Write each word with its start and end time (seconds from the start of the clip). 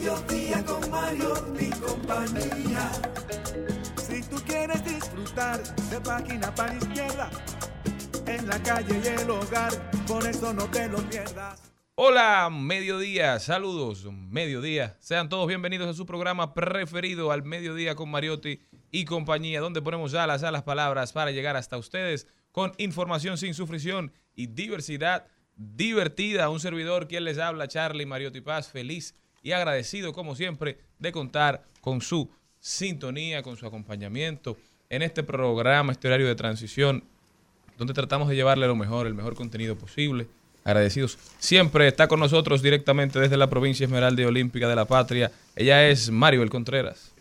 mediodía 0.00 0.64
con 0.64 0.90
Mario 0.90 1.34
y 1.60 1.70
compañía. 1.78 2.90
Si 3.96 4.22
tú 4.22 4.36
quieres 4.46 4.82
disfrutar 4.82 5.62
de 5.62 6.00
página 6.00 6.54
para 6.54 6.74
izquierda, 6.74 7.30
en 8.26 8.48
la 8.48 8.62
calle 8.62 8.98
y 9.04 9.06
el 9.20 9.28
hogar, 9.28 9.72
por 10.06 10.26
eso 10.26 10.54
no 10.54 10.64
te 10.70 10.88
lo 10.88 10.98
pierdas. 11.10 11.70
Hola, 11.96 12.48
mediodía, 12.50 13.38
saludos, 13.40 14.06
mediodía. 14.10 14.96
Sean 15.00 15.28
todos 15.28 15.46
bienvenidos 15.46 15.88
a 15.88 15.92
su 15.92 16.06
programa 16.06 16.54
preferido 16.54 17.30
al 17.30 17.42
mediodía 17.42 17.94
con 17.94 18.10
Mariotti 18.10 18.62
y 18.90 19.04
compañía, 19.04 19.60
donde 19.60 19.82
ponemos 19.82 20.14
alas 20.14 20.42
a 20.42 20.50
las 20.50 20.62
palabras 20.62 21.12
para 21.12 21.30
llegar 21.30 21.56
hasta 21.56 21.76
ustedes 21.76 22.26
con 22.52 22.72
información 22.78 23.36
sin 23.36 23.52
sufrición 23.52 24.14
y 24.34 24.46
diversidad 24.46 25.26
divertida. 25.56 26.48
Un 26.48 26.58
servidor 26.58 27.06
quien 27.06 27.24
les 27.24 27.36
habla, 27.36 27.68
Charlie 27.68 28.06
Mariotti 28.06 28.40
Paz, 28.40 28.70
feliz 28.70 29.14
y 29.42 29.52
agradecido 29.52 30.12
como 30.12 30.34
siempre 30.36 30.78
de 30.98 31.12
contar 31.12 31.64
con 31.80 32.00
su 32.00 32.28
sintonía, 32.58 33.42
con 33.42 33.56
su 33.56 33.66
acompañamiento 33.66 34.56
en 34.88 35.02
este 35.02 35.22
programa, 35.22 35.92
este 35.92 36.08
horario 36.08 36.26
de 36.26 36.34
transición 36.34 37.04
donde 37.78 37.94
tratamos 37.94 38.28
de 38.28 38.36
llevarle 38.36 38.66
lo 38.66 38.76
mejor, 38.76 39.06
el 39.06 39.14
mejor 39.14 39.34
contenido 39.34 39.76
posible. 39.76 40.26
Agradecidos. 40.62 41.16
Siempre 41.38 41.88
está 41.88 42.06
con 42.06 42.20
nosotros 42.20 42.60
directamente 42.60 43.18
desde 43.18 43.38
la 43.38 43.48
provincia 43.48 43.84
Esmeralda 43.84 44.20
y 44.20 44.26
Olímpica 44.26 44.68
de 44.68 44.76
la 44.76 44.84
Patria. 44.84 45.32
Ella 45.56 45.88
es 45.88 46.10
Maribel 46.10 46.50
Contreras. 46.50 47.12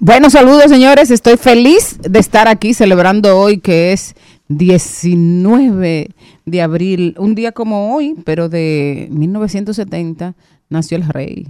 Bueno, 0.00 0.28
saludos 0.28 0.64
señores. 0.64 1.12
Estoy 1.12 1.36
feliz 1.36 1.96
de 2.00 2.18
estar 2.18 2.48
aquí 2.48 2.74
celebrando 2.74 3.38
hoy 3.38 3.58
que 3.58 3.92
es 3.92 4.16
19 4.48 6.10
de 6.44 6.62
abril, 6.62 7.14
un 7.16 7.36
día 7.36 7.52
como 7.52 7.94
hoy, 7.94 8.16
pero 8.24 8.48
de 8.48 9.06
1970 9.12 10.34
nació 10.74 10.98
el 10.98 11.08
rey, 11.08 11.46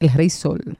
el 0.00 0.12
rey 0.12 0.30
Sol. 0.30 0.78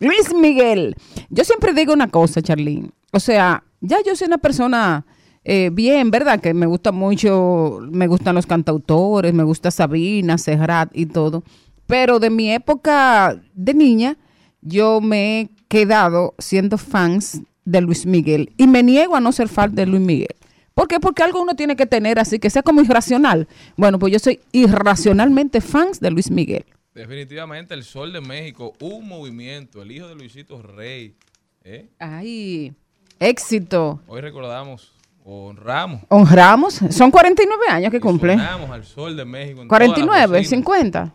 Luis 0.00 0.34
Miguel. 0.34 0.94
Yo 1.30 1.44
siempre 1.44 1.72
digo 1.72 1.92
una 1.92 2.08
cosa, 2.08 2.42
Charlene. 2.42 2.90
O 3.12 3.20
sea, 3.20 3.64
ya 3.80 3.98
yo 4.06 4.14
soy 4.14 4.26
una 4.26 4.38
persona 4.38 5.04
eh, 5.44 5.70
bien, 5.72 6.10
¿verdad? 6.10 6.40
Que 6.40 6.54
me 6.54 6.66
gusta 6.66 6.92
mucho, 6.92 7.80
me 7.90 8.06
gustan 8.06 8.34
los 8.34 8.46
cantautores, 8.46 9.32
me 9.32 9.42
gusta 9.44 9.70
Sabina, 9.70 10.38
Serrat 10.38 10.90
y 10.94 11.06
todo. 11.06 11.42
Pero 11.86 12.20
de 12.20 12.30
mi 12.30 12.52
época 12.52 13.40
de 13.54 13.74
niña, 13.74 14.16
yo 14.60 15.00
me 15.00 15.40
he 15.40 15.50
quedado 15.68 16.34
siendo 16.38 16.76
fans 16.78 17.40
de 17.64 17.80
Luis 17.80 18.06
Miguel 18.06 18.52
y 18.56 18.66
me 18.66 18.82
niego 18.82 19.16
a 19.16 19.20
no 19.20 19.32
ser 19.32 19.48
fan 19.48 19.74
de 19.74 19.86
Luis 19.86 20.02
Miguel. 20.02 20.36
¿Por 20.74 20.86
qué? 20.86 21.00
Porque 21.00 21.22
algo 21.22 21.42
uno 21.42 21.56
tiene 21.56 21.74
que 21.74 21.86
tener 21.86 22.18
así, 22.20 22.38
que 22.38 22.50
sea 22.50 22.62
como 22.62 22.82
irracional. 22.82 23.48
Bueno, 23.76 23.98
pues 23.98 24.12
yo 24.12 24.18
soy 24.18 24.40
irracionalmente 24.52 25.60
fans 25.60 25.98
de 25.98 26.10
Luis 26.10 26.30
Miguel. 26.30 26.64
Definitivamente 26.98 27.74
el 27.74 27.84
Sol 27.84 28.12
de 28.12 28.20
México, 28.20 28.72
un 28.80 29.06
movimiento, 29.06 29.82
el 29.82 29.92
hijo 29.92 30.08
de 30.08 30.16
Luisito 30.16 30.60
Rey. 30.60 31.14
¿eh? 31.62 31.88
Ay, 32.00 32.74
éxito. 33.20 34.00
Hoy 34.08 34.20
recordamos, 34.20 34.92
honramos. 35.24 36.02
Honramos. 36.08 36.80
Son 36.90 37.12
49 37.12 37.66
años 37.68 37.92
que 37.92 38.00
cumple. 38.00 38.32
Honramos 38.32 38.70
al 38.70 38.84
Sol 38.84 39.16
de 39.16 39.24
México. 39.24 39.62
en 39.62 39.68
49, 39.68 40.06
toda 40.06 40.26
la 40.26 40.26
cocina. 40.26 40.56
50. 40.56 41.14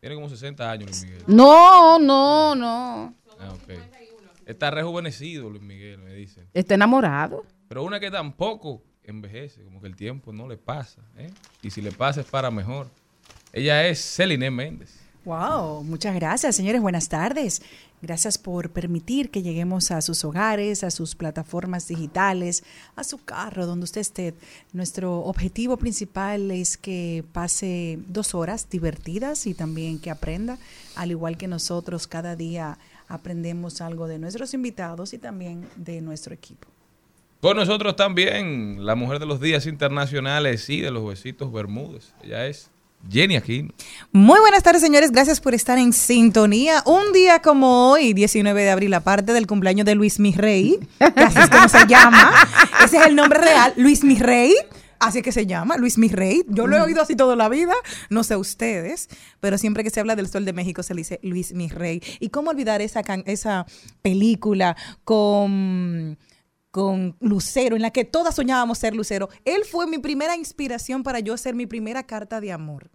Tiene 0.00 0.14
como 0.14 0.30
60 0.30 0.70
años 0.70 0.86
Luis 0.88 1.04
Miguel. 1.04 1.22
No, 1.26 1.98
no, 1.98 2.54
no. 2.54 3.14
Ah, 3.38 3.52
ok. 3.52 3.78
Está 4.46 4.70
rejuvenecido 4.70 5.50
Luis 5.50 5.62
Miguel, 5.62 5.98
me 5.98 6.14
dicen. 6.14 6.48
Está 6.54 6.76
enamorado. 6.76 7.44
Pero 7.68 7.84
una 7.84 8.00
que 8.00 8.10
tampoco 8.10 8.82
envejece, 9.04 9.64
como 9.64 9.82
que 9.82 9.86
el 9.86 9.96
tiempo 9.96 10.32
no 10.32 10.48
le 10.48 10.56
pasa. 10.56 11.02
¿eh? 11.18 11.30
Y 11.60 11.68
si 11.68 11.82
le 11.82 11.92
pasa 11.92 12.22
es 12.22 12.26
para 12.26 12.50
mejor. 12.50 12.88
Ella 13.52 13.86
es 13.86 13.98
Celine 14.00 14.50
Méndez. 14.50 15.09
Wow, 15.24 15.84
muchas 15.84 16.14
gracias, 16.14 16.56
señores. 16.56 16.80
Buenas 16.80 17.10
tardes. 17.10 17.60
Gracias 18.00 18.38
por 18.38 18.70
permitir 18.70 19.30
que 19.30 19.42
lleguemos 19.42 19.90
a 19.90 20.00
sus 20.00 20.24
hogares, 20.24 20.82
a 20.82 20.90
sus 20.90 21.14
plataformas 21.14 21.86
digitales, 21.86 22.64
a 22.96 23.04
su 23.04 23.22
carro, 23.22 23.66
donde 23.66 23.84
usted 23.84 24.00
esté. 24.00 24.34
Nuestro 24.72 25.18
objetivo 25.18 25.76
principal 25.76 26.50
es 26.50 26.78
que 26.78 27.22
pase 27.32 27.98
dos 28.08 28.34
horas 28.34 28.70
divertidas 28.70 29.46
y 29.46 29.52
también 29.52 29.98
que 29.98 30.10
aprenda, 30.10 30.56
al 30.96 31.10
igual 31.10 31.36
que 31.36 31.48
nosotros 31.48 32.06
cada 32.06 32.34
día 32.34 32.78
aprendemos 33.06 33.82
algo 33.82 34.08
de 34.08 34.18
nuestros 34.18 34.54
invitados 34.54 35.12
y 35.12 35.18
también 35.18 35.68
de 35.76 36.00
nuestro 36.00 36.32
equipo. 36.32 36.66
Con 37.42 37.58
nosotros 37.58 37.96
también 37.96 38.86
la 38.86 38.94
mujer 38.94 39.18
de 39.18 39.26
los 39.26 39.40
días 39.40 39.66
internacionales 39.66 40.70
y 40.70 40.80
de 40.80 40.90
los 40.90 41.06
besitos 41.06 41.52
Bermúdez. 41.52 42.14
Ella 42.22 42.46
es 42.46 42.70
Jenny 43.08 43.36
Aquino. 43.36 43.70
Muy 44.12 44.40
buenas 44.40 44.62
tardes, 44.62 44.82
señores. 44.82 45.10
Gracias 45.10 45.40
por 45.40 45.54
estar 45.54 45.78
en 45.78 45.92
sintonía. 45.92 46.82
Un 46.86 47.12
día 47.12 47.40
como 47.40 47.90
hoy, 47.90 48.12
19 48.12 48.62
de 48.62 48.70
abril, 48.70 48.94
aparte 48.94 49.32
del 49.32 49.46
cumpleaños 49.46 49.86
de 49.86 49.94
Luis 49.94 50.20
Mirrey, 50.20 50.78
que 50.98 51.22
así 51.22 51.38
es 51.38 51.50
como 51.50 51.68
se 51.68 51.86
llama. 51.86 52.32
Ese 52.84 52.98
es 52.98 53.06
el 53.06 53.16
nombre 53.16 53.40
real, 53.40 53.72
Luis 53.76 54.04
Mirrey. 54.04 54.54
Así 55.00 55.22
que 55.22 55.32
se 55.32 55.46
llama 55.46 55.78
Luis 55.78 55.96
Mirrey. 55.96 56.44
Yo 56.48 56.66
lo 56.66 56.76
he 56.76 56.80
oído 56.82 57.00
así 57.00 57.16
toda 57.16 57.34
la 57.34 57.48
vida, 57.48 57.72
no 58.10 58.22
sé 58.22 58.36
ustedes, 58.36 59.08
pero 59.40 59.56
siempre 59.56 59.82
que 59.82 59.88
se 59.88 59.98
habla 59.98 60.14
del 60.14 60.28
Sol 60.28 60.44
de 60.44 60.52
México 60.52 60.82
se 60.82 60.92
le 60.92 61.00
dice 61.00 61.20
Luis 61.22 61.54
Mirrey. 61.54 62.02
¿Y 62.20 62.28
cómo 62.28 62.50
olvidar 62.50 62.82
esa, 62.82 63.00
esa 63.24 63.64
película 64.02 64.76
con 65.04 66.18
con 66.70 67.16
Lucero, 67.20 67.76
en 67.76 67.82
la 67.82 67.90
que 67.90 68.04
todas 68.04 68.36
soñábamos 68.36 68.78
ser 68.78 68.94
Lucero. 68.94 69.28
Él 69.44 69.62
fue 69.70 69.86
mi 69.86 69.98
primera 69.98 70.36
inspiración 70.36 71.02
para 71.02 71.20
yo 71.20 71.34
hacer 71.34 71.54
mi 71.54 71.66
primera 71.66 72.06
carta 72.06 72.40
de 72.40 72.52
amor. 72.52 72.90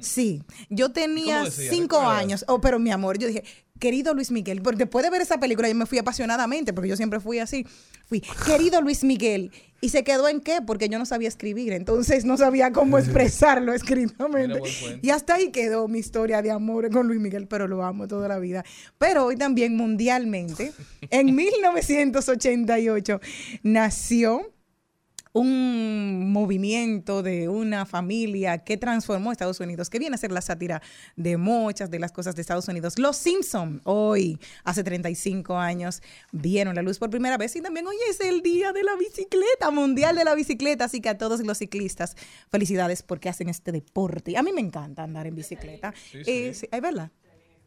Sí, 0.00 0.42
yo 0.70 0.90
tenía 0.92 1.50
cinco 1.50 1.96
¿Recuerdas? 1.96 2.18
años, 2.20 2.44
oh, 2.48 2.60
pero 2.60 2.78
mi 2.78 2.90
amor, 2.90 3.18
yo 3.18 3.26
dije, 3.28 3.44
querido 3.78 4.14
Luis 4.14 4.30
Miguel, 4.30 4.62
porque 4.62 4.84
después 4.84 5.04
de 5.04 5.10
ver 5.10 5.20
esa 5.20 5.38
película 5.38 5.68
yo 5.68 5.74
me 5.74 5.86
fui 5.86 5.98
apasionadamente, 5.98 6.72
porque 6.72 6.88
yo 6.88 6.96
siempre 6.96 7.20
fui 7.20 7.38
así, 7.38 7.66
fui, 8.06 8.22
querido 8.46 8.80
Luis 8.80 9.04
Miguel, 9.04 9.50
y 9.80 9.90
se 9.90 10.02
quedó 10.02 10.28
en 10.28 10.40
qué, 10.40 10.60
porque 10.66 10.88
yo 10.88 10.98
no 10.98 11.06
sabía 11.06 11.28
escribir, 11.28 11.72
entonces 11.72 12.24
no 12.24 12.36
sabía 12.36 12.72
cómo 12.72 12.98
expresarlo 12.98 13.72
escritamente. 13.72 14.60
Y 15.02 15.10
hasta 15.10 15.34
ahí 15.34 15.50
quedó 15.50 15.86
mi 15.88 16.00
historia 16.00 16.42
de 16.42 16.50
amor 16.50 16.90
con 16.90 17.06
Luis 17.06 17.20
Miguel, 17.20 17.46
pero 17.46 17.68
lo 17.68 17.84
amo 17.84 18.08
toda 18.08 18.28
la 18.28 18.38
vida. 18.38 18.64
Pero 18.98 19.26
hoy 19.26 19.36
también 19.36 19.76
mundialmente, 19.76 20.72
en 21.10 21.34
1988, 21.36 23.20
nació 23.62 24.52
un 25.38 26.32
movimiento 26.32 27.22
de 27.22 27.48
una 27.48 27.86
familia 27.86 28.58
que 28.58 28.76
transformó 28.76 29.32
Estados 29.32 29.60
Unidos, 29.60 29.88
que 29.88 29.98
viene 29.98 30.14
a 30.14 30.18
ser 30.18 30.32
la 30.32 30.40
sátira 30.40 30.82
de 31.16 31.36
muchas 31.36 31.90
de 31.90 31.98
las 31.98 32.12
cosas 32.12 32.34
de 32.34 32.42
Estados 32.42 32.68
Unidos. 32.68 32.98
Los 32.98 33.16
Simpson 33.16 33.80
hoy, 33.84 34.38
hace 34.64 34.84
35 34.84 35.56
años, 35.56 36.02
vieron 36.32 36.74
la 36.74 36.82
luz 36.82 36.98
por 36.98 37.10
primera 37.10 37.36
vez 37.36 37.54
y 37.56 37.62
también 37.62 37.86
hoy 37.86 37.96
es 38.10 38.20
el 38.20 38.42
día 38.42 38.72
de 38.72 38.82
la 38.82 38.96
bicicleta, 38.96 39.70
mundial 39.70 40.16
de 40.16 40.24
la 40.24 40.34
bicicleta, 40.34 40.84
así 40.84 41.00
que 41.00 41.08
a 41.08 41.18
todos 41.18 41.40
los 41.40 41.58
ciclistas, 41.58 42.16
felicidades 42.50 43.02
porque 43.02 43.28
hacen 43.28 43.48
este 43.48 43.72
deporte. 43.72 44.36
A 44.36 44.42
mí 44.42 44.52
me 44.52 44.60
encanta 44.60 45.04
andar 45.04 45.26
en 45.26 45.34
bicicleta. 45.34 45.94
Sí, 46.12 46.24
sí. 46.24 46.54
Sí, 46.54 46.68
es 46.70 46.80
verdad. 46.80 47.10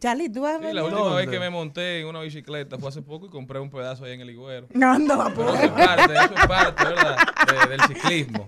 Charlie, 0.01 0.29
tú 0.29 0.41
vas 0.41 0.55
a 0.55 0.57
Sí, 0.57 0.63
ver. 0.65 0.73
la 0.75 0.83
última 0.83 1.01
¿Dónde? 1.01 1.17
vez 1.21 1.29
que 1.29 1.39
me 1.39 1.49
monté 1.51 1.99
en 2.01 2.07
una 2.07 2.21
bicicleta 2.21 2.77
fue 2.79 2.89
hace 2.89 3.01
poco 3.03 3.27
y 3.27 3.29
compré 3.29 3.59
un 3.59 3.69
pedazo 3.69 4.03
ahí 4.03 4.13
en 4.13 4.21
el 4.21 4.31
higüero. 4.31 4.67
No, 4.73 4.97
no, 4.97 5.31
Pero 5.35 5.53
eso 5.53 5.63
es 5.63 5.71
parte, 5.71 6.13
eso 6.15 6.33
es 6.35 6.47
parte, 6.47 6.83
¿verdad? 6.85 7.17
De- 7.47 7.69
del 7.69 7.81
ciclismo. 7.81 8.47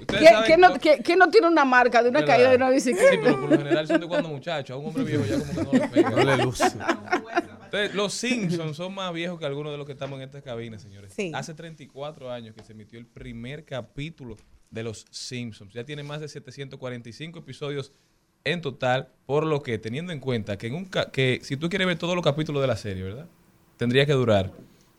Ustedes 0.00 0.20
¿Quién, 0.20 0.60
saben 0.60 0.78
quién 1.02 1.18
no, 1.18 1.28
tiene 1.30 1.48
una 1.48 1.64
marca 1.64 2.02
de 2.02 2.10
una 2.10 2.20
¿verdad? 2.20 2.34
caída 2.34 2.50
de 2.50 2.56
una 2.56 2.68
Sí, 2.68 2.74
bicicleta? 2.92 3.18
pero 3.22 3.40
por 3.40 3.50
lo 3.50 3.58
general 3.58 3.86
son 3.88 4.00
de 4.00 4.06
cuando 4.06 4.28
muchachos. 4.28 4.74
A 4.74 4.78
un 4.78 4.86
hombre 4.86 5.04
viejo 5.04 5.24
ya 5.24 5.38
como 5.38 5.70
que 5.70 5.78
no 5.78 5.84
le 5.84 5.88
pega. 5.92 6.10
No 6.10 6.22
le 6.24 6.36
luce. 6.44 6.64
Entonces, 7.64 7.94
los 7.94 8.12
Simpsons 8.14 8.76
son 8.76 8.94
más 8.94 9.12
viejos 9.12 9.38
que 9.40 9.46
algunos 9.46 9.72
de 9.72 9.78
los 9.78 9.86
que 9.86 9.92
estamos 9.92 10.16
en 10.18 10.22
esta 10.24 10.40
cabina, 10.42 10.78
señores. 10.78 11.12
Sí. 11.14 11.32
Hace 11.34 11.52
34 11.54 12.30
años 12.30 12.54
que 12.54 12.62
se 12.62 12.72
emitió 12.72 12.98
el 12.98 13.06
primer 13.06 13.64
capítulo 13.64 14.36
de 14.70 14.82
los 14.84 15.04
Simpsons. 15.10 15.72
Ya 15.74 15.84
tiene 15.84 16.02
más 16.04 16.20
de 16.20 16.28
745 16.28 17.40
episodios 17.40 17.92
en 18.46 18.60
total, 18.60 19.08
por 19.26 19.44
lo 19.44 19.62
que 19.62 19.78
teniendo 19.78 20.12
en 20.12 20.20
cuenta 20.20 20.56
que, 20.56 20.66
en 20.68 20.74
un 20.74 20.84
ca- 20.86 21.10
que 21.10 21.40
si 21.42 21.56
tú 21.56 21.68
quieres 21.68 21.86
ver 21.86 21.98
todos 21.98 22.14
los 22.14 22.24
capítulos 22.24 22.62
de 22.62 22.68
la 22.68 22.76
serie, 22.76 23.02
¿verdad? 23.02 23.26
Tendría 23.76 24.06
que 24.06 24.12
durar 24.12 24.52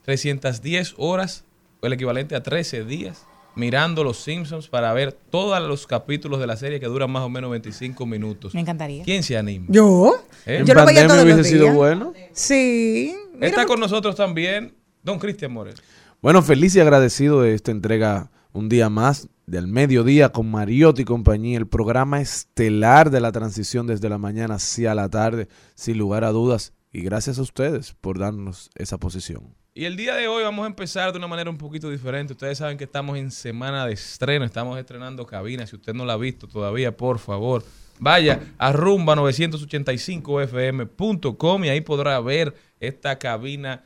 310 0.05 0.93
horas, 0.97 1.43
o 1.81 1.87
el 1.87 1.93
equivalente 1.93 2.35
a 2.35 2.43
13 2.43 2.85
días, 2.85 3.25
mirando 3.55 4.03
los 4.03 4.17
Simpsons 4.17 4.67
para 4.67 4.93
ver 4.93 5.11
todos 5.11 5.59
los 5.67 5.87
capítulos 5.87 6.39
de 6.39 6.47
la 6.47 6.55
serie 6.57 6.79
que 6.79 6.85
duran 6.85 7.09
más 7.11 7.23
o 7.23 7.29
menos 7.29 7.49
25 7.51 8.05
minutos. 8.05 8.53
Me 8.53 8.61
encantaría. 8.61 9.03
¿Quién 9.03 9.23
se 9.23 9.35
anima? 9.37 9.65
¿Yo? 9.69 10.23
¿Eh? 10.45 10.63
Yo 10.65 10.73
lo 10.73 10.85
veía 10.85 11.07
todos 11.07 11.17
los 11.25 11.33
hubiese 11.35 11.49
sido 11.49 11.63
días. 11.65 11.75
bueno. 11.75 12.13
Sí. 12.33 13.15
Mira, 13.33 13.47
Está 13.47 13.65
con 13.65 13.79
nosotros 13.79 14.15
también 14.15 14.73
don 15.03 15.19
Cristian 15.19 15.51
Morel. 15.51 15.75
Bueno, 16.21 16.41
feliz 16.41 16.75
y 16.75 16.79
agradecido 16.79 17.41
de 17.41 17.53
esta 17.53 17.71
entrega 17.71 18.29
un 18.53 18.69
día 18.69 18.89
más 18.89 19.27
del 19.47 19.67
mediodía 19.67 20.29
con 20.29 20.51
Mariotti 20.51 21.01
y 21.03 21.05
compañía, 21.05 21.57
el 21.57 21.67
programa 21.67 22.19
estelar 22.19 23.09
de 23.09 23.21
la 23.21 23.31
transición 23.31 23.87
desde 23.87 24.09
la 24.09 24.17
mañana 24.17 24.55
hacia 24.55 24.93
la 24.93 25.07
tarde, 25.09 25.47
sin 25.73 25.97
lugar 25.97 26.25
a 26.25 26.31
dudas. 26.31 26.73
Y 26.91 26.99
gracias 27.01 27.39
a 27.39 27.41
ustedes 27.41 27.95
por 28.01 28.19
darnos 28.19 28.69
esa 28.75 28.97
posición. 28.97 29.55
Y 29.73 29.85
el 29.85 29.95
día 29.95 30.15
de 30.15 30.27
hoy 30.27 30.43
vamos 30.43 30.65
a 30.65 30.67
empezar 30.67 31.13
de 31.13 31.17
una 31.17 31.27
manera 31.27 31.49
un 31.49 31.57
poquito 31.57 31.89
diferente. 31.89 32.33
Ustedes 32.33 32.57
saben 32.57 32.77
que 32.77 32.83
estamos 32.83 33.17
en 33.17 33.31
semana 33.31 33.85
de 33.85 33.93
estreno, 33.93 34.43
estamos 34.43 34.77
estrenando 34.77 35.25
cabina. 35.25 35.65
Si 35.65 35.77
usted 35.77 35.93
no 35.93 36.03
la 36.03 36.11
ha 36.13 36.17
visto 36.17 36.47
todavía, 36.47 36.97
por 36.97 37.19
favor, 37.19 37.63
vaya 37.99 38.41
a 38.57 38.73
rumba985fm.com 38.73 41.63
y 41.63 41.69
ahí 41.69 41.79
podrá 41.81 42.19
ver 42.19 42.53
esta 42.81 43.17
cabina 43.17 43.85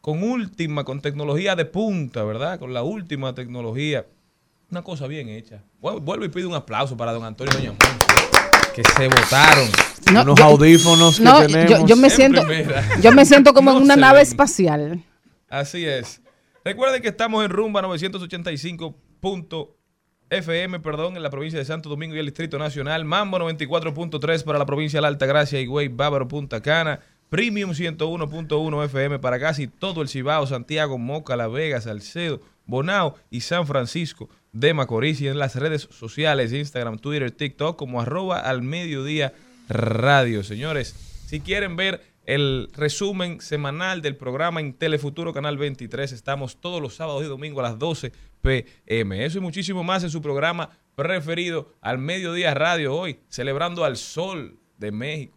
con 0.00 0.22
última, 0.22 0.84
con 0.84 1.00
tecnología 1.00 1.56
de 1.56 1.64
punta, 1.64 2.22
¿verdad? 2.22 2.60
Con 2.60 2.72
la 2.72 2.84
última 2.84 3.34
tecnología. 3.34 4.06
Una 4.70 4.82
cosa 4.82 5.06
bien 5.06 5.28
hecha. 5.28 5.62
Vuelvo 5.80 6.24
y 6.24 6.28
pido 6.28 6.48
un 6.48 6.54
aplauso 6.54 6.96
para 6.96 7.12
don 7.12 7.24
Antonio 7.24 7.52
doña 7.52 7.72
Monse, 7.72 8.72
que 8.74 8.82
se 8.84 9.08
votaron. 9.08 9.68
No, 10.12 10.22
Unos 10.22 10.38
yo- 10.38 10.44
audífonos 10.44 11.18
que 11.18 11.24
No, 11.24 11.40
yo, 11.42 11.46
tenemos. 11.46 11.88
yo 11.88 11.96
me 11.96 12.08
En 12.08 12.14
siento, 12.14 12.44
primera. 12.46 13.00
yo 13.00 13.12
me 13.12 13.24
siento 13.24 13.54
como 13.54 13.70
No 13.72 13.78
en 13.78 13.84
una 13.84 13.96
nave 13.96 14.18
ven. 14.18 14.26
espacial. 14.28 15.02
Así 15.48 15.86
es. 15.86 16.20
Recuerden 16.64 17.00
que 17.00 17.08
estamos 17.08 17.44
en 17.44 17.50
Rumba 17.50 17.80
985.fm, 17.82 20.80
perdón, 20.80 21.16
en 21.16 21.22
la 21.22 21.30
provincia 21.30 21.58
de 21.58 21.64
Santo 21.64 21.88
Domingo 21.88 22.14
y 22.16 22.18
el 22.18 22.26
Distrito 22.26 22.58
Nacional. 22.58 23.04
Mambo 23.04 23.38
94.3 23.38 24.42
para 24.44 24.58
la 24.58 24.66
provincia 24.66 24.98
de 24.98 25.02
la 25.02 25.08
Alta 25.08 25.26
Gracia, 25.26 25.60
Higüey, 25.60 25.88
Bávaro, 25.88 26.28
Punta 26.28 26.60
Cana. 26.60 27.00
Premium 27.28 27.72
101.1 27.74 28.84
FM 28.84 29.18
para 29.18 29.40
casi 29.40 29.66
todo 29.66 30.00
el 30.02 30.08
Cibao, 30.08 30.46
Santiago, 30.46 30.96
Moca, 30.96 31.34
La 31.36 31.48
Vega, 31.48 31.80
Salcedo, 31.80 32.40
Bonao 32.66 33.14
y 33.30 33.40
San 33.40 33.66
Francisco 33.66 34.28
de 34.52 34.74
Macorís 34.74 35.20
y 35.20 35.28
en 35.28 35.38
las 35.38 35.56
redes 35.56 35.88
sociales, 35.90 36.52
Instagram, 36.52 36.98
Twitter, 36.98 37.30
TikTok 37.30 37.78
como 37.78 38.00
arroba 38.00 38.40
al 38.40 38.62
mediodía 38.62 39.32
radio. 39.68 40.42
Señores, 40.42 40.94
si 41.26 41.40
quieren 41.40 41.76
ver 41.76 42.00
el 42.24 42.68
resumen 42.72 43.40
semanal 43.40 44.02
del 44.02 44.16
programa 44.16 44.60
en 44.60 44.74
Telefuturo 44.74 45.32
Canal 45.32 45.58
23, 45.58 46.10
estamos 46.12 46.60
todos 46.60 46.82
los 46.82 46.94
sábados 46.96 47.22
y 47.24 47.28
domingos 47.28 47.60
a 47.64 47.70
las 47.70 47.78
12 47.78 48.12
pm. 48.42 49.24
Eso 49.24 49.38
y 49.38 49.40
muchísimo 49.40 49.84
más 49.84 50.02
en 50.02 50.10
su 50.10 50.20
programa 50.20 50.70
preferido 50.94 51.72
al 51.80 51.98
mediodía 51.98 52.54
radio 52.54 52.94
hoy, 52.94 53.20
celebrando 53.28 53.84
al 53.84 53.96
sol 53.96 54.58
de 54.78 54.90
México. 54.90 55.35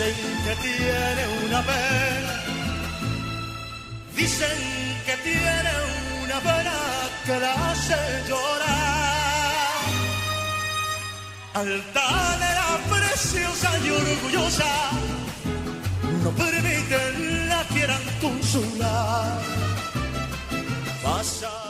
Dicen 0.00 0.16
que 0.46 0.56
tiene 0.62 1.46
una 1.46 1.60
pena, 1.60 2.42
dicen 4.16 4.58
que 5.04 5.14
tiene 5.18 5.72
una 6.24 6.40
pena 6.40 6.72
que 7.26 7.38
la 7.38 7.52
hace 7.70 7.96
llorar. 8.26 9.76
Altanera 11.52 12.80
preciosa 12.88 13.70
y 13.84 13.90
orgullosa, 13.90 14.90
no 16.24 16.30
permiten 16.30 17.48
la 17.50 17.62
quieran 17.64 18.02
consolar. 18.22 19.38
Pasa 21.02 21.69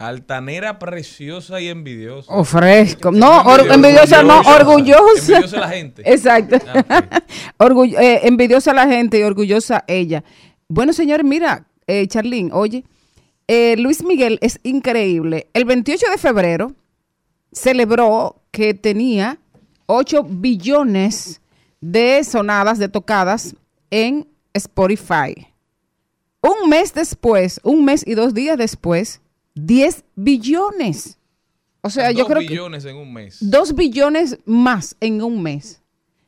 Altanera 0.00 0.78
preciosa 0.78 1.60
y 1.60 1.68
envidiosa. 1.68 2.32
O 2.32 2.42
fresco. 2.42 3.12
No, 3.12 3.42
or- 3.42 3.70
envidiosa, 3.70 4.22
no, 4.22 4.40
orgullosa. 4.40 5.36
Envidiosa 5.36 5.60
la 5.60 5.68
gente. 5.68 6.02
Exacto. 6.10 6.56
Ah, 6.66 7.04
eh, 8.00 8.20
envidiosa 8.22 8.72
la 8.72 8.86
gente 8.86 9.18
y 9.18 9.22
orgullosa 9.22 9.84
ella. 9.86 10.24
Bueno, 10.68 10.94
señores, 10.94 11.26
mira, 11.26 11.66
eh, 11.86 12.08
oye, 12.52 12.84
eh, 13.46 13.76
Luis 13.76 14.02
Miguel 14.02 14.38
es 14.40 14.58
increíble. 14.62 15.48
El 15.52 15.66
28 15.66 16.06
de 16.10 16.16
febrero 16.16 16.72
celebró 17.52 18.40
que 18.52 18.72
tenía 18.72 19.38
8 19.84 20.24
billones 20.26 21.42
de 21.82 22.24
sonadas, 22.24 22.78
de 22.78 22.88
tocadas 22.88 23.54
en 23.90 24.26
Spotify. 24.54 25.48
Un 26.40 26.70
mes 26.70 26.94
después, 26.94 27.60
un 27.64 27.84
mes 27.84 28.02
y 28.06 28.14
dos 28.14 28.32
días 28.32 28.56
después, 28.56 29.20
10 29.54 30.04
billones. 30.14 31.18
O 31.82 31.90
sea, 31.90 32.10
yo 32.10 32.18
dos 32.18 32.28
creo 32.28 32.40
que 32.40 32.48
billones 32.48 32.84
en 32.84 32.96
un 32.96 33.12
mes. 33.12 33.38
2 33.40 33.74
billones 33.74 34.38
más 34.44 34.96
en 35.00 35.22
un 35.22 35.42
mes. 35.42 35.82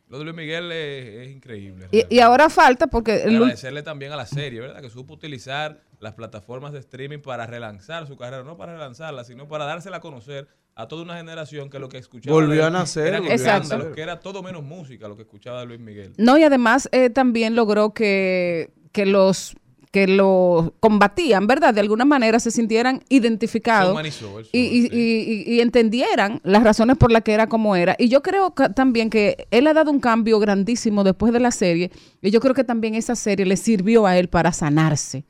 Lo 0.08 0.19
de 0.19 0.24
Luis 0.24 0.36
Miguel 0.36 0.70
es, 0.72 1.26
es 1.26 1.34
increíble. 1.34 1.88
Y, 1.90 2.19
ahora 2.20 2.50
falta 2.50 2.86
porque 2.86 3.22
el 3.22 3.36
agradecerle 3.36 3.82
también 3.82 4.12
a 4.12 4.16
la 4.16 4.26
serie, 4.26 4.60
¿verdad? 4.60 4.82
Que 4.82 4.90
supo 4.90 5.14
utilizar 5.14 5.80
las 6.00 6.12
plataformas 6.12 6.72
de 6.72 6.80
streaming 6.80 7.20
para 7.20 7.46
relanzar 7.46 8.06
su 8.06 8.16
carrera, 8.16 8.42
no 8.42 8.58
para 8.58 8.74
relanzarla, 8.74 9.24
sino 9.24 9.48
para 9.48 9.64
dársela 9.64 9.98
a 9.98 10.00
conocer 10.00 10.48
a 10.74 10.88
toda 10.88 11.02
una 11.02 11.16
generación 11.16 11.70
que 11.70 11.78
lo 11.78 11.88
que 11.88 11.98
escuchaba 11.98 12.34
Volvió 12.34 12.66
a 12.66 12.70
nacer, 12.70 13.08
eran 13.08 13.20
volvió 13.20 13.32
a 13.32 13.34
escándalos, 13.36 13.86
nacer. 13.86 13.94
que 13.94 14.02
era 14.02 14.20
todo 14.20 14.42
menos 14.42 14.62
música 14.62 15.08
lo 15.08 15.16
que 15.16 15.22
escuchaba 15.22 15.60
de 15.60 15.66
Luis 15.66 15.80
Miguel. 15.80 16.12
No, 16.19 16.36
y 16.36 16.44
además 16.44 16.88
eh, 16.93 17.08
también 17.08 17.55
logró 17.55 17.94
que, 17.94 18.70
que 18.93 19.06
los 19.06 19.55
que 19.93 20.06
lo 20.08 20.75
combatían, 20.81 21.46
¿verdad? 21.46 21.72
De 21.75 21.81
alguna 21.81 22.05
manera 22.06 22.41
se 22.41 22.51
sintieran 22.51 23.03
identificados 23.11 23.94
y, 24.03 24.08
y- 24.08 24.11
sur, 24.11 24.44
sí. 24.44 24.51
y- 24.53 24.89
y- 24.99 25.55
y 25.55 25.61
entendieran 25.61 26.41
las 26.44 26.63
razones 26.65 26.96
por 26.96 27.13
las 27.13 27.22
que 27.22 27.32
era 27.32 27.46
como 27.46 27.77
era. 27.77 27.94
Y 27.99 28.08
yo 28.08 28.22
creo 28.22 28.55
que 28.55 28.70
también 28.70 29.11
que 29.11 29.46
él 29.51 29.67
ha 29.67 29.75
dado 29.75 29.91
un 29.91 30.01
cambio 30.01 30.39
grandísimo 30.39 31.05
después 31.05 31.32
de 31.34 31.41
la 31.41 31.51
serie 31.51 31.91
y 32.22 32.31
yo 32.31 32.41
creo 32.41 32.55
que 32.55 32.65
también 32.65 32.94
esa 32.94 33.15
serie 33.15 33.44
le 33.46 33.56
sirvió 33.58 34.06
a 34.06 34.17
él 34.17 34.29
para 34.29 34.53
sanarse. 34.53 35.25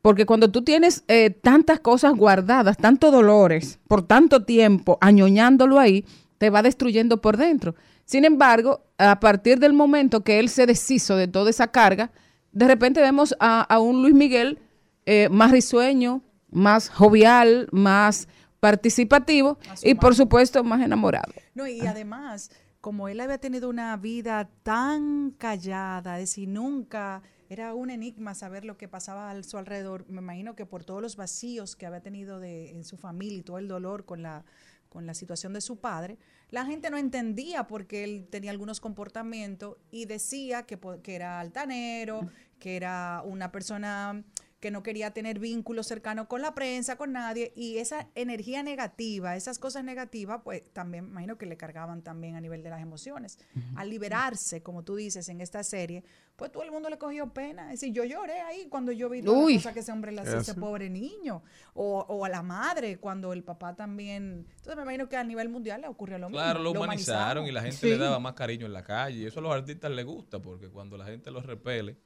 Porque 0.00 0.24
cuando 0.24 0.50
tú 0.50 0.62
tienes 0.62 1.04
eh, 1.08 1.28
tantas 1.28 1.80
cosas 1.80 2.14
guardadas, 2.14 2.78
tantos 2.78 3.12
dolores, 3.12 3.78
por 3.88 4.00
tanto 4.06 4.44
tiempo, 4.44 4.96
añoñándolo 5.02 5.78
ahí, 5.78 6.04
te 6.38 6.48
va 6.50 6.62
destruyendo 6.62 7.20
por 7.20 7.36
dentro. 7.36 7.74
Sin 8.06 8.24
embargo, 8.24 8.80
a 8.96 9.20
partir 9.20 9.58
del 9.58 9.74
momento 9.74 10.22
que 10.22 10.38
él 10.38 10.48
se 10.48 10.64
deshizo 10.64 11.14
de 11.16 11.28
toda 11.28 11.50
esa 11.50 11.66
carga, 11.66 12.10
de 12.58 12.66
repente 12.66 13.00
vemos 13.00 13.36
a, 13.38 13.62
a 13.62 13.78
un 13.78 14.02
Luis 14.02 14.14
Miguel 14.14 14.58
eh, 15.06 15.28
más 15.30 15.52
risueño, 15.52 16.22
más 16.50 16.88
jovial, 16.88 17.68
más 17.70 18.26
participativo 18.58 19.58
y 19.82 19.94
por 19.94 20.16
supuesto 20.16 20.64
más 20.64 20.82
enamorado. 20.82 21.32
No, 21.54 21.68
y 21.68 21.86
además, 21.86 22.50
como 22.80 23.08
él 23.08 23.20
había 23.20 23.38
tenido 23.38 23.68
una 23.68 23.96
vida 23.96 24.50
tan 24.64 25.30
callada, 25.38 26.18
es 26.18 26.30
decir, 26.30 26.48
nunca 26.48 27.22
era 27.48 27.74
un 27.74 27.90
enigma 27.90 28.34
saber 28.34 28.64
lo 28.64 28.76
que 28.76 28.88
pasaba 28.88 29.30
a 29.30 29.42
su 29.44 29.56
alrededor, 29.56 30.04
me 30.08 30.20
imagino 30.20 30.56
que 30.56 30.66
por 30.66 30.84
todos 30.84 31.00
los 31.00 31.14
vacíos 31.14 31.76
que 31.76 31.86
había 31.86 32.00
tenido 32.00 32.40
de, 32.40 32.72
en 32.72 32.82
su 32.82 32.96
familia 32.96 33.38
y 33.38 33.42
todo 33.42 33.58
el 33.58 33.68
dolor 33.68 34.04
con 34.04 34.20
la, 34.22 34.44
con 34.88 35.06
la 35.06 35.14
situación 35.14 35.52
de 35.52 35.60
su 35.60 35.76
padre, 35.78 36.18
la 36.50 36.64
gente 36.64 36.90
no 36.90 36.96
entendía 36.96 37.66
porque 37.66 38.04
él 38.04 38.26
tenía 38.30 38.50
algunos 38.50 38.80
comportamientos 38.80 39.76
y 39.90 40.06
decía 40.06 40.64
que, 40.64 40.78
que 41.02 41.14
era 41.14 41.40
altanero, 41.40 42.20
que 42.58 42.76
era 42.76 43.22
una 43.24 43.50
persona 43.52 44.22
que 44.60 44.72
no 44.72 44.82
quería 44.82 45.12
tener 45.12 45.38
vínculos 45.38 45.86
cercanos 45.86 46.26
con 46.26 46.42
la 46.42 46.52
prensa, 46.52 46.96
con 46.96 47.12
nadie, 47.12 47.52
y 47.54 47.78
esa 47.78 48.08
energía 48.16 48.64
negativa, 48.64 49.36
esas 49.36 49.60
cosas 49.60 49.84
negativas, 49.84 50.40
pues 50.42 50.68
también 50.72 51.04
imagino 51.04 51.38
que 51.38 51.46
le 51.46 51.56
cargaban 51.56 52.02
también 52.02 52.34
a 52.34 52.40
nivel 52.40 52.64
de 52.64 52.70
las 52.70 52.82
emociones. 52.82 53.38
Al 53.76 53.88
liberarse, 53.88 54.60
como 54.60 54.82
tú 54.82 54.96
dices, 54.96 55.28
en 55.28 55.40
esta 55.40 55.62
serie, 55.62 56.02
pues 56.34 56.50
todo 56.50 56.64
el 56.64 56.72
mundo 56.72 56.90
le 56.90 56.98
cogió 56.98 57.32
pena. 57.32 57.72
Es 57.72 57.80
decir, 57.80 57.94
yo 57.94 58.02
lloré 58.02 58.40
ahí 58.40 58.66
cuando 58.68 58.90
yo 58.90 59.08
vi 59.08 59.22
toda 59.22 59.48
la 59.48 59.54
cosa 59.58 59.72
que 59.72 59.78
ese 59.78 59.92
hombre 59.92 60.10
le 60.10 60.22
hacía 60.22 60.38
a 60.38 60.40
ese 60.40 60.54
pobre 60.54 60.90
niño, 60.90 61.40
o, 61.74 62.00
o 62.08 62.24
a 62.24 62.28
la 62.28 62.42
madre, 62.42 62.98
cuando 62.98 63.32
el 63.32 63.44
papá 63.44 63.76
también. 63.76 64.44
Entonces 64.56 64.74
me 64.74 64.82
imagino 64.82 65.08
que 65.08 65.16
a 65.16 65.22
nivel 65.22 65.48
mundial 65.50 65.82
le 65.82 65.86
ocurrió 65.86 66.18
lo 66.18 66.30
mismo. 66.30 66.42
Claro, 66.42 66.58
lo 66.64 66.72
humanizaron 66.72 67.46
y 67.46 67.52
la 67.52 67.62
gente 67.62 67.76
Sí. 67.76 67.90
le 67.90 67.96
daba 67.98 68.18
más 68.18 68.32
cariño 68.34 68.66
en 68.66 68.72
la 68.72 68.82
calle. 68.82 69.18
Y 69.20 69.24
eso 69.26 69.38
a 69.38 69.42
los 69.44 69.52
artistas 69.54 69.92
les 69.92 70.04
gusta, 70.04 70.42
porque 70.42 70.68
cuando 70.68 70.96
la 70.96 71.04
gente 71.04 71.30
los 71.30 71.46
repele, 71.46 71.96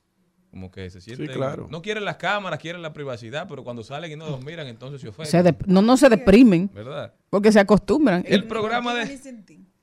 como 0.52 0.70
que 0.70 0.90
se 0.90 1.00
sienten... 1.00 1.28
claro. 1.28 1.66
No 1.70 1.80
quieren 1.80 2.04
las 2.04 2.16
cámaras, 2.18 2.58
quieren 2.60 2.82
la 2.82 2.92
privacidad, 2.92 3.48
pero 3.48 3.64
cuando 3.64 3.82
salen 3.82 4.12
y 4.12 4.16
no 4.16 4.28
los 4.28 4.44
miran, 4.44 4.66
entonces 4.66 5.00
se 5.00 5.08
ofenden. 5.08 5.30
Se 5.30 5.42
dep- 5.42 5.64
no, 5.66 5.80
no 5.80 5.96
se 5.96 6.10
deprimen 6.10 6.70
¿Verdad? 6.74 7.14
porque 7.30 7.50
se 7.50 7.58
acostumbran. 7.58 8.22
El 8.28 8.46
programa 8.46 8.94
de-. 8.94 9.18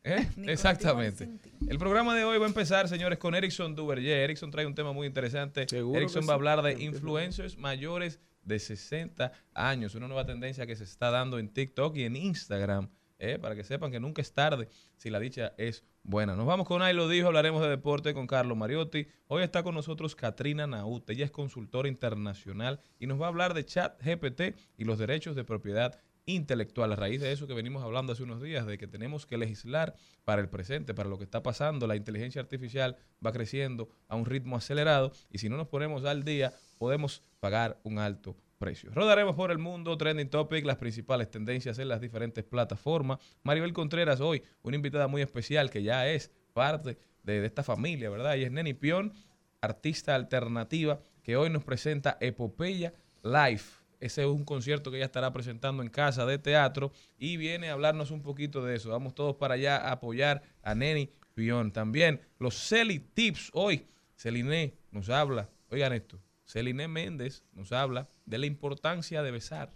¿Eh? 0.04 0.30
Exactamente. 0.46 1.28
El 1.68 1.80
programa 1.80 2.16
de 2.16 2.24
hoy 2.24 2.38
va 2.38 2.46
a 2.46 2.48
empezar, 2.48 2.88
señores, 2.88 3.18
con 3.18 3.34
Erickson 3.34 3.76
Duverger. 3.76 4.20
Erickson 4.20 4.52
trae 4.52 4.68
un 4.68 4.76
tema 4.76 4.94
muy 4.94 5.08
interesante. 5.08 5.68
Seguro 5.68 5.98
Erickson 5.98 6.22
va 6.22 6.26
a 6.26 6.28
sí. 6.28 6.34
hablar 6.34 6.62
de 6.62 6.84
influencers 6.84 7.58
mayores 7.58 8.20
de 8.44 8.60
60 8.60 9.32
años. 9.56 9.96
Una 9.96 10.08
nueva 10.08 10.26
tendencia 10.28 10.68
que 10.68 10.76
se 10.76 10.84
está 10.84 11.10
dando 11.10 11.40
en 11.40 11.50
TikTok 11.50 11.98
y 11.98 12.04
en 12.04 12.16
Instagram. 12.16 12.90
¿Eh? 13.20 13.38
Para 13.38 13.56
que 13.56 13.64
sepan 13.64 13.92
que 13.92 14.00
nunca 14.00 14.22
es 14.22 14.34
tarde 14.34 14.68
si 14.98 15.10
la 15.10 15.20
dicha 15.20 15.54
es 15.58 15.84
buena. 16.04 16.36
Nos 16.36 16.48
vamos 16.48 16.68
con 16.68 16.82
Ahí 16.82 16.94
lo 16.94 17.08
dijo. 17.08 17.28
Hablaremos 17.28 17.62
de 17.62 17.70
deporte 17.70 18.14
con 18.14 18.26
Carlos 18.26 18.58
Mariotti. 18.58 19.08
Hoy 19.28 19.44
está 19.44 19.62
con 19.62 19.76
nosotros 19.76 20.16
Katrina 20.16 20.66
Naut. 20.66 21.10
Ella 21.10 21.26
es 21.26 21.32
consultora 21.32 21.88
internacional 21.88 22.80
y 23.00 23.08
nos 23.08 23.22
va 23.22 23.26
a 23.26 23.30
hablar 23.30 23.54
de 23.54 23.66
chat 23.66 24.02
GPT 24.02 24.56
y 24.78 24.86
los 24.86 24.98
derechos 24.98 25.36
de 25.36 25.44
propiedad 25.44 26.00
intelectual. 26.26 26.94
A 26.94 26.96
raíz 26.96 27.22
de 27.22 27.32
eso 27.32 27.48
que 27.48 27.54
venimos 27.54 27.84
hablando 27.84 28.14
hace 28.14 28.24
unos 28.24 28.42
días, 28.42 28.66
de 28.66 28.78
que 28.78 28.88
tenemos 28.88 29.26
que 29.26 29.38
legislar 29.38 29.96
para 30.24 30.42
el 30.42 30.50
presente, 30.50 30.94
para 30.94 31.10
lo 31.10 31.18
que 31.18 31.24
está 31.24 31.44
pasando. 31.44 31.88
La 31.88 31.96
inteligencia 31.96 32.42
artificial 32.42 32.98
va 33.26 33.32
creciendo 33.32 33.90
a 34.08 34.16
un 34.16 34.26
ritmo 34.26 34.56
acelerado 34.56 35.12
y 35.30 35.40
si 35.40 35.50
no 35.50 35.58
nos 35.58 35.68
ponemos 35.68 36.06
al 36.06 36.24
día, 36.24 36.54
podemos 36.78 37.24
pagar 37.40 37.80
un 37.84 38.00
alto 38.00 38.36
precio. 38.60 38.92
Rodaremos 38.94 39.36
por 39.36 39.50
el 39.50 39.58
mundo, 39.58 39.98
trending 39.98 40.30
topic, 40.30 40.66
las 40.66 40.78
principales 40.78 41.32
tendencias 41.32 41.80
en 41.80 41.88
las 41.88 42.02
diferentes 42.02 42.44
plataformas. 42.44 43.18
Maribel 43.42 43.74
Contreras 43.74 44.20
hoy, 44.20 44.44
una 44.62 44.76
invitada 44.76 45.08
muy 45.08 45.24
especial 45.24 45.72
que 45.72 45.82
ya 45.82 46.08
es 46.08 46.32
parte 46.54 47.00
de, 47.24 47.40
de 47.40 47.48
esta 47.48 47.64
familia, 47.64 48.10
¿verdad? 48.10 48.36
Y 48.36 48.44
es 48.44 48.52
Neni 48.52 48.74
Pion, 48.74 49.14
artista 49.62 50.14
alternativa, 50.14 51.02
que 51.24 51.38
hoy 51.38 51.50
nos 51.50 51.64
presenta 51.64 52.18
Epopeya 52.20 52.94
Live. 53.24 53.64
Ese 54.00 54.22
es 54.22 54.28
un 54.28 54.46
concierto 54.46 54.92
que 54.92 54.98
ella 54.98 55.06
estará 55.06 55.34
presentando 55.34 55.82
en 55.82 55.90
casa 55.90 56.26
de 56.26 56.38
teatro 56.38 56.92
y 57.18 57.38
viene 57.38 57.70
a 57.70 57.74
hablarnos 57.74 58.12
un 58.12 58.22
poquito 58.22 58.64
de 58.64 58.76
eso. 58.76 58.90
Vamos 58.90 59.16
todos 59.16 59.36
para 59.36 59.56
allá 59.56 59.78
a 59.78 59.94
apoyar 59.94 60.44
a 60.62 60.76
Neni 60.76 61.12
Pion. 61.34 61.72
También 61.72 62.22
los 62.38 62.56
Celi 62.56 63.00
Tips 63.00 63.52
hoy. 63.54 63.86
Celine 64.16 64.74
nos 64.92 65.10
habla, 65.10 65.50
oigan 65.70 65.94
esto, 65.94 66.20
Celine 66.50 66.88
Méndez 66.88 67.44
nos 67.54 67.72
habla 67.72 68.10
de 68.26 68.40
la 68.40 68.48
importancia 68.48 69.22
de 69.22 69.30
besar. 69.30 69.72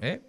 ¿eh? 0.00 0.22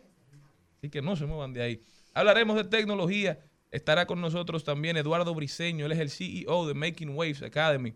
Así 0.77 0.89
que 0.89 1.01
no 1.03 1.15
se 1.15 1.27
muevan 1.27 1.53
de 1.53 1.61
ahí. 1.61 1.81
Hablaremos 2.15 2.55
de 2.55 2.63
tecnología. 2.63 3.39
Estará 3.69 4.07
con 4.07 4.19
nosotros 4.19 4.63
también 4.63 4.97
Eduardo 4.97 5.35
Briseño. 5.35 5.85
Él 5.85 5.91
es 5.91 5.99
el 5.99 6.09
CEO 6.09 6.65
de 6.65 6.73
Making 6.73 7.09
Waves 7.09 7.43
Academy, 7.43 7.93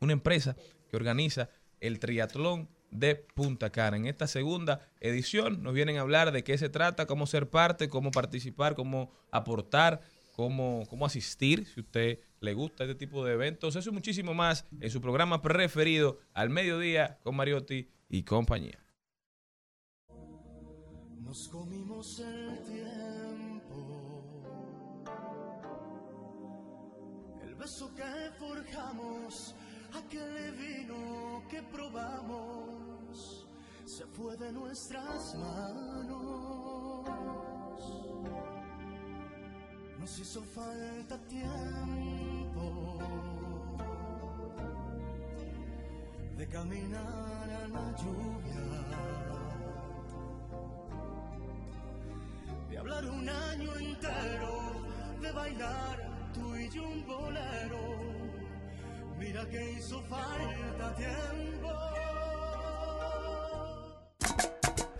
una 0.00 0.12
empresa 0.12 0.56
que 0.90 0.96
organiza 0.96 1.48
el 1.80 1.98
triatlón 2.00 2.68
de 2.90 3.14
Punta 3.14 3.70
Cana. 3.70 3.96
En 3.96 4.06
esta 4.06 4.26
segunda 4.26 4.86
edición 5.00 5.62
nos 5.62 5.72
vienen 5.72 5.96
a 5.96 6.02
hablar 6.02 6.32
de 6.32 6.44
qué 6.44 6.58
se 6.58 6.68
trata, 6.68 7.06
cómo 7.06 7.26
ser 7.26 7.48
parte, 7.48 7.88
cómo 7.88 8.10
participar, 8.10 8.74
cómo 8.74 9.10
aportar, 9.30 10.02
cómo, 10.32 10.84
cómo 10.90 11.06
asistir, 11.06 11.66
si 11.66 11.80
usted 11.80 12.18
le 12.40 12.54
gusta 12.54 12.84
este 12.84 12.94
tipo 12.94 13.24
de 13.24 13.34
eventos. 13.34 13.76
Eso 13.76 13.90
y 13.90 13.92
muchísimo 13.92 14.34
más 14.34 14.66
en 14.80 14.90
su 14.90 15.00
programa 15.00 15.42
preferido, 15.42 16.18
al 16.34 16.50
mediodía, 16.50 17.18
con 17.22 17.36
Mariotti 17.36 17.88
y 18.08 18.22
compañía. 18.22 18.78
Nos 21.20 21.48
comimos 21.48 22.20
el 22.20 22.62
tiempo, 22.62 24.32
el 27.42 27.54
beso 27.56 27.92
que 27.94 28.30
forjamos, 28.38 29.54
aquel 29.92 30.52
vino 30.52 31.42
que 31.50 31.62
probamos, 31.62 33.46
se 33.84 34.06
fue 34.06 34.36
de 34.36 34.52
nuestras 34.52 35.34
manos. 35.34 36.56
Nos 40.06 40.20
hizo 40.20 40.40
falta 40.54 41.18
tiempo 41.26 42.96
de 46.36 46.46
caminar 46.46 47.50
a 47.50 47.66
la 47.66 47.96
lluvia. 47.96 48.62
de 52.70 52.78
hablar 52.78 53.04
un 53.06 53.28
año 53.28 53.74
entero, 53.74 54.74
de 55.20 55.32
bailar 55.32 56.30
tú 56.32 56.54
y 56.54 56.70
yo 56.70 56.84
un 56.84 57.04
bolero. 57.04 57.80
Mira 59.18 59.44
que 59.48 59.72
hizo 59.72 60.00
falta 60.02 60.94
tiempo. 60.94 61.68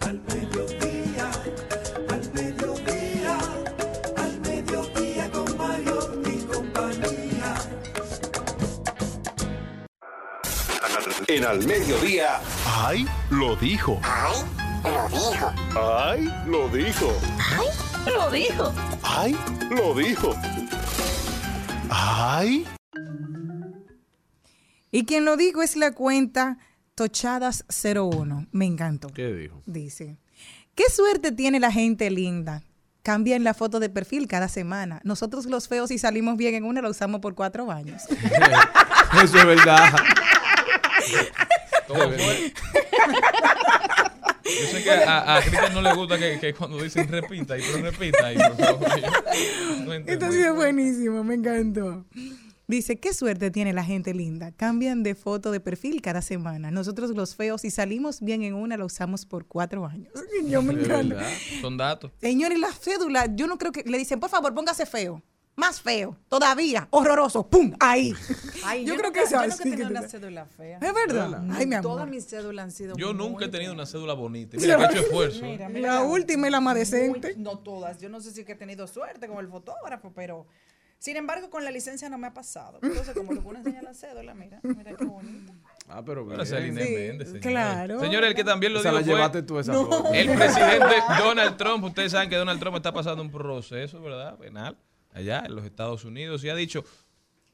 Al 0.01 0.21
mediodía, 0.21 0.76
En 11.37 11.45
al 11.45 11.67
mediodía, 11.67 12.41
¡Ay! 12.65 13.07
Lo 13.29 13.57
dijo. 13.57 14.01
¡Ay! 14.03 14.41
Lo 14.87 15.07
dijo. 15.11 15.53
¡Ay! 15.77 16.33
Lo 16.47 16.69
dijo. 16.71 17.13
Lo 18.07 18.31
dijo. 18.31 18.73
¡Ay! 19.03 19.37
Lo 19.69 19.95
dijo. 19.95 20.35
¡Ay! 21.91 22.67
Y 24.91 25.05
quien 25.05 25.27
lo 25.27 25.37
dijo 25.37 25.61
es 25.61 25.77
la 25.77 25.93
cuenta 25.93 26.57
Tochadas01. 26.97 28.49
Me 28.53 28.65
encantó. 28.65 29.09
¿Qué 29.09 29.31
dijo? 29.35 29.61
Dice, 29.67 30.17
¿qué 30.75 30.85
suerte 30.89 31.33
tiene 31.33 31.61
la 31.61 31.71
gente 31.71 32.11
linda? 32.11 32.63
Cambian 33.03 33.45
la 33.45 33.53
foto 33.53 33.79
de 33.79 33.91
perfil 33.91 34.27
cada 34.27 34.49
semana. 34.49 35.03
Nosotros 35.05 35.45
los 35.45 35.69
feos 35.69 35.91
si 35.91 35.99
salimos 35.99 36.39
bien 36.39 36.55
en 36.55 36.65
una 36.65 36.81
la 36.81 36.89
usamos 36.89 37.21
por 37.21 37.35
cuatro 37.35 37.71
años. 37.71 38.05
Eso 39.23 39.37
es 39.37 39.45
verdad. 39.45 39.93
Yo 44.45 44.67
sé 44.71 44.83
que 44.83 44.91
a, 44.91 45.37
a 45.37 45.41
Cristian 45.41 45.75
no 45.75 45.83
le 45.83 45.93
gusta 45.95 46.19
que, 46.19 46.39
que 46.39 46.55
cuando 46.55 46.83
dicen 46.83 47.09
repita 47.09 47.59
y 47.59 47.63
pero 47.63 47.79
repita 47.91 48.33
y 48.33 48.37
por 48.37 48.57
favor. 48.57 48.89
no. 49.85 49.93
Esto 49.93 50.27
ha 50.27 50.33
sido 50.33 50.55
buenísimo, 50.55 51.25
me 51.25 51.35
encantó. 51.35 52.05
Dice, 52.69 52.99
qué 52.99 53.15
suerte 53.15 53.53
tiene 53.53 53.73
la 53.73 53.85
gente 53.85 54.13
linda. 54.13 54.51
Cambian 54.51 55.05
de 55.05 55.15
foto 55.15 55.53
de 55.53 55.61
perfil 55.61 56.03
cada 56.03 56.21
semana. 56.21 56.73
Nosotros 56.73 57.11
los 57.11 57.37
feos, 57.37 57.61
si 57.61 57.71
salimos 57.71 58.21
bien 58.21 58.43
en 58.43 58.55
una, 58.55 58.77
la 58.77 58.85
usamos 58.85 59.25
por 59.25 59.47
cuatro 59.47 59.87
años. 59.87 60.13
Yo 60.49 60.63
me 60.63 60.73
encanta. 60.73 61.23
Son 61.61 61.77
datos. 61.77 62.11
Señores, 62.21 62.59
la 62.59 62.73
cédula, 62.73 63.27
yo 63.35 63.47
no 63.47 63.57
creo 63.59 63.71
que 63.71 63.85
le 63.85 63.99
dicen, 63.99 64.19
por 64.19 64.31
favor, 64.31 64.53
póngase 64.53 64.85
feo. 64.85 65.23
Más 65.57 65.81
feo, 65.81 66.15
todavía, 66.29 66.87
horroroso, 66.91 67.49
¡pum! 67.49 67.73
Ahí. 67.81 68.13
yo, 68.85 68.95
creo 68.97 69.11
que 69.11 69.21
eso 69.21 69.37
Yo 69.37 69.43
es 69.43 69.49
nunca 69.49 69.65
he 69.65 69.71
tenido 69.71 69.89
una 69.89 70.03
cédula 70.03 70.45
fea. 70.45 70.79
Es 70.83 70.93
verdad. 70.95 71.45
Ay, 71.51 71.67
mi 71.67 71.75
amor. 71.77 71.93
Todas 71.93 72.09
mis 72.09 72.27
cédulas 72.27 72.65
han 72.65 72.71
sido 72.71 72.95
Yo 72.99 73.15
nunca 73.15 73.47
he 73.47 73.49
tenido 73.49 73.73
una 73.73 73.87
cédula 73.87 74.13
bonita. 74.13 74.59
Mira, 74.59 74.77
que 74.77 74.83
he 74.83 74.87
hecho 74.89 75.01
esfuerzo. 75.01 75.47
Mira, 75.47 75.71
La 75.71 76.03
última 76.03 76.49
y 76.49 76.51
la 76.51 76.61
más 76.61 76.75
decente. 76.75 77.35
Muy- 77.35 77.43
no 77.43 77.59
todas. 77.61 77.99
Yo 78.03 78.11
no 78.11 78.21
sé 78.21 78.33
si 78.33 78.45
que 78.45 78.53
he 78.53 78.57
tenido 78.57 78.87
suerte 78.87 79.29
como 79.29 79.41
el 79.41 79.49
fotógrafo, 79.49 80.13
pero 80.15 80.47
sin 80.99 81.17
embargo 81.17 81.49
con 81.49 81.65
la 81.65 81.71
licencia 81.71 82.11
no 82.11 82.19
me 82.19 82.27
ha 82.27 82.35
pasado. 82.35 82.79
Entonces, 82.83 83.15
como 83.15 83.33
le 83.33 83.41
ponen 83.41 83.61
enseñar 83.61 83.83
la 83.85 83.95
cédula, 83.95 84.35
mira, 84.35 84.61
mira 84.63 84.95
qué 84.95 85.05
bonito. 85.07 85.55
Ah, 85.89 86.03
pero 86.05 86.27
bien. 86.27 86.45
Sí, 86.45 86.53
señores. 86.53 87.33
claro. 87.41 87.99
Señores, 87.99 88.29
el 88.29 88.37
que 88.37 88.45
también 88.45 88.75
lo 88.75 88.81
Esa 88.81 88.91
dijo 88.91 89.01
la 89.01 89.05
fue 89.07 89.15
llevaste 89.15 89.43
tú 89.43 89.59
esa 89.59 89.73
el 90.13 90.33
presidente 90.37 90.97
Donald 91.19 91.57
Trump. 91.57 91.83
Ustedes 91.83 92.13
saben 92.13 92.29
que 92.29 92.37
Donald 92.37 92.61
Trump 92.61 92.77
está 92.77 92.93
pasando 92.93 93.23
un 93.23 93.31
proceso, 93.31 94.03
¿verdad? 94.03 94.37
Penal 94.37 94.77
allá 95.17 95.45
en 95.47 95.55
los 95.55 95.65
Estados 95.65 96.05
Unidos 96.05 96.45
y 96.45 96.49
ha 96.49 96.55
dicho 96.55 96.85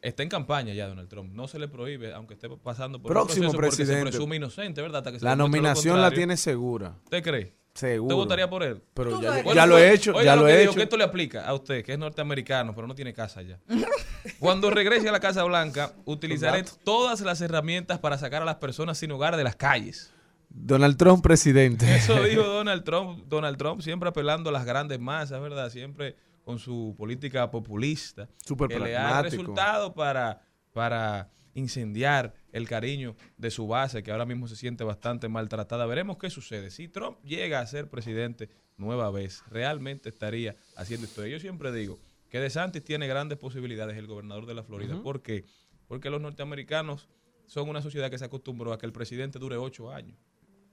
está 0.03 0.23
en 0.25 0.29
campaña 0.29 0.75
ya 0.75 0.89
Donald 0.89 1.09
Trump. 1.09 1.33
No 1.33 1.47
se 1.49 1.59
le 1.59 1.69
prohíbe, 1.69 2.13
aunque 2.13 2.35
esté 2.35 2.49
pasando 2.51 3.01
por 3.01 3.13
Próximo 3.13 3.51
un 3.51 3.57
proceso 3.57 3.57
porque 3.57 3.77
presidente. 3.77 4.11
se 4.13 4.17
presume 4.19 4.37
inocente, 4.37 4.83
¿verdad? 4.83 4.99
Hasta 4.99 5.13
que 5.13 5.19
se 5.21 5.25
La 5.25 5.37
nominación 5.37 6.01
la 6.01 6.11
tiene 6.11 6.37
segura. 6.37 6.97
¿Usted 7.05 7.23
cree? 7.23 7.55
Seguro. 7.75 8.05
¿Usted 8.17 8.17
votaría 8.17 8.51
por 8.51 8.63
él? 8.65 8.83
Pero 8.93 9.23
ya, 9.23 9.43
ya 9.55 9.65
lo 9.65 9.79
he 9.79 9.95
hecho, 9.95 10.11
oiga 10.11 10.25
ya 10.25 10.37
lo 10.37 10.45
que 10.45 10.53
he 10.53 10.59
digo, 10.59 10.73
hecho. 10.73 10.77
que 10.77 10.83
esto 10.83 10.97
le 10.99 11.05
aplica 11.05 11.47
a 11.47 11.55
usted, 11.55 11.83
que 11.83 11.93
es 11.93 11.99
norteamericano, 11.99 12.75
pero 12.75 12.87
no 12.87 12.95
tiene 12.95 13.15
casa 13.15 13.41
allá. 13.41 13.61
Cuando 14.39 14.71
regrese 14.71 15.09
a 15.09 15.13
la 15.13 15.21
Casa 15.21 15.43
Blanca, 15.45 15.93
utilizaré 16.05 16.65
todas 16.85 17.21
las 17.23 17.41
herramientas 17.41 17.99
para 17.99 18.19
sacar 18.19 18.43
a 18.43 18.45
las 18.45 18.57
personas 18.57 18.99
sin 18.99 19.11
hogar 19.13 19.37
de 19.37 19.45
las 19.45 19.57
calles. 19.57 20.13
Donald 20.51 20.99
Trump 20.99 21.23
presidente. 21.23 21.95
Eso 21.97 22.23
dijo 22.25 22.43
Donald 22.43 22.85
Trump, 22.85 23.25
Donald 23.27 23.57
Trump 23.57 23.81
siempre 23.81 24.09
apelando 24.11 24.51
a 24.51 24.53
las 24.53 24.67
grandes 24.67 25.01
masas, 25.01 25.41
¿verdad? 25.41 25.71
Siempre 25.71 26.17
con 26.43 26.59
su 26.59 26.95
política 26.97 27.51
populista. 27.51 28.29
Que 28.69 28.79
le 28.79 28.97
ha 28.97 29.23
resultado 29.23 29.95
para, 29.95 30.43
para 30.73 31.31
incendiar 31.55 32.35
el 32.53 32.69
cariño 32.69 33.17
de 33.37 33.51
su 33.51 33.67
base, 33.67 34.03
que 34.03 34.11
ahora 34.11 34.27
mismo 34.27 34.49
se 34.49 34.57
siente 34.57 34.85
bastante 34.85 35.29
maltratada. 35.29 35.87
Veremos 35.87 36.19
qué 36.19 36.31
sucede. 36.31 36.71
Si 36.71 36.89
Trump 36.89 37.19
llega 37.23 37.61
a 37.61 37.67
ser 37.67 37.89
presidente 37.89 38.51
nueva 38.77 39.11
vez, 39.11 39.43
realmente 39.49 40.09
estaría 40.09 40.57
haciendo 40.77 41.07
historia. 41.07 41.33
Yo 41.33 41.41
siempre 41.41 41.73
digo 41.73 41.99
que 42.29 42.41
DeSantis 42.41 42.83
tiene 42.83 43.07
grandes 43.07 43.39
posibilidades, 43.39 43.97
el 43.97 44.07
gobernador 44.07 44.47
de 44.47 44.55
la 44.55 44.63
Florida. 44.63 45.01
¿Por 45.03 45.23
qué? 45.23 45.45
Porque 45.87 46.11
los 46.11 46.21
norteamericanos 46.21 47.09
son 47.47 47.69
una 47.69 47.83
sociedad 47.83 48.11
que 48.11 48.19
se 48.19 48.25
acostumbró 48.25 48.73
a 48.73 48.79
que 48.79 48.87
el 48.87 48.93
presidente 48.93 49.39
dure 49.39 49.57
ocho 49.57 49.93
años. 49.93 50.19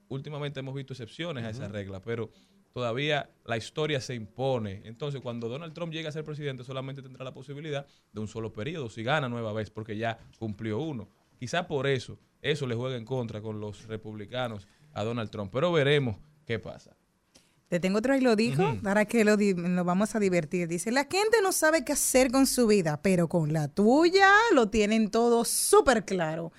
Últimamente 0.08 0.60
hemos 0.60 0.74
visto 0.74 0.94
excepciones 0.94 1.44
a 1.44 1.50
esa 1.50 1.68
regla, 1.68 2.00
pero 2.00 2.30
todavía 2.72 3.30
la 3.44 3.56
historia 3.56 4.00
se 4.00 4.14
impone. 4.14 4.82
Entonces, 4.84 5.20
cuando 5.20 5.48
Donald 5.48 5.72
Trump 5.72 5.92
llegue 5.92 6.08
a 6.08 6.12
ser 6.12 6.24
presidente, 6.24 6.64
solamente 6.64 7.02
tendrá 7.02 7.24
la 7.24 7.34
posibilidad 7.34 7.86
de 8.12 8.20
un 8.20 8.28
solo 8.28 8.52
periodo, 8.52 8.88
si 8.88 9.02
gana 9.02 9.28
nueva 9.28 9.52
vez, 9.52 9.70
porque 9.70 9.96
ya 9.96 10.18
cumplió 10.38 10.78
uno. 10.78 11.08
Quizá 11.38 11.66
por 11.66 11.86
eso, 11.86 12.18
eso 12.42 12.66
le 12.66 12.74
juega 12.74 12.96
en 12.96 13.04
contra 13.04 13.40
con 13.40 13.60
los 13.60 13.86
republicanos 13.86 14.66
a 14.92 15.04
Donald 15.04 15.30
Trump. 15.30 15.50
Pero 15.52 15.72
veremos 15.72 16.16
qué 16.44 16.58
pasa. 16.58 16.96
Te 17.68 17.78
tengo 17.78 17.98
otro 17.98 18.16
y 18.16 18.20
lo 18.20 18.34
dijo, 18.34 18.64
Ujú. 18.64 18.82
para 18.82 19.04
que 19.04 19.24
lo 19.24 19.36
nos 19.36 19.86
vamos 19.86 20.16
a 20.16 20.18
divertir. 20.18 20.66
Dice, 20.66 20.90
la 20.90 21.04
gente 21.04 21.36
no 21.40 21.52
sabe 21.52 21.84
qué 21.84 21.92
hacer 21.92 22.32
con 22.32 22.48
su 22.48 22.66
vida, 22.66 23.00
pero 23.00 23.28
con 23.28 23.52
la 23.52 23.68
tuya 23.68 24.28
lo 24.52 24.70
tienen 24.70 25.08
todo 25.08 25.44
súper 25.44 26.04
claro. 26.04 26.52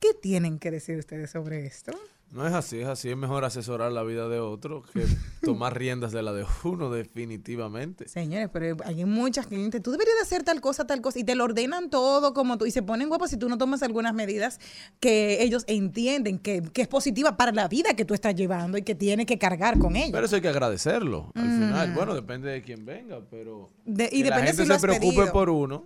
¿Qué 0.00 0.12
tienen 0.12 0.58
que 0.58 0.72
decir 0.72 0.98
ustedes 0.98 1.30
sobre 1.30 1.66
esto? 1.66 1.92
No 2.36 2.46
es 2.46 2.52
así, 2.52 2.78
es 2.80 2.86
así. 2.86 3.08
Es 3.10 3.16
mejor 3.16 3.44
asesorar 3.44 3.90
la 3.92 4.02
vida 4.02 4.28
de 4.28 4.38
otro 4.40 4.82
que 4.92 5.04
tomar 5.42 5.76
riendas 5.78 6.12
de 6.12 6.22
la 6.22 6.32
de 6.32 6.44
uno, 6.64 6.90
definitivamente. 6.90 8.08
Señores, 8.08 8.48
pero 8.52 8.76
hay 8.84 9.04
muchas 9.04 9.46
clientes, 9.46 9.82
tú 9.82 9.90
deberías 9.90 10.16
de 10.16 10.22
hacer 10.22 10.42
tal 10.42 10.60
cosa, 10.60 10.86
tal 10.86 11.00
cosa, 11.00 11.18
y 11.18 11.24
te 11.24 11.34
lo 11.34 11.44
ordenan 11.44 11.90
todo 11.90 12.34
como 12.34 12.58
tú, 12.58 12.66
y 12.66 12.70
se 12.70 12.82
ponen 12.82 13.08
guapos 13.08 13.30
si 13.30 13.36
tú 13.36 13.48
no 13.48 13.58
tomas 13.58 13.82
algunas 13.82 14.14
medidas 14.14 14.60
que 15.00 15.42
ellos 15.42 15.64
entienden 15.66 16.38
que, 16.38 16.62
que 16.62 16.82
es 16.82 16.88
positiva 16.88 17.36
para 17.36 17.52
la 17.52 17.68
vida 17.68 17.94
que 17.94 18.04
tú 18.04 18.14
estás 18.14 18.34
llevando 18.34 18.78
y 18.78 18.82
que 18.82 18.94
tienes 18.94 19.26
que 19.26 19.38
cargar 19.38 19.78
con 19.78 19.96
ella. 19.96 20.10
Pero 20.12 20.26
eso 20.26 20.36
hay 20.36 20.42
que 20.42 20.48
agradecerlo 20.48 21.30
al 21.34 21.46
Mm. 21.48 21.58
final. 21.58 21.94
Bueno, 21.94 22.14
depende 22.14 22.50
de 22.50 22.62
quién 22.62 22.84
venga, 22.84 23.20
pero 23.30 23.68
De- 23.84 24.08
y 24.12 24.22
que 24.22 24.30
la 24.30 24.40
gente 24.42 24.62
si 24.62 24.68
lo 24.68 24.74
se 24.74 24.80
preocupe 24.80 25.16
pedido. 25.16 25.32
por 25.32 25.48
uno, 25.50 25.84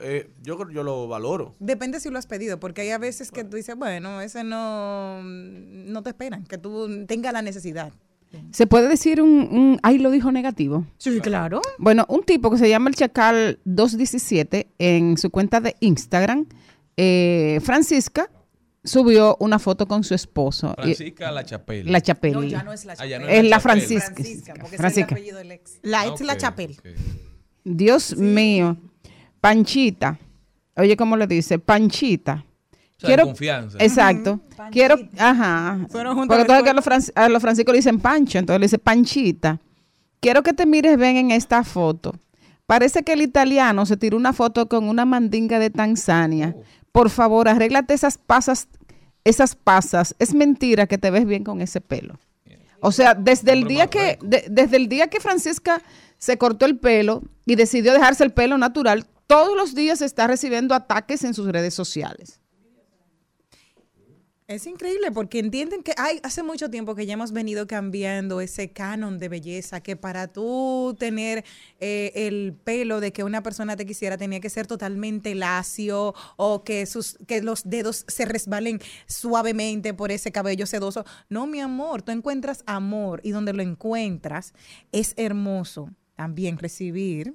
eh, 0.00 0.30
yo, 0.42 0.56
creo- 0.58 0.70
yo 0.70 0.82
lo 0.82 1.06
valoro. 1.08 1.54
Depende 1.60 2.00
si 2.00 2.10
lo 2.10 2.18
has 2.18 2.26
pedido, 2.26 2.58
porque 2.60 2.82
hay 2.82 2.90
a 2.90 2.98
veces 2.98 3.30
que 3.30 3.44
tú 3.44 3.56
dices, 3.56 3.76
bueno, 3.76 4.20
ese 4.20 4.44
no, 4.44 5.22
no 5.22 6.02
te 6.02 6.10
esperan, 6.10 6.44
que 6.44 6.58
tú 6.58 7.06
tengas 7.06 7.32
la 7.32 7.42
necesidad. 7.42 7.92
¿Se 8.50 8.66
puede 8.66 8.88
decir 8.88 9.22
un, 9.22 9.30
un 9.30 9.78
ahí 9.84 9.98
lo 9.98 10.10
dijo 10.10 10.32
negativo? 10.32 10.84
Sí, 10.98 11.20
claro. 11.20 11.60
Bueno, 11.78 12.04
un 12.08 12.24
tipo 12.24 12.50
que 12.50 12.58
se 12.58 12.68
llama 12.68 12.88
el 12.90 12.96
Chacal 12.96 13.60
217 13.64 14.66
en 14.78 15.16
su 15.18 15.30
cuenta 15.30 15.60
de 15.60 15.76
Instagram, 15.78 16.46
eh, 16.96 17.60
Francisca, 17.62 18.28
subió 18.82 19.36
una 19.38 19.60
foto 19.60 19.86
con 19.86 20.02
su 20.02 20.14
esposo. 20.14 20.74
Francisca 20.74 21.30
La 21.30 21.44
Chapelle. 21.44 21.88
La 21.90 22.00
Chapelle. 22.00 22.34
No, 22.34 22.42
ya 22.42 22.64
no 22.64 22.72
es 22.72 22.84
la 22.84 22.94
Ah, 22.98 23.06
ya 23.06 23.20
no 23.20 23.28
Es 23.28 23.44
la 23.44 23.58
Chapelle. 23.58 23.60
Francisca. 23.60 24.14
Francisca, 24.14 24.54
porque 24.60 24.76
Francisca. 24.78 25.06
es 25.06 25.12
el 25.12 25.14
apellido 25.16 25.38
del 25.38 25.52
ex. 25.52 25.78
La 25.82 26.06
ex 26.08 26.20
Ah, 26.20 26.24
La 26.24 26.32
ok, 26.32 26.38
Chapel. 26.40 26.76
ok. 26.80 26.86
Dios 27.64 28.16
mío. 28.16 28.76
Panchita. 29.48 30.18
Oye, 30.76 30.96
¿cómo 30.96 31.16
le 31.18 31.26
dice? 31.26 31.58
Panchita. 31.58 32.44
O 32.96 33.06
sea, 33.06 33.16
de 33.16 33.22
confianza. 33.24 33.76
Exacto. 33.78 34.40
Quiero, 34.72 34.96
ajá. 35.18 35.86
Fueron 35.90 36.14
juntos 36.14 36.28
Porque 36.36 36.40
entonces 36.42 36.64
que 36.64 36.70
a 36.70 36.74
los, 36.74 36.84
franci- 36.86 37.12
a 37.14 37.28
los 37.28 37.42
franciscos 37.42 37.72
le 37.72 37.78
dicen 37.78 38.00
Pancho, 38.00 38.38
entonces 38.38 38.60
le 38.60 38.64
dice 38.66 38.78
Panchita. 38.78 39.60
Quiero 40.20 40.42
que 40.42 40.54
te 40.54 40.64
mires 40.64 40.96
bien 40.96 41.16
en 41.18 41.30
esta 41.30 41.62
foto. 41.62 42.14
Parece 42.66 43.02
que 43.02 43.12
el 43.12 43.20
italiano 43.20 43.84
se 43.84 43.98
tiró 43.98 44.16
una 44.16 44.32
foto 44.32 44.66
con 44.68 44.88
una 44.88 45.04
mandinga 45.04 45.58
de 45.58 45.68
Tanzania. 45.68 46.56
Por 46.92 47.10
favor, 47.10 47.46
arréglate 47.46 47.92
esas 47.92 48.16
pasas, 48.16 48.68
esas 49.24 49.54
pasas. 49.56 50.16
Es 50.18 50.32
mentira 50.34 50.86
que 50.86 50.96
te 50.96 51.10
ves 51.10 51.26
bien 51.26 51.44
con 51.44 51.60
ese 51.60 51.82
pelo. 51.82 52.18
O 52.80 52.92
sea, 52.92 53.12
desde 53.14 53.52
el 53.52 53.64
día 53.64 53.88
que, 53.88 54.18
de- 54.22 54.46
desde 54.50 54.76
el 54.78 54.88
día 54.88 55.08
que 55.08 55.20
Francisca 55.20 55.82
se 56.16 56.38
cortó 56.38 56.64
el 56.64 56.78
pelo 56.78 57.22
y 57.44 57.56
decidió 57.56 57.92
dejarse 57.92 58.24
el 58.24 58.32
pelo 58.32 58.56
natural, 58.56 59.06
todos 59.26 59.56
los 59.56 59.74
días 59.74 60.02
está 60.02 60.26
recibiendo 60.26 60.74
ataques 60.74 61.24
en 61.24 61.34
sus 61.34 61.48
redes 61.48 61.74
sociales. 61.74 62.40
Es 64.46 64.66
increíble 64.66 65.10
porque 65.10 65.38
entienden 65.38 65.82
que 65.82 65.94
hay 65.96 66.20
hace 66.22 66.42
mucho 66.42 66.68
tiempo 66.68 66.94
que 66.94 67.06
ya 67.06 67.14
hemos 67.14 67.32
venido 67.32 67.66
cambiando 67.66 68.42
ese 68.42 68.72
canon 68.72 69.18
de 69.18 69.30
belleza, 69.30 69.80
que 69.80 69.96
para 69.96 70.28
tú 70.28 70.94
tener 70.98 71.46
eh, 71.80 72.12
el 72.14 72.52
pelo 72.52 73.00
de 73.00 73.10
que 73.10 73.24
una 73.24 73.42
persona 73.42 73.74
te 73.74 73.86
quisiera 73.86 74.18
tenía 74.18 74.40
que 74.40 74.50
ser 74.50 74.66
totalmente 74.66 75.34
lacio 75.34 76.14
o 76.36 76.62
que, 76.62 76.84
sus, 76.84 77.16
que 77.26 77.40
los 77.40 77.62
dedos 77.64 78.04
se 78.06 78.26
resbalen 78.26 78.82
suavemente 79.06 79.94
por 79.94 80.12
ese 80.12 80.30
cabello 80.30 80.66
sedoso. 80.66 81.06
No, 81.30 81.46
mi 81.46 81.60
amor, 81.60 82.02
tú 82.02 82.12
encuentras 82.12 82.64
amor 82.66 83.22
y 83.24 83.30
donde 83.30 83.54
lo 83.54 83.62
encuentras 83.62 84.52
es 84.92 85.14
hermoso 85.16 85.88
también 86.16 86.58
recibir 86.58 87.34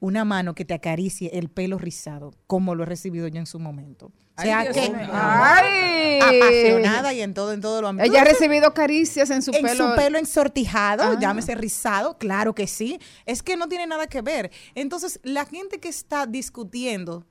una 0.00 0.24
mano 0.24 0.54
que 0.54 0.64
te 0.64 0.74
acaricie 0.74 1.30
el 1.38 1.50
pelo 1.50 1.78
rizado, 1.78 2.32
como 2.46 2.74
lo 2.74 2.82
he 2.82 2.86
recibido 2.86 3.28
yo 3.28 3.38
en 3.38 3.46
su 3.46 3.58
momento. 3.58 4.10
O 4.38 4.42
sea 4.42 4.62
Dios 4.62 4.74
que. 4.74 4.92
Ay. 5.12 6.18
apasionada 6.20 7.12
y 7.12 7.20
en 7.20 7.34
todo, 7.34 7.52
en 7.52 7.60
todo 7.60 7.82
lo 7.82 7.88
ámbito. 7.88 8.10
Ella 8.10 8.22
ha 8.22 8.24
recibido 8.24 8.72
caricias 8.72 9.28
en 9.30 9.42
su 9.42 9.52
en 9.52 9.62
pelo. 9.62 9.90
su 9.90 9.96
pelo 9.96 10.18
ensortijado, 10.18 11.02
Ah. 11.04 11.18
llámese 11.20 11.54
rizado, 11.54 12.16
claro 12.18 12.54
que 12.54 12.66
sí. 12.66 12.98
Es 13.26 13.42
que 13.42 13.56
no 13.56 13.68
tiene 13.68 13.86
nada 13.86 14.06
que 14.06 14.22
ver. 14.22 14.50
Entonces, 14.74 15.20
la 15.22 15.44
gente 15.44 15.78
que 15.80 15.88
está 15.88 16.26
discutiendo 16.26 17.26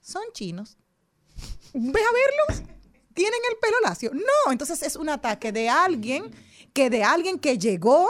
son 0.00 0.22
chinos. 0.32 0.76
Ve 1.72 2.00
a 2.00 2.52
verlos. 2.52 2.68
Tienen 3.14 3.40
el 3.50 3.56
pelo 3.58 3.76
lacio. 3.82 4.10
No, 4.12 4.52
entonces 4.52 4.82
es 4.82 4.96
un 4.96 5.08
ataque 5.08 5.50
de 5.52 5.70
alguien 5.70 6.30
que 6.74 6.90
de 6.90 7.02
alguien 7.02 7.38
que 7.38 7.56
llegó, 7.56 8.06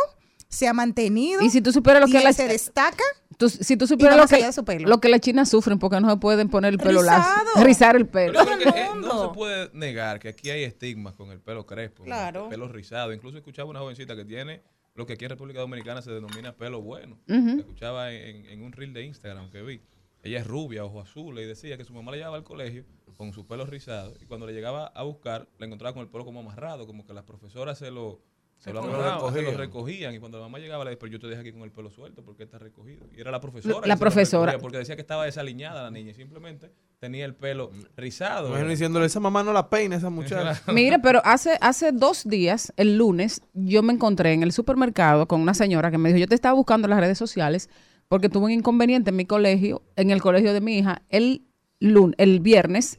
se 0.49 0.66
ha 0.66 0.72
mantenido. 0.72 1.42
Y 1.42 1.51
si 1.51 1.61
tú 1.61 1.72
supieras 1.72 2.01
lo 2.01 2.09
que 2.09 2.25
él 2.27 2.35
se 2.35 2.49
destaca. 2.49 3.05
Tú- 3.37 3.49
si 3.49 3.77
tú 3.77 3.87
supieras 3.87 4.16
lo 4.16 4.27
que, 4.27 4.53
su 4.53 4.64
lo 4.88 5.01
que 5.01 5.09
las 5.09 5.20
chinas 5.20 5.49
sufren 5.49 5.79
porque 5.79 6.01
no 6.01 6.11
se 6.11 6.16
pueden 6.16 6.49
poner 6.49 6.72
el 6.72 6.79
pelo. 6.79 7.03
Rizado. 7.03 7.64
Rizar 7.64 7.96
el 7.96 8.07
pelo. 8.07 8.38
Pero 8.44 8.51
yo 8.51 8.59
creo 8.59 8.72
que, 8.94 8.99
no 9.01 9.29
se 9.29 9.35
puede 9.35 9.70
negar 9.75 10.18
que 10.18 10.29
aquí 10.31 10.51
hay 10.51 10.64
estigmas 10.64 11.14
con 11.14 11.31
el 11.31 11.40
pelo 11.40 11.66
crespo, 11.66 12.05
Claro. 12.05 12.44
el 12.44 12.51
pelo 12.51 12.68
rizado. 12.68 13.12
Incluso 13.12 13.37
escuchaba 13.37 13.68
una 13.68 13.81
jovencita 13.81 14.16
que 14.16 14.25
tiene 14.25 14.62
lo 14.94 15.05
que 15.07 15.12
aquí 15.12 15.25
en 15.27 15.31
República 15.31 15.61
Dominicana 15.61 16.01
se 16.01 16.11
denomina 16.11 16.55
pelo 16.57 16.81
bueno. 16.81 17.18
La 17.27 17.37
escuchaba 17.61 18.12
en, 18.12 18.46
en 18.46 18.62
un 18.62 18.72
reel 18.72 18.92
de 18.94 19.05
Instagram 19.05 19.51
que 19.51 19.62
vi. 19.62 19.81
Ella 20.22 20.38
es 20.40 20.46
rubia, 20.46 20.85
ojo 20.85 21.01
azul, 21.01 21.38
y 21.38 21.44
decía 21.44 21.77
que 21.77 21.85
su 21.85 21.92
mamá 21.92 22.11
la 22.11 22.16
llevaba 22.16 22.37
al 22.38 22.42
colegio 22.44 22.85
con 23.16 23.33
su 23.33 23.46
pelo 23.46 23.64
rizado 23.66 24.14
y 24.20 24.25
cuando 24.27 24.46
le 24.46 24.53
llegaba 24.55 24.87
a 24.88 25.03
buscar, 25.05 25.46
la 25.59 25.66
encontraba 25.66 25.92
con 25.94 26.03
el 26.03 26.09
pelo 26.09 26.25
como 26.25 26.40
amarrado, 26.40 26.87
como 26.87 27.07
que 27.07 27.12
las 27.14 27.25
profesoras 27.25 27.79
se 27.79 27.90
lo, 27.90 28.20
se 28.59 28.73
lo, 28.73 28.83
Lo 28.85 29.33
se 29.33 29.42
lo 29.42 29.53
recogían. 29.53 30.14
y 30.14 30.19
cuando 30.19 30.38
la 30.38 30.45
mamá 30.45 30.59
llegaba 30.59 30.85
le 30.85 30.90
decía, 30.90 31.01
pero 31.01 31.12
yo 31.12 31.21
te 31.21 31.27
dejé 31.27 31.40
aquí 31.42 31.53
con 31.53 31.62
el 31.62 31.71
pelo 31.71 31.90
suelto 31.90 32.25
porque 32.25 32.45
está 32.45 32.59
recogido. 32.59 33.07
Y 33.16 33.21
era 33.21 33.31
la 33.31 33.40
profesora. 33.40 33.87
La 33.87 33.97
profesora. 33.97 34.59
Porque 34.59 34.79
decía 34.79 34.97
que 34.97 35.03
estaba 35.03 35.25
desaliñada 35.25 35.83
la 35.83 35.90
niña 35.90 36.11
y 36.11 36.14
simplemente 36.14 36.73
tenía 36.99 37.25
el 37.25 37.35
pelo 37.35 37.71
rizado. 37.97 38.49
Imagino 38.49 38.71
diciéndole, 38.71 39.07
esa 39.07 39.21
mamá 39.21 39.42
no 39.42 39.53
la 39.53 39.69
peina, 39.69 39.97
esa 39.97 40.11
muchacha. 40.11 40.62
Mire, 40.73 40.99
pero 40.99 41.21
hace, 41.25 41.59
hace 41.61 41.92
dos 41.92 42.25
días, 42.25 42.73
el 42.77 42.97
lunes, 42.97 43.42
yo 43.53 43.83
me 43.83 43.92
encontré 43.92 44.33
en 44.33 44.42
el 44.42 44.53
supermercado 44.53 45.29
con 45.29 45.40
una 45.40 45.55
señora 45.55 45.90
que 45.90 45.99
me 45.99 46.09
dijo, 46.09 46.19
yo 46.19 46.29
te 46.29 46.35
estaba 46.35 46.55
buscando 46.55 46.87
en 46.87 46.90
las 46.90 47.01
redes 47.01 47.19
sociales 47.19 47.69
porque 48.09 48.29
tuve 48.29 48.47
un 48.47 48.53
inconveniente 48.53 49.11
en 49.11 49.16
mi 49.16 49.27
colegio, 49.27 49.83
en 49.97 50.11
el 50.11 50.23
colegio 50.23 50.53
de 50.53 50.61
mi 50.61 50.79
hija, 50.79 51.03
el, 51.09 51.42
lun 51.81 52.14
el 52.19 52.40
viernes, 52.40 52.99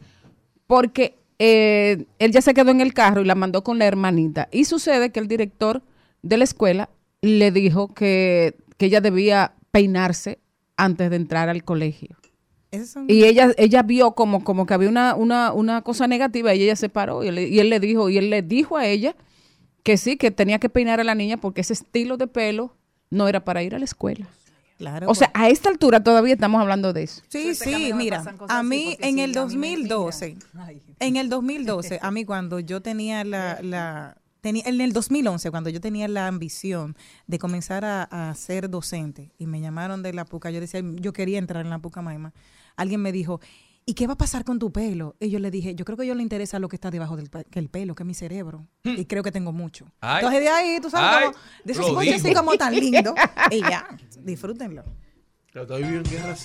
porque 0.68 1.18
eh, 1.40 2.06
él 2.20 2.32
ya 2.32 2.42
se 2.42 2.54
quedó 2.54 2.72
en 2.72 2.82
el 2.82 2.94
carro 2.94 3.22
y 3.22 3.26
la 3.26 3.36
mandó 3.36 3.64
con 3.64 3.80
la 3.80 3.86
hermanita. 3.86 4.48
Y 4.52 4.66
sucede 4.66 5.12
que 5.12 5.20
el 5.20 5.28
director 5.28 5.82
de 6.22 6.38
la 6.38 6.44
escuela 6.44 6.90
le 7.22 7.52
dijo 7.52 7.94
que, 7.94 8.56
que 8.78 8.88
ella 8.88 9.02
debía 9.02 9.54
peinarse 9.72 10.40
antes 10.76 11.10
de 11.10 11.16
entrar 11.16 11.50
al 11.50 11.64
colegio. 11.64 12.18
Y 13.08 13.24
ella, 13.24 13.54
ella 13.58 13.82
vio 13.82 14.12
como, 14.12 14.44
como 14.44 14.66
que 14.66 14.74
había 14.74 14.90
una, 14.90 15.16
una, 15.16 15.54
una 15.54 15.82
cosa 15.84 16.08
negativa 16.08 16.54
y 16.54 16.64
ella 16.64 16.76
se 16.76 16.90
paró 16.90 17.24
y 17.24 17.30
él, 17.30 17.40
y 17.40 17.60
él 17.60 17.70
le 17.70 17.80
dijo, 17.80 18.10
y 18.10 18.18
él 18.18 18.30
le 18.30 18.42
dijo 18.42 18.78
a 18.78 18.86
ella 18.86 19.16
que 19.84 19.98
sí, 19.98 20.18
que 20.18 20.32
tenía 20.32 20.60
que 20.60 20.70
peinar 20.70 21.00
a 21.00 21.06
la 21.06 21.16
niña 21.16 21.38
porque 21.38 21.62
ese 21.62 21.74
estilo 21.74 22.18
de 22.18 22.28
pelo 22.28 22.76
no 23.10 23.28
era 23.30 23.46
para 23.46 23.64
ir 23.64 23.74
a 23.74 23.80
la 23.80 23.86
escuela. 23.86 24.28
Claro, 24.78 25.10
O 25.10 25.16
sea, 25.16 25.32
a 25.34 25.50
esta 25.50 25.70
altura 25.70 26.04
todavía 26.04 26.34
estamos 26.34 26.62
hablando 26.62 26.94
de 26.94 27.04
eso. 27.04 27.24
Sí, 27.30 27.56
sí, 27.56 27.94
mira, 27.96 28.24
a 28.48 28.62
mí 28.62 28.96
en 29.00 29.18
el 29.18 29.36
a 29.36 29.46
mí 29.48 29.58
me 29.58 29.70
2012, 29.76 30.30
intrigan. 30.30 30.68
Ay. 30.68 30.82
en 31.00 31.16
el 31.16 31.30
2012, 31.30 32.00
a 32.02 32.12
mí 32.12 32.26
cuando 32.26 32.60
yo 32.60 32.82
tenía 32.82 33.24
la, 33.24 33.60
la 33.64 34.18
tenía, 34.42 34.64
en 34.68 34.80
el 34.80 34.94
2011, 34.94 35.50
cuando 35.50 35.72
yo 35.72 35.82
tenía 35.82 36.08
la 36.08 36.28
ambición 36.28 36.96
de 37.26 37.40
comenzar 37.40 37.86
a, 37.86 38.04
a 38.04 38.36
ser 38.36 38.70
docente 38.70 39.32
y 39.40 39.48
me 39.48 39.62
llamaron 39.62 40.04
de 40.04 40.14
la 40.14 40.26
PUCA, 40.26 40.52
yo 40.52 40.60
decía, 40.60 40.82
yo 40.84 41.12
quería 41.12 41.40
entrar 41.40 41.66
en 41.66 41.72
la 41.72 41.80
PUCA 41.80 42.04
Maima, 42.04 42.34
alguien 42.76 43.02
me 43.02 43.12
dijo, 43.12 43.42
¿y 43.88 43.94
qué 43.96 44.06
va 44.06 44.14
a 44.14 44.18
pasar 44.18 44.44
con 44.44 44.60
tu 44.60 44.72
pelo? 44.72 45.16
Y 45.20 45.30
yo 45.30 45.40
le 45.40 45.50
dije, 45.50 45.74
yo 45.74 45.84
creo 45.86 45.96
que 45.98 46.04
a 46.04 46.06
ellos 46.06 46.18
le 46.18 46.22
interesa 46.22 46.60
lo 46.60 46.68
que 46.68 46.76
está 46.76 46.92
debajo 46.92 47.16
del 47.18 47.30
pe- 47.32 47.46
que 47.46 47.58
el 47.58 47.70
pelo, 47.70 47.96
que 47.96 48.04
es 48.04 48.08
mi 48.08 48.14
cerebro. 48.14 48.68
Y 48.84 49.06
creo 49.06 49.24
que 49.24 49.32
tengo 49.32 49.52
mucho. 49.54 49.86
Hmm. 49.86 49.90
Ay. 50.02 50.16
Entonces 50.18 50.42
de 50.42 50.50
ahí, 50.50 50.80
tú 50.82 50.90
sabes, 50.92 51.10
Ay, 51.10 51.26
como, 51.32 51.38
de 51.64 51.72
esos 51.74 51.88
lo 51.88 51.94
coches 51.96 52.24
así 52.24 52.34
como 52.36 52.54
tan 52.56 52.76
lindo. 52.80 53.16
y 53.50 53.62
ya, 53.62 53.88
disfrútenlo. 54.20 54.84
Pero 55.52 55.66
todavía 55.66 55.88
vivo 55.90 56.04
en 56.06 56.12
guerra 56.12 56.36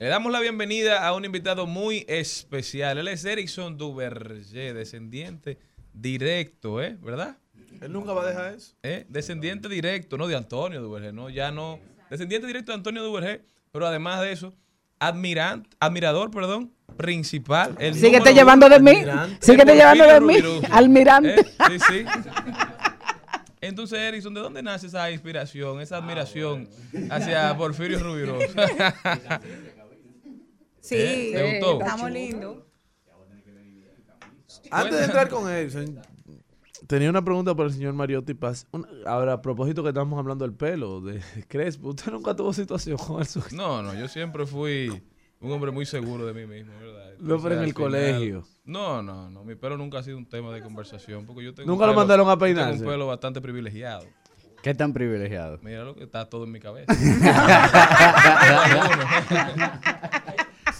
Le 0.00 0.08
damos 0.08 0.32
la 0.32 0.40
bienvenida 0.40 1.06
a 1.06 1.14
un 1.14 1.26
invitado 1.26 1.66
muy 1.66 2.06
especial. 2.08 2.96
Él 2.96 3.06
es 3.08 3.22
Erickson 3.26 3.76
Duverger, 3.76 4.72
descendiente 4.72 5.58
directo, 5.92 6.80
¿eh? 6.82 6.96
¿Verdad? 7.02 7.36
Él 7.82 7.92
nunca 7.92 8.14
va 8.14 8.22
a 8.22 8.26
dejar 8.26 8.54
eso. 8.54 8.72
¿Eh? 8.82 9.04
Descendiente 9.10 9.68
directo, 9.68 10.16
no 10.16 10.26
de 10.26 10.36
Antonio 10.36 10.80
Duverger, 10.80 11.12
no, 11.12 11.28
ya 11.28 11.50
no. 11.50 11.80
Descendiente 12.08 12.46
directo 12.46 12.72
de 12.72 12.76
Antonio 12.76 13.02
Duverger, 13.02 13.44
pero 13.72 13.86
además 13.86 14.22
de 14.22 14.32
eso, 14.32 14.54
admirante, 14.98 15.68
admirador, 15.78 16.30
perdón, 16.30 16.72
principal. 16.96 17.76
El 17.78 17.94
Síguete 17.94 18.32
llevando 18.32 18.70
de 18.70 18.80
mí. 18.80 19.02
Síguete 19.40 19.74
llevando 19.74 20.06
de 20.06 20.20
mí. 20.22 20.36
Almirante. 20.70 21.40
¿Eh? 21.40 21.44
Sí, 21.68 21.78
sí. 21.78 22.04
Entonces, 23.60 23.98
Erickson, 23.98 24.32
¿de 24.32 24.40
dónde 24.40 24.62
nace 24.62 24.86
esa 24.86 25.10
inspiración, 25.10 25.82
esa 25.82 25.98
admiración 25.98 26.70
hacia 27.10 27.54
Porfirio 27.54 27.98
Rubiró? 27.98 28.38
Sí, 30.80 30.96
¿Eh? 30.96 31.30
¿Te 31.34 31.60
gustó? 31.60 31.80
estamos 31.84 32.10
lindos. 32.10 32.56
Antes 34.72 34.98
de 34.98 35.04
entrar 35.04 35.28
con 35.28 35.48
Edison, 35.50 36.00
tenía 36.86 37.10
una 37.10 37.24
pregunta 37.24 37.54
para 37.54 37.68
el 37.68 37.74
señor 37.74 37.92
Mariotti 37.94 38.34
Paz. 38.34 38.66
Una- 38.72 38.88
ahora, 39.06 39.34
a 39.34 39.42
propósito 39.42 39.82
que 39.82 39.90
estamos 39.90 40.18
hablando 40.18 40.44
del 40.44 40.54
pelo, 40.54 41.00
de 41.00 41.20
Crespo, 41.48 41.88
¿usted 41.90 42.10
nunca 42.12 42.34
tuvo 42.34 42.52
situación 42.52 42.96
con 42.96 43.20
eso? 43.22 43.42
No, 43.52 43.82
no, 43.82 43.94
yo 43.94 44.08
siempre 44.08 44.46
fui 44.46 44.90
un 45.40 45.52
hombre 45.52 45.70
muy 45.70 45.86
seguro 45.86 46.26
de 46.26 46.34
mí 46.34 46.46
mismo, 46.46 46.72
¿verdad? 46.80 47.10
No, 47.18 47.40
pero 47.42 47.54
en 47.56 47.60
al 47.60 47.66
el 47.66 47.74
colegio. 47.74 48.44
No, 48.64 49.02
no, 49.02 49.28
no, 49.30 49.44
mi 49.44 49.54
pelo 49.56 49.76
nunca 49.76 49.98
ha 49.98 50.02
sido 50.02 50.16
un 50.18 50.28
tema 50.28 50.52
de 50.52 50.62
conversación, 50.62 51.26
porque 51.26 51.44
yo 51.44 51.54
tengo 51.54 51.70
¿Nunca 51.70 51.84
un 51.84 51.88
lo 51.90 51.94
pelo- 51.94 52.00
mandaron 52.00 52.26
a 52.28 52.32
yo 52.32 52.38
tengo 52.38 52.54
peinarse? 52.56 52.84
un 52.84 52.90
pelo 52.90 53.06
bastante 53.06 53.40
privilegiado. 53.40 54.04
¿Qué 54.62 54.74
tan 54.74 54.92
privilegiado? 54.92 55.58
Mira 55.62 55.84
lo 55.84 55.94
que 55.94 56.04
está 56.04 56.28
todo 56.28 56.44
en 56.44 56.52
mi 56.52 56.60
cabeza. 56.60 56.92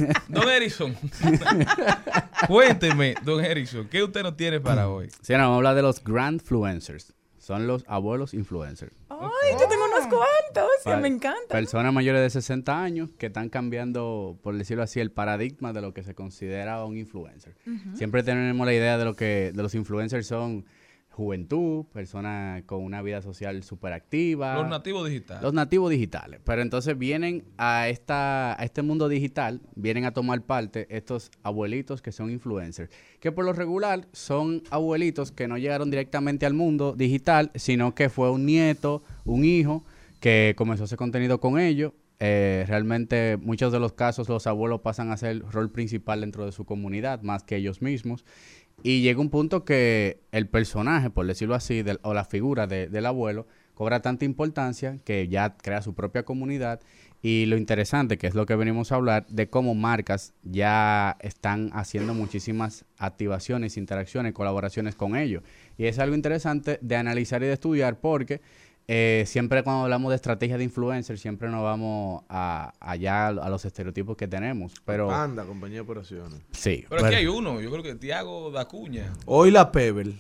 don 0.29 0.49
Erickson, 0.49 0.97
cuénteme, 2.47 3.15
don 3.23 3.45
Erickson, 3.45 3.87
¿qué 3.89 4.03
usted 4.03 4.23
nos 4.23 4.37
tiene 4.37 4.61
para 4.61 4.89
hoy? 4.89 5.09
Sí, 5.23 5.33
no, 5.33 5.39
vamos 5.41 5.55
a 5.55 5.57
hablar 5.57 5.75
de 5.75 5.83
los 5.83 6.03
grandfluencers. 6.03 7.15
Son 7.39 7.67
los 7.67 7.85
abuelos 7.89 8.35
influencers. 8.35 8.95
Ay, 9.09 9.19
yo 9.59 9.67
tengo 9.67 9.85
unos 9.87 10.07
cuantos, 10.09 10.71
que 10.85 10.91
Pa- 10.91 10.97
me 10.99 11.09
encanta. 11.09 11.49
Personas 11.49 11.93
mayores 11.93 12.21
de 12.21 12.31
60 12.31 12.83
años 12.83 13.11
que 13.19 13.27
están 13.27 13.49
cambiando, 13.49 14.39
por 14.43 14.57
decirlo 14.57 14.83
así, 14.83 15.01
el 15.01 15.11
paradigma 15.11 15.73
de 15.73 15.81
lo 15.81 15.95
que 15.95 16.03
se 16.05 16.15
considera 16.15 16.85
un 16.85 16.97
influencer. 16.99 17.57
Siempre 17.95 18.23
tenemos 18.23 18.65
la 18.67 18.75
idea 18.75 18.99
de 18.99 19.05
lo 19.07 19.15
que 19.17 19.53
de 19.55 19.63
los 19.63 19.75
influencers 19.75 20.27
son 20.27 20.67
juventud, 21.11 21.85
personas 21.93 22.63
con 22.65 22.83
una 22.83 23.03
vida 23.03 23.21
social 23.21 23.63
súper 23.63 23.93
activa. 23.93 24.55
Los 24.55 24.69
nativos 24.69 25.09
digitales. 25.09 25.43
Los 25.43 25.53
nativos 25.53 25.91
digitales. 25.91 26.41
Pero 26.45 26.63
entonces 26.63 26.97
vienen 26.97 27.45
a, 27.59 27.89
esta, 27.89 28.61
a 28.61 28.65
este 28.65 28.83
mundo 28.83 29.09
digital, 29.09 29.61
vienen 29.75 30.05
a 30.05 30.13
tomar 30.13 30.43
parte 30.43 30.87
estos 30.89 31.31
abuelitos 31.43 32.01
que 32.01 32.13
son 32.13 32.31
influencers. 32.31 32.91
Que 33.21 33.33
por 33.33 33.45
lo 33.45 33.53
regular 33.53 34.09
son 34.13 34.63
abuelitos 34.71 35.33
que 35.33 35.49
no 35.49 35.59
llegaron 35.59 35.91
directamente 35.91 36.47
al 36.47 36.55
mundo 36.55 36.95
digital, 36.97 37.51
sino 37.55 37.95
que 37.95 38.09
fue 38.09 38.31
un 38.31 38.47
nieto, 38.47 39.03
un 39.25 39.45
hijo, 39.45 39.85
que 40.21 40.55
comenzó 40.57 40.85
ese 40.85 40.97
contenido 40.97 41.41
con 41.41 41.59
ellos. 41.59 41.93
Eh, 42.23 42.67
realmente 42.69 43.39
muchos 43.39 43.73
de 43.73 43.81
los 43.81 43.95
casos 43.95 44.29
los 44.29 44.47
abuelos 44.47 44.83
pasan 44.83 45.11
a 45.11 45.17
ser 45.17 45.31
el 45.31 45.41
rol 45.41 45.71
principal 45.71 46.21
dentro 46.21 46.45
de 46.45 46.53
su 46.53 46.67
comunidad, 46.67 47.23
más 47.23 47.43
que 47.43 47.57
ellos 47.57 47.81
mismos. 47.81 48.27
Y 48.83 49.03
llega 49.03 49.21
un 49.21 49.31
punto 49.31 49.65
que 49.65 50.21
el 50.33 50.49
personaje, 50.49 51.11
por 51.11 51.27
decirlo 51.27 51.55
así, 51.55 51.85
o 52.03 52.15
la 52.15 52.25
figura 52.25 52.67
de- 52.67 52.89
del 52.89 53.07
abuelo, 53.07 53.47
cobra 53.75 54.01
tanta 54.01 54.25
importancia 54.25 54.99
que 55.05 55.29
ya 55.29 55.57
crea 55.57 55.83
su 55.83 55.95
propia 55.95 56.25
comunidad. 56.25 56.81
Y 57.23 57.45
lo 57.47 57.59
interesante, 57.59 58.17
que 58.17 58.27
es 58.27 58.35
lo 58.35 58.47
que 58.47 58.57
venimos 58.57 58.93
a 58.93 58.95
hablar, 58.95 59.27
de 59.29 59.49
cómo 59.51 59.75
marcas 59.75 60.33
ya 60.43 61.17
están 61.21 61.71
haciendo 61.75 62.15
muchísimas 62.15 62.87
activaciones, 62.97 63.77
interacciones, 63.77 64.33
colaboraciones 64.33 64.95
con 64.95 65.17
ellos. 65.17 65.43
Y 65.77 65.85
es 65.85 65.99
algo 65.99 66.15
interesante 66.15 66.79
de 66.81 66.97
analizar 66.97 67.43
y 67.43 67.47
de 67.47 67.53
estudiar 67.53 68.01
porque 68.01 68.41
eh, 68.93 69.23
siempre 69.25 69.63
cuando 69.63 69.85
hablamos 69.85 70.11
de 70.11 70.17
estrategia 70.17 70.59
de 70.59 70.65
influencer, 70.65 71.17
siempre 71.17 71.49
nos 71.49 71.63
vamos 71.63 72.25
a, 72.29 72.73
allá 72.81 73.29
a 73.29 73.49
los 73.49 73.65
estereotipos 73.65 74.17
que 74.17 74.27
tenemos. 74.27 74.73
Pero 74.85 75.07
Panda, 75.07 75.45
compañía 75.45 75.77
de 75.77 75.81
operaciones. 75.83 76.41
sí. 76.51 76.85
Pero 76.89 77.07
aquí 77.07 77.15
hay 77.15 77.27
uno, 77.29 77.61
yo 77.61 77.71
creo 77.71 77.85
que 77.85 77.95
Tiago 77.95 78.51
Dacuña. 78.51 79.13
Hoy 79.27 79.53
la 79.53 79.71
Pebble. 79.71 80.15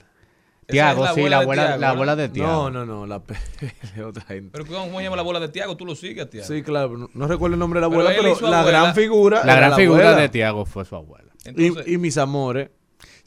Tiago, 0.68 1.04
sí, 1.16 1.28
la 1.28 1.38
abuela, 1.38 1.62
Tiago, 1.64 1.80
la 1.80 1.86
¿no? 1.88 1.92
abuela 1.94 2.14
de 2.14 2.28
Tiago. 2.28 2.70
No, 2.70 2.70
no, 2.70 2.86
no, 2.86 3.06
la 3.08 3.20
Pebble 3.24 3.74
es 3.82 3.98
otra 4.04 4.22
gente. 4.26 4.50
Pero 4.52 4.66
¿cómo 4.66 4.98
se 4.98 5.02
llama 5.04 5.16
la 5.16 5.22
bola 5.22 5.40
de 5.40 5.48
Tiago? 5.48 5.76
¿Tú 5.76 5.84
lo 5.84 5.96
sigues, 5.96 6.30
Tiago? 6.30 6.46
Sí, 6.46 6.62
claro, 6.62 6.96
no, 6.96 7.10
no 7.12 7.26
recuerdo 7.26 7.54
el 7.54 7.58
nombre 7.58 7.78
de 7.78 7.80
la 7.80 7.86
abuela, 7.92 8.10
pero, 8.16 8.22
la 8.48 8.60
abuela- 8.60 8.80
gran 8.82 8.94
figura. 8.94 9.44
La 9.44 9.56
gran 9.56 9.74
figura 9.74 10.02
abuela. 10.10 10.20
de 10.20 10.28
Tiago 10.28 10.64
fue 10.64 10.84
su 10.84 10.94
abuela. 10.94 11.32
Entonces, 11.44 11.88
Y, 11.88 11.94
y 11.94 11.98
mis 11.98 12.16
amores. 12.18 12.70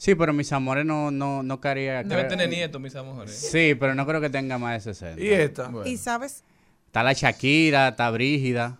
Sí, 0.04 0.14
pero 0.14 0.34
mis 0.34 0.52
amores 0.52 0.84
no, 0.84 1.10
no, 1.10 1.42
no 1.42 1.60
quería... 1.62 2.02
debe 2.02 2.08
creo- 2.16 2.28
tener 2.28 2.50
nietos, 2.50 2.78
mis 2.78 2.94
amores. 2.94 3.34
Sí, 3.34 3.74
pero 3.74 3.94
no 3.94 4.04
creo 4.06 4.20
que 4.20 4.28
tenga 4.28 4.58
más 4.58 4.84
de 4.84 4.92
60. 4.92 5.18
Y 5.22 5.28
esta. 5.28 5.68
Bueno. 5.68 5.88
Y 5.90 5.96
sabes, 5.96 6.44
Está 6.88 7.02
la 7.02 7.14
Shakira, 7.14 7.88
está 7.88 8.10
Brígida. 8.10 8.76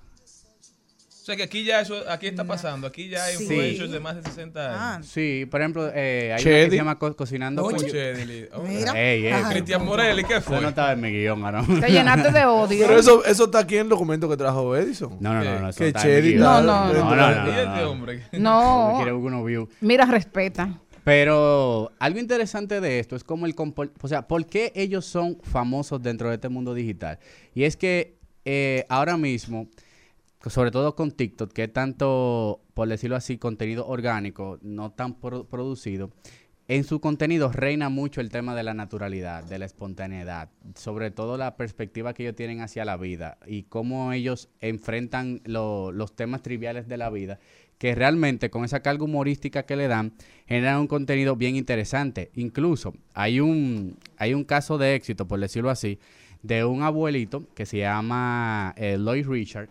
O 1.08 1.26
sea 1.26 1.37
que 1.37 1.44
aquí 1.44 1.64
ya 1.64 1.80
eso, 1.80 2.02
aquí 2.10 2.26
está 2.26 2.44
pasando. 2.44 2.87
Aquí 2.87 3.08
ya 3.08 3.24
hay 3.24 3.37
Sí. 3.38 3.44
influencers 3.44 3.90
de 3.90 3.98
más 4.00 4.16
de 4.16 4.22
60 4.24 4.60
años. 4.68 4.78
ah, 4.78 5.00
Sí, 5.02 5.46
por 5.50 5.62
ejemplo, 5.62 5.90
eh, 5.94 6.24
hay 6.24 6.28
una 6.32 6.37
que 6.37 6.42
Chedi. 6.42 6.70
se 6.72 6.76
llama 6.76 6.98
Co- 6.98 7.16
Cocinando 7.16 7.62
con... 7.62 7.76
Chedili. 7.78 8.46
Oh, 8.52 8.60
Mira. 8.62 8.92
Ey, 8.92 9.24
ey, 9.28 9.32
Ay, 9.32 9.44
Cristian 9.48 9.82
Morelli, 9.87 10.22
¿qué 10.24 10.34
Eso 10.37 10.50
fue? 10.50 10.60
no 10.60 10.68
estaba 10.68 10.92
en 10.92 11.00
mi 11.00 11.10
guion, 11.10 11.40
¿no? 11.40 11.64
Te 11.80 11.88
llenaste 11.90 12.30
de 12.30 12.44
odio. 12.44 12.87
Pero 12.87 13.00
eso, 13.00 13.24
eso 13.24 13.44
está 13.46 13.60
aquí 13.60 13.76
en 13.76 13.84
el 13.84 13.88
documento 13.88 14.28
que 14.28 14.37
trajo 14.37 14.76
Edison. 14.76 15.16
No, 15.18 15.32
no, 15.32 15.42
no, 15.42 15.60
no. 15.60 15.68
eso 15.70 15.78
Que 15.78 15.88
está 15.88 16.02
en 16.02 16.08
mi 16.08 16.14
Chedi 16.14 16.28
guion. 16.34 16.42
No, 16.42 16.60
no, 16.60 16.92
no, 16.92 17.16
no, 17.16 17.16
no. 17.16 17.46
¿Y 17.48 17.58
este 17.58 17.84
hombre? 17.84 18.22
No. 18.32 18.92
Quiere 18.96 19.12
unos 19.14 19.46
views. 19.46 19.68
Mira, 19.80 20.04
respeta. 20.04 20.78
Pero 21.04 21.92
algo 21.98 22.18
interesante 22.18 22.80
de 22.80 22.98
esto 22.98 23.14
es 23.14 23.24
como 23.24 23.46
el 23.46 23.54
o 23.58 24.08
sea, 24.08 24.26
¿por 24.26 24.46
qué 24.46 24.72
ellos 24.74 25.04
son 25.04 25.38
famosos 25.42 26.02
dentro 26.02 26.28
de 26.30 26.36
este 26.36 26.48
mundo 26.48 26.72
digital? 26.72 27.18
Y 27.54 27.64
es 27.64 27.76
que 27.76 28.16
eh, 28.46 28.86
ahora 28.88 29.16
mismo, 29.18 29.68
sobre 30.46 30.70
todo 30.70 30.94
con 30.96 31.12
TikTok, 31.12 31.52
que 31.52 31.64
es 31.64 31.72
tanto, 31.72 32.62
por 32.74 32.88
decirlo 32.88 33.16
así, 33.16 33.36
contenido 33.36 33.86
orgánico, 33.86 34.58
no 34.62 34.92
tan 34.92 35.14
pro- 35.14 35.44
producido, 35.44 36.10
en 36.66 36.84
su 36.84 36.98
contenido 36.98 37.52
reina 37.52 37.90
mucho 37.90 38.22
el 38.22 38.30
tema 38.30 38.54
de 38.54 38.62
la 38.62 38.72
naturalidad, 38.72 39.44
de 39.44 39.58
la 39.58 39.66
espontaneidad, 39.66 40.48
sobre 40.74 41.10
todo 41.10 41.36
la 41.36 41.56
perspectiva 41.58 42.14
que 42.14 42.22
ellos 42.22 42.36
tienen 42.36 42.62
hacia 42.62 42.86
la 42.86 42.96
vida 42.96 43.36
y 43.46 43.64
cómo 43.64 44.10
ellos 44.14 44.48
enfrentan 44.62 45.42
lo- 45.44 45.92
los 45.92 46.16
temas 46.16 46.40
triviales 46.40 46.88
de 46.88 46.96
la 46.96 47.10
vida, 47.10 47.38
que 47.78 47.94
realmente 47.94 48.50
con 48.50 48.64
esa 48.64 48.80
carga 48.80 49.04
humorística 49.04 49.64
que 49.64 49.76
le 49.76 49.88
dan, 49.88 50.12
generan 50.46 50.80
un 50.80 50.87
contenido 50.87 51.37
bien 51.37 51.56
interesante. 51.56 52.30
Incluso 52.34 52.94
hay 53.14 53.40
un, 53.40 53.96
hay 54.16 54.34
un 54.34 54.44
caso 54.44 54.78
de 54.78 54.94
éxito, 54.94 55.26
por 55.26 55.40
decirlo 55.40 55.70
así, 55.70 55.98
de 56.42 56.64
un 56.64 56.82
abuelito 56.82 57.44
que 57.54 57.66
se 57.66 57.78
llama 57.78 58.74
eh, 58.76 58.96
Lloyd 58.98 59.26
Richard, 59.26 59.68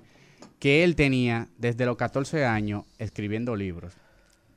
que 0.60 0.84
él 0.84 0.96
tenía 0.96 1.48
desde 1.58 1.86
los 1.86 1.98
14 1.98 2.46
años 2.46 2.86
escribiendo 2.98 3.56
libros. 3.56 3.94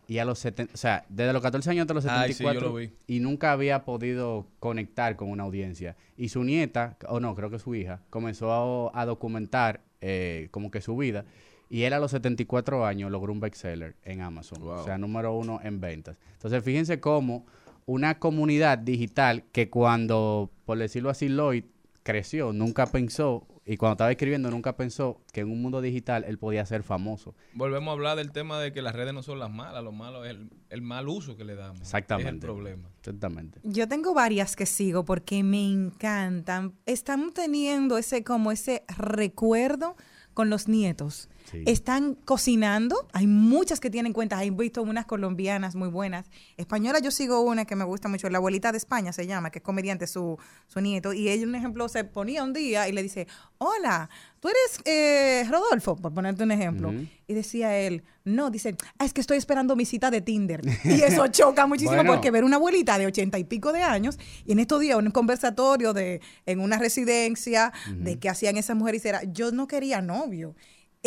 Y 0.09 0.19
a 0.19 0.25
los 0.25 0.39
70, 0.39 0.73
o 0.73 0.77
sea, 0.77 1.05
desde 1.09 1.33
los 1.33 1.43
14 1.43 1.69
años 1.69 1.83
hasta 1.83 1.95
los 1.95 2.07
Ay, 2.07 2.33
sí, 2.33 2.45
yo 2.45 2.51
74 2.51 2.69
lo 2.69 2.75
vi. 2.77 2.91
y 3.09 3.19
nunca 3.19 3.51
había 3.51 3.85
podido 3.85 4.47
conectar 4.61 5.17
con 5.17 5.31
una 5.31 5.43
audiencia. 5.43 5.97
Y 6.17 6.29
su 6.29 6.45
nieta, 6.45 6.97
o 7.09 7.19
no, 7.19 7.35
creo 7.35 7.51
que 7.51 7.59
su 7.59 7.75
hija, 7.75 8.03
comenzó 8.09 8.91
a, 8.95 9.01
a 9.03 9.05
documentar 9.05 9.81
eh, 10.01 10.47
como 10.53 10.71
que 10.71 10.81
su 10.81 10.97
vida. 10.97 11.25
Y 11.69 11.83
él 11.83 11.93
a 11.93 11.99
los 11.99 12.13
74 12.13 12.87
años 12.87 13.11
logró 13.11 13.33
un 13.33 13.41
bestseller 13.41 13.97
en 14.05 14.21
Amazon. 14.21 14.63
O 14.63 14.85
sea, 14.85 14.99
número 14.99 15.35
uno 15.35 15.61
en 15.63 15.81
ventas. 15.81 16.19
Entonces, 16.35 16.63
fíjense 16.63 17.01
cómo 17.01 17.45
una 17.87 18.19
comunidad 18.19 18.79
digital 18.79 19.45
que 19.53 19.71
cuando, 19.71 20.51
por 20.65 20.79
decirlo 20.79 21.11
así, 21.11 21.29
Lloyd 21.29 21.65
creció, 22.03 22.53
nunca 22.53 22.87
pensó, 22.87 23.47
y 23.65 23.77
cuando 23.77 23.95
estaba 23.95 24.11
escribiendo, 24.13 24.51
nunca 24.51 24.77
pensó 24.77 25.21
que 25.33 25.41
en 25.41 25.51
un 25.51 25.61
mundo 25.61 25.81
digital 25.81 26.25
él 26.25 26.39
podía 26.39 26.65
ser 26.67 26.85
famoso. 26.85 27.35
Volvemos 27.53 27.89
a 27.89 27.93
hablar 27.93 28.17
del 28.17 28.31
tema 28.31 28.61
de 28.61 28.73
que 28.73 28.83
las 28.83 28.95
redes 28.95 29.13
no 29.13 29.25
son 29.25 29.41
las 29.41 29.51
malas, 29.51 29.83
lo 29.83 29.91
malo 29.91 30.25
es 30.25 30.31
el, 30.33 30.51
el 30.71 30.83
mal 30.83 31.09
uso 31.09 31.37
que 31.37 31.45
le 31.45 31.57
damos. 31.57 31.81
Exactamente. 31.81 32.29
Es 32.29 32.35
el 32.35 32.41
problema. 32.41 32.89
Exactamente. 32.99 33.61
Yo 33.65 33.89
tengo 33.89 34.15
varias 34.15 34.55
que 34.55 34.67
sigo 34.67 35.05
porque 35.05 35.43
me 35.43 35.69
encantan. 35.69 36.75
Están 36.87 37.33
teniendo 37.33 37.99
ese 37.99 38.23
como 38.23 38.53
ese 38.53 38.85
recuerdo 38.99 39.97
con 40.33 40.51
los 40.51 40.69
nietos. 40.69 41.29
Sí. 41.51 41.63
Están 41.67 42.15
cocinando. 42.25 43.09
Hay 43.13 43.27
muchas 43.27 43.81
que 43.81 43.91
tienen 43.91 44.13
cuentas. 44.13 44.43
He 44.43 44.51
visto 44.51 44.83
unas 44.83 45.07
colombianas 45.07 45.75
muy 45.75 45.89
buenas. 45.89 46.27
Española 46.57 46.99
yo 46.99 47.11
sigo 47.11 47.41
una 47.41 47.65
que 47.65 47.77
me 47.77 47.85
gusta 47.85 48.09
mucho. 48.09 48.29
La 48.31 48.39
abuelita 48.39 48.73
de 48.73 48.79
España 48.79 49.13
se 49.13 49.27
llama, 49.27 49.51
que 49.51 49.59
es 49.61 49.65
comediante 49.65 50.07
su, 50.07 50.39
su 50.67 50.81
nieto. 50.81 51.13
Y 51.13 51.29
ella, 51.29 51.47
un 51.47 51.55
ejemplo, 51.55 51.89
se 51.89 52.05
ponía 52.05 52.43
un 52.43 52.53
día 52.53 52.89
y 52.89 52.93
le 52.93 53.03
dice, 53.03 53.27
hola, 53.59 54.11
tú 54.41 54.49
eres 54.49 54.81
eh, 54.85 55.45
Rodolfo, 55.51 55.97
por 55.97 56.13
ponerte 56.13 56.43
un 56.43 56.51
ejemplo. 56.51 56.93
Y 57.29 57.35
decía 57.35 57.77
él, 57.79 58.03
no, 58.25 58.51
dice, 58.51 58.77
ah, 58.99 59.05
es 59.05 59.13
que 59.13 59.21
estoy 59.21 59.39
esperando 59.39 59.77
mi 59.77 59.85
cita 59.85 60.11
de 60.11 60.21
Tinder. 60.21 60.61
Y 60.85 61.03
eso 61.03 61.27
choca 61.29 61.67
muchísimo 61.67 61.97
Bueno. 61.97 62.13
porque 62.13 62.31
ver 62.31 62.45
una 62.45 62.57
abuelita 62.57 62.99
de 62.99 63.07
ochenta 63.07 63.39
y 63.39 63.45
pico 63.45 63.73
de 63.73 63.83
años 63.83 64.19
y 64.45 64.53
en 64.53 64.59
estos 64.59 64.81
días 64.81 64.99
un 64.99 65.11
conversatorio 65.11 65.93
de 65.93 66.21
en 66.45 66.61
una 66.61 66.79
residencia 66.79 67.73
de 67.97 68.19
qué 68.19 68.29
hacían 68.29 68.57
esas 68.57 68.77
mujeres 68.77 69.05
y 69.05 69.09
era, 69.09 69.23
yo 69.25 69.53
no 69.53 69.67
quería 69.67 70.03
novio. 70.03 70.55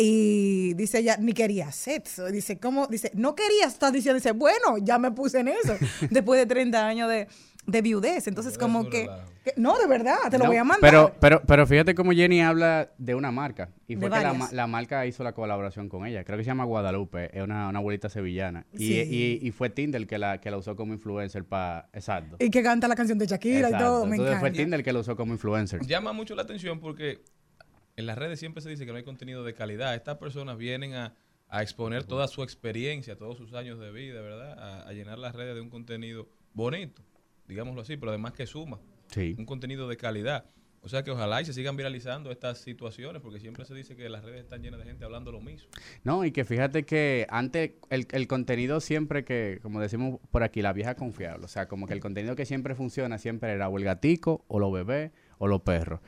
Y 0.02 0.72
dice 0.74 0.98
ella, 1.00 1.16
ni 1.18 1.32
quería 1.34 1.70
sexo. 1.72 2.26
Dice, 2.30 2.58
¿cómo? 2.58 2.86
Dice, 2.86 3.10
no 3.14 3.34
quería, 3.34 3.66
está 3.66 3.90
diciendo, 3.90 4.14
dice, 4.16 4.32
bueno, 4.32 4.78
ya 4.80 4.98
me 4.98 5.10
puse 5.10 5.40
en 5.40 5.48
eso, 5.48 5.76
después 6.10 6.40
de 6.40 6.46
30 6.46 6.86
años 6.86 7.08
de, 7.10 7.28
de 7.66 7.82
viudez. 7.82 8.26
Entonces, 8.26 8.56
como 8.56 8.88
que, 8.88 9.08
no, 9.56 9.78
de 9.78 9.86
verdad, 9.86 10.16
te 10.30 10.38
lo 10.38 10.46
voy 10.46 10.56
a 10.56 10.64
mandar. 10.64 10.80
Pero, 10.90 11.12
pero, 11.20 11.42
pero 11.46 11.66
fíjate 11.66 11.94
cómo 11.94 12.12
Jenny 12.12 12.40
habla 12.40 12.90
de 12.96 13.14
una 13.14 13.30
marca. 13.30 13.68
Y 13.86 13.94
De 13.96 14.00
fue 14.00 14.08
que 14.10 14.22
la, 14.24 14.48
la 14.52 14.66
marca 14.66 15.04
hizo 15.04 15.22
la 15.22 15.32
colaboración 15.32 15.88
con 15.90 16.06
ella. 16.06 16.24
Creo 16.24 16.38
que 16.38 16.44
se 16.44 16.48
llama 16.48 16.64
Guadalupe. 16.64 17.36
Es 17.36 17.42
una, 17.44 17.68
una 17.68 17.78
abuelita 17.78 18.08
sevillana. 18.08 18.64
Y, 18.72 18.78
Sí. 18.78 19.38
y, 19.42 19.46
y 19.46 19.50
fue 19.50 19.68
Tinder 19.68 20.06
que 20.06 20.16
la, 20.16 20.40
que 20.40 20.50
la 20.50 20.56
usó 20.56 20.76
como 20.76 20.94
influencer 20.94 21.44
para... 21.44 21.90
Exacto. 21.92 22.36
y 22.38 22.48
que 22.50 22.62
canta 22.62 22.88
la 22.88 22.96
canción 22.96 23.18
de 23.18 23.26
Shakira 23.26 23.68
y 23.68 23.72
Exacto. 23.72 23.84
todo, 23.84 24.06
me 24.06 24.16
Entonces 24.16 24.40
fue. 24.40 24.50
Tinder 24.50 24.82
que 24.82 24.92
la 24.94 25.00
usó 25.00 25.14
como 25.14 25.34
influencer. 25.34 25.84
Llama 25.84 26.12
mucho 26.14 26.34
la 26.34 26.42
atención 26.42 26.80
porque 26.80 27.20
en 28.00 28.06
las 28.06 28.18
redes 28.18 28.40
siempre 28.40 28.60
se 28.62 28.68
dice 28.68 28.84
que 28.84 28.90
no 28.90 28.98
hay 28.98 29.04
contenido 29.04 29.44
de 29.44 29.54
calidad. 29.54 29.94
Estas 29.94 30.16
personas 30.18 30.58
vienen 30.58 30.94
a, 30.94 31.14
a 31.48 31.62
exponer 31.62 32.04
toda 32.04 32.26
su 32.26 32.42
experiencia, 32.42 33.16
todos 33.16 33.38
sus 33.38 33.54
años 33.54 33.78
de 33.78 33.92
vida, 33.92 34.20
¿verdad? 34.20 34.58
A, 34.58 34.88
a 34.88 34.92
llenar 34.92 35.18
las 35.18 35.34
redes 35.34 35.54
de 35.54 35.60
un 35.60 35.70
contenido 35.70 36.28
bonito, 36.52 37.02
digámoslo 37.46 37.82
así, 37.82 37.96
pero 37.96 38.10
además 38.10 38.32
que 38.32 38.46
suma. 38.46 38.80
Sí. 39.08 39.34
Un 39.38 39.46
contenido 39.46 39.88
de 39.88 39.96
calidad. 39.96 40.46
O 40.82 40.88
sea 40.88 41.02
que 41.02 41.10
ojalá 41.10 41.42
y 41.42 41.44
se 41.44 41.52
sigan 41.52 41.76
viralizando 41.76 42.30
estas 42.30 42.58
situaciones 42.58 43.20
porque 43.20 43.38
siempre 43.38 43.66
se 43.66 43.74
dice 43.74 43.96
que 43.96 44.08
las 44.08 44.24
redes 44.24 44.40
están 44.40 44.62
llenas 44.62 44.80
de 44.80 44.86
gente 44.86 45.04
hablando 45.04 45.30
lo 45.30 45.40
mismo. 45.40 45.68
No, 46.04 46.24
y 46.24 46.32
que 46.32 46.44
fíjate 46.46 46.84
que 46.84 47.26
antes 47.28 47.72
el, 47.90 48.06
el 48.12 48.26
contenido 48.26 48.80
siempre 48.80 49.22
que, 49.22 49.58
como 49.60 49.78
decimos 49.80 50.20
por 50.30 50.42
aquí, 50.42 50.62
la 50.62 50.72
vieja 50.72 50.94
confiable. 50.94 51.44
O 51.44 51.48
sea, 51.48 51.68
como 51.68 51.86
que 51.86 51.92
el 51.92 52.00
contenido 52.00 52.34
que 52.34 52.46
siempre 52.46 52.74
funciona 52.74 53.18
siempre 53.18 53.52
era 53.52 53.68
o 53.68 53.76
el 53.76 53.84
gatico, 53.84 54.46
o 54.48 54.58
los 54.58 54.72
bebés, 54.72 55.12
o 55.36 55.48
los 55.48 55.60
perros. 55.60 56.00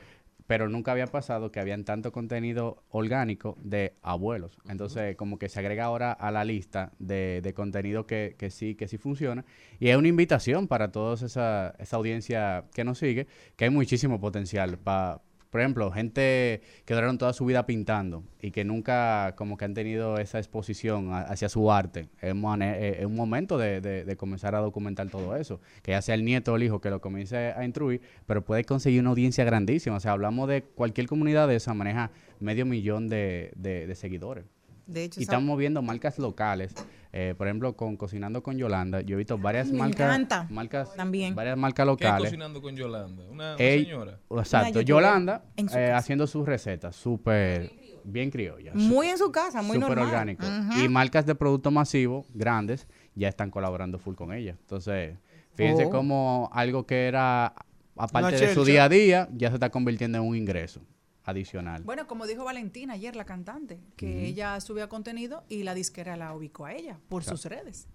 Pero 0.47 0.69
nunca 0.69 0.91
había 0.91 1.07
pasado 1.07 1.51
que 1.51 1.59
habían 1.59 1.83
tanto 1.85 2.11
contenido 2.11 2.83
orgánico 2.89 3.57
de 3.61 3.95
abuelos. 4.01 4.57
Entonces, 4.67 5.15
como 5.15 5.39
que 5.39 5.49
se 5.49 5.59
agrega 5.59 5.85
ahora 5.85 6.11
a 6.11 6.31
la 6.31 6.43
lista 6.43 6.91
de, 6.99 7.41
de 7.41 7.53
contenido 7.53 8.05
que, 8.05 8.35
que 8.37 8.49
sí, 8.49 8.75
que 8.75 8.87
sí 8.87 8.97
funciona. 8.97 9.45
Y 9.79 9.89
es 9.89 9.97
una 9.97 10.07
invitación 10.07 10.67
para 10.67 10.91
toda 10.91 11.15
esa, 11.15 11.75
esa 11.79 11.95
audiencia 11.95 12.65
que 12.73 12.83
nos 12.83 12.97
sigue, 12.97 13.27
que 13.55 13.65
hay 13.65 13.71
muchísimo 13.71 14.19
potencial 14.19 14.77
para 14.77 15.21
por 15.53 15.61
ejemplo, 15.61 15.91
gente 15.91 16.63
que 16.83 16.95
duraron 16.95 17.19
toda 17.19 17.31
su 17.31 17.45
vida 17.45 17.67
pintando 17.67 18.23
y 18.41 18.49
que 18.49 18.63
nunca 18.65 19.35
como 19.37 19.55
que 19.55 19.65
han 19.65 19.75
tenido 19.75 20.17
esa 20.17 20.39
exposición 20.39 21.13
a- 21.13 21.19
hacia 21.19 21.47
su 21.47 21.71
arte. 21.71 22.09
Es, 22.23 22.33
eh, 22.33 22.97
es 23.01 23.05
un 23.05 23.15
momento 23.15 23.59
de, 23.59 24.15
comenzar 24.17 24.55
a 24.55 24.61
documentar 24.61 25.09
todo 25.09 25.35
eso. 25.35 25.61
Que 25.83 25.91
ya 25.91 26.01
sea 26.01 26.15
el 26.15 26.25
nieto 26.25 26.53
o 26.53 26.55
el 26.55 26.63
hijo 26.63 26.81
que 26.81 26.89
lo 26.89 27.01
comience 27.01 27.37
a 27.37 27.63
instruir, 27.63 28.01
pero 28.25 28.43
puede 28.43 28.63
conseguir 28.63 29.01
una 29.01 29.11
audiencia 29.11 29.43
grandísima. 29.43 29.97
O 29.97 29.99
sea, 29.99 30.13
hablamos 30.13 30.49
de 30.49 30.63
cualquier 30.63 31.05
comunidad 31.05 31.47
de 31.47 31.57
esa, 31.57 31.75
maneja 31.75 32.09
medio 32.39 32.65
millón 32.65 33.07
de 33.07 33.93
seguidores. 33.95 34.45
De 34.85 35.03
hecho, 35.05 35.19
Y 35.19 35.23
estamos 35.23 35.57
viendo 35.57 35.81
marcas 35.81 36.19
locales. 36.19 36.73
eh, 37.15 37.35
por 37.37 37.47
ejemplo, 37.47 37.75
con 37.75 37.95
Cocinando 37.95 38.41
con 38.41 38.57
Yolanda, 38.57 39.01
yo 39.01 39.13
he 39.13 39.17
visto 39.19 39.37
varias 39.37 39.71
Me 39.71 39.77
marcas, 39.77 39.99
encanta. 40.15 40.47
marcas, 40.49 40.95
También. 40.95 41.35
varias 41.35 41.55
marcas 41.57 41.83
¿Qué 41.83 41.87
locales. 41.91 42.23
cocinando 42.29 42.59
con 42.61 42.75
Yolanda? 42.75 43.23
Una, 43.25 43.53
una 43.53 43.55
Ey- 43.63 43.83
señora. 43.85 44.19
Exacto. 44.31 44.81
Yolanda 44.81 45.43
su 45.69 45.77
eh, 45.77 45.91
haciendo 45.91 46.25
sus 46.25 46.45
recetas 46.47 46.95
súper 46.95 47.71
bien 48.03 48.31
criollas. 48.31 48.73
muy 48.75 49.07
en 49.09 49.17
su 49.19 49.31
casa, 49.31 49.61
muy 49.61 49.75
Súper 49.75 49.89
normal. 49.89 50.07
orgánico. 50.07 50.43
Y 50.83 50.89
marcas 50.89 51.25
de 51.27 51.35
productos 51.35 51.71
masivos 51.71 52.25
grandes 52.33 52.87
ya 53.15 53.29
están 53.29 53.51
colaborando 53.51 53.99
full 53.99 54.15
con 54.15 54.33
ella. 54.33 54.57
Entonces, 54.59 55.15
fíjense 55.53 55.85
Oh. 55.85 55.89
cómo 55.91 56.49
algo 56.51 56.85
que 56.87 57.05
era 57.07 57.53
aparte 57.95 58.29
Una 58.29 58.37
de 58.47 58.53
su 58.55 58.65
día 58.65 58.85
a 58.85 58.89
día 58.89 59.29
ya 59.35 59.49
se 59.49 59.53
está 59.57 59.69
convirtiendo 59.69 60.17
en 60.17 60.23
un 60.23 60.35
ingreso 60.35 60.81
adicional. 61.23 61.83
Bueno, 61.83 62.07
como 62.07 62.27
dijo 62.27 62.43
Valentina 62.43 62.93
ayer, 62.93 63.15
la 63.15 63.25
cantante, 63.25 63.79
que 63.95 64.25
ella 64.25 64.59
subía 64.61 64.89
contenido 64.89 65.43
y 65.49 65.63
la 65.63 65.73
disquera 65.73 66.17
la 66.17 66.33
ubicó 66.35 66.65
a 66.65 66.73
ella 66.73 66.99
por 67.09 67.23
sus 67.23 67.45
redes. 67.45 67.87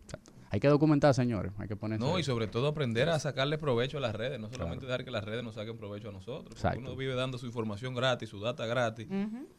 Hay 0.51 0.61
que 0.61 0.69
documentar, 0.69 1.13
señores. 1.13 1.53
Hay 1.59 1.69
que 1.69 1.77
ponerse. 1.77 2.05
No, 2.05 2.19
y 2.19 2.23
sobre 2.25 2.47
todo 2.47 2.69
aprender 2.69 3.11
a 3.11 3.19
sacarle 3.19 3.59
provecho 3.59 3.99
a 3.99 4.01
las 4.01 4.15
redes, 4.15 4.41
no 4.41 4.51
solamente 4.51 4.87
dejar 4.87 5.05
que 5.05 5.11
las 5.11 5.23
redes 5.25 5.45
nos 5.45 5.57
saquen 5.57 5.77
provecho 5.77 6.09
a 6.09 6.13
nosotros. 6.13 6.55
Exacto. 6.55 6.81
Uno 6.81 6.97
vive 6.97 7.15
dando 7.15 7.37
su 7.37 7.45
información 7.45 7.95
gratis, 7.95 8.31
su 8.31 8.41
data 8.41 8.65
gratis, 8.65 9.07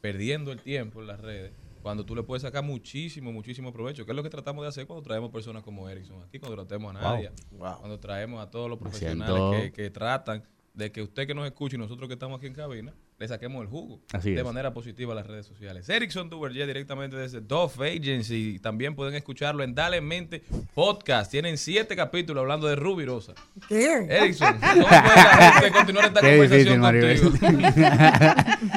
perdiendo 0.02 0.52
el 0.52 0.62
tiempo 0.62 1.02
en 1.02 1.08
las 1.08 1.20
redes, 1.20 1.54
cuando 1.84 2.06
tú 2.06 2.16
le 2.16 2.24
puedes 2.24 2.42
sacar 2.42 2.64
muchísimo, 2.64 3.32
muchísimo 3.32 3.72
provecho, 3.72 4.04
que 4.04 4.12
es 4.12 4.16
lo 4.16 4.24
que 4.24 4.30
tratamos 4.30 4.64
de 4.64 4.70
hacer 4.70 4.88
cuando 4.88 5.04
traemos 5.04 5.30
personas 5.32 5.64
como 5.64 5.88
Erickson 5.88 6.24
aquí, 6.24 6.40
cuando 6.40 6.56
tratemos 6.58 6.96
a 6.96 7.00
Wow. 7.00 7.12
Nadia, 7.12 7.32
cuando 7.58 8.00
traemos 8.00 8.42
a 8.42 8.50
todos 8.50 8.68
los 8.70 8.80
profesionales 8.80 9.72
que 9.72 9.90
tratan 9.92 10.44
de 10.74 10.92
que 10.92 11.02
usted 11.02 11.28
que 11.28 11.34
nos 11.34 11.46
escuche 11.46 11.76
y 11.76 11.80
nosotros 11.80 12.08
que 12.08 12.14
estamos 12.14 12.38
aquí 12.38 12.48
en 12.48 12.54
cabina, 12.54 12.94
le 13.18 13.28
saquemos 13.28 13.62
el 13.62 13.68
jugo 13.68 14.00
Así 14.14 14.32
de 14.32 14.40
es. 14.40 14.46
manera 14.46 14.74
positiva 14.74 15.12
a 15.12 15.16
las 15.16 15.28
redes 15.28 15.46
sociales. 15.46 15.90
Erickson 15.90 16.30
Duverger 16.30 16.68
directamente 16.68 17.18
desde 17.18 17.42
Dove 17.42 17.92
Agency. 17.98 18.60
También 18.60 18.96
pueden 18.96 19.14
escucharlo 19.16 19.64
en 19.64 19.76
Dale 19.76 20.00
Mente 20.00 20.44
Podcast. 20.74 21.30
Tienen 21.32 21.58
siete 21.58 21.96
capítulos 21.98 22.42
hablando 22.42 22.68
de 22.68 22.76
Ruby 22.78 23.06
Rosa. 23.06 23.34
¿Qué? 23.68 24.06
Erickson, 24.10 24.58
¿cómo 24.62 24.88
puede 24.88 24.92
la 24.92 25.52
gente 25.52 25.72
continuar 25.72 26.06
esta 26.06 26.22
Qué 26.22 26.42
difícil, 26.42 26.70
conversación 26.70 26.80
Maribel. 26.80 27.20
contigo? 27.22 27.60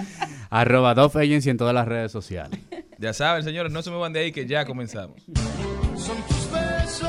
Arroba 0.51 0.95
Dove 0.95 1.23
Agency 1.23 1.51
en 1.51 1.57
todas 1.57 1.75
las 1.75 1.87
redes 1.87 2.11
sociales. 2.13 2.59
ya 2.99 3.13
saben, 3.13 3.43
señores, 3.45 3.73
no 3.73 3.81
se 3.83 3.91
me 3.91 3.97
van 3.97 4.13
de 4.13 4.21
ahí 4.21 4.33
que 4.33 4.47
ya 4.47 4.65
comenzamos. 4.65 5.23
Son 5.97 6.17
tus 6.27 6.51
besos, 6.51 7.09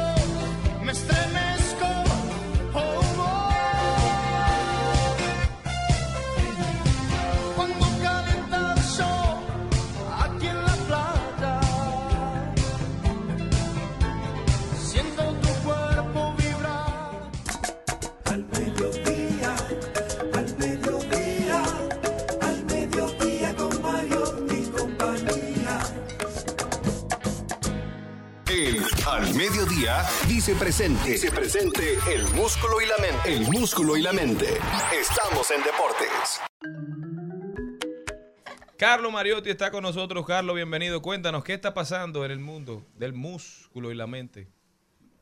me 0.84 0.92
estremezco. 0.92 1.43
Al 29.14 29.32
Mediodía 29.36 30.02
dice 30.28 30.56
presente. 30.56 31.12
Dice 31.12 31.30
presente 31.30 31.84
el 32.12 32.24
músculo 32.34 32.82
y 32.82 32.88
la 32.88 32.98
mente. 32.98 33.36
El 33.36 33.42
músculo 33.52 33.96
y 33.96 34.02
la 34.02 34.12
mente. 34.12 34.46
Estamos 35.00 35.52
en 35.52 35.62
deportes. 35.62 36.42
Carlos 38.76 39.14
Mariotti 39.14 39.52
está 39.52 39.70
con 39.70 39.84
nosotros. 39.84 40.26
Carlos, 40.26 40.56
bienvenido. 40.56 41.00
Cuéntanos, 41.04 41.44
¿qué 41.44 41.54
está 41.54 41.76
pasando 41.76 42.26
en 42.26 42.32
el 42.32 42.40
mundo 42.40 42.88
del 42.98 43.14
músculo 43.14 43.92
y 43.92 43.96
la 43.96 44.08
mente? 44.08 44.48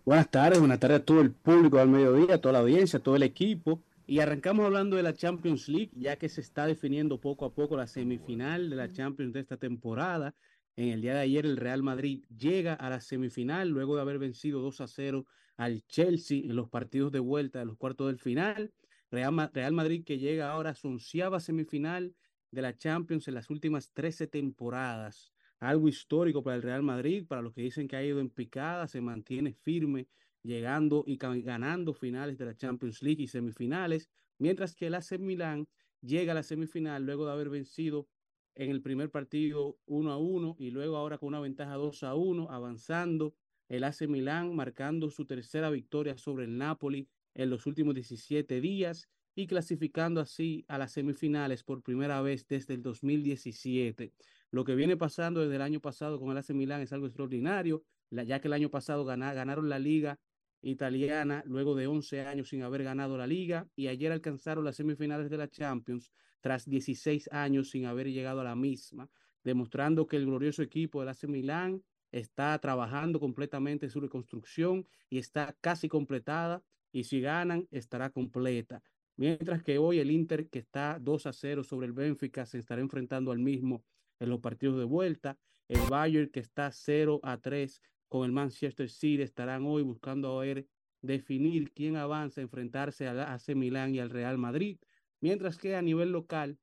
Buenas 0.06 0.32
tardes, 0.32 0.60
buenas 0.60 0.80
tardes 0.80 1.02
a 1.02 1.04
todo 1.04 1.20
el 1.20 1.32
público 1.32 1.78
al 1.78 1.90
mediodía, 1.90 2.36
a 2.36 2.38
toda 2.38 2.54
la 2.54 2.60
audiencia, 2.60 3.00
a 3.00 3.04
todo 3.04 3.18
el 3.18 3.24
equipo. 3.24 3.82
Y 4.08 4.20
arrancamos 4.20 4.66
hablando 4.66 4.96
de 4.96 5.04
la 5.04 5.14
Champions 5.14 5.68
League, 5.68 5.92
ya 5.98 6.16
que 6.16 6.30
se 6.30 6.40
está 6.40 6.66
definiendo 6.66 7.20
poco 7.20 7.44
a 7.44 7.54
poco 7.54 7.76
la 7.76 7.88
semifinal 7.88 8.70
de 8.70 8.76
la 8.78 8.90
Champions 8.90 9.34
de 9.34 9.42
esta 9.42 9.58
temporada. 9.58 10.34
En 10.76 10.90
el 10.90 11.02
día 11.02 11.14
de 11.14 11.20
ayer 11.20 11.46
el 11.46 11.58
Real 11.58 11.84
Madrid 11.84 12.24
llega 12.36 12.74
a 12.74 12.90
la 12.90 13.02
semifinal 13.02 13.70
luego 13.70 13.96
de 13.96 14.02
haber 14.02 14.20
vencido 14.20 14.62
2 14.62 14.82
a 14.82 14.88
0 14.88 15.26
al 15.58 15.84
Chelsea 15.86 16.40
en 16.46 16.56
los 16.56 16.70
partidos 16.70 17.12
de 17.12 17.20
vuelta 17.20 17.60
de 17.60 17.66
los 17.66 17.78
cuartos 17.78 18.08
del 18.08 18.20
final. 18.20 18.74
Real, 19.10 19.32
Ma- 19.34 19.52
Real 19.54 19.74
Madrid 19.74 20.04
que 20.06 20.18
llega 20.18 20.52
ahora 20.52 20.72
a 20.72 20.76
su 20.76 20.88
onceava 20.88 21.40
semifinal 21.40 22.16
de 22.52 22.62
la 22.62 22.76
Champions 22.78 23.28
en 23.28 23.34
las 23.36 23.50
últimas 23.50 23.92
13 23.94 24.28
temporadas 24.28 25.34
algo 25.60 25.88
histórico 25.88 26.42
para 26.42 26.56
el 26.56 26.64
Real 26.64 26.82
Madrid, 26.82 27.28
para 27.28 27.44
los 27.44 27.54
que 27.54 27.62
dicen 27.62 27.88
que 27.88 27.96
ha 27.96 28.04
ido 28.04 28.20
en 28.20 28.32
picada, 28.32 28.88
se 28.88 29.00
mantiene 29.00 29.54
firme, 29.54 30.08
llegando 30.42 31.04
y 31.06 31.18
ganando 31.18 31.94
finales 31.94 32.40
de 32.40 32.46
la 32.46 32.56
Champions 32.56 33.04
League 33.04 33.22
y 33.22 33.28
semifinales, 33.28 34.10
mientras 34.40 34.74
que 34.76 34.88
el 34.88 34.96
AC 34.96 35.20
Milán 35.20 35.68
llega 36.02 36.32
a 36.32 36.36
la 36.36 36.42
semifinal 36.42 37.06
luego 37.06 37.28
de 37.28 37.32
haber 37.34 37.50
vencido 37.50 38.08
en 38.56 38.70
el 38.70 38.82
primer 38.82 39.10
partido 39.12 39.80
1 39.86 40.12
a 40.12 40.18
1 40.18 40.56
y 40.60 40.72
luego 40.72 40.98
ahora 40.98 41.18
con 41.18 41.28
una 41.30 41.40
ventaja 41.40 41.76
2 41.76 42.04
a 42.04 42.16
1, 42.16 42.50
avanzando 42.52 43.36
el 43.70 43.84
AC 43.84 44.08
Milán, 44.08 44.56
marcando 44.56 45.10
su 45.10 45.26
tercera 45.26 45.70
victoria 45.70 46.18
sobre 46.18 46.46
el 46.46 46.58
Napoli 46.58 47.10
en 47.34 47.50
los 47.50 47.66
últimos 47.66 47.96
17 47.96 48.60
días 48.60 49.10
y 49.34 49.48
clasificando 49.48 50.20
así 50.20 50.66
a 50.68 50.78
las 50.78 50.92
semifinales 50.92 51.64
por 51.64 51.82
primera 51.82 52.22
vez 52.22 52.48
desde 52.48 52.74
el 52.74 52.82
2017. 52.82 54.14
Lo 54.52 54.66
que 54.66 54.76
viene 54.76 54.98
pasando 54.98 55.40
desde 55.42 55.56
el 55.56 55.62
año 55.62 55.80
pasado 55.80 56.20
con 56.20 56.32
el 56.32 56.38
AC 56.38 56.54
Milán 56.54 56.82
es 56.82 56.92
algo 56.92 57.08
extraordinario, 57.08 57.84
ya 58.10 58.42
que 58.42 58.50
el 58.50 58.54
año 58.54 58.70
pasado 58.70 59.06
gana- 59.06 59.34
ganaron 59.34 59.70
la 59.70 59.80
liga 59.80 60.20
italiana 60.62 61.44
luego 61.46 61.76
de 61.76 61.88
11 61.88 62.22
años 62.22 62.50
sin 62.50 62.64
haber 62.64 62.84
ganado 62.84 63.18
la 63.18 63.28
liga 63.28 63.68
y 63.76 63.88
ayer 63.88 64.12
alcanzaron 64.12 64.64
las 64.64 64.76
semifinales 64.76 65.30
de 65.30 65.38
la 65.38 65.50
Champions 65.50 66.12
tras 66.40 66.68
16 66.68 67.30
años 67.32 67.70
sin 67.70 67.86
haber 67.86 68.08
llegado 68.12 68.42
a 68.42 68.44
la 68.44 68.56
misma, 68.56 69.10
demostrando 69.44 70.08
que 70.08 70.18
el 70.18 70.26
glorioso 70.26 70.62
equipo 70.62 71.00
del 71.00 71.10
AC 71.10 71.24
Milán 71.28 71.84
está 72.12 72.58
trabajando 72.60 73.20
completamente 73.20 73.86
en 73.86 73.92
su 73.92 74.02
reconstrucción 74.02 74.88
y 75.10 75.18
está 75.18 75.56
casi 75.62 75.88
completada 75.88 76.64
y 76.92 77.06
si 77.06 77.22
ganan 77.22 77.68
estará 77.72 78.10
completa. 78.10 78.84
Mientras 79.16 79.64
que 79.64 79.78
hoy 79.78 80.00
el 80.00 80.12
Inter, 80.12 80.50
que 80.50 80.60
está 80.60 80.98
2 81.00 81.26
a 81.28 81.34
0 81.34 81.64
sobre 81.64 81.88
el 81.88 81.94
Benfica, 81.94 82.46
se 82.46 82.58
estará 82.58 82.82
enfrentando 82.82 83.32
al 83.32 83.40
mismo 83.40 83.84
en 84.20 84.30
los 84.30 84.40
partidos 84.40 84.78
de 84.78 84.86
vuelta. 84.86 85.38
El 85.68 85.82
Bayern, 85.90 86.30
que 86.30 86.40
está 86.40 86.72
0 86.72 87.20
a 87.24 87.38
3 87.38 87.82
con 88.12 88.26
el 88.26 88.34
Manchester 88.34 88.90
City, 88.90 89.22
estarán 89.22 89.66
hoy 89.66 89.84
buscando 89.84 90.38
ver 90.40 90.68
definir 91.02 91.72
quién 91.72 91.96
avanza 91.96 92.42
a 92.42 92.44
enfrentarse 92.44 93.08
al 93.08 93.22
AC 93.22 93.56
Milán 93.56 93.96
y 93.96 94.00
al 94.00 94.10
Real 94.10 94.38
Madrid. 94.38 94.80
Mientras 95.22 95.58
que 95.58 95.78
a 95.78 95.82
nivel 95.82 96.12
local, 96.12 96.60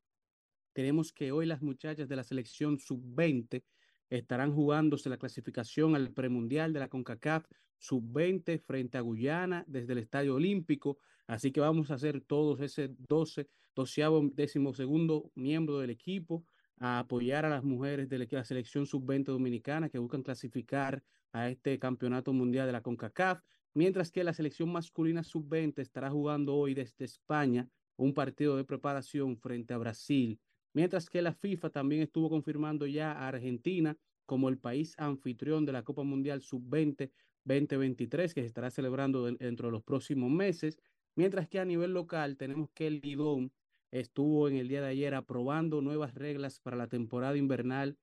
tenemos 0.74 1.10
que 1.10 1.32
hoy 1.32 1.46
las 1.46 1.62
muchachas 1.62 2.06
de 2.06 2.16
la 2.16 2.22
selección 2.22 2.78
sub-20 2.78 3.64
estarán 4.10 4.52
jugándose 4.52 5.08
la 5.08 5.16
clasificación 5.16 5.94
al 5.94 6.12
premundial 6.12 6.74
de 6.74 6.80
la 6.80 6.88
CONCACAF 6.88 7.46
sub-20 7.78 8.60
frente 8.60 8.98
a 8.98 9.00
Guyana 9.00 9.64
desde 9.66 9.94
el 9.94 10.00
Estadio 10.00 10.34
Olímpico. 10.34 10.98
Así 11.26 11.50
que 11.50 11.60
vamos 11.60 11.90
a 11.90 11.94
hacer 11.94 12.20
todos 12.20 12.60
ese 12.60 12.94
12, 13.08 13.48
doceavo, 13.74 14.20
décimo 14.34 14.74
segundo 14.74 15.32
miembro 15.34 15.78
del 15.78 15.88
equipo 15.88 16.44
a 16.76 16.98
apoyar 16.98 17.46
a 17.46 17.48
las 17.48 17.64
mujeres 17.64 18.10
de 18.10 18.18
la 18.18 18.44
selección 18.44 18.84
sub-20 18.84 19.24
dominicana 19.24 19.88
que 19.88 19.98
buscan 19.98 20.22
clasificar 20.22 21.02
a 21.32 21.48
este 21.50 21.78
campeonato 21.78 22.32
mundial 22.32 22.66
de 22.66 22.72
la 22.72 22.82
CONCACAF, 22.82 23.42
mientras 23.74 24.10
que 24.10 24.24
la 24.24 24.32
selección 24.32 24.70
masculina 24.70 25.22
sub-20 25.22 25.80
estará 25.80 26.10
jugando 26.10 26.54
hoy 26.56 26.74
desde 26.74 27.04
España 27.04 27.68
un 27.96 28.14
partido 28.14 28.56
de 28.56 28.64
preparación 28.64 29.36
frente 29.36 29.74
a 29.74 29.78
Brasil, 29.78 30.40
mientras 30.72 31.10
que 31.10 31.22
la 31.22 31.32
FIFA 31.32 31.70
también 31.70 32.02
estuvo 32.02 32.30
confirmando 32.30 32.86
ya 32.86 33.12
a 33.12 33.28
Argentina 33.28 33.96
como 34.26 34.48
el 34.48 34.58
país 34.58 34.94
anfitrión 34.98 35.64
de 35.64 35.72
la 35.72 35.82
Copa 35.82 36.02
Mundial 36.02 36.42
Sub-20 36.42 37.10
2023 37.44 38.34
que 38.34 38.42
se 38.42 38.46
estará 38.46 38.70
celebrando 38.70 39.24
de- 39.24 39.36
dentro 39.38 39.68
de 39.68 39.72
los 39.72 39.82
próximos 39.82 40.30
meses, 40.30 40.78
mientras 41.16 41.48
que 41.48 41.58
a 41.58 41.64
nivel 41.64 41.92
local 41.92 42.36
tenemos 42.36 42.70
que 42.74 42.86
el 42.86 43.00
Lidón 43.00 43.52
estuvo 43.90 44.48
en 44.48 44.56
el 44.56 44.68
día 44.68 44.82
de 44.82 44.88
ayer 44.88 45.14
aprobando 45.14 45.80
nuevas 45.80 46.14
reglas 46.14 46.60
para 46.60 46.76
la 46.76 46.88
temporada 46.88 47.36
invernal 47.38 47.96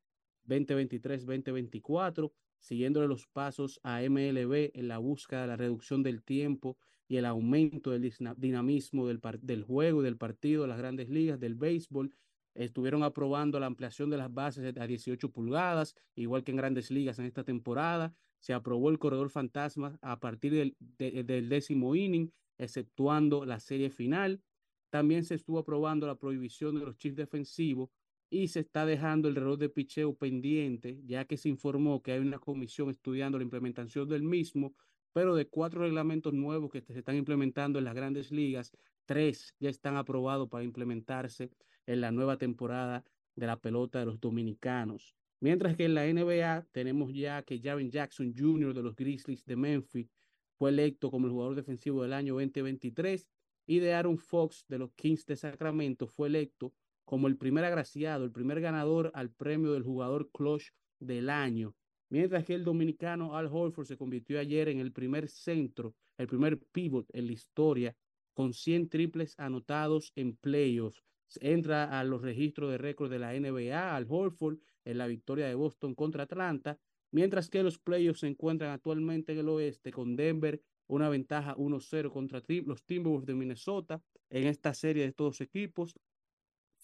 2023-2024, 0.47 2.31
siguiéndole 2.59 3.07
los 3.07 3.27
pasos 3.27 3.79
a 3.83 4.01
MLB 4.01 4.71
en 4.73 4.87
la 4.87 4.97
búsqueda 4.97 5.41
de 5.41 5.47
la 5.47 5.57
reducción 5.57 6.03
del 6.03 6.23
tiempo 6.23 6.77
y 7.07 7.17
el 7.17 7.25
aumento 7.25 7.91
del 7.91 8.11
dinamismo 8.37 9.07
del, 9.07 9.63
juego 9.63 10.01
y 10.01 10.05
del 10.05 10.17
partido 10.17 10.63
de 10.63 10.67
las 10.69 10.77
grandes 10.77 11.09
ligas, 11.09 11.39
del 11.39 11.55
béisbol. 11.55 12.13
Estuvieron 12.55 13.03
aprobando 13.03 13.59
la 13.59 13.65
ampliación 13.67 14.09
de 14.09 14.17
las 14.17 14.33
bases 14.33 14.75
a 14.77 14.87
18 14.87 15.31
pulgadas, 15.31 15.93
igual 16.15 16.43
que 16.43 16.51
en 16.51 16.57
grandes 16.57 16.89
ligas 16.89 17.19
en 17.19 17.25
esta 17.25 17.43
temporada. 17.43 18.15
Se 18.39 18.53
aprobó 18.53 18.89
el 18.89 18.97
corredor 18.99 19.29
fantasma 19.29 19.99
a 20.01 20.19
partir 20.19 20.53
del, 20.53 20.75
de- 20.79 21.23
del 21.23 21.49
décimo 21.49 21.95
inning, 21.95 22.31
exceptuando 22.57 23.45
la 23.45 23.59
serie 23.59 23.89
final. 23.89 24.41
También 24.89 25.25
se 25.25 25.35
estuvo 25.35 25.59
aprobando 25.59 26.07
la 26.07 26.15
prohibición 26.17 26.75
de 26.75 26.85
los 26.85 26.97
chips 26.97 27.15
defensivos 27.17 27.89
y 28.29 28.47
se 28.47 28.61
está 28.61 28.85
dejando 28.85 29.27
el 29.27 29.35
reloj 29.35 29.59
de 29.59 29.69
picheo 29.69 30.15
pendiente, 30.15 31.01
ya 31.05 31.25
que 31.25 31.37
se 31.37 31.49
informó 31.49 32.01
que 32.01 32.11
hay 32.11 32.19
una 32.19 32.39
comisión 32.39 32.89
estudiando 32.89 33.37
la 33.37 33.43
implementación 33.43 34.09
del 34.09 34.23
mismo, 34.23 34.75
pero 35.13 35.35
de 35.35 35.47
cuatro 35.47 35.81
reglamentos 35.81 36.33
nuevos 36.33 36.71
que 36.71 36.81
se 36.81 36.97
están 36.97 37.15
implementando 37.15 37.79
en 37.79 37.85
las 37.85 37.95
grandes 37.95 38.31
ligas, 38.31 38.71
tres 39.05 39.55
ya 39.59 39.69
están 39.69 39.95
aprobados 39.95 40.49
para 40.49 40.63
implementarse 40.63 41.51
en 41.85 42.01
la 42.01 42.11
nueva 42.11 42.37
temporada 42.37 43.03
de 43.35 43.47
la 43.47 43.59
pelota 43.59 43.99
de 43.99 44.05
los 44.05 44.19
dominicanos. 44.19 45.15
Mientras 45.39 45.75
que 45.75 45.85
en 45.85 45.93
la 45.93 46.05
NBA 46.05 46.67
tenemos 46.71 47.13
ya 47.13 47.43
que 47.43 47.59
Jaren 47.59 47.91
Jackson 47.91 48.33
Jr. 48.35 48.73
de 48.73 48.81
los 48.81 48.95
Grizzlies 48.95 49.45
de 49.45 49.55
Memphis 49.55 50.09
fue 50.57 50.69
electo 50.69 51.11
como 51.11 51.27
el 51.27 51.33
jugador 51.33 51.55
defensivo 51.55 52.01
del 52.01 52.13
año 52.13 52.33
2023 52.33 53.27
y 53.67 53.79
de 53.79 53.93
Aaron 53.93 54.17
Fox 54.17 54.65
de 54.67 54.79
los 54.79 54.91
Kings 54.93 55.25
de 55.25 55.35
Sacramento 55.35 56.07
fue 56.07 56.29
electo 56.29 56.73
como 57.05 57.27
el 57.27 57.37
primer 57.37 57.63
agraciado, 57.63 58.25
el 58.25 58.31
primer 58.31 58.59
ganador 58.59 59.11
al 59.13 59.31
premio 59.31 59.73
del 59.73 59.83
jugador 59.83 60.29
clutch 60.31 60.71
del 60.99 61.29
año. 61.29 61.75
Mientras 62.09 62.43
que 62.45 62.53
el 62.53 62.63
dominicano 62.63 63.35
Al 63.35 63.47
Horford 63.47 63.87
se 63.87 63.97
convirtió 63.97 64.39
ayer 64.39 64.69
en 64.69 64.79
el 64.79 64.91
primer 64.91 65.27
centro, 65.27 65.95
el 66.17 66.27
primer 66.27 66.59
pivot 66.59 67.07
en 67.13 67.27
la 67.27 67.33
historia 67.33 67.95
con 68.33 68.53
100 68.53 68.89
triples 68.89 69.33
anotados 69.39 70.11
en 70.15 70.35
playoffs. 70.35 71.03
Entra 71.39 71.99
a 71.99 72.03
los 72.03 72.21
registros 72.21 72.69
de 72.69 72.77
récord 72.77 73.09
de 73.09 73.19
la 73.19 73.33
NBA 73.33 73.95
Al 73.95 74.05
Horford 74.07 74.59
en 74.83 74.97
la 74.97 75.07
victoria 75.07 75.47
de 75.47 75.55
Boston 75.55 75.95
contra 75.95 76.23
Atlanta, 76.23 76.77
mientras 77.11 77.49
que 77.49 77.63
los 77.63 77.79
playoffs 77.79 78.19
se 78.19 78.27
encuentran 78.27 78.71
actualmente 78.71 79.33
en 79.33 79.39
el 79.39 79.49
oeste 79.49 79.91
con 79.91 80.15
Denver 80.15 80.61
una 80.87 81.09
ventaja 81.09 81.55
1-0 81.55 82.11
contra 82.11 82.43
los 82.65 82.83
Timberwolves 82.83 83.25
de 83.25 83.33
Minnesota 83.33 84.01
en 84.29 84.47
esta 84.47 84.73
serie 84.73 85.03
de 85.03 85.09
estos 85.09 85.41
equipos. 85.41 85.95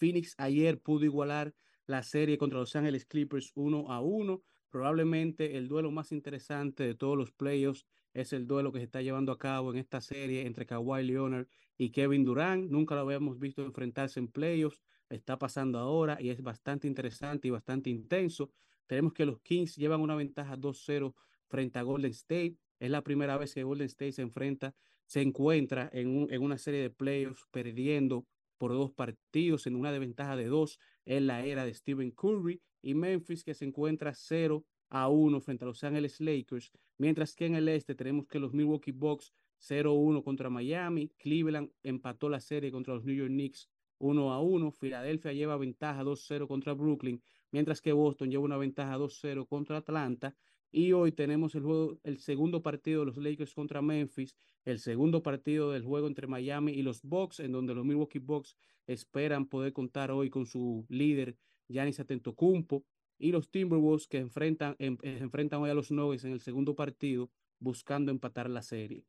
Phoenix 0.02 0.34
ayer 0.36 0.80
pudo 0.80 1.04
igualar 1.04 1.54
la 1.86 2.02
serie 2.02 2.36
contra 2.36 2.58
Los 2.58 2.74
Ángeles 2.74 3.06
Clippers 3.06 3.52
1 3.54 3.88
a 3.88 4.00
1. 4.00 4.42
Probablemente 4.68 5.56
el 5.56 5.68
duelo 5.68 5.92
más 5.92 6.10
interesante 6.10 6.82
de 6.82 6.96
todos 6.96 7.16
los 7.16 7.30
playoffs 7.30 7.86
es 8.12 8.32
el 8.32 8.48
duelo 8.48 8.72
que 8.72 8.80
se 8.80 8.86
está 8.86 9.00
llevando 9.00 9.30
a 9.30 9.38
cabo 9.38 9.70
en 9.70 9.78
esta 9.78 10.00
serie 10.00 10.44
entre 10.44 10.66
Kawhi 10.66 11.04
Leonard 11.04 11.46
y 11.78 11.90
Kevin 11.90 12.24
Durant. 12.24 12.68
Nunca 12.68 12.96
lo 12.96 13.02
habíamos 13.02 13.38
visto 13.38 13.62
enfrentarse 13.62 14.18
en 14.18 14.26
playoffs. 14.26 14.82
Está 15.08 15.38
pasando 15.38 15.78
ahora 15.78 16.20
y 16.20 16.30
es 16.30 16.42
bastante 16.42 16.88
interesante 16.88 17.46
y 17.46 17.52
bastante 17.52 17.88
intenso. 17.88 18.50
Tenemos 18.88 19.12
que 19.12 19.24
los 19.24 19.40
Kings 19.40 19.76
llevan 19.76 20.00
una 20.00 20.16
ventaja 20.16 20.56
2-0 20.56 21.14
frente 21.46 21.78
a 21.78 21.82
Golden 21.82 22.10
State. 22.10 22.56
Es 22.80 22.90
la 22.90 23.04
primera 23.04 23.38
vez 23.38 23.54
que 23.54 23.62
Golden 23.62 23.86
State 23.86 24.10
se 24.10 24.22
enfrenta, 24.22 24.74
se 25.06 25.22
encuentra 25.22 25.88
en, 25.92 26.26
en 26.28 26.42
una 26.42 26.58
serie 26.58 26.80
de 26.80 26.90
playoffs 26.90 27.46
perdiendo 27.52 28.26
por 28.62 28.74
dos 28.74 28.92
partidos 28.92 29.66
en 29.66 29.74
una 29.74 29.90
desventaja 29.90 30.36
de 30.36 30.46
dos 30.46 30.78
en 31.04 31.26
la 31.26 31.44
era 31.44 31.64
de 31.64 31.74
Stephen 31.74 32.12
Curry 32.12 32.62
y 32.80 32.94
Memphis 32.94 33.42
que 33.42 33.54
se 33.54 33.64
encuentra 33.64 34.14
0 34.14 34.64
a 34.88 35.08
1 35.08 35.40
frente 35.40 35.64
a 35.64 35.66
Los 35.66 35.82
Ángeles 35.82 36.20
Lakers, 36.20 36.70
mientras 36.96 37.34
que 37.34 37.46
en 37.46 37.56
el 37.56 37.66
este 37.66 37.96
tenemos 37.96 38.28
que 38.28 38.38
los 38.38 38.52
Milwaukee 38.54 38.92
Bucks 38.92 39.32
0-1 39.60 40.22
contra 40.22 40.48
Miami, 40.48 41.08
Cleveland 41.18 41.72
empató 41.82 42.28
la 42.28 42.38
serie 42.38 42.70
contra 42.70 42.94
los 42.94 43.04
New 43.04 43.16
York 43.16 43.30
Knicks 43.30 43.68
1 43.98 44.32
a 44.32 44.40
1, 44.40 44.70
Filadelfia 44.70 45.32
lleva 45.32 45.56
ventaja 45.56 46.04
2-0 46.04 46.46
contra 46.46 46.72
Brooklyn, 46.74 47.20
mientras 47.50 47.80
que 47.80 47.90
Boston 47.90 48.30
lleva 48.30 48.44
una 48.44 48.58
ventaja 48.58 48.96
2-0 48.96 49.44
contra 49.48 49.78
Atlanta. 49.78 50.36
Y 50.72 50.92
hoy 50.92 51.12
tenemos 51.12 51.54
el 51.54 51.62
juego, 51.62 51.98
el 52.02 52.18
segundo 52.18 52.62
partido 52.62 53.00
de 53.00 53.06
los 53.06 53.16
Lakers 53.18 53.54
contra 53.54 53.82
Memphis, 53.82 54.34
el 54.64 54.78
segundo 54.78 55.22
partido 55.22 55.70
del 55.70 55.84
juego 55.84 56.06
entre 56.06 56.26
Miami 56.26 56.72
y 56.72 56.82
los 56.82 57.02
Bucks, 57.02 57.40
en 57.40 57.52
donde 57.52 57.74
los 57.74 57.84
Milwaukee 57.84 58.18
Bucks 58.18 58.56
esperan 58.86 59.46
poder 59.46 59.72
contar 59.72 60.10
hoy 60.10 60.30
con 60.30 60.46
su 60.46 60.86
líder 60.88 61.36
Giannis 61.68 62.00
Antetokounmpo 62.00 62.84
y 63.18 63.32
los 63.32 63.50
Timberwolves 63.50 64.08
que 64.08 64.18
enfrentan, 64.18 64.74
em- 64.78 64.98
eh, 65.02 65.18
enfrentan 65.20 65.60
hoy 65.60 65.70
a 65.70 65.74
los 65.74 65.90
Nuggets 65.90 66.24
en 66.24 66.32
el 66.32 66.40
segundo 66.40 66.74
partido 66.74 67.30
buscando 67.60 68.10
empatar 68.10 68.50
la 68.50 68.62
serie. 68.62 69.04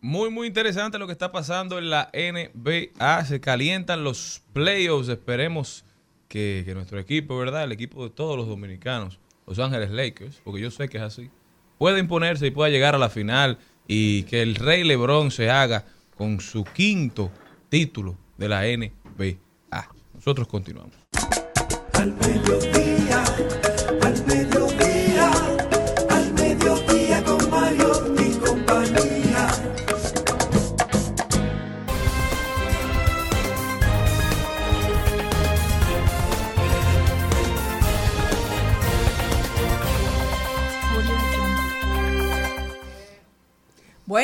Muy, 0.00 0.30
muy 0.30 0.46
interesante 0.46 0.98
lo 0.98 1.06
que 1.06 1.12
está 1.12 1.32
pasando 1.32 1.78
en 1.78 1.90
la 1.90 2.10
NBA. 2.12 3.24
Se 3.24 3.40
calientan 3.40 4.04
los 4.04 4.42
playoffs. 4.52 5.08
Esperemos 5.08 5.84
que, 6.28 6.62
que 6.64 6.74
nuestro 6.74 6.98
equipo, 6.98 7.36
¿verdad? 7.38 7.64
El 7.64 7.72
equipo 7.72 8.04
de 8.04 8.10
todos 8.10 8.36
los 8.36 8.46
dominicanos, 8.46 9.18
Los 9.48 9.58
Ángeles 9.58 9.90
Lakers, 9.90 10.40
porque 10.44 10.60
yo 10.60 10.70
sé 10.70 10.88
que 10.90 10.98
es 10.98 11.02
así, 11.02 11.30
pueda 11.78 11.98
imponerse 11.98 12.46
y 12.46 12.50
pueda 12.50 12.68
llegar 12.68 12.94
a 12.94 12.98
la 12.98 13.08
final 13.08 13.58
y 13.86 14.24
que 14.24 14.42
el 14.42 14.54
Rey 14.54 14.84
LeBron 14.84 15.30
se 15.30 15.48
haga 15.48 15.86
con 16.16 16.40
su 16.40 16.64
quinto 16.64 17.32
título 17.70 18.18
de 18.36 18.48
la 18.48 18.62
NBA. 18.62 19.38
Nosotros 20.14 20.48
continuamos. 20.48 20.94
Al 21.94 22.14
mediodía, 22.16 22.97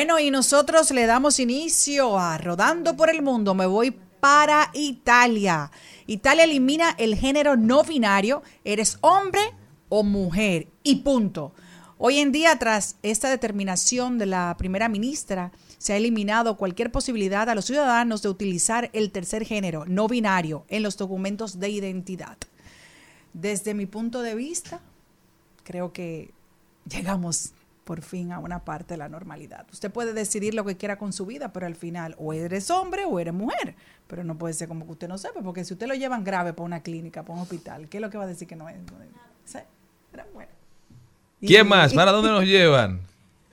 Bueno, 0.05 0.19
y 0.19 0.29
nosotros 0.29 0.91
le 0.91 1.07
damos 1.07 1.39
inicio 1.39 2.19
a 2.19 2.37
Rodando 2.37 2.95
por 2.95 3.09
el 3.09 3.23
Mundo. 3.23 3.55
Me 3.55 3.65
voy 3.65 3.89
para 4.19 4.69
Italia. 4.75 5.71
Italia 6.05 6.43
elimina 6.43 6.91
el 6.99 7.15
género 7.15 7.57
no 7.57 7.83
binario. 7.83 8.43
Eres 8.63 8.99
hombre 9.01 9.41
o 9.89 10.03
mujer. 10.03 10.67
Y 10.83 10.97
punto. 10.97 11.53
Hoy 11.97 12.19
en 12.19 12.31
día, 12.31 12.55
tras 12.59 12.97
esta 13.01 13.31
determinación 13.31 14.19
de 14.19 14.27
la 14.27 14.53
primera 14.59 14.89
ministra, 14.89 15.51
se 15.79 15.93
ha 15.93 15.97
eliminado 15.97 16.55
cualquier 16.55 16.91
posibilidad 16.91 17.49
a 17.49 17.55
los 17.55 17.65
ciudadanos 17.65 18.21
de 18.21 18.29
utilizar 18.29 18.91
el 18.93 19.09
tercer 19.09 19.43
género 19.43 19.85
no 19.87 20.07
binario 20.07 20.65
en 20.67 20.83
los 20.83 20.97
documentos 20.97 21.59
de 21.59 21.69
identidad. 21.69 22.37
Desde 23.33 23.73
mi 23.73 23.87
punto 23.87 24.21
de 24.21 24.35
vista, 24.35 24.81
creo 25.63 25.93
que 25.93 26.29
llegamos 26.87 27.53
por 27.85 28.01
fin 28.01 28.31
a 28.31 28.39
una 28.39 28.65
parte 28.65 28.95
de 28.95 28.97
la 28.97 29.07
normalidad. 29.07 29.65
Usted 29.71 29.91
puede 29.91 30.13
decidir 30.13 30.55
lo 30.55 30.65
que 30.65 30.75
quiera 30.75 30.97
con 30.97 31.13
su 31.13 31.25
vida, 31.25 31.53
pero 31.53 31.67
al 31.67 31.75
final 31.75 32.15
o 32.17 32.33
eres 32.33 32.71
hombre 32.71 33.05
o 33.05 33.19
eres 33.19 33.33
mujer. 33.33 33.75
Pero 34.07 34.23
no 34.23 34.37
puede 34.37 34.55
ser 34.55 34.67
como 34.67 34.85
que 34.85 34.91
usted 34.91 35.07
no 35.07 35.19
sepa, 35.19 35.41
porque 35.41 35.63
si 35.63 35.73
usted 35.73 35.87
lo 35.87 35.93
llevan 35.93 36.23
grave 36.23 36.51
para 36.53 36.65
una 36.65 36.81
clínica, 36.81 37.21
para 37.21 37.35
un 37.35 37.41
hospital, 37.41 37.87
¿qué 37.87 37.97
es 37.97 38.01
lo 38.01 38.09
que 38.09 38.17
va 38.17 38.23
a 38.23 38.27
decir 38.27 38.47
que 38.47 38.55
no 38.55 38.67
es? 38.67 38.75
Sí, 39.45 39.59
pero 40.11 40.25
bueno. 40.33 40.51
¿Quién 41.39 41.67
más? 41.67 41.93
¿Para 41.95 42.11
dónde 42.11 42.31
nos 42.31 42.43
llevan? 42.43 43.01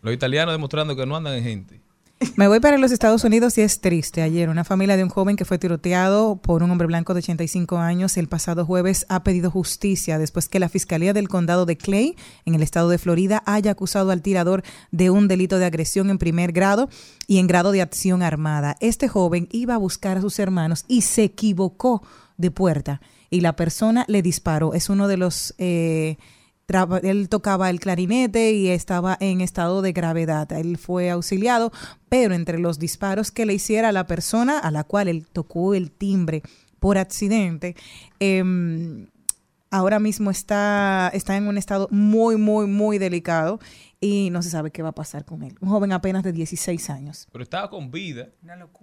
Los 0.01 0.15
italianos 0.15 0.55
demostrando 0.55 0.97
que 0.97 1.05
no 1.05 1.15
andan 1.15 1.35
en 1.35 1.45
gente. 1.45 1.82
Me 2.37 2.49
voy 2.49 2.61
para 2.61 2.79
los 2.79 2.93
Estados 2.93 3.25
Unidos 3.25 3.59
y 3.59 3.63
es 3.63 3.81
triste. 3.81 4.23
Ayer 4.23 4.49
una 4.49 4.65
familia 4.65 4.97
de 4.97 5.05
un 5.05 5.09
joven 5.09 5.37
que 5.37 5.45
fue 5.45 5.59
tiroteado 5.59 6.37
por 6.37 6.63
un 6.63 6.71
hombre 6.71 6.87
blanco 6.87 7.15
de 7.15 7.19
85 7.19 7.79
años 7.79 8.17
el 8.17 8.29
pasado 8.29 8.65
jueves 8.65 9.07
ha 9.09 9.23
pedido 9.23 9.51
justicia 9.51 10.19
después 10.19 10.49
que 10.49 10.61
la 10.61 10.69
Fiscalía 10.69 11.13
del 11.13 11.29
Condado 11.29 11.67
de 11.67 11.77
Clay, 11.77 12.17
en 12.45 12.55
el 12.55 12.63
estado 12.63 12.89
de 12.89 12.99
Florida, 12.99 13.43
haya 13.47 13.73
acusado 13.73 14.11
al 14.11 14.23
tirador 14.23 14.63
de 14.91 15.11
un 15.11 15.29
delito 15.29 15.59
de 15.59 15.67
agresión 15.67 16.11
en 16.11 16.19
primer 16.19 16.53
grado 16.53 16.89
y 17.27 17.39
en 17.39 17.47
grado 17.47 17.73
de 17.73 17.83
acción 17.83 18.23
armada. 18.23 18.77
Este 18.81 19.09
joven 19.09 19.49
iba 19.51 19.75
a 19.75 19.79
buscar 19.79 20.19
a 20.19 20.21
sus 20.21 20.39
hermanos 20.39 20.85
y 20.89 21.03
se 21.03 21.25
equivocó 21.25 22.03
de 22.37 22.51
puerta 22.51 23.01
y 23.31 23.41
la 23.41 23.57
persona 23.57 24.05
le 24.09 24.23
disparó. 24.23 24.75
Es 24.75 24.89
uno 24.89 25.09
de 25.09 25.17
los... 25.17 25.55
Eh, 25.59 26.19
él 27.03 27.29
tocaba 27.29 27.71
el 27.71 27.81
clarinete 27.81 28.53
y 28.53 28.69
estaba 28.69 29.17
en 29.21 29.41
estado 29.41 29.83
de 29.83 29.93
gravedad. 29.93 30.51
Él 30.53 30.79
fue 30.79 31.11
auxiliado, 31.11 31.73
pero 32.09 32.35
entre 32.35 32.59
los 32.59 32.79
disparos 32.79 33.31
que 33.31 33.47
le 33.47 33.55
hiciera 33.55 33.91
a 33.91 33.93
la 33.93 34.07
persona 34.07 34.59
a 34.59 34.71
la 34.71 34.85
cual 34.85 35.09
él 35.09 35.27
tocó 35.27 35.75
el 35.75 35.91
timbre 35.91 36.43
por 36.81 36.99
accidente, 36.99 37.77
em, 38.21 39.09
ahora 39.71 39.99
mismo 39.99 40.31
está, 40.31 41.11
está 41.15 41.37
en 41.37 41.47
un 41.49 41.59
estado 41.59 41.89
muy, 41.91 42.37
muy, 42.37 42.67
muy 42.67 42.99
delicado 42.99 43.59
y 44.01 44.31
no 44.31 44.43
se 44.43 44.51
sabe 44.51 44.71
qué 44.71 44.83
va 44.83 44.89
a 44.91 44.95
pasar 44.95 45.25
con 45.25 45.43
él. 45.45 45.57
Un 45.61 45.69
joven 45.69 45.93
apenas 45.93 46.23
de 46.25 46.33
16 46.33 46.91
años. 46.91 47.29
Pero 47.33 47.43
estaba 47.45 47.71
con 47.71 47.91
vida. 47.91 48.29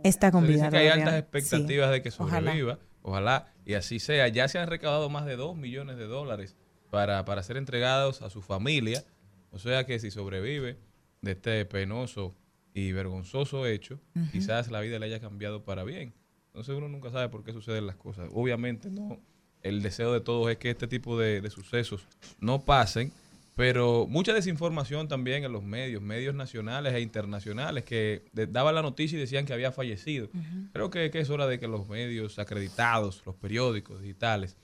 Está 0.03 0.31
con 0.31 0.45
Se 0.45 0.53
dice 0.53 0.59
vida. 0.61 0.69
que 0.71 0.77
hay 0.77 0.87
altas 0.87 1.15
expectativas 1.15 1.87
Sí. 1.89 1.91
de 1.93 2.01
que 2.01 2.09
Ojalá. 2.17 2.51
sobreviva. 2.51 2.79
Ojalá. 3.01 3.47
y 3.65 3.75
así 3.75 3.99
sea. 3.99 4.27
Ya 4.29 4.47
se 4.47 4.57
han 4.59 4.67
recaudado 4.67 5.09
más 5.09 5.25
de 5.25 5.35
2 5.35 5.55
millones 5.55 5.97
de 5.97 6.05
dólares 6.05 6.55
para, 6.89 7.25
para 7.25 7.43
ser 7.43 7.57
entregados 7.57 8.21
a 8.21 8.29
su 8.29 8.41
familia. 8.41 9.03
O 9.51 9.59
sea 9.59 9.85
que 9.85 9.99
si 9.99 10.11
sobrevive 10.11 10.77
de 11.21 11.31
este 11.31 11.65
penoso 11.65 12.35
y 12.73 12.91
vergonzoso 12.91 13.65
hecho, 13.65 13.99
quizás 14.31 14.69
la 14.71 14.79
vida 14.81 14.99
le 14.99 15.07
haya 15.07 15.19
cambiado 15.19 15.63
para 15.63 15.83
bien. 15.83 16.13
Entonces 16.47 16.75
uno 16.75 16.87
nunca 16.87 17.11
sabe 17.11 17.29
por 17.29 17.43
qué 17.43 17.53
suceden 17.53 17.87
las 17.87 17.95
cosas. 17.95 18.29
Obviamente 18.33 18.89
no. 18.89 19.19
El 19.61 19.81
deseo 19.81 20.13
de 20.13 20.21
todos 20.21 20.49
es 20.49 20.57
que 20.57 20.69
este 20.69 20.87
tipo 20.87 21.19
de, 21.19 21.41
de 21.41 21.49
sucesos 21.49 22.07
no 22.39 22.63
pasen, 22.63 23.11
pero 23.59 24.07
mucha 24.07 24.33
desinformación 24.33 25.09
también 25.09 25.43
en 25.43 25.51
los 25.51 25.63
medios, 25.63 26.01
medios 26.01 26.33
nacionales 26.33 26.93
e 26.93 27.01
internacionales, 27.01 27.83
que 27.83 28.23
daban 28.31 28.73
la 28.73 28.81
noticia 28.81 29.17
y 29.17 29.19
decían 29.19 29.45
que 29.45 29.51
había 29.51 29.73
fallecido. 29.73 30.29
Creo 30.71 30.89
que, 30.89 31.11
que 31.11 31.19
es 31.19 31.29
hora 31.29 31.45
de 31.45 31.59
que 31.59 31.67
los 31.67 31.85
medios 31.89 32.39
acreditados, 32.39 33.21
los 33.25 33.35
periódicos 33.35 34.01
digitales, 34.01 34.55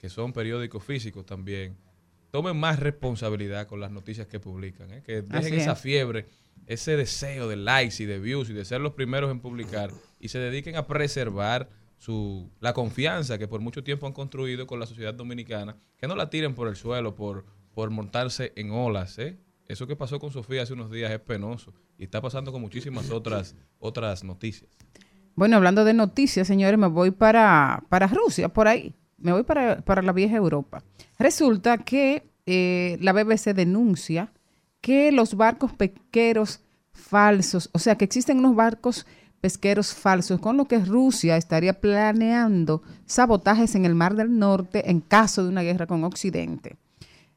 que 0.00 0.08
son 0.08 0.32
periódicos 0.32 0.82
físicos 0.82 1.26
también, 1.26 1.76
tomen 2.30 2.56
más 2.56 2.78
responsabilidad 2.78 3.66
con 3.66 3.80
las 3.80 3.90
noticias 3.90 4.26
que 4.26 4.40
publican, 4.40 4.90
¿eh? 4.92 5.02
que 5.04 5.22
dejen 5.22 5.54
esa 5.54 5.72
es. 5.72 5.80
fiebre, 5.80 6.26
ese 6.66 6.96
deseo 6.96 7.48
de 7.48 7.56
likes 7.56 8.02
y 8.02 8.06
de 8.06 8.18
views 8.18 8.48
y 8.48 8.54
de 8.54 8.64
ser 8.64 8.80
los 8.80 8.94
primeros 8.94 9.30
en 9.30 9.40
publicar 9.40 9.90
y 10.18 10.28
se 10.28 10.38
dediquen 10.38 10.76
a 10.76 10.86
preservar 10.86 11.68
su, 11.98 12.50
la 12.60 12.72
confianza 12.72 13.36
que 13.36 13.46
por 13.46 13.60
mucho 13.60 13.84
tiempo 13.84 14.06
han 14.06 14.14
construido 14.14 14.66
con 14.66 14.80
la 14.80 14.86
sociedad 14.86 15.12
dominicana, 15.12 15.76
que 15.98 16.08
no 16.08 16.16
la 16.16 16.30
tiren 16.30 16.54
por 16.54 16.68
el 16.68 16.76
suelo 16.76 17.14
por, 17.14 17.44
por 17.74 17.90
montarse 17.90 18.52
en 18.56 18.70
olas. 18.70 19.18
¿eh? 19.18 19.38
Eso 19.66 19.86
que 19.86 19.96
pasó 19.96 20.18
con 20.18 20.30
Sofía 20.30 20.62
hace 20.62 20.72
unos 20.72 20.90
días 20.90 21.10
es 21.10 21.20
penoso 21.20 21.74
y 21.98 22.04
está 22.04 22.22
pasando 22.22 22.52
con 22.52 22.62
muchísimas 22.62 23.10
otras, 23.10 23.54
otras 23.78 24.24
noticias. 24.24 24.70
Bueno, 25.34 25.56
hablando 25.56 25.84
de 25.84 25.92
noticias, 25.92 26.46
señores, 26.46 26.78
me 26.78 26.86
voy 26.86 27.10
para, 27.10 27.84
para 27.88 28.06
Rusia, 28.06 28.48
por 28.48 28.66
ahí. 28.66 28.94
Me 29.20 29.32
voy 29.32 29.42
para, 29.44 29.80
para 29.82 30.02
la 30.02 30.12
vieja 30.12 30.36
Europa. 30.36 30.82
Resulta 31.18 31.78
que 31.78 32.30
eh, 32.46 32.98
la 33.00 33.12
BBC 33.12 33.54
denuncia 33.54 34.32
que 34.80 35.12
los 35.12 35.34
barcos 35.34 35.72
pesqueros 35.72 36.60
falsos, 36.92 37.70
o 37.72 37.78
sea, 37.78 37.96
que 37.96 38.04
existen 38.04 38.38
unos 38.38 38.56
barcos 38.56 39.06
pesqueros 39.40 39.94
falsos, 39.94 40.40
con 40.40 40.56
lo 40.56 40.66
que 40.66 40.78
Rusia 40.78 41.36
estaría 41.36 41.80
planeando 41.80 42.82
sabotajes 43.06 43.74
en 43.74 43.84
el 43.84 43.94
Mar 43.94 44.14
del 44.14 44.38
Norte 44.38 44.90
en 44.90 45.00
caso 45.00 45.42
de 45.42 45.48
una 45.48 45.62
guerra 45.62 45.86
con 45.86 46.04
Occidente. 46.04 46.76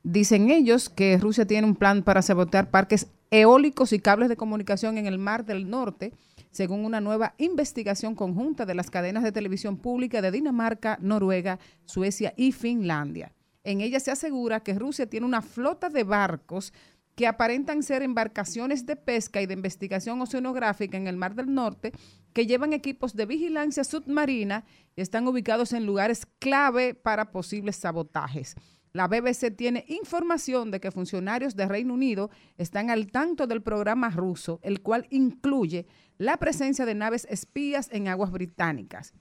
Dicen 0.04 0.50
ellos 0.50 0.90
que 0.90 1.18
Rusia 1.18 1.46
tiene 1.46 1.66
un 1.66 1.76
plan 1.76 2.04
para 2.04 2.22
sabotear 2.22 2.70
parques 2.70 3.08
eólicos 3.32 3.94
y 3.94 4.00
cables 4.00 4.30
de 4.30 4.36
comunicación 4.36 4.98
en 4.98 5.08
el 5.08 5.18
Mar 5.18 5.46
del 5.46 5.70
Norte, 5.70 6.14
según 6.54 6.86
una 6.86 7.02
nueva 7.02 7.34
investigación 7.38 8.16
conjunta 8.16 8.66
de 8.66 8.76
las 8.76 8.90
cadenas 8.90 9.24
de 9.24 9.32
televisión 9.32 9.78
pública 9.78 10.22
de 10.22 10.32
Dinamarca, 10.32 10.98
Noruega, 11.02 11.60
Suecia 11.84 12.34
y 12.38 12.54
Finlandia. 12.54 13.34
En 13.66 13.82
ella 13.82 14.00
se 14.00 14.12
asegura 14.12 14.62
que 14.62 14.74
Rusia 14.74 15.10
tiene 15.10 15.26
una 15.26 15.42
flota 15.42 15.90
de 15.90 16.04
barcos 16.04 16.72
que 17.16 17.28
aparentan 17.28 17.84
ser 17.84 18.02
embarcaciones 18.04 18.86
de 18.86 18.96
pesca 18.96 19.42
y 19.42 19.46
de 19.46 19.54
investigación 19.54 20.22
oceanográfica 20.22 20.98
en 20.98 21.08
el 21.08 21.18
Mar 21.18 21.36
del 21.36 21.54
Norte, 21.54 21.92
que 22.34 22.48
llevan 22.48 22.74
equipos 22.74 23.16
de 23.16 23.26
vigilancia 23.26 23.84
submarina 23.84 24.66
y 24.96 25.02
están 25.02 25.28
ubicados 25.28 25.74
en 25.74 25.86
lugares 25.86 26.26
clave 26.40 26.96
para 26.96 27.32
posibles 27.32 27.76
sabotajes. 27.76 28.56
La 28.94 29.08
BBC 29.08 29.50
tiene 29.58 29.86
información 29.88 30.70
de 30.70 30.80
que 30.80 30.92
funcionarios 30.92 31.56
de 31.56 31.68
Reino 31.68 31.96
Unido 31.96 32.30
están 32.60 32.92
al 32.92 33.08
tanto 33.08 33.48
del 33.48 33.64
programa 33.64 34.12
ruso, 34.12 34.60
el 34.62 34.84
cual 34.84 35.08
incluye 35.10 35.88
la 36.20 36.38
presencia 36.38 36.86
de 36.86 36.94
naves 36.94 37.26
espías 37.28 37.90
en 37.92 38.08
aguas 38.08 38.30
británicas. 38.30 39.16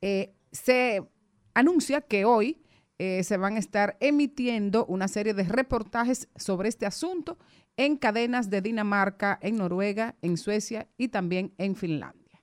Eh, 0.00 0.34
se 0.50 1.06
anuncia 1.52 2.00
que 2.00 2.24
hoy 2.24 2.62
eh, 2.96 3.22
se 3.22 3.36
van 3.36 3.56
a 3.56 3.58
estar 3.58 3.98
emitiendo 4.00 4.86
una 4.86 5.08
serie 5.08 5.34
de 5.34 5.42
reportajes 5.42 6.30
sobre 6.34 6.70
este 6.70 6.86
asunto 6.86 7.36
en 7.76 7.98
cadenas 7.98 8.48
de 8.48 8.62
Dinamarca, 8.62 9.38
en 9.42 9.58
Noruega, 9.58 10.16
en 10.22 10.38
Suecia 10.38 10.88
y 10.96 11.08
también 11.08 11.52
en 11.58 11.76
Finlandia. 11.76 12.42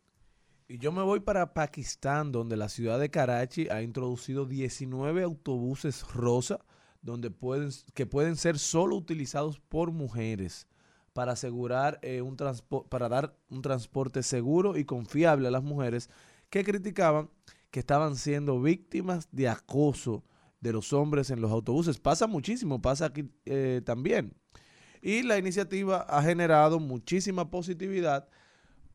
Y 0.67 0.77
yo 0.77 0.91
me 0.91 1.01
voy 1.01 1.19
para 1.19 1.55
Pakistán, 1.55 2.31
donde 2.31 2.57
la 2.57 2.69
ciudad 2.69 2.99
de 2.99 3.09
Karachi 3.09 3.69
ha 3.69 3.81
introducido 3.81 4.45
19 4.45 5.23
autobuses 5.23 6.07
rosa 6.13 6.59
donde 7.05 7.29
pueden, 7.29 7.69
que 7.93 8.07
pueden 8.07 8.35
ser 8.35 8.57
solo 8.57 8.95
utilizados 8.95 9.59
por 9.59 9.91
mujeres 9.91 10.67
para 11.13 11.33
asegurar 11.33 11.99
eh, 12.01 12.21
un 12.21 12.35
para 12.89 13.07
dar 13.07 13.37
un 13.47 13.61
transporte 13.61 14.23
seguro 14.23 14.75
y 14.75 14.85
confiable 14.85 15.47
a 15.47 15.51
las 15.51 15.63
mujeres 15.63 16.09
que 16.49 16.63
criticaban 16.63 17.29
que 17.69 17.79
estaban 17.79 18.15
siendo 18.15 18.59
víctimas 18.59 19.27
de 19.31 19.47
acoso 19.47 20.23
de 20.61 20.73
los 20.73 20.93
hombres 20.93 21.29
en 21.29 21.41
los 21.41 21.51
autobuses. 21.51 21.99
Pasa 21.99 22.25
muchísimo, 22.25 22.81
pasa 22.81 23.05
aquí 23.05 23.29
eh, 23.45 23.81
también. 23.85 24.33
Y 25.01 25.21
la 25.21 25.37
iniciativa 25.37 26.01
ha 26.09 26.23
generado 26.23 26.79
muchísima 26.79 27.51
positividad 27.51 28.27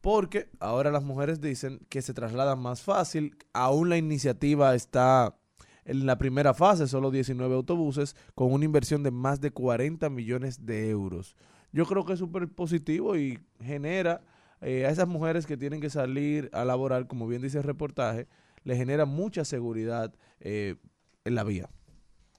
porque 0.01 0.51
ahora 0.59 0.91
las 0.91 1.05
mujeres 1.05 1.41
dicen 1.41 1.87
que 1.89 2.03
se 2.03 2.15
trasladan 2.15 2.59
más 2.59 2.83
fácil. 2.83 3.37
Aún 3.53 3.89
la 3.89 3.99
iniciativa 3.99 4.75
está 4.75 5.40
en 5.85 6.07
la 6.07 6.19
primera 6.19 6.55
fase, 6.55 6.87
solo 6.87 7.11
19 7.11 7.55
autobuses, 7.55 8.17
con 8.35 8.53
una 8.53 8.65
inversión 8.65 9.03
de 9.03 9.11
más 9.11 9.41
de 9.41 9.51
40 9.51 10.09
millones 10.11 10.67
de 10.67 10.91
euros. 10.91 11.37
Yo 11.73 11.87
creo 11.87 12.05
que 12.05 12.15
es 12.15 12.19
súper 12.19 12.49
positivo 12.49 13.17
y 13.17 13.39
genera 13.61 14.23
eh, 14.61 14.87
a 14.87 14.91
esas 14.91 15.09
mujeres 15.09 15.47
que 15.47 15.57
tienen 15.57 15.81
que 15.81 15.91
salir 15.91 16.51
a 16.53 16.65
laborar, 16.65 17.07
como 17.07 17.27
bien 17.27 17.43
dice 17.43 17.59
el 17.59 17.65
reportaje, 17.65 18.29
le 18.65 18.77
genera 18.77 19.07
mucha 19.07 19.45
seguridad 19.45 20.15
eh, 20.41 20.77
en 21.25 21.35
la 21.35 21.45
vía. 21.45 21.71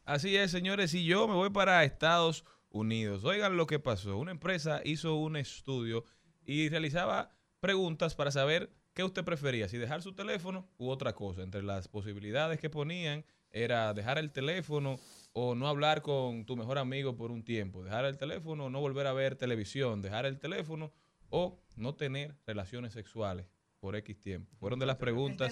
Así 0.05 0.35
es, 0.35 0.51
señores, 0.51 0.93
y 0.93 1.05
yo 1.05 1.27
me 1.27 1.35
voy 1.35 1.49
para 1.49 1.83
Estados 1.83 2.43
Unidos. 2.69 3.23
Oigan 3.23 3.57
lo 3.57 3.67
que 3.67 3.79
pasó. 3.79 4.17
Una 4.17 4.31
empresa 4.31 4.81
hizo 4.83 5.15
un 5.15 5.35
estudio 5.35 6.03
y 6.45 6.69
realizaba 6.69 7.29
preguntas 7.59 8.15
para 8.15 8.31
saber 8.31 8.71
qué 8.93 9.03
usted 9.03 9.23
prefería, 9.23 9.67
si 9.67 9.77
dejar 9.77 10.01
su 10.01 10.13
teléfono 10.13 10.67
u 10.77 10.89
otra 10.89 11.13
cosa. 11.13 11.41
Entre 11.43 11.63
las 11.63 11.87
posibilidades 11.87 12.59
que 12.59 12.69
ponían 12.69 13.23
era 13.51 13.93
dejar 13.93 14.17
el 14.17 14.31
teléfono 14.31 14.99
o 15.33 15.55
no 15.55 15.67
hablar 15.67 16.01
con 16.01 16.45
tu 16.45 16.55
mejor 16.57 16.77
amigo 16.77 17.15
por 17.15 17.31
un 17.31 17.43
tiempo, 17.43 17.83
dejar 17.83 18.05
el 18.05 18.17
teléfono 18.17 18.65
o 18.65 18.69
no 18.69 18.79
volver 18.81 19.07
a 19.07 19.13
ver 19.13 19.35
televisión, 19.35 20.01
dejar 20.01 20.25
el 20.25 20.39
teléfono 20.39 20.91
o 21.29 21.61
no 21.75 21.95
tener 21.95 22.35
relaciones 22.45 22.93
sexuales 22.93 23.47
por 23.79 23.95
X 23.95 24.19
tiempo. 24.19 24.51
Fueron 24.59 24.79
de 24.79 24.85
las 24.85 24.97
preguntas 24.97 25.51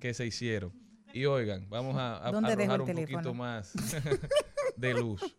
que 0.00 0.14
se 0.14 0.26
hicieron. 0.26 0.72
Y 1.12 1.24
oigan, 1.24 1.68
vamos 1.68 1.96
a, 1.96 2.26
a- 2.26 2.30
¿Dónde 2.30 2.54
dejo 2.54 2.72
arrojar 2.72 2.80
un 2.80 2.86
teléfono? 2.86 3.18
poquito 3.18 3.34
más 3.34 3.72
de 4.76 4.94
luz. 4.94 5.36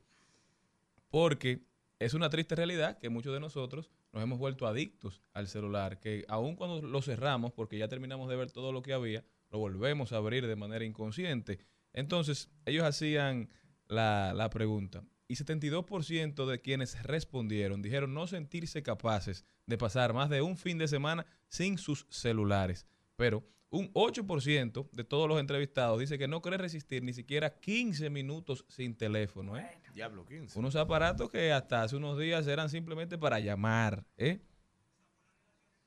Porque 1.10 1.66
es 2.00 2.14
una 2.14 2.30
triste 2.30 2.56
realidad 2.56 2.98
que 2.98 3.10
muchos 3.10 3.34
de 3.34 3.40
nosotros 3.40 3.90
nos 4.12 4.24
hemos 4.24 4.40
vuelto 4.40 4.68
adictos 4.68 5.22
al 5.34 5.48
celular, 5.48 6.00
que 6.00 6.26
aun 6.28 6.56
cuando 6.56 6.82
lo 6.82 7.02
cerramos, 7.02 7.52
porque 7.52 7.78
ya 7.78 7.88
terminamos 7.88 8.30
de 8.30 8.36
ver 8.36 8.52
todo 8.52 8.72
lo 8.72 8.82
que 8.82 8.94
había, 8.94 9.24
lo 9.52 9.60
volvemos 9.60 10.12
a 10.12 10.18
abrir 10.18 10.48
de 10.48 10.56
manera 10.56 10.86
inconsciente. 10.86 11.60
Entonces, 11.94 12.52
ellos 12.66 12.84
hacían 12.84 13.50
la, 13.88 14.34
la 14.34 14.50
pregunta. 14.50 15.04
Y 15.28 15.36
72% 15.36 16.48
de 16.48 16.62
quienes 16.62 17.04
respondieron 17.04 17.84
dijeron 17.84 18.16
no 18.16 18.26
sentirse 18.26 18.82
capaces 18.82 19.46
de 19.68 19.78
pasar 19.78 20.14
más 20.14 20.30
de 20.30 20.42
un 20.42 20.58
fin 20.58 20.80
de 20.80 20.88
semana 20.88 21.26
sin 21.48 21.78
sus 21.78 22.08
celulares. 22.10 22.88
Pero 23.16 23.44
un 23.72 23.94
8% 23.94 24.90
de 24.92 25.04
todos 25.04 25.28
los 25.28 25.40
entrevistados 25.40 26.00
dice 26.00 26.18
que 26.18 26.28
no 26.28 26.42
quiere 26.42 26.58
resistir 26.58 27.04
ni 27.04 27.14
siquiera 27.14 27.60
15 27.60 28.10
minutos 28.10 28.66
sin 28.68 28.96
teléfono. 28.96 29.58
¿eh? 29.58 29.80
Diablo, 29.94 30.26
15. 30.26 30.58
Unos 30.58 30.76
aparatos 30.76 31.30
que 31.30 31.52
hasta 31.52 31.84
hace 31.84 31.96
unos 31.96 32.18
días 32.18 32.48
eran 32.48 32.70
simplemente 32.70 33.18
para 33.18 33.40
llamar. 33.40 34.06
¿eh? 34.18 34.40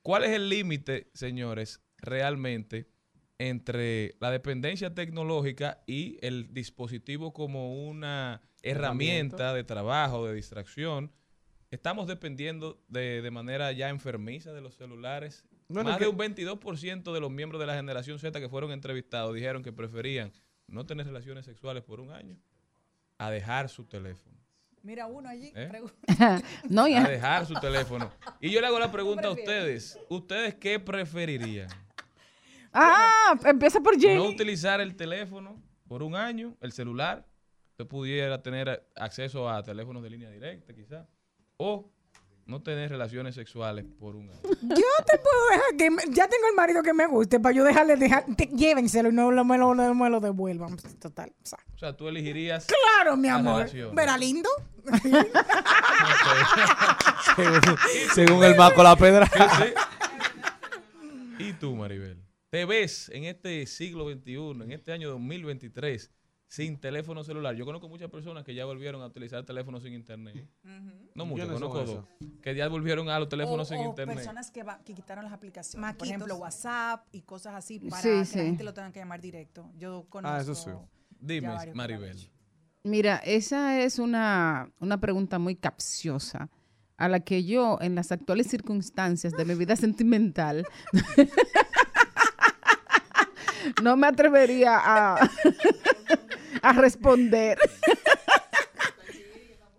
¿Cuál 0.01 0.23
es 0.23 0.31
el 0.31 0.49
límite, 0.49 1.09
señores, 1.13 1.81
realmente 1.97 2.89
entre 3.37 4.15
la 4.19 4.31
dependencia 4.31 4.93
tecnológica 4.93 5.83
y 5.85 6.17
el 6.21 6.53
dispositivo 6.53 7.33
como 7.33 7.87
una 7.87 8.41
herramienta 8.61 9.53
de 9.53 9.65
trabajo, 9.65 10.25
de 10.25 10.35
distracción? 10.35 11.11
Estamos 11.69 12.07
dependiendo 12.07 12.81
de, 12.87 13.21
de 13.21 13.31
manera 13.31 13.71
ya 13.73 13.89
enfermiza 13.89 14.53
de 14.53 14.61
los 14.61 14.75
celulares. 14.75 15.43
Más 15.73 15.97
que- 15.97 16.03
de 16.05 16.09
un 16.09 16.17
22% 16.17 17.13
de 17.13 17.19
los 17.19 17.31
miembros 17.31 17.59
de 17.59 17.67
la 17.67 17.75
generación 17.75 18.19
Z 18.19 18.39
que 18.39 18.49
fueron 18.49 18.71
entrevistados 18.71 19.33
dijeron 19.33 19.63
que 19.63 19.71
preferían 19.73 20.31
no 20.67 20.85
tener 20.85 21.05
relaciones 21.07 21.45
sexuales 21.45 21.83
por 21.83 21.99
un 21.99 22.11
año 22.11 22.37
a 23.17 23.29
dejar 23.31 23.69
su 23.69 23.85
teléfono. 23.85 24.37
Mira 24.81 25.07
uno 25.07 25.29
allí. 25.29 25.51
¿Eh? 25.55 25.67
pregunta. 25.69 25.95
No, 26.69 26.87
ya. 26.87 27.05
A 27.05 27.09
dejar 27.09 27.45
su 27.45 27.53
teléfono. 27.55 28.11
Y 28.41 28.51
yo 28.51 28.59
le 28.59 28.67
hago 28.67 28.79
la 28.79 28.91
pregunta 28.91 29.27
a 29.29 29.31
ustedes. 29.31 29.97
¿Ustedes 30.09 30.55
qué 30.55 30.79
preferirían? 30.79 31.69
Ah, 32.73 33.37
empieza 33.45 33.79
por 33.81 33.95
No 33.95 34.01
Jenny. 34.01 34.27
utilizar 34.27 34.81
el 34.81 34.95
teléfono 34.95 35.61
por 35.87 36.03
un 36.03 36.15
año, 36.15 36.55
el 36.61 36.71
celular. 36.71 37.25
Usted 37.71 37.87
pudiera 37.87 38.41
tener 38.41 38.87
acceso 38.95 39.49
a 39.49 39.61
teléfonos 39.63 40.03
de 40.03 40.09
línea 40.09 40.29
directa, 40.29 40.73
quizás. 40.73 41.07
O 41.57 41.91
no 42.45 42.61
tener 42.61 42.89
relaciones 42.89 43.35
sexuales 43.35 43.85
por 43.99 44.15
un 44.15 44.29
año. 44.29 44.39
Yo 44.43 44.49
te 45.05 45.17
puedo 45.17 45.47
dejar 45.51 45.77
que 45.77 45.89
me- 45.91 46.03
ya 46.09 46.27
tengo 46.27 46.47
el 46.49 46.55
marido 46.55 46.83
que 46.83 46.93
me 46.93 47.07
guste 47.07 47.39
para 47.39 47.55
yo 47.55 47.63
dejarle 47.63 47.95
dejar 47.95 48.25
te- 48.35 48.47
llévenselo 48.47 49.09
y 49.09 49.13
no 49.13 49.31
lo- 49.31 49.45
me, 49.45 49.57
lo, 49.57 49.73
no 49.73 49.95
me 49.95 50.09
lo 50.09 50.19
devuelvan 50.19 50.75
total 50.99 51.33
o 51.41 51.45
sea, 51.45 51.59
O 51.75 51.77
sea, 51.79 51.95
tú 51.95 52.07
elegirías. 52.07 52.65
claro 52.67 53.15
mi 53.15 53.29
amor 53.29 53.67
verá 53.93 54.17
lindo 54.17 54.49
según, 57.35 57.61
según 58.13 58.43
el 58.43 58.55
Maco 58.55 58.83
La 58.83 58.95
Pedra. 58.95 59.29
¿Y 61.39 61.53
tú, 61.53 61.75
Maribel? 61.75 62.21
¿Te 62.49 62.65
ves 62.65 63.09
en 63.13 63.23
este 63.25 63.65
siglo 63.65 64.09
XXI, 64.11 64.35
en 64.63 64.71
este 64.71 64.91
año 64.91 65.09
2023, 65.09 66.11
sin 66.53 66.77
teléfono 66.77 67.23
celular? 67.23 67.55
Yo 67.55 67.65
conozco 67.65 67.89
muchas 67.89 68.11
personas 68.11 68.43
que 68.43 68.53
ya 68.53 68.63
volvieron 68.65 69.01
a 69.01 69.07
utilizar 69.07 69.43
teléfonos 69.43 69.81
sin 69.81 69.93
internet. 69.93 70.47
No 71.15 71.25
muchos, 71.25 71.45
¿Quiénes 71.47 71.59
son 71.59 71.69
conozco 71.71 72.05
dos. 72.19 72.29
Que 72.43 72.53
ya 72.53 72.67
volvieron 72.67 73.09
a 73.09 73.17
los 73.17 73.27
teléfonos 73.27 73.71
o, 73.71 73.73
sin 73.73 73.83
o 73.83 73.89
internet. 73.89 74.17
personas 74.17 74.51
que, 74.51 74.61
va- 74.61 74.77
que 74.83 74.93
quitaron 74.93 75.23
las 75.23 75.33
aplicaciones 75.33 75.73
por 75.81 75.81
Maquitos. 75.81 76.07
ejemplo 76.09 76.35
WhatsApp 76.35 77.07
y 77.11 77.21
cosas 77.23 77.55
así 77.55 77.79
para 77.79 78.03
Sí, 78.03 78.09
que 78.09 78.25
sí. 78.25 78.37
la 78.37 78.43
gente 78.43 78.63
lo 78.63 78.71
tenga 78.75 78.91
que 78.91 78.99
llamar 78.99 79.19
directo 79.19 79.71
yo 79.75 80.05
conozco 80.09 80.37
Ah, 80.37 80.41
eso 80.41 80.53
sí. 80.53 80.69
Dime, 81.19 81.49
Maribel. 81.73 82.29
Mira, 82.83 83.15
esa 83.25 83.81
es 83.81 83.97
una, 83.97 84.71
una 84.79 84.99
pregunta 84.99 85.39
muy 85.39 85.55
capciosa 85.55 86.51
a 86.97 87.07
la 87.09 87.21
que 87.21 87.45
yo, 87.45 87.79
en 87.81 87.95
las 87.95 88.11
actuales 88.11 88.45
circunstancias 88.47 89.33
de 89.33 89.43
mi 89.45 89.55
vida 89.55 89.75
sentimental, 89.85 90.67
no 93.81 93.97
me 93.97 94.07
atrevería 94.07 94.77
a, 94.83 95.15
a 96.63 96.73
responder. 96.73 97.57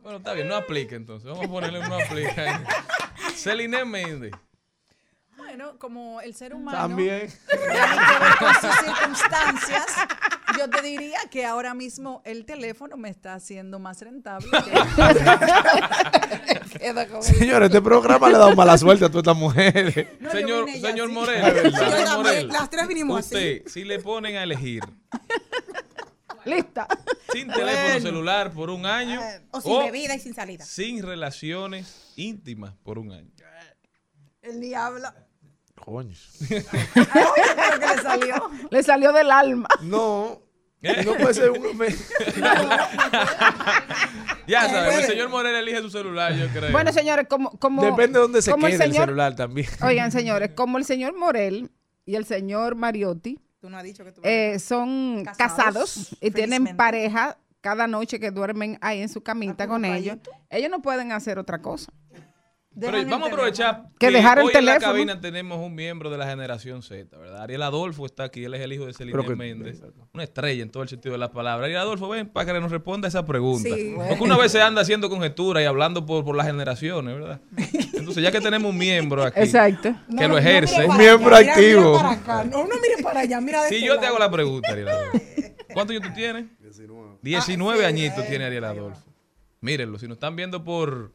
Bueno, 0.02 0.18
está 0.18 0.34
bien, 0.34 0.48
no 0.48 0.54
aplica 0.56 0.96
entonces. 0.96 1.26
Vamos 1.30 1.46
a 1.46 1.48
ponerle 1.48 1.80
un 1.80 1.88
no 1.88 1.94
aplica. 1.98 2.42
ahí. 2.42 2.62
Celine 3.36 3.86
Méndez. 3.86 4.32
bueno 5.38 5.78
como 5.78 6.20
el 6.20 6.34
ser 6.34 6.52
humano 6.54 6.76
También. 6.76 7.32
tiene 7.48 7.64
que 7.64 8.18
ver 8.20 8.36
con 8.38 8.52
sus 8.54 8.70
circunstancias 8.84 9.86
yo 10.58 10.68
te 10.68 10.82
diría 10.82 11.18
que 11.30 11.46
ahora 11.46 11.72
mismo 11.72 12.20
el 12.26 12.44
teléfono 12.44 12.98
me 12.98 13.08
está 13.08 13.32
haciendo 13.34 13.78
más 13.78 14.02
rentable 14.02 14.50
que- 14.50 14.70
Queda 16.78 17.06
como- 17.08 17.22
Señores, 17.22 17.68
este 17.70 17.80
programa 17.80 18.28
le 18.28 18.36
ha 18.36 18.40
dado 18.40 18.54
mala 18.54 18.76
suerte 18.76 19.06
a 19.06 19.08
todas 19.08 19.22
estas 19.22 19.36
mujeres. 19.36 20.06
No, 20.20 20.30
señor 20.30 20.68
señor 20.70 21.06
así. 21.08 21.14
Morel, 21.14 22.48
las 22.48 22.68
tres 22.68 22.86
vinimos 22.86 23.20
así. 23.20 23.34
usted, 23.34 23.62
si 23.68 23.84
le 23.84 24.00
ponen 24.00 24.36
a 24.36 24.42
elegir 24.42 24.82
Lista. 26.44 26.86
sin 27.32 27.48
teléfono 27.48 28.00
celular 28.00 28.52
por 28.52 28.70
un 28.70 28.86
año 28.86 29.20
o 29.50 29.60
sin 29.60 29.78
bebida 29.78 30.14
y 30.14 30.20
sin 30.20 30.34
salida 30.34 30.64
sin 30.64 31.02
relaciones 31.02 32.12
íntimas 32.16 32.74
por 32.82 32.98
un 32.98 33.12
año. 33.12 33.30
el 34.42 34.60
diablo 34.60 35.08
Coño. 35.74 36.16
Que 36.48 36.54
le 36.54 38.02
salió 38.02 38.50
Le 38.70 38.82
salió 38.82 39.12
del 39.12 39.30
alma. 39.30 39.68
No. 39.82 40.40
No 41.04 41.14
puede 41.16 41.34
ser 41.34 41.50
un. 41.50 41.60
Ya 44.46 44.68
sabes, 44.68 44.98
el 44.98 45.04
señor 45.06 45.30
Morel 45.30 45.54
elige 45.54 45.80
su 45.80 45.88
celular, 45.88 46.34
yo 46.34 46.48
creo. 46.48 46.70
Bueno, 46.70 46.92
señores, 46.92 47.26
como... 47.28 47.50
como 47.58 47.82
Depende 47.82 48.18
de 48.18 48.22
dónde 48.22 48.42
se 48.42 48.52
quede 48.54 48.72
el, 48.72 48.78
señor- 48.78 49.06
celular 49.06 49.34
también. 49.34 49.66
Oigan, 49.82 50.12
señores, 50.12 50.50
como 50.54 50.76
el 50.76 50.84
señor 50.84 51.16
Morel 51.16 51.70
y 52.04 52.16
el 52.16 52.26
señor 52.26 52.74
Mariotti 52.74 53.40
tú 53.64 53.70
no 53.70 53.78
has 53.78 53.84
dicho 53.84 54.04
que 54.04 54.12
tú 54.12 54.20
eh, 54.24 54.58
son 54.58 55.24
Casados, 55.24 55.56
casados, 55.56 56.16
y 56.20 56.30
tienen 56.30 56.76
pareja 56.76 57.38
cada 57.62 57.86
noche 57.86 58.20
que 58.20 58.30
duermen 58.30 58.76
ahí 58.82 59.00
en 59.00 59.08
su 59.08 59.22
camita 59.22 59.66
con 59.66 59.86
ellos, 59.86 60.18
ellos 60.50 60.70
no 60.70 60.82
pueden 60.82 61.12
hacer 61.12 61.38
otra 61.38 61.62
cosa. 61.62 61.90
Pero 62.78 62.98
vamos 63.08 63.28
a 63.28 63.32
aprovechar 63.32 63.84
Que 63.98 64.10
dejar 64.10 64.38
el 64.38 64.44
hoy 64.46 64.52
en 64.54 64.64
la 64.64 64.72
teléfono. 64.74 64.92
cabina 64.92 65.20
tenemos 65.20 65.58
un 65.58 65.74
miembro 65.74 66.10
de 66.10 66.18
la 66.18 66.26
generación 66.26 66.82
Z, 66.82 67.16
¿verdad? 67.16 67.42
Ariel 67.42 67.62
Adolfo 67.62 68.04
está 68.06 68.24
aquí, 68.24 68.44
él 68.44 68.54
es 68.54 68.60
el 68.60 68.72
hijo 68.72 68.86
de 68.86 68.92
Celine 68.92 69.24
que- 69.24 69.36
Méndez, 69.36 69.80
una 70.12 70.24
estrella 70.24 70.62
en 70.62 70.70
todo 70.70 70.82
el 70.82 70.88
sentido 70.88 71.12
de 71.12 71.18
la 71.18 71.30
palabra. 71.30 71.66
Ariel 71.66 71.80
Adolfo, 71.80 72.08
ven 72.08 72.28
para 72.28 72.52
que 72.52 72.60
nos 72.60 72.70
responda 72.70 73.06
esa 73.08 73.24
pregunta. 73.24 73.68
Sí. 73.74 73.94
Porque 73.96 74.22
una 74.24 74.36
vez 74.36 74.50
se 74.52 74.60
anda 74.60 74.82
haciendo 74.82 75.08
conjeturas 75.08 75.62
y 75.62 75.66
hablando 75.66 76.04
por, 76.04 76.24
por 76.24 76.34
las 76.36 76.46
generaciones, 76.46 77.14
¿verdad? 77.14 77.40
Entonces, 77.94 78.22
ya 78.22 78.32
que 78.32 78.40
tenemos 78.40 78.70
un 78.70 78.78
miembro 78.78 79.22
aquí 79.24 79.40
Exacto. 79.40 79.94
que 80.18 80.28
lo 80.28 80.36
ejerce, 80.38 80.84
Un 80.86 80.96
miembro 80.96 81.36
activo. 81.36 81.92
Mira, 81.92 82.02
para 82.02 82.10
acá. 82.10 82.44
No, 82.44 82.58
no 82.66 82.74
mire 82.80 83.02
para 83.02 83.20
allá, 83.20 83.40
mira 83.40 83.62
de 83.62 83.68
si 83.68 83.74
este 83.76 83.86
yo 83.86 83.94
te 83.94 84.02
lado. 84.02 84.08
hago 84.08 84.18
la 84.18 84.30
pregunta, 84.30 84.72
Ariel 84.72 84.88
Adolfo, 84.88 85.18
¿cuántos 85.74 85.96
años 85.96 86.08
tú 86.08 86.14
tienes? 86.14 86.46
19. 86.60 87.18
19 87.22 87.86
añitos 87.86 88.26
tiene 88.26 88.44
Ariel 88.46 88.64
Adolfo. 88.64 89.00
Mírenlo, 89.60 89.98
si 89.98 90.06
nos 90.06 90.16
están 90.16 90.36
viendo 90.36 90.62
por, 90.62 91.12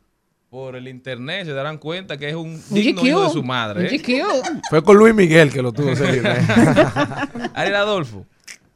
por 0.50 0.76
el 0.76 0.88
internet, 0.88 1.46
se 1.46 1.54
darán 1.54 1.78
cuenta 1.78 2.18
que 2.18 2.30
es 2.30 2.36
un 2.36 2.62
digno 2.70 3.02
GQ. 3.02 3.08
hijo 3.08 3.24
de 3.26 3.30
su 3.30 3.44
madre. 3.44 3.88
¿eh? 3.94 3.98
GQ. 4.00 4.62
Fue 4.70 4.84
con 4.84 4.98
Luis 4.98 5.14
Miguel 5.14 5.52
que 5.54 5.62
lo 5.62 5.72
tuvo 5.72 5.96
Celine. 5.96 6.30
Ariel 7.54 7.76
Adolfo, 7.76 8.26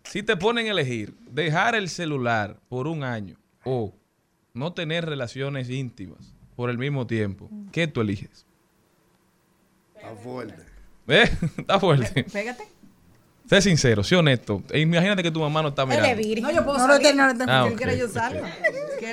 si 0.03 0.21
te 0.21 0.37
ponen 0.37 0.67
a 0.67 0.71
elegir 0.71 1.15
dejar 1.31 1.75
el 1.75 1.89
celular 1.89 2.59
por 2.69 2.87
un 2.87 3.03
año 3.03 3.37
o 3.63 3.93
no 4.53 4.73
tener 4.73 5.05
relaciones 5.05 5.69
íntimas 5.69 6.33
por 6.55 6.69
el 6.69 6.77
mismo 6.77 7.07
tiempo, 7.07 7.49
¿qué 7.71 7.87
tú 7.87 8.01
eliges? 8.01 8.45
Está 9.95 10.15
fuerte. 10.15 10.63
¿Eh? 11.07 11.29
Está 11.57 11.79
fuerte. 11.79 12.23
Pégate. 12.25 12.65
Sé 13.49 13.61
sincero, 13.61 14.03
sé 14.03 14.15
honesto. 14.15 14.61
E 14.69 14.79
imagínate 14.79 15.23
que 15.23 15.31
tu 15.31 15.39
mamá 15.39 15.61
no 15.61 15.69
está 15.69 15.85
mirando. 15.85 16.21
No, 16.41 16.51
yo 16.51 16.63
puedo 16.63 16.77
No, 16.77 16.87
salir. 16.87 17.15
no 17.15 17.27
no, 17.27 17.33
no 17.33 17.45
te- 17.45 17.51
Ah, 17.51 17.63
que 17.67 17.67
él 17.67 17.73
ok, 17.73 17.77
quiera 17.77 17.93
yo 17.95 18.07
salga. 18.07 18.51
Que 18.99 19.09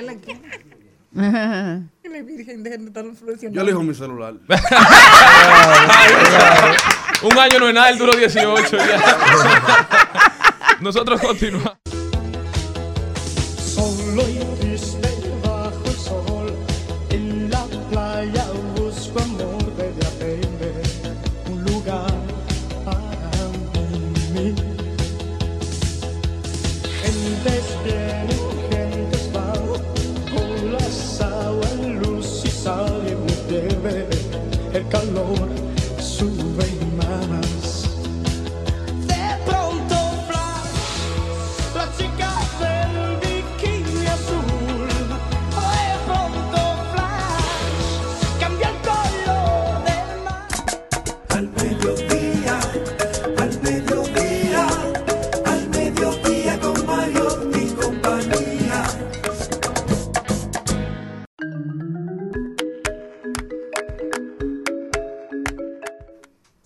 él 2.11 2.11
quiera. 2.11 2.11
Él 2.11 2.15
es 2.15 2.25
virgen, 2.25 2.63
dejen 2.63 2.81
de 2.81 2.87
estar 2.87 3.05
influenciando. 3.05 3.55
Yo 3.55 3.61
elijo 3.61 3.83
mi 3.83 3.93
celular. 3.93 4.33
Un 7.23 7.37
año 7.37 7.59
no 7.59 7.67
es 7.67 7.73
nada, 7.75 7.89
él 7.89 7.97
duró 7.97 8.15
18 8.15 8.77
ya. 8.77 9.87
Nosotros 10.81 11.19
continuamos. 11.21 11.80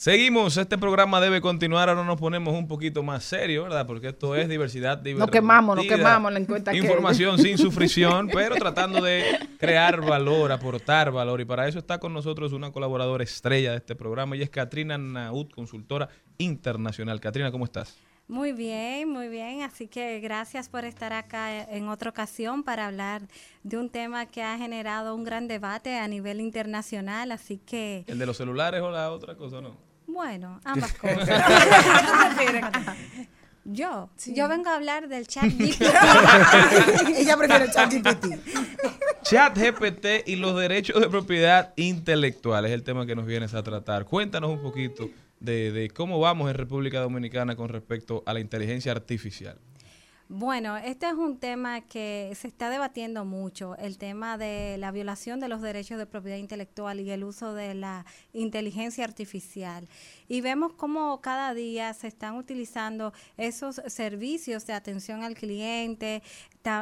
Seguimos, 0.06 0.56
este 0.58 0.78
programa 0.78 1.20
debe 1.20 1.41
continuar, 1.41 1.89
ahora 1.89 2.03
nos 2.03 2.20
ponemos 2.20 2.53
un 2.53 2.68
poquito 2.68 3.01
más 3.01 3.24
serio, 3.24 3.64
¿verdad? 3.64 3.88
Porque 3.88 4.10
esto 4.10 4.36
es 4.36 4.47
diversidad 4.47 5.01
Nos 5.01 5.32
quemamos, 5.32 5.78
nos 5.78 5.82
divertida, 5.82 6.10
quemamos 6.10 6.32
la 6.32 6.38
encuesta 6.38 6.72
que- 6.72 6.78
Información 6.78 7.39
sin 7.39 7.58
sufrición, 7.58 8.28
pero 8.32 8.53
tratando 8.53 9.01
de 9.01 9.24
crear 9.58 10.06
valor, 10.06 10.51
aportar 10.51 11.12
valor. 11.12 11.41
Y 11.41 11.45
para 11.45 11.68
eso 11.68 11.80
está 11.80 11.97
con 11.97 12.14
nosotros 12.14 12.53
una 12.53 12.72
colaboradora 12.72 13.24
estrella 13.24 13.72
de 13.72 13.78
este 13.78 13.95
programa, 13.95 14.36
y 14.36 14.43
es 14.43 14.51
Katrina 14.51 14.95
Naud, 14.99 15.49
consultora 15.49 16.08
internacional. 16.38 17.20
Katrina, 17.20 17.51
¿cómo 17.51 17.66
estás? 17.66 17.97
Muy 18.28 18.53
bien, 18.53 19.10
muy 19.10 19.28
bien. 19.28 19.64
Así 19.64 19.88
que 19.88 20.20
gracias 20.20 20.70
por 20.70 20.86
estar 20.86 21.14
acá 21.14 21.64
en 21.64 21.89
otra 21.89 22.12
ocasión 22.12 22.62
para 22.62 22.86
hablar 22.86 23.24
de 23.64 23.78
un 23.78 23.89
tema 23.89 24.28
que 24.28 24.43
ha 24.43 24.56
generado 24.60 25.16
un 25.16 25.24
gran 25.24 25.47
debate 25.47 25.97
a 25.97 26.08
nivel 26.08 26.41
internacional. 26.41 27.32
Así 27.32 27.58
que, 27.58 28.03
¿El 28.06 28.20
de 28.20 28.28
los 28.28 28.38
celulares 28.38 28.84
o 28.84 28.91
la 28.91 29.12
otra 29.12 29.36
cosa 29.36 29.62
no? 29.62 29.84
Bueno, 30.08 30.60
ambas 30.66 30.93
cosas. 30.93 31.43
yo, 33.64 34.10
yo 34.28 34.47
vengo 34.47 34.70
a 34.70 34.76
hablar 34.76 35.08
del 35.08 35.28
chat 35.28 35.45
GPT. 35.45 35.82
Ella 37.18 37.38
prefiere 37.38 37.66
el 37.66 37.72
chat 37.72 37.91
GPT. 37.91 38.26
Chat 39.24 39.58
GPT 39.58 40.28
y 40.28 40.36
los 40.36 40.56
derechos 40.60 41.01
de 41.01 41.10
propiedad 41.10 41.74
intelectual 41.78 42.66
es 42.66 42.72
el 42.72 42.84
tema 42.84 43.06
que 43.06 43.16
nos 43.16 43.26
vienes 43.26 43.53
a 43.53 43.64
tratar. 43.64 44.06
Cuéntanos 44.06 44.51
un 44.51 44.62
poquito 44.62 45.10
de, 45.39 45.72
de 45.72 45.89
cómo 45.89 46.20
vamos 46.20 46.49
en 46.49 46.56
República 46.56 46.99
Dominicana 46.99 47.56
con 47.56 47.70
respecto 47.70 48.24
a 48.26 48.34
la 48.34 48.39
inteligencia 48.39 48.91
artificial. 48.91 49.58
Bueno, 50.28 50.76
este 50.78 51.05
es 51.05 51.13
un 51.13 51.38
tema 51.38 51.82
que 51.82 52.32
se 52.34 52.47
está 52.47 52.71
debatiendo 52.71 53.26
mucho, 53.26 53.76
el 53.78 53.99
tema 53.99 54.39
de 54.39 54.76
la 54.80 54.89
violación 54.89 55.39
de 55.39 55.47
los 55.47 55.61
derechos 55.61 55.99
de 55.99 56.07
propiedad 56.07 56.38
intelectual 56.38 56.99
y 56.99 57.11
el 57.11 57.23
uso 57.23 57.53
de 57.53 57.76
la 57.76 58.07
inteligencia 58.34 59.03
artificial. 59.03 59.88
Y 60.28 60.41
vemos 60.41 60.73
cómo 60.73 61.21
cada 61.21 61.53
día 61.53 61.93
se 61.93 62.07
están 62.07 62.38
utilizando 62.38 63.13
esos 63.38 63.80
servicios 63.86 64.65
de 64.65 64.73
atención 64.73 65.21
al 65.23 65.36
cliente, 65.36 66.23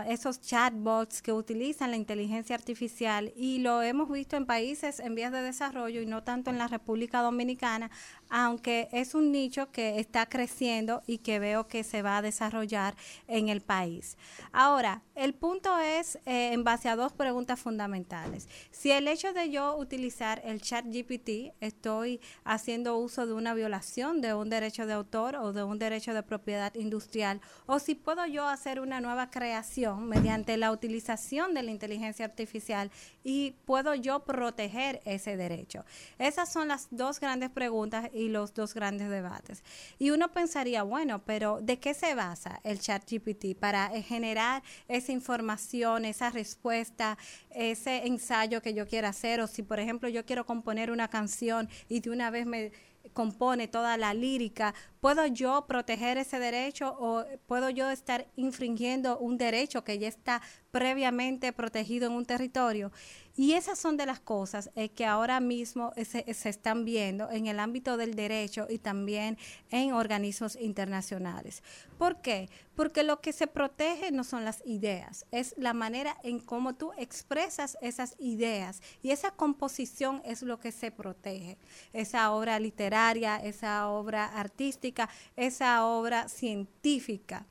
esos 0.08 0.40
chatbots 0.40 1.22
que 1.22 1.34
utilizan 1.34 1.92
la 1.92 1.98
inteligencia 1.98 2.56
artificial 2.56 3.34
y 3.36 3.60
lo 3.60 3.82
hemos 3.82 4.10
visto 4.10 4.38
en 4.38 4.46
países 4.46 5.02
en 5.02 5.14
vías 5.16 5.34
de 5.34 5.42
desarrollo 5.42 6.02
y 6.02 6.06
no 6.06 6.24
tanto 6.24 6.50
en 6.50 6.58
la 6.58 6.70
República 6.70 7.22
Dominicana, 7.22 7.92
aunque 8.36 8.90
es 8.92 9.14
un 9.14 9.32
nicho 9.32 9.72
que 9.72 10.00
está 10.00 10.26
creciendo 10.26 11.04
y 11.06 11.20
que 11.20 11.38
veo 11.38 11.68
que 11.68 11.84
se 11.84 12.02
va 12.02 12.18
a 12.18 12.22
desarrollar 12.24 12.96
en 13.28 13.48
el 13.48 13.62
país. 13.62 14.18
Ahora, 14.52 15.04
el 15.14 15.36
punto 15.36 15.78
es 15.78 16.16
eh, 16.26 16.52
en 16.52 16.64
base 16.64 16.90
a 16.90 16.96
dos 16.96 17.14
preguntas 17.14 17.60
fundamentales. 17.60 18.50
Si 18.72 18.90
el 18.90 19.08
hecho 19.08 19.34
de 19.34 19.52
yo 19.52 19.78
utilizar 19.78 20.42
el 20.46 20.64
chat 20.64 20.84
GPT, 20.84 21.54
estoy 21.60 22.20
haciendo 22.44 22.98
uso 22.98 23.28
de 23.28 23.34
una 23.34 23.54
violación 23.54 24.20
de 24.20 24.34
un 24.34 24.50
derecho 24.50 24.88
de 24.88 24.94
autor 24.94 25.36
o 25.36 25.54
de 25.54 25.64
un 25.64 25.78
derecho 25.78 26.16
de 26.16 26.24
propiedad 26.24 26.74
industrial, 26.74 27.40
o 27.68 27.78
si 27.78 27.94
puedo 27.94 28.26
yo 28.26 28.48
hacer 28.48 28.80
una 28.80 29.00
nueva 29.00 29.30
creación 29.30 30.10
mediante 30.10 30.58
la 30.58 30.72
utilización 30.72 31.54
de 31.54 31.62
la 31.62 31.70
inteligencia 31.70 32.26
artificial 32.26 32.90
y 33.24 33.52
puedo 33.66 33.94
yo 33.94 34.24
proteger 34.24 35.02
ese 35.06 35.38
derecho. 35.38 35.86
Esas 36.18 36.52
son 36.52 36.70
las 36.70 36.88
dos 36.90 37.20
grandes 37.20 37.52
preguntas 37.52 38.10
los 38.30 38.54
dos 38.54 38.74
grandes 38.74 39.10
debates. 39.10 39.64
Y 40.00 40.12
uno 40.12 40.32
pensaría, 40.32 40.84
bueno, 40.84 41.24
pero 41.26 41.60
¿de 41.62 41.80
qué 41.80 41.94
se 41.94 42.16
basa 42.16 42.60
el 42.64 42.80
chat 42.80 43.04
GPT 43.10 43.56
para 43.58 43.94
eh, 43.94 44.02
generar 44.02 44.64
esa 44.88 45.12
información, 45.12 46.06
esa 46.06 46.30
respuesta, 46.30 47.18
ese 47.50 48.08
ensayo 48.08 48.62
que 48.62 48.74
yo 48.74 48.88
quiera 48.88 49.10
hacer? 49.10 49.42
O 49.42 49.48
si, 49.48 49.64
por 49.64 49.80
ejemplo, 49.80 50.10
yo 50.10 50.26
quiero 50.26 50.46
componer 50.46 50.92
una 50.92 51.08
canción 51.08 51.70
y 51.90 52.00
de 52.00 52.10
una 52.10 52.30
vez 52.30 52.46
me 52.46 52.72
compone 53.12 53.68
toda 53.68 53.98
la 53.98 54.14
lírica, 54.14 54.74
¿puedo 55.02 55.26
yo 55.26 55.66
proteger 55.68 56.18
ese 56.18 56.40
derecho 56.40 56.96
o 56.98 57.26
puedo 57.48 57.70
yo 57.70 57.90
estar 57.90 58.28
infringiendo 58.36 59.18
un 59.20 59.38
derecho 59.38 59.84
que 59.84 60.00
ya 60.00 60.08
está 60.08 60.42
previamente 60.72 61.52
protegido 61.52 62.08
en 62.08 62.14
un 62.14 62.26
territorio? 62.26 62.92
Y 63.36 63.54
esas 63.54 63.80
son 63.80 63.98
de 63.98 64.06
las 64.06 64.20
cosas 64.20 64.70
eh, 64.76 64.90
que 64.90 65.06
ahora 65.06 65.40
mismo 65.40 65.92
se, 65.96 66.32
se 66.34 66.50
están 66.50 66.86
viendo 66.86 67.32
en 67.32 67.48
el 67.48 67.60
ámbito 67.60 67.98
del 67.98 68.14
derecho 68.14 68.68
y 68.70 68.78
también 68.78 69.40
en 69.72 69.94
organismos 69.94 70.56
internacionales. 70.56 71.64
¿Por 71.98 72.22
qué? 72.22 72.48
Porque 72.76 73.02
lo 73.02 73.22
que 73.22 73.34
se 73.34 73.48
protege 73.48 74.12
no 74.12 74.24
son 74.24 74.46
las 74.46 74.62
ideas, 74.66 75.26
es 75.32 75.56
la 75.58 75.74
manera 75.74 76.16
en 76.24 76.40
cómo 76.40 76.76
tú 76.76 76.92
expresas 76.98 77.76
esas 77.82 78.16
ideas 78.20 78.82
y 79.02 79.10
esa 79.10 79.32
composición 79.32 80.22
es 80.26 80.44
lo 80.44 80.60
que 80.60 80.72
se 80.72 80.92
protege. 80.92 81.58
Esa 81.92 82.32
obra 82.32 82.60
literaria, 82.60 83.38
esa 83.38 83.90
obra 83.90 84.26
artística, 84.26 85.10
esa 85.36 85.86
obra 85.86 86.30
científica. 86.30 87.48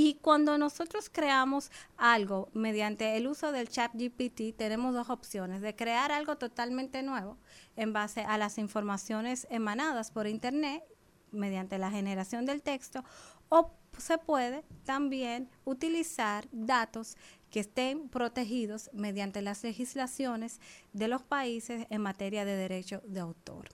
Y 0.00 0.14
cuando 0.22 0.58
nosotros 0.58 1.10
creamos 1.10 1.72
algo 1.96 2.50
mediante 2.52 3.16
el 3.16 3.26
uso 3.26 3.50
del 3.50 3.68
chat 3.68 3.90
GPT, 3.94 4.56
tenemos 4.56 4.94
dos 4.94 5.10
opciones, 5.10 5.60
de 5.60 5.74
crear 5.74 6.12
algo 6.12 6.38
totalmente 6.38 7.02
nuevo 7.02 7.36
en 7.74 7.92
base 7.92 8.20
a 8.20 8.38
las 8.38 8.58
informaciones 8.58 9.48
emanadas 9.50 10.12
por 10.12 10.28
Internet 10.28 10.84
mediante 11.32 11.78
la 11.78 11.90
generación 11.90 12.46
del 12.46 12.62
texto, 12.62 13.04
o 13.48 13.72
se 13.98 14.18
puede 14.18 14.62
también 14.84 15.50
utilizar 15.64 16.46
datos 16.52 17.16
que 17.50 17.58
estén 17.58 18.08
protegidos 18.08 18.90
mediante 18.92 19.42
las 19.42 19.64
legislaciones 19.64 20.60
de 20.92 21.08
los 21.08 21.24
países 21.24 21.88
en 21.90 22.02
materia 22.02 22.44
de 22.44 22.54
derecho 22.54 23.02
de 23.04 23.18
autor. 23.18 23.70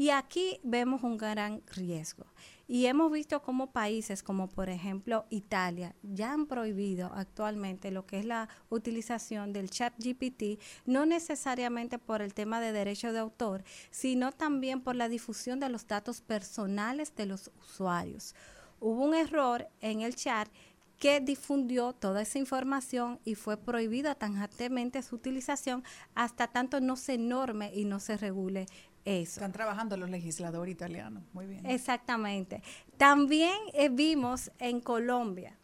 Y 0.00 0.08
aquí 0.08 0.58
vemos 0.62 1.02
un 1.02 1.18
gran 1.18 1.60
riesgo. 1.76 2.24
Y 2.66 2.86
hemos 2.86 3.12
visto 3.12 3.42
cómo 3.42 3.70
países 3.70 4.22
como 4.22 4.48
por 4.48 4.70
ejemplo 4.70 5.26
Italia 5.28 5.94
ya 6.02 6.32
han 6.32 6.46
prohibido 6.46 7.12
actualmente 7.14 7.90
lo 7.90 8.06
que 8.06 8.20
es 8.20 8.24
la 8.24 8.48
utilización 8.70 9.52
del 9.52 9.68
chat 9.68 9.92
GPT, 9.98 10.58
no 10.86 11.04
necesariamente 11.04 11.98
por 11.98 12.22
el 12.22 12.32
tema 12.32 12.62
de 12.62 12.72
derecho 12.72 13.12
de 13.12 13.18
autor, 13.18 13.62
sino 13.90 14.32
también 14.32 14.80
por 14.80 14.96
la 14.96 15.10
difusión 15.10 15.60
de 15.60 15.68
los 15.68 15.86
datos 15.86 16.22
personales 16.22 17.14
de 17.14 17.26
los 17.26 17.50
usuarios. 17.60 18.34
Hubo 18.80 19.04
un 19.04 19.14
error 19.14 19.68
en 19.82 20.00
el 20.00 20.16
chat 20.16 20.48
que 21.00 21.18
difundió 21.18 21.94
toda 21.94 22.20
esa 22.20 22.38
información 22.38 23.20
y 23.24 23.34
fue 23.34 23.56
prohibida 23.56 24.14
tajantemente 24.14 25.02
su 25.02 25.16
utilización 25.16 25.82
hasta 26.14 26.46
tanto 26.46 26.80
no 26.80 26.94
se 26.96 27.16
norme 27.16 27.72
y 27.74 27.86
no 27.86 28.00
se 28.00 28.18
regule 28.18 28.66
eso. 29.04 29.40
Están 29.40 29.52
trabajando 29.52 29.96
los 29.96 30.10
legisladores 30.10 30.72
italianos. 30.72 31.22
Muy 31.32 31.46
bien. 31.46 31.66
Exactamente. 31.66 32.62
También 32.96 33.56
eh, 33.72 33.88
vimos 33.88 34.50
en 34.58 34.80
Colombia, 34.80 35.56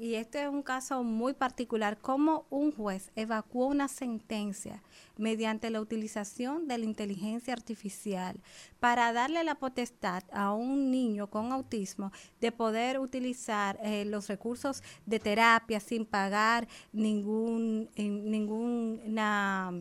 y 0.00 0.14
este 0.14 0.42
es 0.42 0.48
un 0.48 0.62
caso 0.62 1.02
muy 1.02 1.34
particular, 1.34 1.98
cómo 1.98 2.46
un 2.50 2.70
juez 2.70 3.10
evacuó 3.16 3.66
una 3.66 3.88
sentencia 3.88 4.80
mediante 5.16 5.70
la 5.70 5.80
utilización 5.80 6.68
de 6.68 6.78
la 6.78 6.84
inteligencia 6.84 7.52
artificial 7.52 8.40
para 8.78 9.12
darle 9.12 9.42
la 9.42 9.56
potestad 9.56 10.22
a 10.30 10.52
un 10.52 10.92
niño 10.92 11.28
con 11.30 11.50
autismo 11.50 12.12
de 12.40 12.52
poder 12.52 13.00
utilizar 13.00 13.76
eh, 13.82 14.04
los 14.04 14.28
recursos 14.28 14.84
de 15.04 15.18
terapia 15.18 15.80
sin 15.80 16.06
pagar 16.06 16.68
ningún, 16.92 17.90
eh, 17.96 18.08
ninguna 18.08 19.72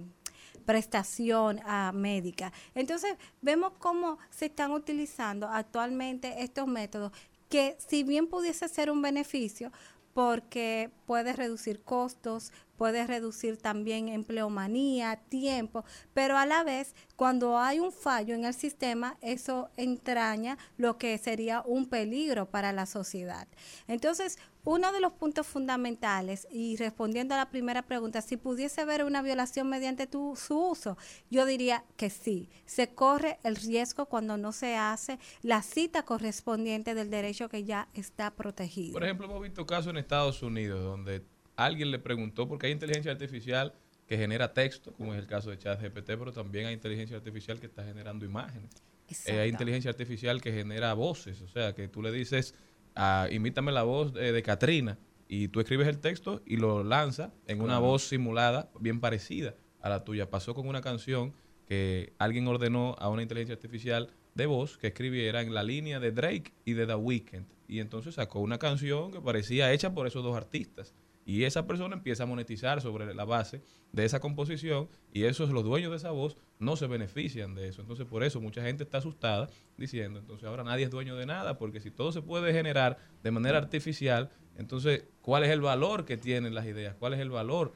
prestación 0.67 1.61
ah, 1.65 1.93
médica. 1.95 2.51
Entonces, 2.75 3.15
vemos 3.41 3.71
cómo 3.79 4.19
se 4.29 4.47
están 4.47 4.71
utilizando 4.71 5.47
actualmente 5.47 6.43
estos 6.43 6.67
métodos 6.67 7.13
que 7.47 7.77
si 7.79 8.03
bien 8.03 8.27
pudiese 8.27 8.67
ser 8.67 8.91
un 8.91 9.01
beneficio, 9.01 9.71
porque 10.13 10.89
puede 11.05 11.31
reducir 11.31 11.83
costos, 11.83 12.51
puede 12.75 13.05
reducir 13.07 13.57
también 13.57 14.09
empleomanía, 14.09 15.21
tiempo, 15.29 15.85
pero 16.13 16.37
a 16.37 16.45
la 16.45 16.63
vez, 16.63 16.95
cuando 17.15 17.57
hay 17.57 17.79
un 17.79 17.91
fallo 17.91 18.35
en 18.35 18.43
el 18.43 18.53
sistema, 18.53 19.15
eso 19.21 19.69
entraña 19.77 20.57
lo 20.75 20.97
que 20.97 21.17
sería 21.17 21.61
un 21.65 21.85
peligro 21.85 22.49
para 22.49 22.73
la 22.73 22.87
sociedad. 22.87 23.47
Entonces, 23.87 24.37
uno 24.67 24.91
de 24.91 24.99
los 24.99 25.13
puntos 25.13 25.47
fundamentales, 25.47 26.45
y 26.51 26.75
respondiendo 26.75 27.33
a 27.33 27.37
la 27.37 27.49
primera 27.49 27.83
pregunta, 27.83 28.21
si 28.21 28.35
pudiese 28.35 28.81
haber 28.81 29.05
una 29.05 29.21
violación 29.21 29.69
mediante 29.69 30.07
tu, 30.07 30.35
su 30.35 30.59
uso, 30.59 30.97
yo 31.29 31.45
diría 31.45 31.85
que 31.95 32.09
sí. 32.09 32.49
Se 32.65 32.93
corre 32.93 33.39
el 33.43 33.55
riesgo 33.55 34.07
cuando 34.07 34.35
no 34.35 34.51
se 34.51 34.75
hace 34.75 35.19
la 35.41 35.61
cita 35.61 36.03
correspondiente 36.03 36.95
del 36.95 37.09
derecho 37.09 37.47
que 37.47 37.63
ya 37.63 37.87
está 37.93 38.35
protegido. 38.35 38.91
Por 38.91 39.05
ejemplo, 39.05 39.27
hemos 39.27 39.41
visto 39.41 39.65
casos 39.65 39.91
en 39.91 39.97
Estados 39.97 40.43
Unidos 40.43 40.83
donde 40.83 41.23
alguien 41.55 41.89
le 41.89 41.99
preguntó, 41.99 42.49
porque 42.49 42.67
hay 42.67 42.73
inteligencia 42.73 43.13
artificial 43.13 43.73
que 44.05 44.17
genera 44.17 44.51
texto, 44.51 44.91
como 44.91 45.13
es 45.13 45.19
el 45.21 45.27
caso 45.27 45.49
de 45.49 45.59
ChatGPT, 45.59 46.07
pero 46.07 46.33
también 46.33 46.65
hay 46.65 46.73
inteligencia 46.73 47.15
artificial 47.15 47.57
que 47.61 47.67
está 47.67 47.85
generando 47.85 48.25
imágenes. 48.25 48.69
Eh, 49.25 49.39
hay 49.39 49.49
inteligencia 49.49 49.89
artificial 49.89 50.41
que 50.41 50.51
genera 50.51 50.93
voces, 50.93 51.41
o 51.41 51.47
sea, 51.47 51.73
que 51.73 51.87
tú 51.87 52.01
le 52.01 52.11
dices, 52.11 52.53
ah, 52.97 53.27
imítame 53.31 53.71
la 53.71 53.83
voz 53.83 54.13
de, 54.13 54.31
de 54.33 54.43
Katrina, 54.43 54.97
y 55.29 55.47
tú 55.49 55.59
escribes 55.59 55.87
el 55.87 55.99
texto 55.99 56.41
y 56.45 56.57
lo 56.57 56.83
lanza 56.83 57.33
en 57.47 57.59
una 57.59 57.73
Claro. 57.75 57.81
voz 57.85 58.03
simulada 58.03 58.69
bien 58.79 58.99
parecida 58.99 59.55
a 59.81 59.89
la 59.89 60.03
tuya. 60.03 60.29
Pasó 60.29 60.53
con 60.55 60.67
una 60.67 60.81
canción 60.81 61.33
que 61.65 62.13
alguien 62.17 62.47
ordenó 62.47 62.95
a 62.99 63.09
una 63.09 63.21
inteligencia 63.23 63.55
artificial 63.55 64.09
de 64.35 64.45
voz 64.45 64.77
que 64.77 64.87
escribiera 64.87 65.41
en 65.41 65.53
la 65.53 65.63
línea 65.63 65.99
de 65.99 66.11
Drake 66.11 66.53
y 66.63 66.73
de 66.73 66.85
The 66.87 66.95
Weeknd. 66.95 67.45
Y 67.67 67.79
entonces 67.81 68.15
sacó 68.15 68.39
una 68.39 68.57
canción 68.57 69.11
que 69.11 69.19
parecía 69.19 69.73
hecha 69.73 69.93
por 69.93 70.07
esos 70.07 70.23
dos 70.23 70.37
artistas. 70.37 70.93
Y 71.27 71.43
esa 71.43 71.67
persona 71.67 71.93
empieza 71.93 72.23
a 72.23 72.25
monetizar 72.25 72.79
sobre 72.79 73.13
la 73.13 73.25
base 73.25 73.61
de 73.91 74.05
esa 74.05 74.21
composición 74.21 74.87
y 75.11 75.25
esos 75.25 75.49
los 75.49 75.65
dueños 75.65 75.91
de 75.91 75.97
esa 75.97 76.11
voz 76.11 76.37
no 76.57 76.77
se 76.77 76.87
benefician 76.87 77.53
de 77.53 77.67
eso. 77.67 77.81
Entonces 77.81 78.05
por 78.05 78.23
eso 78.23 78.39
mucha 78.39 78.63
gente 78.63 78.83
está 78.83 78.99
asustada 78.99 79.49
diciendo, 79.75 80.19
entonces 80.19 80.47
ahora 80.47 80.63
nadie 80.63 80.85
es 80.85 80.89
dueño 80.89 81.17
de 81.17 81.25
nada 81.25 81.57
porque 81.57 81.81
si 81.81 81.91
todo 81.91 82.13
se 82.13 82.21
puede 82.21 82.53
generar 82.53 82.97
de 83.23 83.31
manera 83.31 83.57
artificial, 83.57 84.31
entonces 84.55 85.03
¿cuál 85.21 85.43
es 85.43 85.49
el 85.49 85.59
valor 85.59 86.05
que 86.05 86.15
tienen 86.15 86.55
las 86.55 86.65
ideas? 86.65 86.95
¿Cuál 86.97 87.13
es 87.13 87.19
el 87.19 87.29
valor 87.29 87.73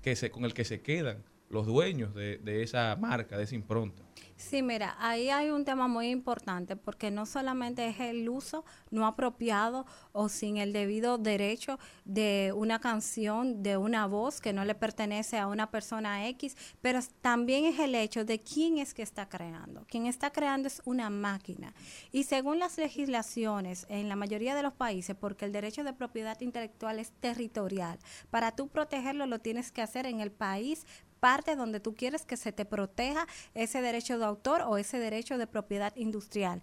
que 0.00 0.14
se, 0.14 0.30
con 0.30 0.44
el 0.44 0.54
que 0.54 0.64
se 0.64 0.80
quedan 0.80 1.24
los 1.52 1.66
dueños 1.66 2.14
de, 2.14 2.62
esa 2.62 2.96
marca, 2.96 3.36
de 3.36 3.44
esa 3.44 3.54
impronta? 3.54 4.02
Sí, 4.36 4.60
mira, 4.60 4.96
ahí 4.98 5.30
hay 5.30 5.50
un 5.50 5.64
tema 5.64 5.86
muy 5.86 6.08
importante 6.08 6.74
porque 6.74 7.12
no 7.12 7.26
solamente 7.26 7.86
es 7.86 8.00
el 8.00 8.28
uso 8.28 8.64
no 8.90 9.06
apropiado 9.06 9.86
o 10.10 10.28
sin 10.28 10.56
el 10.56 10.72
debido 10.72 11.16
derecho 11.16 11.78
de 12.04 12.52
una 12.56 12.80
canción, 12.80 13.62
de 13.62 13.76
una 13.76 14.06
voz 14.06 14.40
que 14.40 14.52
no 14.52 14.64
le 14.64 14.74
pertenece 14.74 15.38
a 15.38 15.46
una 15.46 15.70
persona 15.70 16.26
X, 16.28 16.56
pero 16.80 16.98
también 17.20 17.66
es 17.66 17.78
el 17.78 17.94
hecho 17.94 18.24
de 18.24 18.40
quién 18.40 18.78
es 18.78 18.94
que 18.94 19.02
está 19.02 19.28
creando. 19.28 19.84
Quien 19.86 20.06
está 20.06 20.32
creando 20.32 20.66
es 20.66 20.82
una 20.84 21.08
máquina. 21.08 21.72
Y 22.10 22.24
según 22.24 22.58
las 22.58 22.78
legislaciones 22.78 23.86
en 23.88 24.08
la 24.08 24.16
mayoría 24.16 24.56
de 24.56 24.64
los 24.64 24.72
países, 24.72 25.14
porque 25.14 25.44
el 25.44 25.52
derecho 25.52 25.84
de 25.84 25.92
propiedad 25.92 26.40
intelectual 26.40 26.98
es 26.98 27.12
territorial, 27.12 27.98
para 28.30 28.56
tú 28.56 28.68
protegerlo 28.68 29.26
lo 29.26 29.38
tienes 29.38 29.70
que 29.70 29.82
hacer 29.82 30.06
en 30.06 30.20
el 30.20 30.32
país 30.32 30.84
parte 31.22 31.54
donde 31.54 31.78
tú 31.78 31.94
quieres 31.94 32.24
que 32.24 32.36
se 32.36 32.50
te 32.50 32.64
proteja 32.64 33.28
ese 33.54 33.80
derecho 33.80 34.18
de 34.18 34.24
autor 34.24 34.62
o 34.62 34.76
ese 34.76 34.98
derecho 34.98 35.38
de 35.38 35.46
propiedad 35.46 35.94
industrial. 35.94 36.60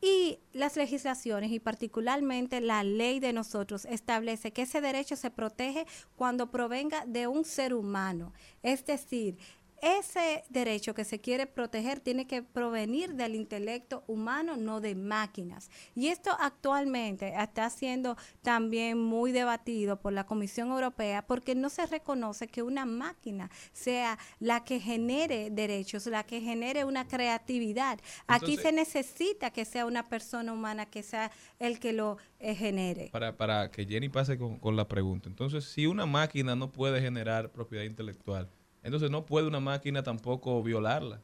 Y 0.00 0.38
las 0.54 0.76
legislaciones 0.76 1.50
y 1.50 1.60
particularmente 1.60 2.62
la 2.62 2.82
ley 2.82 3.20
de 3.20 3.34
nosotros 3.34 3.84
establece 3.84 4.54
que 4.54 4.62
ese 4.62 4.80
derecho 4.80 5.16
se 5.16 5.30
protege 5.30 5.86
cuando 6.16 6.50
provenga 6.50 7.04
de 7.04 7.26
un 7.26 7.44
ser 7.44 7.74
humano. 7.74 8.32
Es 8.62 8.86
decir, 8.86 9.36
ese 9.84 10.44
derecho 10.48 10.94
que 10.94 11.04
se 11.04 11.20
quiere 11.20 11.46
proteger 11.46 12.00
tiene 12.00 12.26
que 12.26 12.42
provenir 12.42 13.14
del 13.14 13.34
intelecto 13.34 14.02
humano, 14.06 14.56
no 14.56 14.80
de 14.80 14.94
máquinas. 14.94 15.70
Y 15.94 16.08
esto 16.08 16.30
actualmente 16.40 17.34
está 17.38 17.68
siendo 17.68 18.16
también 18.40 18.98
muy 18.98 19.30
debatido 19.30 20.00
por 20.00 20.14
la 20.14 20.24
Comisión 20.24 20.70
Europea 20.70 21.26
porque 21.26 21.54
no 21.54 21.68
se 21.68 21.84
reconoce 21.86 22.48
que 22.48 22.62
una 22.62 22.86
máquina 22.86 23.50
sea 23.72 24.18
la 24.40 24.64
que 24.64 24.80
genere 24.80 25.50
derechos, 25.50 26.06
la 26.06 26.24
que 26.24 26.40
genere 26.40 26.84
una 26.84 27.06
creatividad. 27.06 27.98
Aquí 28.26 28.56
se 28.56 28.72
necesita 28.72 29.50
que 29.50 29.66
sea 29.66 29.84
una 29.84 30.08
persona 30.08 30.52
humana 30.52 30.86
que 30.86 31.02
sea 31.02 31.30
el 31.58 31.78
que 31.78 31.92
lo 31.92 32.16
eh, 32.38 32.54
genere. 32.54 33.10
Para, 33.12 33.36
para 33.36 33.70
que 33.70 33.84
Jenny 33.84 34.08
pase 34.08 34.38
con, 34.38 34.58
con 34.58 34.76
la 34.76 34.88
pregunta. 34.88 35.28
Entonces, 35.28 35.64
si 35.64 35.86
una 35.86 36.06
máquina 36.06 36.56
no 36.56 36.72
puede 36.72 37.02
generar 37.02 37.52
propiedad 37.52 37.84
intelectual, 37.84 38.48
entonces 38.84 39.10
no 39.10 39.26
puede 39.26 39.48
una 39.48 39.60
máquina 39.60 40.02
tampoco 40.02 40.62
violarla. 40.62 41.20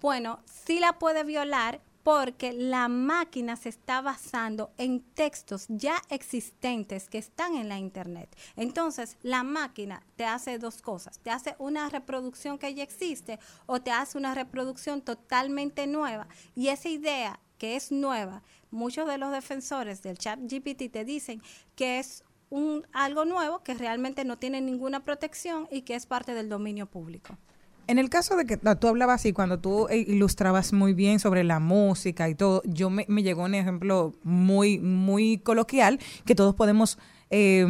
Bueno, 0.00 0.40
sí 0.46 0.80
la 0.80 0.98
puede 0.98 1.24
violar 1.24 1.82
porque 2.02 2.52
la 2.52 2.88
máquina 2.88 3.56
se 3.56 3.68
está 3.68 4.00
basando 4.00 4.70
en 4.78 5.00
textos 5.00 5.66
ya 5.68 6.00
existentes 6.08 7.08
que 7.08 7.18
están 7.18 7.56
en 7.56 7.68
la 7.68 7.78
internet. 7.78 8.34
Entonces, 8.56 9.18
la 9.22 9.42
máquina 9.42 10.02
te 10.16 10.24
hace 10.24 10.58
dos 10.58 10.80
cosas. 10.80 11.18
Te 11.18 11.30
hace 11.30 11.56
una 11.58 11.90
reproducción 11.90 12.58
que 12.58 12.74
ya 12.74 12.82
existe 12.82 13.38
o 13.66 13.80
te 13.80 13.90
hace 13.90 14.16
una 14.16 14.34
reproducción 14.34 15.02
totalmente 15.02 15.86
nueva. 15.86 16.26
Y 16.54 16.68
esa 16.68 16.88
idea 16.88 17.40
que 17.58 17.76
es 17.76 17.92
nueva, 17.92 18.42
muchos 18.70 19.06
de 19.06 19.18
los 19.18 19.32
defensores 19.32 20.02
del 20.02 20.16
chat 20.16 20.40
GPT 20.40 20.90
te 20.90 21.04
dicen 21.04 21.42
que 21.76 21.98
es 21.98 22.24
un, 22.50 22.84
algo 22.92 23.24
nuevo 23.24 23.62
que 23.62 23.74
realmente 23.74 24.24
no 24.24 24.36
tiene 24.36 24.60
ninguna 24.60 25.04
protección 25.04 25.66
y 25.70 25.82
que 25.82 25.94
es 25.94 26.06
parte 26.06 26.34
del 26.34 26.48
dominio 26.48 26.86
público. 26.86 27.38
En 27.86 27.98
el 27.98 28.08
caso 28.08 28.36
de 28.36 28.44
que 28.44 28.58
no, 28.62 28.76
tú 28.78 28.86
hablabas 28.86 29.20
así, 29.20 29.32
cuando 29.32 29.58
tú 29.58 29.88
eh, 29.88 30.04
ilustrabas 30.06 30.72
muy 30.72 30.94
bien 30.94 31.18
sobre 31.18 31.42
la 31.42 31.58
música 31.58 32.28
y 32.28 32.34
todo, 32.34 32.62
yo 32.64 32.90
me, 32.90 33.04
me 33.08 33.22
llegó 33.22 33.44
un 33.44 33.54
ejemplo 33.54 34.14
muy, 34.22 34.78
muy 34.78 35.38
coloquial 35.38 35.98
que 36.24 36.34
todos 36.34 36.54
podemos 36.54 36.98
eh, 37.30 37.66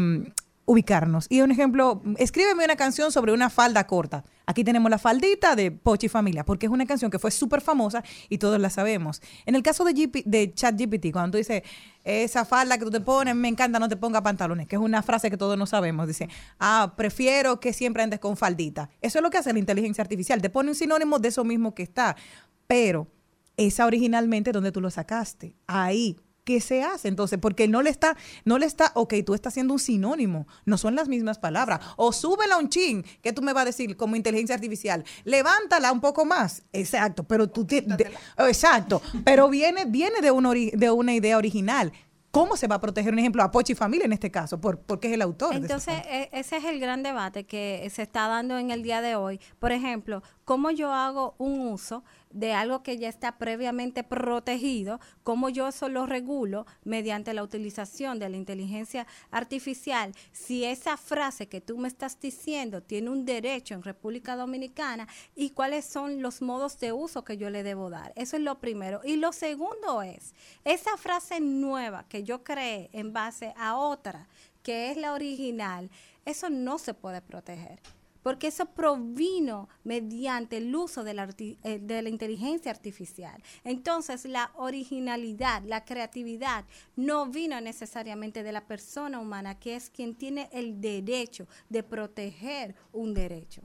ubicarnos. 0.65 1.27
Y 1.29 1.41
un 1.41 1.51
ejemplo, 1.51 2.03
escríbeme 2.17 2.65
una 2.65 2.77
canción 2.77 3.11
sobre 3.11 3.33
una 3.33 3.51
falda 3.51 3.87
corta. 3.87 4.25
Aquí 4.47 4.65
tenemos 4.65 4.91
la 4.91 4.99
faldita 4.99 5.57
de 5.57 5.71
Pochi 5.71 6.09
Familia, 6.09 6.45
porque 6.45 6.67
es 6.67 6.73
una 6.73 6.87
canción 6.87 7.11
que 7.11 7.19
fue 7.19 7.31
súper 7.31 7.61
famosa 7.61 8.05
y 8.29 8.39
todos 8.39 8.61
la 8.61 8.71
sabemos. 8.71 9.21
En 9.47 9.55
el 9.55 9.63
caso 9.63 9.85
de, 9.85 10.23
de 10.25 10.55
ChatGPT, 10.55 11.13
cuando 11.13 11.33
tú 11.33 11.39
dices, 11.39 11.63
esa 12.05 12.45
falda 12.45 12.79
que 12.79 12.85
tú 12.85 12.91
te 12.91 13.01
pones, 13.01 13.35
me 13.35 13.49
encanta, 13.49 13.79
no 13.79 13.89
te 13.89 13.97
ponga 13.97 14.23
pantalones, 14.23 14.69
que 14.69 14.77
es 14.77 14.83
una 14.83 15.03
frase 15.03 15.31
que 15.31 15.37
todos 15.37 15.59
no 15.59 15.67
sabemos. 15.67 16.07
Dice, 16.07 16.29
ah, 16.59 16.95
prefiero 16.97 17.61
que 17.61 17.73
siempre 17.73 18.03
andes 18.03 18.21
con 18.21 18.37
faldita. 18.37 18.91
Eso 19.01 19.19
es 19.19 19.23
lo 19.23 19.31
que 19.31 19.39
hace 19.39 19.53
la 19.53 19.59
inteligencia 19.59 20.03
artificial. 20.03 20.41
Te 20.41 20.51
pone 20.51 20.71
un 20.71 20.77
sinónimo 20.77 21.19
de 21.19 21.29
eso 21.29 21.45
mismo 21.45 21.75
que 21.75 21.83
está. 21.83 22.17
Pero 22.67 23.09
esa 23.57 23.87
originalmente 23.87 24.53
donde 24.53 24.73
tú 24.73 24.81
lo 24.81 24.91
sacaste. 24.91 25.55
Ahí, 25.67 26.17
¿qué 26.45 26.61
se 26.61 26.83
hace? 26.83 27.09
Entonces, 27.09 27.39
porque 27.41 27.69
no 27.69 27.83
le 27.83 27.91
está, 27.91 28.17
no 28.45 28.59
le 28.59 28.67
está, 28.67 28.93
ok, 28.95 29.15
tú 29.25 29.35
estás 29.35 29.53
haciendo 29.53 29.75
un 29.75 29.81
sinónimo, 29.81 30.47
no 30.65 30.79
son 30.79 30.95
las 30.95 31.09
mismas 31.09 31.39
palabras. 31.39 31.81
O 31.97 32.13
súbela 32.13 32.59
un 32.59 32.69
chin, 32.69 33.05
que 33.23 33.33
tú 33.33 33.43
me 33.43 33.53
vas 33.53 33.63
a 33.63 33.67
decir 33.67 33.97
como 33.97 34.17
inteligencia 34.17 34.55
artificial, 34.55 35.05
levántala 35.25 35.93
un 35.93 36.01
poco 36.01 36.25
más. 36.25 36.63
Exacto, 36.73 37.25
pero 37.25 37.49
tú 37.49 37.65
tienes, 37.65 37.99
exacto, 38.39 39.03
pero 39.25 39.49
viene, 39.49 39.85
viene 39.85 40.21
de, 40.21 40.31
una 40.31 40.51
de 40.53 40.91
una 40.91 41.15
idea 41.15 41.37
original. 41.37 41.93
¿Cómo 42.31 42.57
se 42.57 42.69
va 42.69 42.77
a 42.77 42.81
proteger, 42.81 43.13
un 43.13 43.19
ejemplo, 43.19 43.43
a 43.43 43.51
Pochi 43.51 43.75
Familia 43.75 44.05
en 44.05 44.13
este 44.13 44.31
caso? 44.31 44.61
Por, 44.61 44.79
porque 44.79 45.09
es 45.09 45.15
el 45.15 45.23
autor. 45.23 45.53
Entonces, 45.57 45.95
e- 46.09 46.29
ese 46.31 46.59
es 46.59 46.65
el 46.65 46.79
gran 46.79 47.03
debate 47.03 47.45
que 47.45 47.91
se 47.93 48.03
está 48.03 48.29
dando 48.29 48.57
en 48.57 48.71
el 48.71 48.85
día 48.85 49.01
de 49.01 49.17
hoy. 49.17 49.41
Por 49.59 49.73
ejemplo, 49.73 50.23
cómo 50.51 50.73
yo 50.73 50.93
hago 50.93 51.37
un 51.39 51.61
uso 51.61 52.03
de 52.31 52.53
algo 52.55 52.83
que 52.83 52.99
ya 52.99 53.09
está 53.09 53.39
previamente 53.39 54.03
protegido, 54.03 54.99
cómo 55.23 55.49
yo 55.49 55.69
eso 55.69 55.89
lo 55.89 56.07
regulo 56.07 56.67
mediante 56.83 57.33
la 57.35 57.45
utilización 57.45 58.19
de 58.19 58.29
la 58.29 58.37
inteligencia 58.37 59.07
artificial. 59.31 60.13
Si 60.33 60.65
esa 60.65 60.97
frase 60.97 61.47
que 61.47 61.61
tú 61.61 61.79
me 61.79 61.87
estás 61.87 62.19
diciendo 62.19 62.83
tiene 62.83 63.11
un 63.11 63.25
derecho 63.25 63.75
en 63.75 63.85
República 63.85 64.35
Dominicana 64.35 65.07
y 65.37 65.51
cuáles 65.51 65.85
son 65.85 66.21
los 66.21 66.43
modos 66.43 66.81
de 66.81 66.91
uso 66.91 67.23
que 67.23 67.37
yo 67.37 67.49
le 67.49 67.63
debo 67.63 67.89
dar. 67.89 68.13
Eso 68.17 68.37
es 68.37 68.43
lo 68.43 68.59
primero. 68.59 69.03
Y 69.05 69.19
lo 69.19 69.33
segundo 69.33 70.03
es, 70.03 70.35
esa 70.65 70.97
frase 70.97 71.39
nueva 71.39 72.07
que 72.09 72.25
yo 72.25 72.43
creé 72.43 72.91
en 72.93 73.13
base 73.13 73.55
a 73.57 73.77
otra, 73.77 74.27
que 74.65 74.91
es 74.91 74.97
la 74.97 75.13
original, 75.13 75.91
eso 76.25 76.51
no 76.51 76.79
se 76.79 76.93
puede 76.93 77.23
proteger. 77.23 77.79
Porque 78.23 78.49
eso 78.49 78.67
provino 78.67 79.69
mediante 79.85 80.59
el 80.59 80.75
uso 80.75 81.05
de 81.05 81.15
la, 81.15 81.29
eh, 81.39 81.79
de 81.81 82.03
la 82.03 82.09
inteligencia 82.09 82.71
artificial. 82.71 83.43
Entonces, 83.65 84.25
la 84.25 84.51
originalidad, 84.55 85.63
la 85.65 85.85
creatividad, 85.85 86.65
no 86.97 87.27
vino 87.27 87.61
necesariamente 87.61 88.43
de 88.43 88.53
la 88.53 88.67
persona 88.67 89.19
humana, 89.19 89.59
que 89.59 89.77
es 89.77 89.91
quien 89.91 90.15
tiene 90.15 90.49
el 90.53 90.81
derecho 90.81 91.47
de 91.69 91.83
proteger 91.83 92.75
un 92.93 93.15
derecho. 93.15 93.63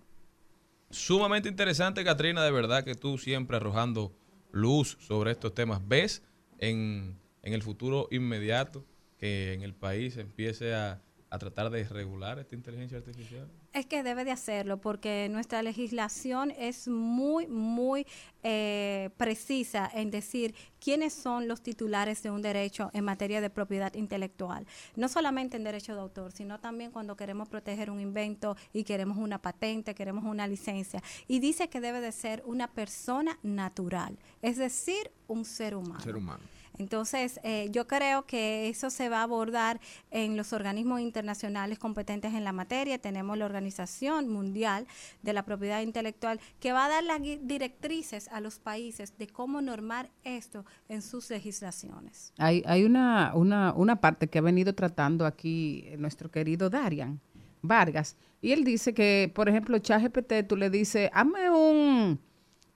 Sumamente 0.89 1.49
interesante, 1.49 2.03
Katrina, 2.03 2.43
de 2.43 2.51
verdad 2.51 2.83
que 2.83 2.95
tú 2.95 3.17
siempre 3.17 3.57
arrojando 3.57 4.15
luz 4.51 4.97
sobre 4.99 5.31
estos 5.31 5.53
temas. 5.53 5.81
¿Ves 5.85 6.23
en 6.59 7.17
el 7.41 7.61
futuro 7.61 8.07
inmediato 8.11 8.85
que 9.17 9.53
en 9.53 9.61
el 9.61 9.73
país 9.73 10.17
empiece 10.17 10.73
a, 10.73 11.01
a 11.35 11.39
tratar 11.39 11.69
de 11.69 11.83
regular 11.83 12.39
esta 12.39 12.55
inteligencia 12.55 12.97
artificial? 12.97 13.47
Es 13.73 13.85
que 13.85 14.03
debe 14.03 14.25
de 14.25 14.31
hacerlo 14.31 14.79
porque 14.81 15.27
nuestra 15.29 15.61
legislación 15.61 16.51
es 16.51 16.87
muy, 16.87 17.47
muy 17.47 18.07
eh, 18.43 19.09
precisa 19.17 19.89
en 19.93 20.11
decir 20.11 20.55
quiénes 20.79 21.13
son 21.13 21.47
los 21.47 21.61
titulares 21.61 22.23
de 22.23 22.31
un 22.31 22.41
derecho 22.41 22.89
en 22.93 23.03
materia 23.03 23.41
de 23.41 23.49
propiedad 23.49 23.93
intelectual. 23.93 24.65
No 24.95 25.07
solamente 25.07 25.57
en 25.57 25.63
derecho 25.63 25.93
de 25.93 26.01
autor, 26.01 26.31
sino 26.31 26.59
también 26.59 26.91
cuando 26.91 27.15
queremos 27.15 27.49
proteger 27.49 27.89
un 27.89 27.99
invento 27.99 28.55
y 28.71 28.83
queremos 28.83 29.17
una 29.17 29.41
patente, 29.41 29.93
queremos 29.93 30.23
una 30.23 30.47
licencia. 30.47 31.01
Y 31.27 31.39
dice 31.39 31.69
que 31.69 31.81
debe 31.81 32.01
de 32.01 32.11
ser 32.11 32.43
una 32.45 32.67
persona 32.67 33.37
natural, 33.43 34.17
es 34.41 34.57
decir, 34.57 35.11
un 35.27 35.43
ser 35.45 35.75
humano. 35.75 36.01
Ser 36.01 36.15
humano. 36.15 36.43
Entonces, 36.77 37.39
eh, 37.43 37.69
yo 37.71 37.87
creo 37.87 38.25
que 38.25 38.69
eso 38.69 38.89
se 38.89 39.09
va 39.09 39.19
a 39.19 39.23
abordar 39.23 39.79
en 40.11 40.37
los 40.37 40.53
organismos 40.53 41.01
internacionales 41.01 41.79
competentes 41.79 42.33
en 42.33 42.43
la 42.43 42.51
materia. 42.51 42.97
Tenemos 42.97 43.37
la 43.37 43.45
Organización 43.45 44.29
Mundial 44.29 44.87
de 45.21 45.33
la 45.33 45.43
Propiedad 45.43 45.81
Intelectual 45.81 46.39
que 46.59 46.71
va 46.71 46.85
a 46.85 46.89
dar 46.89 47.03
las 47.03 47.19
directrices 47.21 48.27
a 48.29 48.39
los 48.39 48.59
países 48.59 49.17
de 49.17 49.27
cómo 49.27 49.61
normar 49.61 50.09
esto 50.23 50.65
en 50.89 51.01
sus 51.01 51.29
legislaciones. 51.29 52.33
Hay, 52.37 52.63
hay 52.65 52.83
una, 52.83 53.31
una, 53.35 53.73
una 53.73 53.95
parte 53.97 54.27
que 54.27 54.39
ha 54.39 54.41
venido 54.41 54.73
tratando 54.73 55.25
aquí 55.25 55.85
nuestro 55.97 56.29
querido 56.29 56.69
Darian 56.69 57.19
Vargas, 57.61 58.15
y 58.41 58.51
él 58.51 58.63
dice 58.63 58.93
que, 58.93 59.31
por 59.33 59.49
ejemplo, 59.49 59.79
ChatGPT, 59.79 60.47
tú 60.47 60.55
le 60.55 60.69
dices, 60.69 61.09
hazme 61.13 61.49
un, 61.49 62.19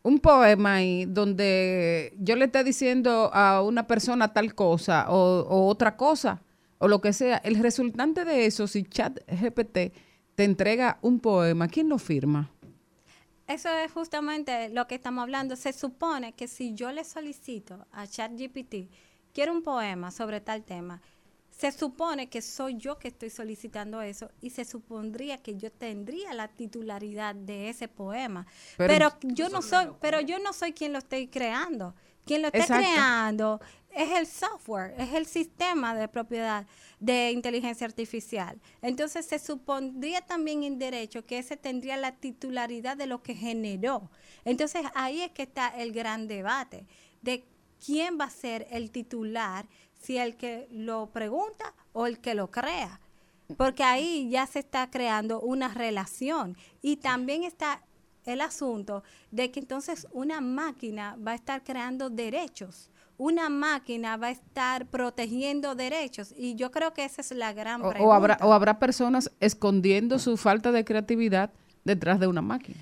un 0.04 0.20
poema 0.20 0.76
ahí 0.76 1.06
donde 1.06 2.14
yo 2.20 2.36
le 2.36 2.46
esté 2.46 2.64
diciendo 2.64 3.30
a 3.34 3.62
una 3.62 3.88
persona 3.88 4.34
tal 4.34 4.56
cosa 4.56 5.08
o, 5.10 5.68
otra 5.68 5.98
cosa 5.98 6.42
o 6.78 6.88
lo 6.88 7.02
que 7.02 7.12
sea, 7.12 7.38
el 7.38 7.56
resultante 7.56 8.24
de 8.24 8.46
eso, 8.46 8.66
si 8.68 8.84
Chat 8.84 9.20
GPT 9.28 9.94
te 10.36 10.44
entrega 10.46 10.98
un 11.02 11.20
poema, 11.20 11.68
¿quién 11.68 11.90
lo 11.90 11.98
firma? 11.98 12.50
Eso 13.50 13.68
es 13.68 13.92
justamente 13.92 14.70
lo 14.70 14.88
que 14.88 14.96
estamos 14.96 15.24
hablando. 15.24 15.56
Se 15.56 15.74
supone 15.74 16.34
que 16.34 16.48
si 16.48 16.76
yo 16.76 16.92
le 16.92 17.04
solicito 17.04 17.88
a 17.92 18.06
ChatGPT, 18.06 18.92
quiero 19.34 19.52
un 19.52 19.64
poema 19.64 20.12
sobre 20.12 20.40
tal 20.40 20.64
tema, 20.64 21.02
se 21.60 21.74
supone 21.74 22.30
que 22.30 22.42
soy 22.42 22.78
yo 22.78 22.98
que 22.98 23.10
estoy 23.10 23.30
solicitando 23.30 24.02
eso 24.02 24.32
y 24.40 24.50
se 24.52 24.64
supondría 24.64 25.40
que 25.40 25.58
yo 25.58 25.70
tendría 25.70 26.34
la 26.34 26.48
titularidad 26.48 27.36
de 27.36 27.68
ese 27.68 27.90
poema. 27.90 28.48
Pero- 28.78 28.94
Pero, 29.20 29.34
yo 29.36 29.50
no 29.50 29.62
soy, 29.62 29.88
pero 30.00 30.22
yo 30.22 30.40
no 30.40 30.54
soy 30.54 30.72
quien 30.72 30.94
lo 30.94 31.00
estoy 31.00 31.28
creando. 31.28 31.94
Quien 32.26 32.44
lo 32.44 32.48
está 32.48 32.60
Exacto. 32.60 32.84
creando 32.88 33.62
es 33.92 34.12
el 34.12 34.26
software, 34.28 34.94
es 35.00 35.14
el 35.14 35.26
sistema 35.26 35.94
de 35.96 36.08
propiedad 36.08 36.66
de 37.00 37.32
inteligencia 37.32 37.86
artificial. 37.88 38.58
Entonces 38.82 39.26
se 39.26 39.38
supondría 39.40 40.22
también 40.22 40.64
en 40.64 40.80
derecho 40.80 41.26
que 41.26 41.40
ese 41.40 41.58
tendría 41.58 41.98
la 41.98 42.14
titularidad 42.16 42.96
de 42.96 43.08
lo 43.08 43.22
que 43.22 43.34
generó. 43.36 44.10
Entonces 44.46 44.84
ahí 44.94 45.22
es 45.24 45.32
que 45.32 45.44
está 45.44 45.68
el 45.70 45.92
gran 45.92 46.28
debate 46.28 46.86
de 47.22 47.44
quién 47.84 48.18
va 48.20 48.26
a 48.26 48.30
ser 48.30 48.68
el 48.72 48.92
titular, 48.92 49.66
si 50.00 50.18
el 50.18 50.36
que 50.36 50.68
lo 50.72 51.08
pregunta 51.08 51.74
o 51.94 52.08
el 52.08 52.20
que 52.20 52.34
lo 52.34 52.50
crea. 52.50 53.00
Porque 53.58 53.84
ahí 53.84 54.30
ya 54.30 54.46
se 54.46 54.60
está 54.60 54.90
creando 54.90 55.42
una 55.42 55.70
relación 55.74 56.56
y 56.82 56.98
también 56.98 57.44
está 57.44 57.82
el 58.26 58.42
asunto 58.42 59.04
de 59.32 59.50
que 59.52 59.60
entonces 59.60 60.08
una 60.12 60.40
máquina 60.40 61.18
va 61.26 61.32
a 61.32 61.36
estar 61.36 61.64
creando 61.64 62.10
derechos, 62.12 62.90
una 63.18 63.50
máquina 63.50 64.18
va 64.18 64.28
a 64.28 64.32
estar 64.32 64.86
protegiendo 64.86 65.74
derechos 65.74 66.34
y 66.38 66.56
yo 66.56 66.70
creo 66.70 66.94
que 66.94 67.04
esa 67.06 67.22
es 67.22 67.32
la 67.32 67.54
gran 67.54 67.82
O, 67.82 67.90
pregunta. 67.90 68.08
o 68.08 68.14
habrá, 68.14 68.38
o 68.42 68.54
habrá 68.54 68.78
personas 68.78 69.32
escondiendo 69.40 70.20
su 70.20 70.38
falta 70.38 70.72
de 70.72 70.86
creatividad 70.86 71.52
detrás 71.84 72.20
de 72.20 72.28
una 72.28 72.42
máquina. 72.42 72.78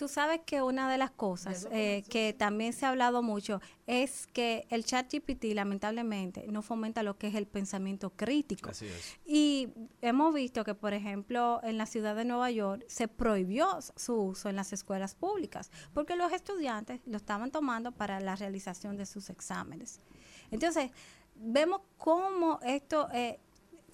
Tú 0.00 0.08
sabes 0.08 0.40
que 0.46 0.62
una 0.62 0.90
de 0.90 0.96
las 0.96 1.10
cosas 1.10 1.68
eh, 1.70 2.04
que 2.08 2.32
también 2.32 2.72
se 2.72 2.86
ha 2.86 2.88
hablado 2.88 3.22
mucho 3.22 3.60
es 3.86 4.26
que 4.28 4.66
el 4.70 4.86
chat 4.86 5.12
GPT 5.12 5.52
lamentablemente 5.52 6.46
no 6.48 6.62
fomenta 6.62 7.02
lo 7.02 7.18
que 7.18 7.26
es 7.26 7.34
el 7.34 7.46
pensamiento 7.46 8.08
crítico. 8.08 8.70
Así 8.70 8.86
es. 8.86 9.18
Y 9.26 9.68
hemos 10.00 10.32
visto 10.32 10.64
que, 10.64 10.74
por 10.74 10.94
ejemplo, 10.94 11.60
en 11.62 11.76
la 11.76 11.84
ciudad 11.84 12.16
de 12.16 12.24
Nueva 12.24 12.50
York 12.50 12.82
se 12.88 13.08
prohibió 13.08 13.78
su 13.94 14.14
uso 14.14 14.48
en 14.48 14.56
las 14.56 14.72
escuelas 14.72 15.14
públicas 15.14 15.70
porque 15.92 16.16
los 16.16 16.32
estudiantes 16.32 17.02
lo 17.04 17.18
estaban 17.18 17.50
tomando 17.50 17.92
para 17.92 18.20
la 18.20 18.36
realización 18.36 18.96
de 18.96 19.04
sus 19.04 19.28
exámenes. 19.28 20.00
Entonces, 20.50 20.92
vemos 21.34 21.82
cómo 21.98 22.58
esto, 22.62 23.06
eh, 23.12 23.38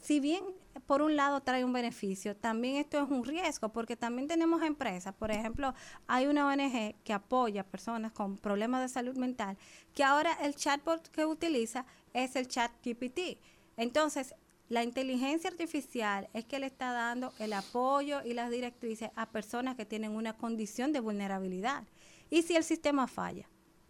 si 0.00 0.20
bien 0.20 0.44
por 0.80 1.02
un 1.02 1.16
lado 1.16 1.40
trae 1.40 1.64
un 1.64 1.72
beneficio, 1.72 2.36
también 2.36 2.76
esto 2.76 3.02
es 3.02 3.10
un 3.10 3.24
riesgo, 3.24 3.70
porque 3.70 3.96
también 3.96 4.28
tenemos 4.28 4.62
empresas, 4.62 5.14
por 5.14 5.30
ejemplo, 5.30 5.74
hay 6.06 6.26
una 6.26 6.46
ONG 6.46 6.94
que 7.04 7.12
apoya 7.12 7.62
a 7.62 7.64
personas 7.64 8.12
con 8.12 8.36
problemas 8.36 8.82
de 8.82 8.88
salud 8.88 9.16
mental, 9.16 9.56
que 9.94 10.04
ahora 10.04 10.32
el 10.42 10.54
chatbot 10.54 11.08
que 11.08 11.24
utiliza 11.24 11.86
es 12.12 12.36
el 12.36 12.48
chat 12.48 12.70
GPT. 12.84 13.38
Entonces, 13.76 14.34
la 14.68 14.82
inteligencia 14.82 15.48
artificial 15.48 16.28
es 16.32 16.44
que 16.44 16.58
le 16.58 16.66
está 16.66 16.92
dando 16.92 17.32
el 17.38 17.52
apoyo 17.52 18.22
y 18.24 18.34
las 18.34 18.50
directrices 18.50 19.10
a 19.14 19.30
personas 19.30 19.76
que 19.76 19.86
tienen 19.86 20.10
una 20.10 20.36
condición 20.36 20.92
de 20.92 21.00
vulnerabilidad. 21.00 21.84
¿Y 22.30 22.42
si 22.42 22.56
el 22.56 22.64
sistema 22.64 23.06
falla? 23.06 23.48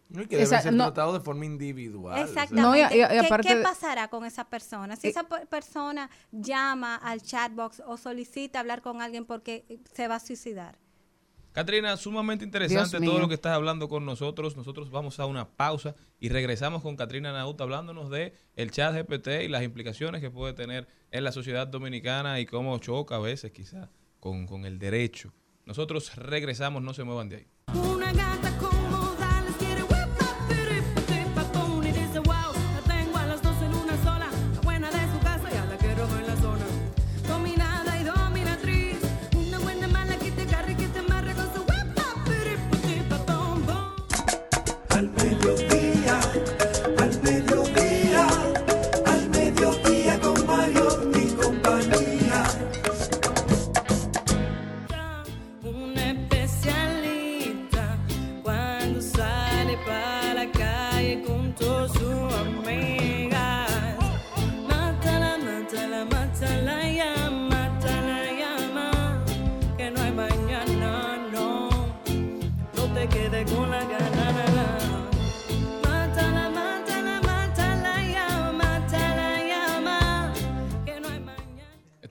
No, 0.09 0.21
y 0.21 0.25
que 0.27 0.37
deben 0.37 0.43
Esa- 0.53 0.61
ser 0.61 0.73
no- 0.73 0.85
tratados 0.85 1.15
de 1.15 1.19
forma 1.19 1.45
individual. 1.45 2.13
o 2.13 2.15
sea. 2.15 2.43
Exactamente. 2.43 2.61
No, 2.61 2.75
y 2.75 2.79
a- 2.79 2.95
y 2.95 3.01
a- 3.01 3.15
y 3.15 3.19
¿Qué, 3.19 3.25
aparte 3.25 3.47
qué 3.49 3.55
de- 3.57 3.63
pasará 3.63 4.07
con 4.07 4.25
esa 4.25 4.45
persona? 4.49 4.95
Si 4.95 5.07
Eh, 5.07 5.09
esa 5.09 5.23
per- 5.23 5.47
persona 5.47 6.09
llama 6.31 6.95
al 6.95 7.21
chatbox 7.21 7.81
o 7.85 7.97
solicita 7.97 8.59
hablar 8.61 8.81
con 8.81 9.01
alguien 9.01 9.25
porque 9.25 9.65
se 9.93 10.07
va 10.07 10.15
a 10.15 10.19
suicidar. 10.19 10.77
Catrina, 11.51 11.97
sumamente 11.97 12.45
interesante 12.45 12.99
Dios 12.99 13.01
todo 13.03 13.13
mío. 13.13 13.19
lo 13.21 13.27
que 13.27 13.33
estás 13.33 13.53
hablando 13.53 13.89
con 13.89 14.05
nosotros. 14.05 14.55
Nosotros 14.55 14.91
vamos 14.91 15.19
a 15.19 15.25
una 15.25 15.49
pausa 15.49 15.95
y 16.19 16.29
regresamos 16.29 16.83
con 16.83 16.95
Catrina 16.95 17.33
Naut 17.33 17.59
hablándonos 17.59 18.11
de 18.11 18.35
el 18.55 18.69
chat 18.69 18.93
GPT 18.93 19.43
y 19.43 19.47
las 19.47 19.63
implicaciones 19.63 20.21
que 20.21 20.29
puede 20.29 20.53
tener 20.53 20.87
en 21.09 21.23
la 21.23 21.31
sociedad 21.31 21.65
dominicana 21.65 22.39
y 22.39 22.45
cómo 22.45 22.77
choca 22.77 23.15
a 23.15 23.19
veces 23.19 23.51
quizá 23.51 23.89
con, 24.19 24.45
con 24.45 24.65
el 24.65 24.77
derecho. 24.77 25.33
Nosotros 25.65 26.15
regresamos, 26.15 26.83
no 26.83 26.93
se 26.93 27.03
muevan 27.03 27.27
de 27.29 27.35
ahí. 27.37 27.47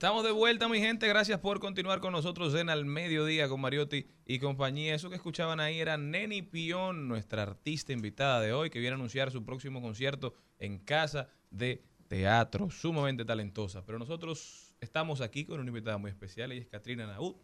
Estamos 0.07 0.23
de 0.23 0.31
vuelta, 0.31 0.69
mi 0.69 0.79
gente. 0.79 1.05
Gracias 1.05 1.37
por 1.41 1.59
continuar 1.59 1.99
con 1.99 2.13
nosotros 2.13 2.55
en 2.55 2.69
Al 2.69 2.85
Mediodía 2.85 3.49
con 3.49 3.59
Mariotti 3.59 4.07
y 4.25 4.39
compañía. 4.39 4.95
Eso 4.95 5.09
que 5.09 5.17
escuchaban 5.17 5.59
ahí 5.59 5.81
era 5.81 5.97
Neni 5.97 6.43
Pion, 6.43 7.09
nuestra 7.09 7.43
artista 7.43 7.91
invitada 7.91 8.39
de 8.39 8.53
hoy, 8.53 8.69
que 8.69 8.79
viene 8.79 8.93
a 8.93 8.95
anunciar 8.95 9.31
su 9.31 9.43
próximo 9.43 9.81
concierto 9.81 10.33
en 10.59 10.79
Casa 10.79 11.27
de 11.51 11.83
Teatro. 12.07 12.69
Sumamente 12.69 13.25
talentosa. 13.25 13.85
Pero 13.85 13.99
nosotros 13.99 14.77
estamos 14.79 15.19
aquí 15.19 15.43
con 15.43 15.59
una 15.59 15.67
invitada 15.67 15.97
muy 15.97 16.09
especial. 16.09 16.53
Ella 16.53 16.61
es 16.61 16.69
Katrina 16.69 17.05
Naud, 17.05 17.35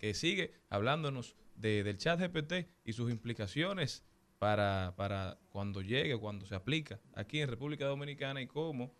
que 0.00 0.12
sigue 0.12 0.50
hablándonos 0.70 1.36
de- 1.54 1.84
del 1.84 1.98
chat 1.98 2.18
GPT 2.18 2.68
y 2.84 2.94
sus 2.94 3.12
implicaciones 3.12 4.02
para, 4.40 5.38
cuando 5.50 5.82
llegue, 5.82 6.18
cuando 6.18 6.46
se 6.46 6.56
aplica 6.56 6.98
aquí 7.14 7.40
en 7.40 7.48
República 7.48 7.86
Dominicana 7.86 8.42
y 8.42 8.48
cómo 8.48 8.92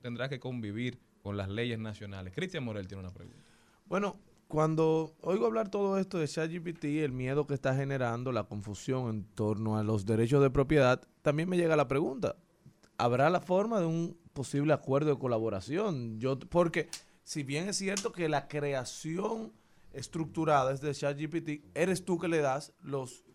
tendrá 0.00 0.28
que 0.28 0.38
convivir 0.38 1.00
con 1.28 1.36
las 1.36 1.50
leyes 1.50 1.78
nacionales. 1.78 2.32
Cristian 2.34 2.64
Morel 2.64 2.88
tiene 2.88 3.02
una 3.02 3.12
pregunta. 3.12 3.38
Bueno, 3.84 4.18
cuando 4.46 5.14
oigo 5.20 5.44
hablar 5.44 5.70
todo 5.70 5.98
esto 5.98 6.16
de 6.18 6.26
ChatGPT, 6.26 6.84
el 6.84 7.12
miedo 7.12 7.46
que 7.46 7.52
está 7.52 7.74
generando, 7.74 8.32
la 8.32 8.44
confusión 8.44 9.10
en 9.10 9.24
torno 9.34 9.76
a 9.76 9.82
los 9.82 10.06
derechos 10.06 10.40
de 10.40 10.48
propiedad, 10.48 11.06
también 11.20 11.50
me 11.50 11.58
llega 11.58 11.76
la 11.76 11.86
pregunta, 11.86 12.36
¿habrá 12.96 13.28
la 13.28 13.42
forma 13.42 13.78
de 13.78 13.84
un 13.84 14.18
posible 14.32 14.72
acuerdo 14.72 15.10
de 15.10 15.18
colaboración? 15.18 16.18
Yo, 16.18 16.38
porque 16.38 16.88
si 17.24 17.42
bien 17.42 17.68
es 17.68 17.76
cierto 17.76 18.10
que 18.10 18.30
la 18.30 18.48
creación 18.48 19.52
estructurada 19.92 20.72
es 20.72 20.80
de 20.80 20.94
ChatGPT, 20.94 21.62
eres 21.74 22.06
tú 22.06 22.18
que 22.18 22.28
le 22.28 22.38
das 22.38 22.72
los, 22.80 23.26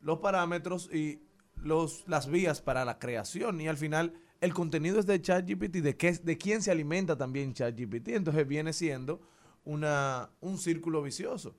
los 0.00 0.20
parámetros 0.20 0.88
y 0.90 1.20
los, 1.56 2.04
las 2.08 2.26
vías 2.26 2.62
para 2.62 2.86
la 2.86 2.98
creación 2.98 3.60
y 3.60 3.68
al 3.68 3.76
final 3.76 4.14
el 4.44 4.52
contenido 4.52 5.00
es 5.00 5.06
de 5.06 5.20
ChatGPT, 5.20 5.76
de, 5.76 5.96
qué, 5.96 6.12
de 6.12 6.36
quién 6.36 6.60
se 6.60 6.70
alimenta 6.70 7.16
también 7.16 7.54
ChatGPT, 7.54 8.08
entonces 8.08 8.46
viene 8.46 8.72
siendo 8.74 9.20
una, 9.64 10.30
un 10.40 10.58
círculo 10.58 11.02
vicioso, 11.02 11.56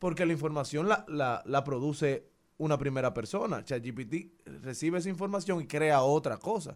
porque 0.00 0.26
la 0.26 0.32
información 0.32 0.88
la, 0.88 1.04
la, 1.08 1.42
la 1.46 1.62
produce 1.62 2.28
una 2.58 2.76
primera 2.76 3.14
persona, 3.14 3.64
ChatGPT 3.64 4.42
recibe 4.62 4.98
esa 4.98 5.08
información 5.08 5.60
y 5.62 5.66
crea 5.68 6.02
otra 6.02 6.38
cosa, 6.38 6.74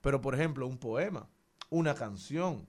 pero 0.00 0.22
por 0.22 0.34
ejemplo 0.34 0.66
un 0.66 0.78
poema, 0.78 1.28
una 1.68 1.94
canción, 1.94 2.66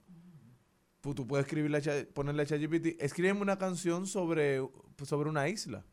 tú 1.01 1.25
puedes 1.25 1.45
escribirle, 1.45 1.81
ponerle 2.13 2.43
a 2.43 2.45
ChatGPT, 2.45 3.01
escríbeme 3.01 3.41
una 3.41 3.57
canción 3.57 4.05
sobre, 4.05 4.61
sobre 5.03 5.29
una 5.29 5.47
isla, 5.47 5.85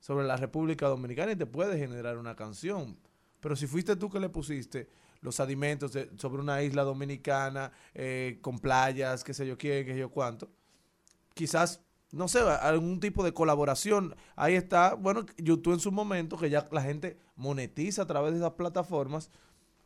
sobre 0.00 0.26
la 0.26 0.36
República 0.36 0.88
Dominicana 0.88 1.32
y 1.32 1.36
te 1.36 1.46
puede 1.46 1.78
generar 1.78 2.18
una 2.18 2.34
canción. 2.34 2.98
Pero 3.38 3.54
si 3.54 3.68
fuiste 3.68 3.94
tú 3.94 4.10
que 4.10 4.18
le 4.18 4.28
pusiste 4.28 4.88
los 5.20 5.40
alimentos 5.40 5.92
de- 5.92 6.10
sobre 6.16 6.42
una 6.42 6.62
isla 6.62 6.82
dominicana, 6.84 7.72
eh, 7.94 8.38
con 8.40 8.58
playas, 8.58 9.24
qué 9.24 9.34
sé 9.34 9.46
yo 9.46 9.56
quién, 9.58 9.84
qué 9.86 9.92
sé 9.92 9.98
yo 9.98 10.10
cuánto, 10.10 10.50
quizás 11.34 11.80
no 12.10 12.26
sé, 12.26 12.40
algún 12.40 13.00
tipo 13.00 13.22
de 13.22 13.34
colaboración. 13.34 14.16
Ahí 14.34 14.54
está, 14.54 14.94
bueno, 14.94 15.26
YouTube 15.36 15.74
en 15.74 15.80
su 15.80 15.92
momento, 15.92 16.38
que 16.38 16.48
ya 16.48 16.66
la 16.72 16.80
gente 16.80 17.18
monetiza 17.36 18.02
a 18.02 18.06
través 18.06 18.32
de 18.32 18.38
esas 18.38 18.52
plataformas. 18.52 19.30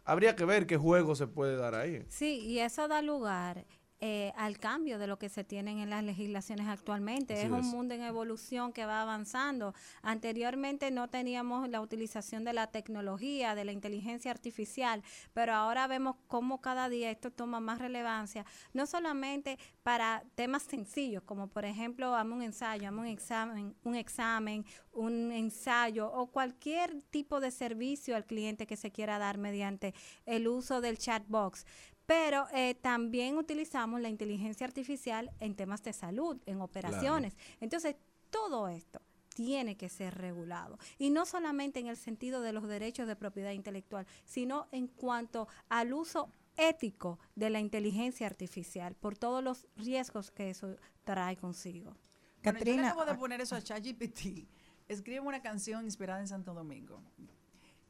Habría 0.04 0.36
que 0.36 0.44
ver 0.44 0.66
qué 0.68 0.76
juego 0.76 1.16
se 1.16 1.26
puede 1.26 1.56
dar 1.56 1.74
ahí. 1.74 2.04
Sí, 2.08 2.38
y 2.46 2.60
eso 2.60 2.86
da 2.86 3.02
lugar 3.02 3.64
eh, 4.04 4.32
al 4.34 4.58
cambio 4.58 4.98
de 4.98 5.06
lo 5.06 5.16
que 5.16 5.28
se 5.28 5.44
tienen 5.44 5.78
en 5.78 5.88
las 5.88 6.02
legislaciones 6.02 6.66
actualmente. 6.66 7.40
Es 7.40 7.48
un 7.48 7.70
mundo 7.70 7.94
en 7.94 8.02
evolución 8.02 8.72
que 8.72 8.84
va 8.84 9.00
avanzando. 9.00 9.74
Anteriormente 10.02 10.90
no 10.90 11.08
teníamos 11.08 11.68
la 11.68 11.80
utilización 11.80 12.42
de 12.42 12.52
la 12.52 12.66
tecnología, 12.66 13.54
de 13.54 13.64
la 13.64 13.70
inteligencia 13.70 14.32
artificial, 14.32 15.04
pero 15.34 15.54
ahora 15.54 15.86
vemos 15.86 16.16
cómo 16.26 16.60
cada 16.60 16.88
día 16.88 17.12
esto 17.12 17.30
toma 17.30 17.60
más 17.60 17.78
relevancia, 17.78 18.44
no 18.72 18.86
solamente 18.86 19.56
para 19.84 20.24
temas 20.34 20.64
sencillos, 20.64 21.22
como 21.22 21.46
por 21.46 21.64
ejemplo, 21.64 22.16
hazme 22.16 22.34
un 22.34 22.42
ensayo, 22.42 22.88
hazme 22.88 23.02
un 23.02 23.06
examen, 23.06 23.76
un 23.84 23.94
examen, 23.94 24.66
un 24.92 25.30
ensayo 25.30 26.12
o 26.12 26.26
cualquier 26.26 27.02
tipo 27.10 27.38
de 27.38 27.52
servicio 27.52 28.16
al 28.16 28.24
cliente 28.24 28.66
que 28.66 28.76
se 28.76 28.90
quiera 28.90 29.20
dar 29.20 29.38
mediante 29.38 29.94
el 30.26 30.48
uso 30.48 30.80
del 30.80 30.98
chat 30.98 31.22
box. 31.28 31.64
Pero 32.06 32.46
eh, 32.52 32.74
también 32.74 33.36
utilizamos 33.36 34.00
la 34.00 34.08
inteligencia 34.08 34.66
artificial 34.66 35.30
en 35.40 35.54
temas 35.54 35.82
de 35.82 35.92
salud, 35.92 36.40
en 36.46 36.60
operaciones. 36.60 37.36
Entonces, 37.60 37.96
todo 38.30 38.68
esto 38.68 39.00
tiene 39.34 39.76
que 39.76 39.88
ser 39.88 40.14
regulado. 40.14 40.78
Y 40.98 41.10
no 41.10 41.26
solamente 41.26 41.80
en 41.80 41.86
el 41.86 41.96
sentido 41.96 42.40
de 42.42 42.52
los 42.52 42.66
derechos 42.66 43.06
de 43.06 43.16
propiedad 43.16 43.52
intelectual, 43.52 44.06
sino 44.24 44.68
en 44.72 44.88
cuanto 44.88 45.48
al 45.68 45.92
uso 45.92 46.30
ético 46.56 47.18
de 47.34 47.50
la 47.50 47.60
inteligencia 47.60 48.26
artificial, 48.26 48.94
por 48.94 49.16
todos 49.16 49.42
los 49.42 49.66
riesgos 49.76 50.30
que 50.30 50.50
eso 50.50 50.76
trae 51.04 51.36
consigo. 51.36 51.90
Bueno, 51.90 51.98
yo 52.42 52.52
le 52.52 52.58
Catrina, 52.58 52.88
acabo 52.88 53.04
de 53.04 53.12
ah. 53.12 53.18
poner 53.18 53.40
eso 53.40 53.54
a 53.54 53.62
ChatGPT. 53.62 54.48
Escribe 54.88 55.20
una 55.20 55.40
canción 55.40 55.84
inspirada 55.84 56.20
en 56.20 56.28
Santo 56.28 56.52
Domingo. 56.52 57.02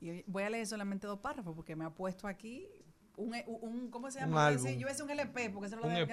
Y 0.00 0.22
voy 0.26 0.42
a 0.42 0.50
leer 0.50 0.66
solamente 0.66 1.06
dos 1.06 1.20
párrafos 1.20 1.54
porque 1.54 1.76
me 1.76 1.84
ha 1.84 1.90
puesto 1.90 2.26
aquí 2.26 2.68
un, 3.16 3.34
un- 3.46 3.90
¿cómo 3.90 4.10
se 4.10 4.20
llama? 4.20 4.32
yo 4.78 4.88
decir 4.88 5.04
un 5.04 5.10
LP 5.10 5.50
porque 5.50 5.66
eso 5.66 5.76
es 5.76 5.82
lo 5.82 5.88
Un 5.88 5.96
EP. 5.96 6.08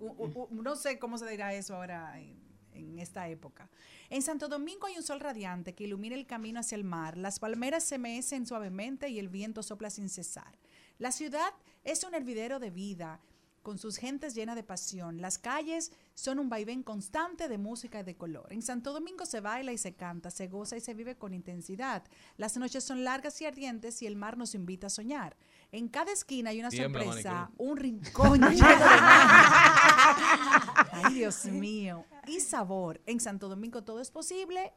un- 0.00 0.62
no 0.62 0.76
sé 0.76 0.98
cómo 0.98 1.16
se 1.18 1.28
dirá 1.30 1.54
eso 1.54 1.74
ahora 1.76 2.18
en, 2.20 2.36
en 2.72 2.98
esta 2.98 3.28
época. 3.28 3.68
En 4.08 4.22
Santo 4.22 4.48
Domingo 4.48 4.86
hay 4.86 4.96
un 4.96 5.02
sol 5.02 5.20
radiante 5.20 5.74
que 5.74 5.84
ilumina 5.84 6.14
el 6.16 6.26
camino 6.26 6.60
hacia 6.60 6.76
el 6.76 6.84
mar. 6.84 7.16
Las 7.16 7.38
palmeras 7.38 7.84
se 7.84 7.98
mecen 7.98 8.46
suavemente 8.46 9.08
y 9.08 9.18
el 9.18 9.28
viento 9.28 9.62
sopla 9.62 9.90
sin 9.90 10.08
cesar. 10.08 10.58
La 10.98 11.12
ciudad 11.12 11.52
es 11.84 12.04
un 12.04 12.14
hervidero 12.14 12.58
de 12.58 12.70
vida 12.70 13.20
con 13.62 13.76
sus 13.78 13.98
gentes 13.98 14.34
llenas 14.34 14.56
de 14.56 14.62
pasión. 14.62 15.20
Las 15.20 15.38
calles 15.38 15.92
son 16.14 16.38
un 16.38 16.48
vaivén 16.48 16.82
constante 16.82 17.46
de 17.46 17.58
música 17.58 18.00
y 18.00 18.04
de 18.04 18.16
color. 18.16 18.50
En 18.52 18.62
Santo 18.62 18.92
Domingo 18.94 19.26
se 19.26 19.40
baila 19.40 19.70
y 19.72 19.78
se 19.78 19.92
canta, 19.94 20.30
se 20.30 20.48
goza 20.48 20.76
y 20.78 20.80
se 20.80 20.94
vive 20.94 21.16
con 21.16 21.34
intensidad. 21.34 22.02
Las 22.38 22.56
noches 22.56 22.82
son 22.84 23.04
largas 23.04 23.40
y 23.42 23.46
ardientes 23.46 24.00
y 24.00 24.06
el 24.06 24.16
mar 24.16 24.38
nos 24.38 24.54
invita 24.54 24.86
a 24.86 24.90
soñar. 24.90 25.36
En 25.72 25.88
cada 25.88 26.12
esquina 26.12 26.50
hay 26.50 26.60
una 26.60 26.68
Tiembla, 26.68 27.04
sorpresa, 27.04 27.50
un 27.56 27.76
rincón 27.76 28.40
lleno 28.40 28.68
de 28.68 28.76
magia. 28.76 30.88
Ay, 30.92 31.14
Dios 31.14 31.44
mío. 31.46 32.04
Y 32.26 32.40
sabor. 32.40 33.00
En 33.06 33.20
Santo 33.20 33.48
Domingo 33.48 33.82
todo 33.82 34.00
es 34.00 34.10
posible 34.10 34.72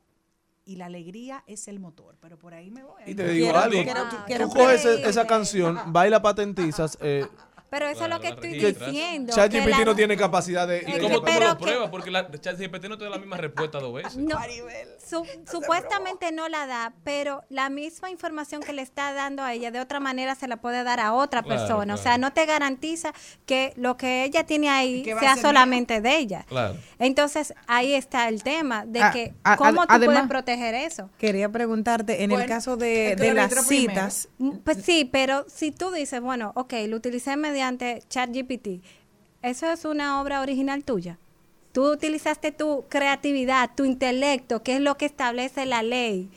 y 0.65 0.75
la 0.75 0.85
alegría 0.85 1.43
es 1.47 1.67
el 1.67 1.79
motor. 1.79 2.15
Pero 2.21 2.37
por 2.37 2.53
ahí 2.53 2.69
me 2.69 2.83
voy. 2.83 3.01
Y 3.07 3.15
te 3.15 3.27
digo 3.27 3.55
algo, 3.55 3.81
tú, 4.09 4.15
quiero 4.27 4.47
tú 4.49 4.53
coges 4.55 4.85
esa 4.85 5.25
canción, 5.25 5.79
baila 5.87 6.21
patentizas. 6.21 6.95
Eh, 7.01 7.25
Pero 7.71 7.87
eso 7.87 8.05
Claro, 8.05 8.13
es 8.13 8.17
lo 8.17 8.21
que 8.21 8.27
estoy 8.35 8.59
registras. 8.61 8.91
diciendo. 8.91 9.33
ChatGPT 9.33 9.69
la- 9.79 9.85
no 9.85 9.95
tiene 9.95 10.15
capacidad 10.15 10.67
de... 10.67 10.85
¿Y 10.87 10.99
cómo 10.99 11.21
tú 11.21 11.25
pero 11.25 11.47
lo 11.47 11.57
que- 11.57 11.63
pruebas? 11.63 11.89
Porque 11.89 12.11
la 12.11 12.29
ChatGPT 12.29 12.85
no 12.87 12.99
te 12.99 13.05
da 13.05 13.09
la 13.09 13.17
misma 13.17 13.37
respuesta 13.37 13.79
dos 13.79 13.95
veces. 13.95 14.15
No, 14.17 14.37
su- 15.13 15.25
supuestamente 15.51 16.31
no 16.31 16.49
la 16.49 16.65
da, 16.67 16.93
pero 17.03 17.43
la 17.49 17.69
misma 17.69 18.09
información 18.09 18.61
que 18.61 18.73
le 18.73 18.81
está 18.81 19.13
dando 19.13 19.43
a 19.43 19.53
ella 19.53 19.71
de 19.71 19.79
otra 19.79 19.99
manera 19.99 20.35
se 20.35 20.47
la 20.47 20.57
puede 20.57 20.83
dar 20.83 20.99
a 20.99 21.13
otra 21.13 21.43
Claro, 21.43 21.59
persona. 21.61 21.93
O 21.93 21.97
sea, 21.97 22.17
no 22.17 22.33
te 22.33 22.45
garantiza 22.45 23.13
que 23.45 23.73
lo 23.75 23.97
que 23.97 24.23
ella 24.23 24.45
tiene 24.45 24.69
ahí 24.69 25.09
a 25.11 25.19
sea 25.19 25.37
solamente 25.37 26.01
de 26.01 26.17
ella. 26.17 26.45
Claro. 26.47 26.75
Entonces, 26.99 27.53
ahí 27.67 27.93
está 27.93 28.27
el 28.29 28.43
tema 28.43 28.85
de 28.85 29.01
Ah, 29.03 29.11
que 29.11 29.33
a- 29.43 29.57
cómo 29.57 29.81
ad- 29.81 29.87
tú 29.87 29.93
además- 29.93 30.15
puedes 30.15 30.29
proteger 30.29 30.75
eso. 30.75 31.09
Quería 31.17 31.49
preguntarte, 31.49 32.23
en 32.23 32.31
el 32.31 32.45
caso 32.45 32.77
de, 32.77 33.15
las 33.33 33.53
primero. 33.53 33.63
citas, 33.63 34.29
Mm, 34.37 34.57
Pues 34.63 34.77
sí, 34.83 35.05
pero 35.11 35.45
si 35.47 35.71
tú 35.71 35.91
dices, 35.91 36.19
bueno, 36.21 36.51
ok, 36.55 36.73
lo 36.87 36.97
utilicé 36.97 37.35
mediante 37.37 38.03
ChatGPT, 38.09 38.81
¿eso 39.41 39.71
es 39.71 39.85
una 39.85 40.21
obra 40.21 40.41
original 40.41 40.83
tuya? 40.83 41.19
Tú 41.73 41.91
utilizaste 41.91 42.51
tu 42.51 42.85
creatividad, 42.87 43.71
tu 43.75 43.83
intelecto, 43.83 44.61
que 44.61 44.75
es 44.75 44.81
lo 44.81 44.95
que 44.95 45.05
establece 45.05 45.65
la 45.65 45.81
ley, 45.81 46.29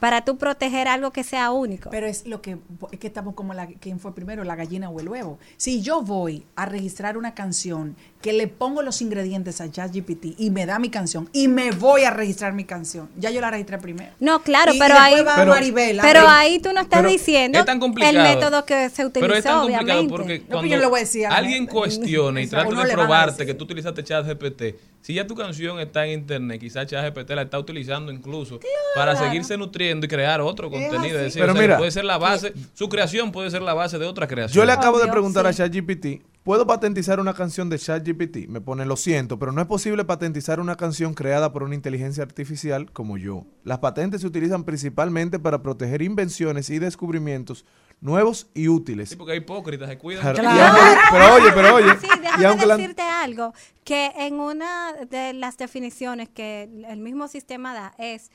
para 0.00 0.24
tú 0.24 0.36
proteger 0.36 0.88
algo 0.88 1.12
que 1.12 1.22
sea 1.22 1.52
único. 1.52 1.90
Pero 1.90 2.08
es 2.08 2.26
lo 2.26 2.42
que, 2.42 2.58
es 2.90 2.98
que 2.98 3.06
estamos 3.06 3.34
como 3.34 3.54
la, 3.54 3.68
quién 3.68 4.00
fue 4.00 4.14
primero, 4.14 4.42
la 4.42 4.56
gallina 4.56 4.90
o 4.90 4.98
el 4.98 5.08
huevo. 5.08 5.38
Si 5.56 5.80
yo 5.80 6.02
voy 6.02 6.44
a 6.56 6.66
registrar 6.66 7.16
una 7.16 7.34
canción 7.34 7.94
que 8.20 8.32
le 8.34 8.48
pongo 8.48 8.82
los 8.82 9.00
ingredientes 9.00 9.60
a 9.62 9.70
ChatGPT 9.70 10.34
y 10.38 10.50
me 10.50 10.66
da 10.66 10.78
mi 10.78 10.90
canción 10.90 11.28
y 11.32 11.48
me 11.48 11.70
voy 11.70 12.04
a 12.04 12.10
registrar 12.10 12.52
mi 12.52 12.64
canción, 12.64 13.08
ya 13.16 13.30
yo 13.30 13.40
la 13.40 13.50
registré 13.50 13.78
primero. 13.78 14.10
No, 14.20 14.42
claro, 14.42 14.74
Y 14.74 14.78
pero 14.78 14.94
ahí, 14.98 15.22
va 15.22 15.36
Pero- 15.36 15.52
Maribel 15.52 15.98
a 16.00 16.02
pero 16.02 16.28
ahí 16.28 16.58
tú 16.58 16.70
no 16.74 16.80
estás 16.82 17.00
pero 17.00 17.08
diciendo 17.10 17.58
es 17.60 17.64
tan 17.64 17.80
complicado. 17.80 18.14
el 18.18 18.22
método 18.22 18.64
que 18.66 18.90
se 18.90 19.06
utilizó, 19.06 19.26
Pero 19.26 19.34
es 19.38 19.44
tan 19.44 19.60
complicado 19.60 19.84
obviamente. 20.00 20.10
porque 20.10 20.38
No, 20.40 20.44
cuando 20.46 20.60
pues 20.60 20.70
yo 20.70 20.76
le 20.78 20.86
voy 20.86 20.98
a 20.98 21.02
decir 21.02 21.26
a 21.26 21.30
la 21.30 21.36
alguien 21.36 21.56
gente. 21.60 21.72
cuestione 21.72 22.42
y 22.42 22.46
Uno 22.46 22.84
de 22.84 22.92
a 22.92 22.94
probarte 22.94 23.46
que 23.46 23.54
tú 23.54 23.64
utilizaste 23.64 24.04
ChatGPT, 24.04 24.62
si 25.00 25.14
ya 25.14 25.26
tu 25.26 25.34
canción 25.34 25.80
está 25.80 26.04
en 26.04 26.12
internet, 26.20 26.60
quizás 26.60 26.86
ChatGPT 26.86 27.30
la 27.30 27.42
está 27.42 27.58
utilizando 27.58 28.12
incluso 28.12 28.60
para 28.94 29.16
seguirse 29.16 29.56
nutriendo 29.56 30.04
y 30.04 30.08
crear 30.10 30.42
otro 30.42 30.70
contenido. 30.70 31.16
Es 31.16 31.24
decir, 31.24 31.40
Pero 31.40 31.52
o 31.52 31.54
sea, 31.56 31.62
que 31.62 31.66
mira, 31.68 31.78
puede 31.78 31.90
ser 31.90 32.04
la 32.04 32.18
base, 32.18 32.52
su 32.74 32.88
creación 32.90 33.32
puede 33.32 33.50
ser 33.50 33.62
la 33.62 33.72
base 33.72 33.98
de 33.98 34.04
otra 34.04 34.26
creación. 34.28 34.54
Yo 34.54 34.66
le 34.66 34.72
acabo 34.72 34.98
de 34.98 35.08
preguntar 35.08 35.46
a 35.46 35.52
sí. 35.54 35.58
ChatGPT, 35.58 36.22
¿puedo 36.44 36.66
patentizar 36.66 37.18
una 37.18 37.32
canción 37.32 37.70
de 37.70 37.78
ChatGPT? 37.78 38.09
Me 38.48 38.60
pone, 38.60 38.84
lo 38.86 38.96
siento, 38.96 39.38
pero 39.38 39.52
no 39.52 39.60
es 39.60 39.66
posible 39.66 40.04
patentizar 40.04 40.60
una 40.60 40.76
canción 40.76 41.14
creada 41.14 41.52
por 41.52 41.62
una 41.62 41.74
inteligencia 41.74 42.22
artificial 42.22 42.90
como 42.92 43.16
yo. 43.18 43.46
Las 43.64 43.78
patentes 43.78 44.20
se 44.20 44.26
utilizan 44.26 44.64
principalmente 44.64 45.38
para 45.38 45.62
proteger 45.62 46.02
invenciones 46.02 46.70
y 46.70 46.78
descubrimientos 46.78 47.64
nuevos 48.00 48.48
y 48.54 48.68
útiles. 48.68 49.10
Sí, 49.10 49.16
porque 49.16 49.32
hay 49.32 49.38
hipócritas, 49.38 49.88
se 49.88 49.98
cuidan. 49.98 50.34
Claro, 50.34 50.48
aunque- 50.48 51.00
pero 51.10 51.34
oye, 51.34 51.52
pero 51.54 51.74
oye, 51.74 51.90
Sí, 52.00 52.06
y 52.16 52.20
déjame 52.20 52.46
aunque 52.46 52.66
la- 52.66 52.76
decirte 52.76 53.02
algo, 53.02 53.52
que 53.84 54.12
en 54.16 54.40
una 54.40 54.92
de 55.10 55.32
las 55.34 55.58
definiciones 55.58 56.28
que 56.28 56.68
el 56.88 57.00
mismo 57.00 57.28
sistema 57.28 57.74
da 57.74 57.92
es 57.98 58.30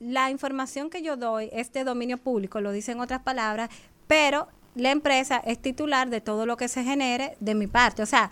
la 0.00 0.30
información 0.30 0.90
que 0.90 1.02
yo 1.02 1.16
doy 1.16 1.50
es 1.52 1.72
de 1.72 1.84
dominio 1.84 2.18
público, 2.18 2.60
lo 2.60 2.72
dice 2.72 2.92
en 2.92 3.00
otras 3.00 3.20
palabras, 3.22 3.70
pero 4.06 4.48
la 4.74 4.90
empresa 4.90 5.36
es 5.46 5.62
titular 5.62 6.10
de 6.10 6.20
todo 6.20 6.46
lo 6.46 6.56
que 6.56 6.66
se 6.66 6.82
genere 6.82 7.36
de 7.38 7.54
mi 7.54 7.68
parte. 7.68 8.02
O 8.02 8.06
sea, 8.06 8.28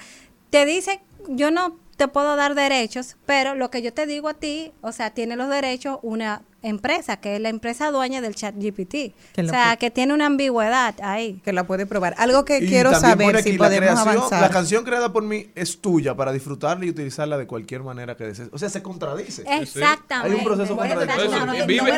te 0.53 0.67
dice, 0.67 1.01
yo 1.29 1.51
no 1.51 1.79
te 1.97 2.09
puedo 2.09 2.37
dar 2.37 2.55
derechos, 2.55 3.17
pero 3.25 3.55
lo 3.55 3.71
que 3.71 3.81
yo 3.81 3.95
te 3.95 4.07
digo 4.07 4.29
a 4.29 4.35
ti, 4.35 4.71
o 4.83 4.93
sea, 4.93 5.09
tiene 5.09 5.35
los 5.35 5.49
derechos 5.49 5.99
una 6.03 6.43
empresa, 6.63 7.19
que 7.19 7.37
es 7.37 7.41
la 7.41 7.49
empresa 7.49 7.91
dueña 7.91 8.21
del 8.21 8.35
chat 8.35 8.55
GPT. 8.57 9.13
O 9.39 9.45
sea, 9.49 9.77
que 9.77 9.91
tiene 9.91 10.15
una 10.15 10.27
ambigüedad 10.27 10.95
ahí. 11.03 11.41
que 11.45 11.53
la 11.53 11.67
puede 11.67 11.87
probar. 11.87 12.15
Algo 12.19 12.45
que 12.45 12.59
y 12.59 12.69
quiero 12.69 12.91
saber 12.95 13.43
si 13.43 13.57
podemos 13.59 13.79
creación- 13.91 14.09
avanzar. 14.17 14.41
La 14.41 14.51
canción 14.51 14.85
creada 14.85 15.13
por 15.13 15.23
mí 15.25 15.51
es 15.55 15.81
tuya 15.81 16.15
para 16.15 16.33
disfrutarla 16.33 16.85
y 16.87 16.91
utilizarla 16.91 17.37
de 17.39 17.47
cualquier 17.47 17.83
manera 17.83 18.17
que 18.17 18.25
desees. 18.25 18.49
O 18.53 18.59
sea, 18.59 18.69
se 18.69 18.83
contradice. 18.83 19.43
Exactamente. 19.47 20.31
Hay 20.33 20.39
un 20.39 20.45
proceso 20.45 20.77
contradictorio. 20.77 21.67
Vive. 21.67 21.93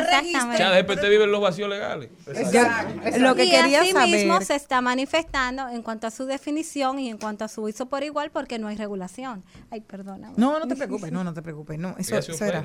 ChatGPT 0.57 1.01
vive 1.09 1.23
en 1.25 1.31
los 1.31 1.41
vacíos 1.41 1.69
legales. 1.69 2.09
Yo- 2.51 3.19
lo 3.19 3.35
que 3.35 3.45
y 3.45 3.49
quería 3.51 3.81
así 3.81 3.91
saber 3.91 4.09
mismo 4.09 4.41
se 4.41 4.55
está 4.55 4.81
manifestando 4.81 5.69
en 5.69 5.81
cuanto 5.83 6.07
a 6.07 6.11
su 6.11 6.25
definición 6.25 6.99
y 6.99 7.09
en 7.09 7.17
cuanto 7.17 7.45
a 7.45 7.47
su 7.47 7.61
uso 7.63 7.85
por 7.87 8.03
igual 8.03 8.31
porque 8.31 8.57
no 8.59 8.67
hay 8.67 8.75
regulación. 8.77 9.43
Ay, 9.71 9.81
perdona. 9.81 10.31
No, 10.37 10.59
no 10.59 10.67
te 10.67 10.75
preocupes, 10.75 11.11
no, 11.11 11.23
no 11.23 11.33
te 11.33 11.41
preocupes, 11.41 11.77
no, 11.77 11.95
eso, 11.97 12.17
eso 12.17 12.45
era. 12.45 12.63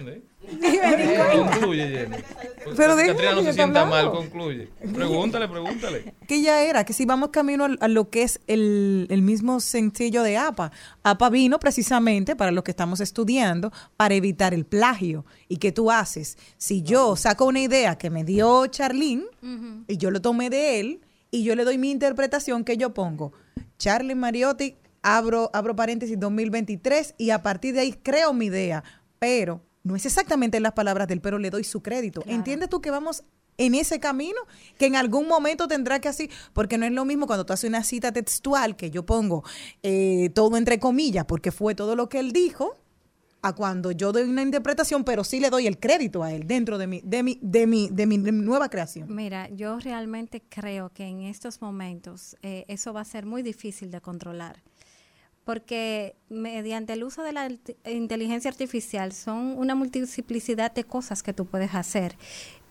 Jenny. 1.91 2.17
Pero 2.65 2.77
Para 2.77 2.95
que 2.95 3.03
déjame 3.03 3.07
Catrina 3.07 3.33
no 3.35 3.43
se 3.43 3.53
sienta 3.53 3.85
mal, 3.85 4.11
concluye. 4.11 4.69
Pregúntale, 4.95 5.49
pregúntale. 5.49 6.15
que 6.27 6.43
ya 6.43 6.63
era, 6.63 6.85
que 6.85 6.93
si 6.93 7.07
vamos 7.07 7.31
camino 7.31 7.67
a, 7.81 7.89
lo 7.89 8.11
que 8.11 8.23
es 8.23 8.41
el, 8.47 9.07
el 9.11 9.23
mismo 9.23 9.61
sencillo 9.61 10.23
de 10.23 10.37
APA. 10.37 10.73
APA 11.03 11.31
vino 11.31 11.59
precisamente 11.59 12.37
para 12.37 12.51
lo 12.51 12.65
que 12.65 12.71
estamos 12.71 13.01
estudiando, 13.01 13.73
para 13.97 14.15
evitar 14.15 14.55
el 14.55 14.65
plagio. 14.65 15.25
¿Y 15.49 15.57
qué 15.57 15.73
tú 15.73 15.91
haces? 15.91 16.39
Si 16.57 16.83
yo 16.83 17.17
saco 17.17 17.47
una 17.47 17.61
idea 17.61 17.97
que 17.97 18.11
me 18.11 18.25
dio 18.25 18.67
Charlene 18.67 19.25
y 19.87 19.97
yo 19.97 20.11
lo 20.11 20.21
tomé 20.21 20.51
de 20.51 20.81
él 20.81 21.01
y 21.31 21.45
yo 21.45 21.55
le 21.55 21.65
doy 21.65 21.79
mi 21.79 21.91
interpretación 21.91 22.65
que 22.65 22.77
yo 22.77 22.95
pongo, 22.95 23.33
Charlie 23.79 24.15
Mariotti, 24.15 24.77
abro, 25.03 25.51
abro 25.53 25.75
paréntesis 25.77 26.19
2023 26.19 27.15
y 27.19 27.31
a 27.31 27.43
partir 27.43 27.75
de 27.75 27.81
ahí 27.81 27.93
creo 27.93 28.33
mi 28.33 28.47
idea, 28.47 28.85
pero 29.19 29.63
no 29.83 29.97
es 29.97 30.07
exactamente 30.07 30.61
las 30.61 30.73
palabras 30.73 31.09
del 31.09 31.21
pero 31.21 31.39
le 31.39 31.51
doy 31.51 31.65
su 31.65 31.83
crédito. 31.83 32.23
¿Entiendes 32.27 32.69
tú 32.69 32.81
que 32.81 32.91
vamos 32.91 33.25
en 33.57 33.75
ese 33.75 34.01
camino 34.01 34.41
que 34.79 34.87
en 34.87 34.97
algún 34.97 35.29
momento 35.29 35.69
tendrá 35.69 36.01
que 36.01 36.09
así, 36.09 36.31
porque 36.53 36.79
no 36.79 36.87
es 36.87 36.93
lo 36.93 37.05
mismo 37.05 37.27
cuando 37.27 37.45
tú 37.45 37.53
haces 37.53 37.69
una 37.69 37.85
cita 37.85 38.11
textual 38.13 38.75
que 38.75 38.91
yo 38.91 39.05
pongo 39.05 39.45
eh, 39.83 40.31
todo 40.35 40.57
entre 40.57 40.79
comillas, 40.81 41.27
porque 41.27 41.53
fue 41.53 41.75
todo 41.75 41.95
lo 41.95 42.09
que 42.09 42.19
él 42.21 42.33
dijo, 42.33 42.77
a 43.43 43.55
cuando 43.55 43.91
yo 43.93 44.13
doy 44.13 44.23
una 44.23 44.43
interpretación, 44.43 45.05
pero 45.05 45.25
sí 45.25 45.41
le 45.41 45.51
doy 45.51 45.67
el 45.67 45.79
crédito 45.79 46.23
a 46.23 46.33
él 46.33 46.47
dentro 46.47 46.79
de 46.79 46.87
mi, 46.87 47.01
de 47.03 47.23
mi, 47.23 47.39
de 47.41 47.67
mi, 47.67 47.89
de 47.91 48.07
mi, 48.07 48.19
de 48.19 48.33
mi 48.33 48.43
nueva 48.43 48.69
creación. 48.69 49.15
Mira, 49.15 49.49
yo 49.51 49.79
realmente 49.79 50.43
creo 50.49 50.91
que 50.91 51.05
en 51.05 51.23
estos 51.23 51.61
momentos 51.63 52.37
eh, 52.43 52.65
eso 52.69 52.93
va 52.93 53.01
a 53.01 53.05
ser 53.05 53.27
muy 53.27 53.43
difícil 53.43 53.91
de 53.91 54.01
controlar. 54.01 54.63
Porque 55.45 56.17
mediante 56.29 56.93
el 56.93 57.03
uso 57.03 57.23
de 57.23 57.33
la 57.33 57.49
int- 57.49 57.75
inteligencia 57.87 58.51
artificial 58.51 59.13
son 59.13 59.59
una 59.59 59.75
multiplicidad 59.75 60.73
de 60.73 60.85
cosas 60.85 61.23
que 61.23 61.33
tú 61.33 61.47
puedes 61.47 61.75
hacer. 61.75 62.17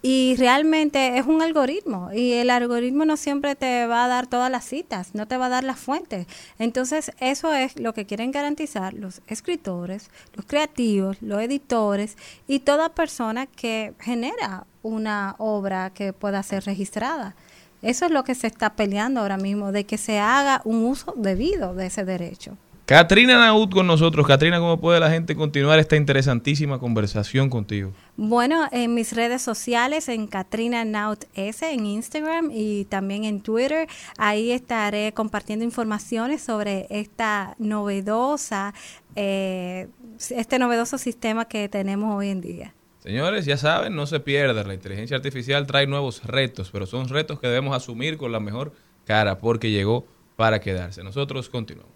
Y 0.02 0.36
realmente 0.38 1.18
es 1.18 1.26
un 1.26 1.42
algoritmo 1.42 2.10
y 2.14 2.32
el 2.32 2.52
algoritmo 2.52 3.04
no 3.04 3.18
siempre 3.18 3.56
te 3.56 3.86
va 3.86 4.06
a 4.06 4.08
dar 4.08 4.28
todas 4.28 4.50
las 4.50 4.64
citas, 4.64 5.14
no 5.14 5.28
te 5.28 5.36
va 5.36 5.48
a 5.48 5.50
dar 5.50 5.66
las 5.66 5.78
fuentes. 5.78 6.26
Entonces 6.58 7.12
eso 7.20 7.54
es 7.54 7.78
lo 7.78 7.94
que 7.94 8.06
quieren 8.06 8.32
garantizar 8.32 8.94
los 8.94 9.22
escritores, 9.28 10.10
los 10.36 10.46
creativos, 10.46 11.22
los 11.22 11.42
editores 11.42 12.16
y 12.48 12.60
toda 12.60 12.96
persona 12.96 13.46
que 13.46 13.94
genera 14.00 14.66
una 14.84 15.36
obra 15.38 15.90
que 15.90 16.14
pueda 16.14 16.44
ser 16.44 16.64
registrada. 16.64 17.36
Eso 17.82 18.06
es 18.06 18.12
lo 18.12 18.24
que 18.24 18.36
se 18.36 18.48
está 18.48 18.72
peleando 18.72 19.22
ahora 19.22 19.38
mismo, 19.38 19.72
de 19.72 19.86
que 19.86 19.98
se 19.98 20.20
haga 20.20 20.62
un 20.66 20.86
uso 20.86 21.14
debido 21.18 21.74
de 21.76 21.88
ese 21.88 22.06
derecho. 22.06 22.58
Katrina 22.90 23.38
Naud 23.38 23.70
con 23.70 23.86
nosotros. 23.86 24.26
Katrina, 24.26 24.58
¿cómo 24.58 24.80
puede 24.80 25.00
la 25.00 25.12
gente 25.12 25.36
continuar 25.36 25.78
esta 25.78 25.96
interesantísima 25.96 26.80
conversación 26.80 27.48
contigo? 27.48 27.92
Bueno, 28.18 28.68
en 28.72 28.96
mis 28.96 29.14
redes 29.14 29.44
sociales, 29.44 30.10
en 30.10 30.26
Katrina 30.26 30.84
Naut 30.86 31.26
S, 31.36 31.72
en 31.72 31.86
Instagram 31.86 32.50
y 32.52 32.86
también 32.86 33.26
en 33.26 33.42
Twitter, 33.42 33.88
ahí 34.18 34.52
estaré 34.52 35.14
compartiendo 35.14 35.64
informaciones 35.64 36.42
sobre 36.42 36.88
esta 36.90 37.54
novedosa, 37.60 38.74
eh, 39.16 39.88
este 40.32 40.58
novedoso 40.58 40.98
sistema 40.98 41.46
que 41.46 41.70
tenemos 41.70 42.18
hoy 42.18 42.30
en 42.30 42.42
día. 42.42 42.74
Señores, 43.10 43.46
ya 43.46 43.58
saben, 43.58 43.96
no 43.96 44.06
se 44.06 44.20
pierdan. 44.20 44.68
La 44.68 44.76
inteligencia 44.76 45.18
artificial 45.18 45.66
trae 45.66 45.88
nuevos 45.88 46.24
retos, 46.26 46.70
pero 46.72 46.86
son 46.86 47.10
retos 47.10 47.40
que 47.40 47.48
debemos 47.48 47.76
asumir 47.76 48.18
con 48.18 48.32
la 48.32 48.40
mejor 48.40 48.72
cara 49.04 49.40
porque 49.40 49.72
llegó 49.72 50.06
para 50.36 50.62
quedarse. 50.62 51.04
Nosotros 51.04 51.50
continuamos. 51.50 51.92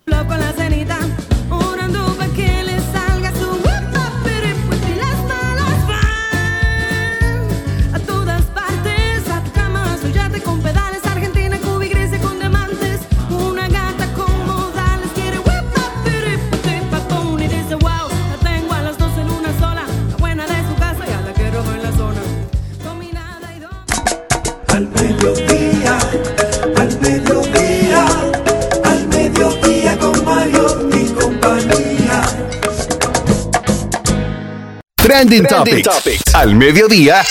Trending, 35.13 35.45
Topics. 35.45 36.23
Al 36.33 36.55
mediodía 36.55 37.21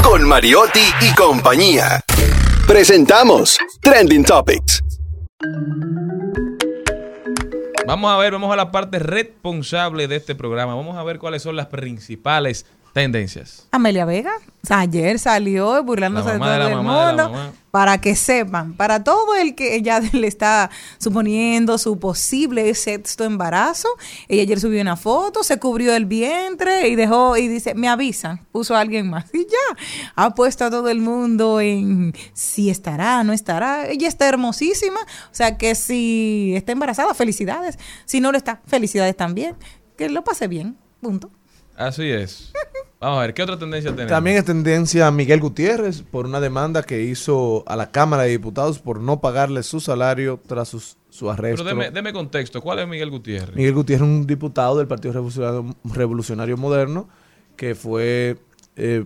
con 0.00 0.22
Mariotti 0.28 0.78
y 1.00 1.12
compañía. 1.16 2.00
Presentamos 2.68 3.58
Trending 3.80 4.24
Topics. 4.24 4.80
Vamos 7.84 8.12
a 8.12 8.16
ver, 8.18 8.34
vamos 8.34 8.52
a 8.52 8.56
la 8.56 8.70
parte 8.70 9.00
responsable 9.00 10.06
de 10.06 10.14
este 10.14 10.36
programa. 10.36 10.76
Vamos 10.76 10.96
a 10.96 11.02
ver 11.02 11.18
cuáles 11.18 11.42
son 11.42 11.56
las 11.56 11.66
principales 11.66 12.64
tendencias. 12.94 13.66
Amelia 13.72 14.04
Vega, 14.04 14.32
o 14.62 14.66
sea, 14.66 14.78
ayer 14.78 15.18
salió 15.18 15.82
burlándose 15.82 16.32
de 16.32 16.38
todo 16.38 16.48
de 16.48 16.70
el 16.70 16.76
mamá 16.76 17.12
mundo. 17.12 17.52
Para 17.72 18.00
que 18.00 18.14
sepan, 18.14 18.74
para 18.74 19.02
todo 19.02 19.34
el 19.34 19.56
que 19.56 19.74
ella 19.74 20.00
le 20.12 20.28
está 20.28 20.70
suponiendo 20.98 21.76
su 21.76 21.98
posible 21.98 22.72
sexto 22.74 23.24
embarazo, 23.24 23.88
ella 24.28 24.42
ayer 24.42 24.60
subió 24.60 24.80
una 24.80 24.96
foto, 24.96 25.42
se 25.42 25.58
cubrió 25.58 25.92
el 25.96 26.06
vientre 26.06 26.86
y 26.86 26.94
dejó, 26.94 27.36
y 27.36 27.48
dice, 27.48 27.74
me 27.74 27.88
avisan, 27.88 28.46
puso 28.52 28.76
a 28.76 28.80
alguien 28.80 29.10
más. 29.10 29.26
Y 29.34 29.42
ya, 29.42 29.76
ha 30.14 30.36
puesto 30.36 30.64
a 30.64 30.70
todo 30.70 30.88
el 30.88 31.00
mundo 31.00 31.60
en 31.60 32.14
si 32.32 32.70
estará, 32.70 33.24
no 33.24 33.32
estará. 33.32 33.88
Ella 33.88 34.06
está 34.06 34.28
hermosísima, 34.28 35.00
o 35.00 35.34
sea 35.34 35.58
que 35.58 35.74
si 35.74 36.52
está 36.54 36.70
embarazada, 36.70 37.12
felicidades. 37.12 37.76
Si 38.04 38.20
no 38.20 38.30
lo 38.30 38.38
está, 38.38 38.62
felicidades 38.66 39.16
también. 39.16 39.56
Que 39.96 40.08
lo 40.08 40.22
pase 40.22 40.46
bien, 40.46 40.76
punto. 41.00 41.30
Así 41.76 42.08
es. 42.10 42.52
Vamos 43.00 43.18
a 43.18 43.22
ver, 43.22 43.34
¿qué 43.34 43.42
otra 43.42 43.58
tendencia 43.58 43.90
tenemos? 43.90 44.10
También 44.10 44.36
es 44.38 44.44
tendencia 44.44 45.06
a 45.06 45.10
Miguel 45.10 45.40
Gutiérrez 45.40 46.02
por 46.02 46.24
una 46.24 46.40
demanda 46.40 46.82
que 46.82 47.02
hizo 47.02 47.62
a 47.66 47.76
la 47.76 47.90
Cámara 47.90 48.22
de 48.22 48.30
Diputados 48.30 48.78
por 48.78 49.00
no 49.00 49.20
pagarle 49.20 49.62
su 49.62 49.80
salario 49.80 50.40
tras 50.46 50.68
sus- 50.68 50.96
su 51.10 51.30
arresto. 51.30 51.62
Pero 51.64 51.76
deme, 51.76 51.90
deme 51.90 52.12
contexto. 52.12 52.60
¿Cuál 52.62 52.78
es 52.78 52.88
Miguel 52.88 53.10
Gutiérrez? 53.10 53.54
Miguel 53.54 53.74
Gutiérrez 53.74 54.02
es 54.06 54.08
un 54.14 54.26
diputado 54.26 54.78
del 54.78 54.86
Partido 54.86 55.12
Revolucionario, 55.12 55.76
Revolucionario 55.84 56.56
Moderno 56.56 57.08
que 57.56 57.74
fue 57.74 58.36
eh, 58.76 59.04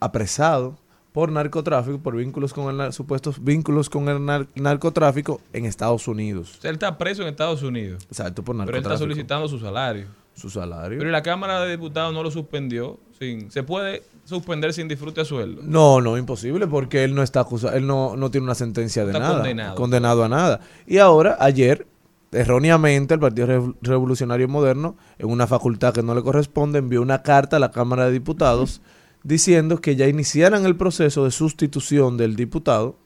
apresado 0.00 0.76
por 1.14 1.30
narcotráfico, 1.30 2.00
por 2.00 2.16
vínculos 2.16 2.52
con 2.52 2.80
el 2.80 2.92
supuestos 2.92 3.42
vínculos 3.42 3.88
con 3.88 4.08
el 4.08 4.18
nar- 4.18 4.48
narcotráfico 4.56 5.40
en 5.52 5.64
Estados 5.64 6.08
Unidos. 6.08 6.56
O 6.58 6.60
sea, 6.62 6.70
él 6.70 6.74
está 6.74 6.98
preso 6.98 7.22
en 7.22 7.28
Estados 7.28 7.62
Unidos. 7.62 8.02
Exacto, 8.08 8.42
por 8.42 8.56
Pero 8.56 8.64
él 8.64 8.66
narcotráfico. 8.72 8.94
está 8.94 8.98
solicitando 9.04 9.46
su 9.48 9.60
salario. 9.60 10.06
Su 10.34 10.50
salario. 10.50 10.98
Pero 10.98 11.08
¿y 11.08 11.12
la 11.12 11.22
Cámara 11.22 11.60
de 11.60 11.70
Diputados 11.70 12.12
no 12.12 12.24
lo 12.24 12.32
suspendió. 12.32 12.98
Sin, 13.16 13.48
¿Se 13.52 13.62
puede 13.62 14.02
suspender 14.24 14.72
sin 14.72 14.88
disfrute 14.88 15.20
a 15.20 15.24
sueldo? 15.24 15.62
No, 15.64 16.00
no, 16.00 16.18
imposible, 16.18 16.66
porque 16.66 17.04
él 17.04 17.14
no 17.14 17.22
está 17.22 17.38
acusado, 17.40 17.76
él 17.76 17.86
no, 17.86 18.16
no 18.16 18.32
tiene 18.32 18.44
una 18.46 18.56
sentencia 18.56 19.04
de 19.04 19.12
Está 19.12 19.20
nada. 19.20 19.34
condenado. 19.36 19.74
Condenado 19.76 20.24
a 20.24 20.28
nada. 20.28 20.60
Y 20.88 20.98
ahora, 20.98 21.36
ayer, 21.38 21.86
erróneamente, 22.32 23.14
el 23.14 23.20
Partido 23.20 23.46
Rev- 23.46 23.76
Revolucionario 23.82 24.48
Moderno, 24.48 24.96
en 25.18 25.28
una 25.30 25.46
facultad 25.46 25.94
que 25.94 26.02
no 26.02 26.14
le 26.16 26.22
corresponde, 26.22 26.80
envió 26.80 27.00
una 27.00 27.22
carta 27.22 27.56
a 27.56 27.60
la 27.60 27.70
Cámara 27.70 28.06
de 28.06 28.12
Diputados 28.12 28.80
diciendo 29.24 29.80
que 29.80 29.96
ya 29.96 30.06
iniciaran 30.06 30.64
el 30.64 30.76
proceso 30.76 31.24
de 31.24 31.32
sustitución 31.32 32.16
del 32.16 32.36
diputado 32.36 32.96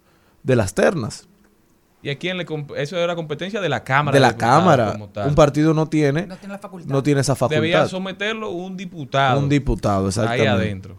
de 0.42 0.56
las 0.56 0.74
ternas. 0.74 1.26
¿Y 2.02 2.10
a 2.10 2.18
quién 2.18 2.36
le 2.36 2.46
Eso 2.76 2.96
era 2.96 3.16
competencia 3.16 3.60
de 3.60 3.68
la 3.68 3.82
Cámara. 3.82 4.14
de 4.14 4.20
la 4.20 4.36
Cámara. 4.36 4.92
como 4.92 5.08
tal. 5.08 5.28
Un 5.28 5.34
partido 5.34 5.74
no 5.74 5.86
tiene, 5.88 6.26
No 6.26 6.36
tiene 6.36 6.52
la 6.54 6.58
facultad. 6.58 6.88
no 6.90 7.02
tiene 7.02 7.20
esa 7.22 7.34
facultad. 7.34 7.60
Debía 7.60 7.88
someterlo 7.88 8.50
un 8.50 8.76
diputado. 8.76 9.40
Un 9.40 9.48
diputado, 9.48 10.02
Ahí 10.02 10.08
exactamente. 10.08 10.48
adentro. 10.48 10.98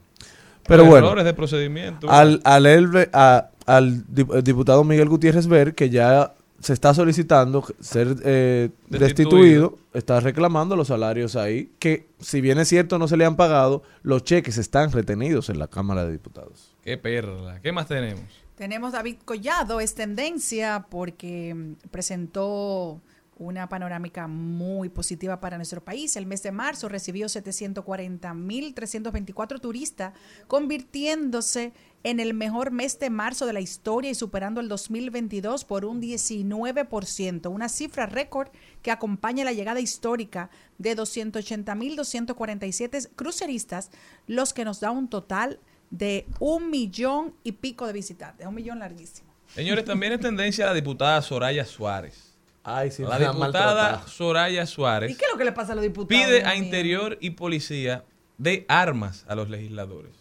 Pero 0.68 0.86
bueno, 0.86 1.08
Errores 1.08 1.26
de 1.26 1.34
procedimiento. 1.34 2.10
al, 2.12 2.42
al, 2.44 2.66
él 2.66 2.88
ve- 2.88 3.10
a- 3.14 3.50
al 3.66 4.06
dip- 4.08 4.42
diputado 4.44 4.84
Miguel 4.84 5.08
Gutiérrez 5.10 5.48
ver 5.48 5.74
que 5.74 5.90
ya 5.90 6.34
se 6.60 6.74
está 6.74 6.94
solicitando 6.94 7.64
ser 7.80 8.16
eh, 8.24 8.70
Destituido. 8.88 9.00
destituido, 9.00 9.80
está 9.94 10.20
reclamando 10.20 10.76
los 10.76 10.88
salarios 10.90 11.36
ahí, 11.36 11.72
que 11.80 12.08
si 12.20 12.42
bien 12.42 12.60
es 12.60 12.68
cierto 12.68 13.00
no 13.00 13.08
se 13.08 13.18
le 13.18 13.26
han 13.26 13.36
pagado, 13.36 13.84
los 14.04 14.24
cheques 14.24 14.58
están 14.58 14.92
retenidos 14.92 15.50
en 15.50 15.60
la 15.60 15.68
Cámara 15.68 16.06
de 16.06 16.12
Diputados. 16.12 16.76
Qué 16.84 16.98
perla. 16.98 17.62
¿Qué 17.62 17.72
más 17.72 17.88
tenemos? 17.88 18.24
Tenemos 18.56 18.92
David 18.92 19.18
Collado, 19.24 19.80
es 19.80 19.96
tendencia 19.96 20.86
porque 20.90 21.54
mm, 21.56 21.88
presentó 21.92 23.00
una 23.40 23.68
panorámica 23.70 24.28
muy 24.28 24.90
positiva 24.90 25.40
para 25.40 25.58
nuestro 25.58 25.84
país. 25.84 26.16
El 26.16 26.28
mes 26.28 26.44
de 26.44 26.52
marzo 26.52 26.90
recibió 26.90 27.26
740.324 27.28 29.60
turistas, 29.60 30.14
convirtiéndose 30.48 31.74
en 32.04 32.20
el 32.20 32.34
mejor 32.34 32.72
mes 32.72 33.00
de 33.00 33.10
marzo 33.10 33.46
de 33.46 33.54
la 33.54 33.62
historia 33.62 34.12
y 34.12 34.16
superando 34.16 34.60
el 34.62 34.68
2022 34.68 35.64
por 35.66 35.86
un 35.86 36.02
19%, 36.02 37.50
una 37.50 37.70
cifra 37.70 38.06
récord 38.06 38.50
que 38.82 38.92
acompaña 38.92 39.46
la 39.46 39.54
llegada 39.54 39.80
histórica 39.80 40.50
de 40.78 40.96
280.247 40.96 43.10
cruceristas, 43.16 43.90
los 44.28 44.54
que 44.54 44.66
nos 44.66 44.82
da 44.82 44.92
un 44.92 45.10
total 45.10 45.60
de 45.90 46.28
un 46.40 46.70
millón 46.70 47.34
y 47.44 47.54
pico 47.54 47.88
de 47.88 47.94
visitantes, 47.94 48.46
un 48.46 48.54
millón 48.54 48.78
larguísimo. 48.80 49.30
Señores, 49.56 49.86
también 49.86 50.12
es 50.14 50.20
tendencia 50.20 50.68
la 50.68 50.74
diputada 50.74 51.22
Soraya 51.22 51.64
Suárez. 51.66 52.29
Ay, 52.76 52.92
sí, 52.92 53.04
la 53.04 53.18
diputada. 53.32 54.08
Soraya 54.08 54.66
Suárez 54.66 55.12
¿Y 55.12 55.16
qué 55.16 55.26
es 55.26 55.32
lo 55.32 55.38
que 55.38 55.46
le 55.46 55.52
pasa 55.52 55.74
a 55.74 55.76
los 55.76 55.84
diputados? 55.84 56.08
pide 56.08 56.44
a? 56.46 56.56
Interior 56.56 57.18
y 57.20 57.32
Policía 57.32 58.04
de 58.38 58.66
armas 58.68 59.26
a 59.28 59.36
los 59.36 59.50
legisladores. 59.50 60.14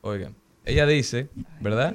Oigan, 0.00 0.34
ella 0.64 0.86
dice, 0.86 1.28
¿verdad? 1.60 1.94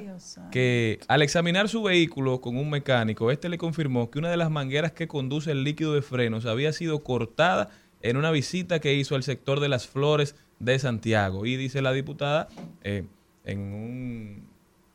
Que 0.50 1.00
al 1.08 1.22
examinar 1.22 1.68
su 1.68 1.82
vehículo 1.82 2.40
con 2.40 2.56
un 2.56 2.68
mecánico, 2.68 3.30
este 3.30 3.48
le 3.48 3.58
confirmó 3.58 4.10
que 4.10 4.18
una 4.18 4.30
de 4.30 4.36
las 4.36 4.50
mangueras 4.50 4.92
que 4.92 5.08
conduce 5.08 5.50
el 5.50 5.64
líquido 5.64 5.94
de 5.94 6.02
frenos 6.02 6.46
había 6.46 6.72
sido 6.72 7.02
cortada 7.02 7.70
en 8.02 8.16
una 8.16 8.30
visita 8.30 8.78
que 8.78 8.94
hizo 8.94 9.14
al 9.14 9.22
sector 9.22 9.60
de 9.60 9.68
las 9.68 9.86
flores 9.86 10.36
de 10.58 10.78
Santiago. 10.78 11.46
Y 11.46 11.56
dice 11.56 11.82
la 11.82 11.92
diputada, 11.92 12.48
eh, 12.84 13.04
en 13.44 13.58
un 13.60 14.48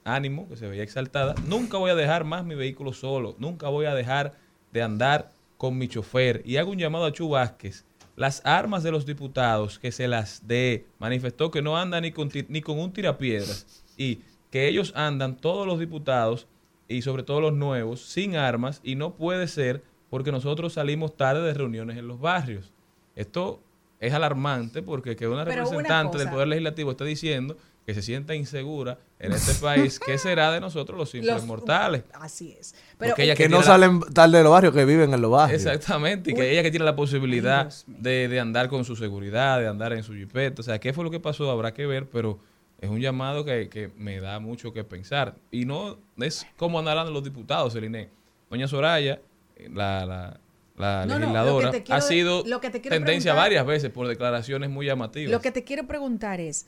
ánimo 0.06 0.48
que 0.48 0.56
se 0.56 0.68
veía 0.68 0.84
exaltada, 0.84 1.34
nunca 1.48 1.78
voy 1.78 1.92
a 1.92 1.96
dejar 1.96 2.24
más 2.26 2.46
mi 2.46 2.56
vehículo 2.56 2.94
solo, 2.94 3.36
nunca 3.40 3.70
voy 3.70 3.86
a 3.86 3.96
dejar 3.96 4.34
de 4.74 4.82
andar 4.82 5.32
con 5.58 5.78
mi 5.78 5.88
chofer 5.88 6.42
y 6.44 6.58
hago 6.58 6.72
un 6.72 6.80
llamado 6.80 7.06
a 7.06 7.14
Chu 7.14 7.30
Vázquez. 7.30 7.86
Las 8.16 8.42
armas 8.46 8.84
de 8.84 8.92
los 8.92 9.06
diputados 9.06 9.80
que 9.80 9.92
se 9.92 10.08
las 10.08 10.46
dé, 10.46 10.86
manifestó 11.00 11.50
que 11.50 11.62
no 11.62 11.78
anda 11.78 12.02
ni 12.02 12.12
con, 12.12 12.30
ni 12.50 12.62
con 12.62 12.80
un 12.80 12.92
tirapiedras 12.92 13.84
y 13.98 14.20
que 14.52 14.68
ellos 14.68 14.92
andan, 14.96 15.38
todos 15.38 15.66
los 15.66 15.80
diputados 15.80 16.48
y 16.88 17.02
sobre 17.02 17.24
todo 17.24 17.42
los 17.42 17.54
nuevos, 17.54 18.02
sin 18.02 18.36
armas 18.36 18.82
y 18.84 18.96
no 18.96 19.16
puede 19.16 19.48
ser 19.48 19.84
porque 20.10 20.32
nosotros 20.32 20.74
salimos 20.74 21.16
tarde 21.16 21.42
de 21.42 21.54
reuniones 21.54 21.98
en 21.98 22.08
los 22.08 22.20
barrios. 22.20 22.72
Esto 23.16 23.62
es 24.00 24.14
alarmante 24.14 24.82
porque 24.82 25.16
que 25.16 25.28
una 25.28 25.46
Pero 25.46 25.64
una 25.64 25.72
representante 25.72 26.18
del. 26.18 26.30
Poder 26.30 26.48
Legislativo 26.50 26.92
está 26.92 27.06
diciendo 27.06 27.58
que 27.86 27.94
se 27.94 28.02
sienta 28.02 28.34
insegura 28.36 28.98
en 29.20 29.32
este 29.34 29.54
país, 29.62 30.00
¿qué 30.00 30.18
será 30.18 30.52
de 30.52 30.60
nosotros 30.62 30.98
los 30.98 31.10
simples 31.10 31.36
Los- 31.36 31.46
mortales? 31.46 32.04
Así 32.14 32.56
es. 32.60 32.76
Pero 32.98 33.12
Porque 33.12 33.24
ella 33.24 33.36
que 33.36 33.44
que 33.44 33.50
no 33.50 33.58
la- 33.58 33.64
salen 33.64 34.00
tarde 34.14 34.38
de 34.38 34.44
los 34.44 34.52
barrios, 34.54 34.74
que 34.74 34.86
viven 34.86 35.14
en 35.14 35.22
los 35.22 35.32
barrios. 35.32 35.66
Exactamente, 35.66 36.32
y 36.32 36.34
que 36.34 36.52
ella 36.52 36.64
que 36.64 36.72
tiene 36.72 36.86
la 36.86 36.96
posibilidad 36.96 37.70
de, 37.88 38.28
de 38.28 38.40
andar 38.40 38.70
con 38.70 38.86
su 38.86 38.96
seguridad, 38.96 39.60
de 39.60 39.68
andar 39.68 39.92
en 39.94 40.04
su 40.04 40.14
jipeta. 40.14 40.62
O 40.62 40.64
sea, 40.64 40.80
¿qué 40.80 40.94
fue 40.94 41.04
lo 41.04 41.12
que 41.12 41.20
pasó? 41.20 41.50
Habrá 41.52 41.74
que 41.74 41.86
ver, 41.86 42.08
pero 42.10 42.40
es 42.80 42.90
un 42.90 43.00
llamado 43.02 43.44
que, 43.46 43.70
que 43.70 43.90
me 43.98 44.20
da 44.20 44.40
mucho 44.40 44.72
que 44.74 44.84
pensar. 44.84 45.36
Y 45.52 45.66
no 45.66 45.98
es 46.20 46.46
como 46.58 46.80
andarán 46.80 47.12
los 47.14 47.24
diputados, 47.24 47.74
Celine. 47.74 48.10
Doña 48.50 48.68
Soraya, 48.68 49.20
eh, 49.56 49.70
la, 49.74 50.06
la, 50.06 50.40
la 50.78 51.06
No, 51.06 51.14
no, 51.14 51.14
lo 51.14 51.16
que 51.16 51.20
legisladora, 51.22 51.72
te 51.72 51.84
quiero- 51.84 51.98
ha 51.98 52.02
sido 52.02 52.44
lo 52.46 52.62
que 52.62 52.70
te 52.70 52.82
quiero 52.82 52.96
tendencia 52.96 53.34
varias 53.34 53.66
veces 53.66 53.90
por 53.90 54.08
declaraciones 54.08 54.70
muy 54.70 54.86
llamativas. 54.86 55.32
Lo 55.32 55.42
que 55.42 55.52
te 55.52 55.64
quiero 55.64 55.86
preguntar 55.88 56.40
es, 56.40 56.66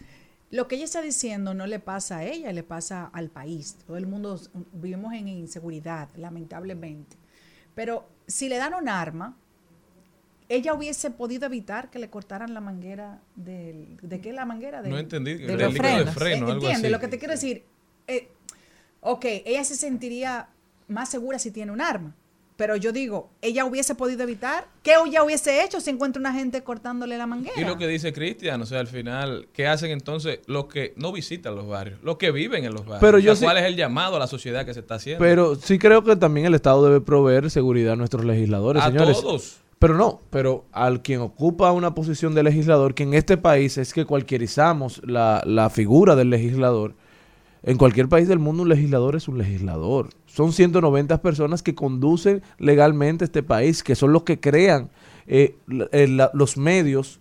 lo 0.51 0.67
que 0.67 0.75
ella 0.75 0.85
está 0.85 1.01
diciendo 1.01 1.53
no 1.53 1.67
le 1.67 1.79
pasa 1.79 2.17
a 2.17 2.23
ella, 2.23 2.51
le 2.53 2.63
pasa 2.63 3.09
al 3.13 3.29
país. 3.29 3.77
Todo 3.85 3.97
el 3.97 4.07
mundo 4.07 4.39
vivimos 4.73 5.13
en 5.13 5.27
inseguridad, 5.27 6.09
lamentablemente. 6.15 7.17
Pero 7.73 8.07
si 8.27 8.47
le 8.47 8.57
dan 8.57 8.73
un 8.73 8.87
arma, 8.87 9.37
ella 10.47 10.73
hubiese 10.73 11.09
podido 11.09 11.45
evitar 11.47 11.89
que 11.89 11.99
le 11.99 12.09
cortaran 12.09 12.53
la 12.53 12.61
manguera 12.61 13.19
del, 13.35 13.97
¿de 14.01 14.21
qué 14.21 14.31
la 14.31 14.45
manguera? 14.45 14.81
Del, 14.81 14.91
No 14.91 14.99
entendí, 14.99 15.33
de 15.33 15.57
del 15.57 15.73
líquido 15.73 16.05
de 16.05 16.11
freno, 16.11 16.35
Eh, 16.47 16.51
algo 16.51 16.51
¿Entiendes? 16.53 16.79
así. 16.83 16.89
Lo 16.89 16.99
que 16.99 17.07
te 17.07 17.17
quiero 17.17 17.33
decir, 17.33 17.65
eh, 18.07 18.29
ok, 19.01 19.25
ella 19.45 19.63
se 19.63 19.75
sentiría 19.75 20.49
más 20.87 21.09
segura 21.09 21.39
si 21.39 21.49
tiene 21.51 21.71
un 21.71 21.81
arma. 21.81 22.15
Pero 22.57 22.77
yo 22.77 22.93
digo, 22.93 23.31
ella 23.41 23.65
hubiese 23.65 23.95
podido 23.95 24.23
evitar, 24.23 24.67
¿qué 24.81 24.93
ella 25.05 25.23
hubiese 25.23 25.61
hecho 25.63 25.81
si 25.81 25.89
encuentra 25.89 26.21
una 26.21 26.31
gente 26.33 26.63
cortándole 26.63 27.17
la 27.17 27.27
manguera? 27.27 27.59
Y 27.59 27.65
lo 27.65 27.77
que 27.77 27.85
dice 27.85 28.13
Cristian, 28.13 28.61
o 28.61 28.65
sea, 28.65 28.79
al 28.79 28.87
final, 28.87 29.49
¿qué 29.51 29.67
hacen 29.67 29.91
entonces 29.91 30.39
los 30.47 30.67
que 30.67 30.93
no 30.95 31.11
visitan 31.11 31.53
los 31.55 31.67
barrios? 31.67 31.99
Los 32.01 32.15
que 32.15 32.31
viven 32.31 32.63
en 32.63 32.71
los 32.73 32.85
barrios. 32.85 33.01
Pero 33.01 33.17
O 33.17 33.19
sea, 33.21 33.27
yo 33.27 33.35
sí- 33.35 33.43
¿Cuál 33.43 33.57
es 33.57 33.65
el 33.65 33.75
llamado 33.75 34.15
a 34.15 34.19
la 34.19 34.27
sociedad 34.27 34.65
que 34.65 34.73
se 34.73 34.79
está 34.79 34.95
haciendo? 34.95 35.21
Pero 35.23 35.55
sí 35.55 35.77
creo 35.77 36.03
que 36.05 36.15
también 36.15 36.45
el 36.45 36.55
Estado 36.55 36.85
debe 36.85 37.01
proveer 37.01 37.49
seguridad 37.51 37.93
a 37.93 37.95
nuestros 37.97 38.23
legisladores, 38.23 38.81
A 38.83 38.87
señores. 38.87 39.19
todos. 39.19 39.57
Pero 39.77 39.95
no, 39.97 40.21
pero 40.29 40.63
al 40.71 41.01
quien 41.01 41.19
ocupa 41.19 41.73
una 41.73 41.93
posición 41.93 42.33
de 42.33 42.43
legislador, 42.43 42.93
que 42.95 43.03
en 43.03 43.13
este 43.13 43.35
país 43.35 43.77
es 43.77 43.93
que 43.93 44.05
cualquierizamos 44.05 45.01
la, 45.05 45.43
la 45.45 45.69
figura 45.69 46.15
del 46.15 46.29
legislador. 46.29 46.95
En 47.67 47.77
cualquier 47.77 48.07
país 48.07 48.27
del 48.27 48.37
mundo 48.39 48.61
un 48.63 48.69
legislador 48.69 49.15
es 49.15 49.27
un 49.27 49.39
legislador. 49.39 50.09
Son 50.27 50.53
190 50.53 51.21
personas 51.21 51.63
que 51.63 51.73
conducen 51.73 52.43
legalmente 52.59 53.25
este 53.25 53.41
país, 53.41 53.81
que 53.83 53.95
son 53.95 54.13
los 54.13 54.21
que 54.23 54.39
crean 54.39 54.89
eh, 55.27 55.57
la- 55.67 55.87
eh, 55.91 56.07
la- 56.07 56.29
los 56.35 56.55
medios 56.57 57.19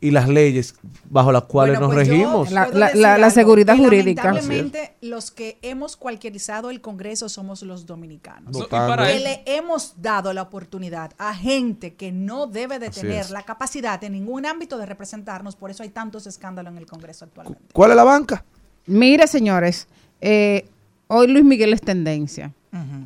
y 0.00 0.10
las 0.10 0.28
leyes 0.28 0.74
bajo 1.08 1.32
las 1.32 1.44
cuales 1.44 1.76
Bueno, 1.80 1.86
nos 1.86 1.94
pues 1.96 2.08
regimos. 2.08 2.50
La- 2.52 3.30
seguridad 3.30 3.74
que 3.76 3.82
jurídica. 3.84 4.24
Lamentablemente, 4.24 4.96
los 5.00 5.30
que 5.30 5.58
hemos 5.62 5.96
cualquierizado 5.96 6.68
el 6.68 6.82
Congreso 6.82 7.30
somos 7.30 7.62
los 7.62 7.86
dominicanos. 7.86 8.54
No, 8.58 8.68
que 8.68 9.18
le 9.18 9.42
hemos 9.46 9.94
dado 10.02 10.34
la 10.34 10.42
oportunidad 10.42 11.12
a 11.16 11.34
gente 11.34 11.94
que 11.94 12.12
no 12.12 12.46
debe 12.46 12.78
de 12.78 12.88
Así 12.88 13.00
tener 13.00 13.20
es. 13.22 13.30
la 13.30 13.42
capacidad 13.44 14.04
en 14.04 14.12
ningún 14.12 14.44
ámbito 14.44 14.76
de 14.76 14.84
representarnos. 14.84 15.56
Por 15.56 15.70
eso 15.70 15.82
hay 15.82 15.88
tantos 15.88 16.26
escándalos 16.26 16.72
en 16.72 16.78
el 16.78 16.86
Congreso 16.86 17.24
actualmente. 17.24 17.64
¿Cuál 17.72 17.90
es 17.92 17.96
la 17.96 18.04
banca? 18.04 18.44
Mire, 18.88 19.26
señores, 19.26 19.86
eh, 20.20 20.66
hoy 21.06 21.28
Luis 21.28 21.44
Miguel 21.44 21.72
es 21.72 21.80
tendencia. 21.80 22.52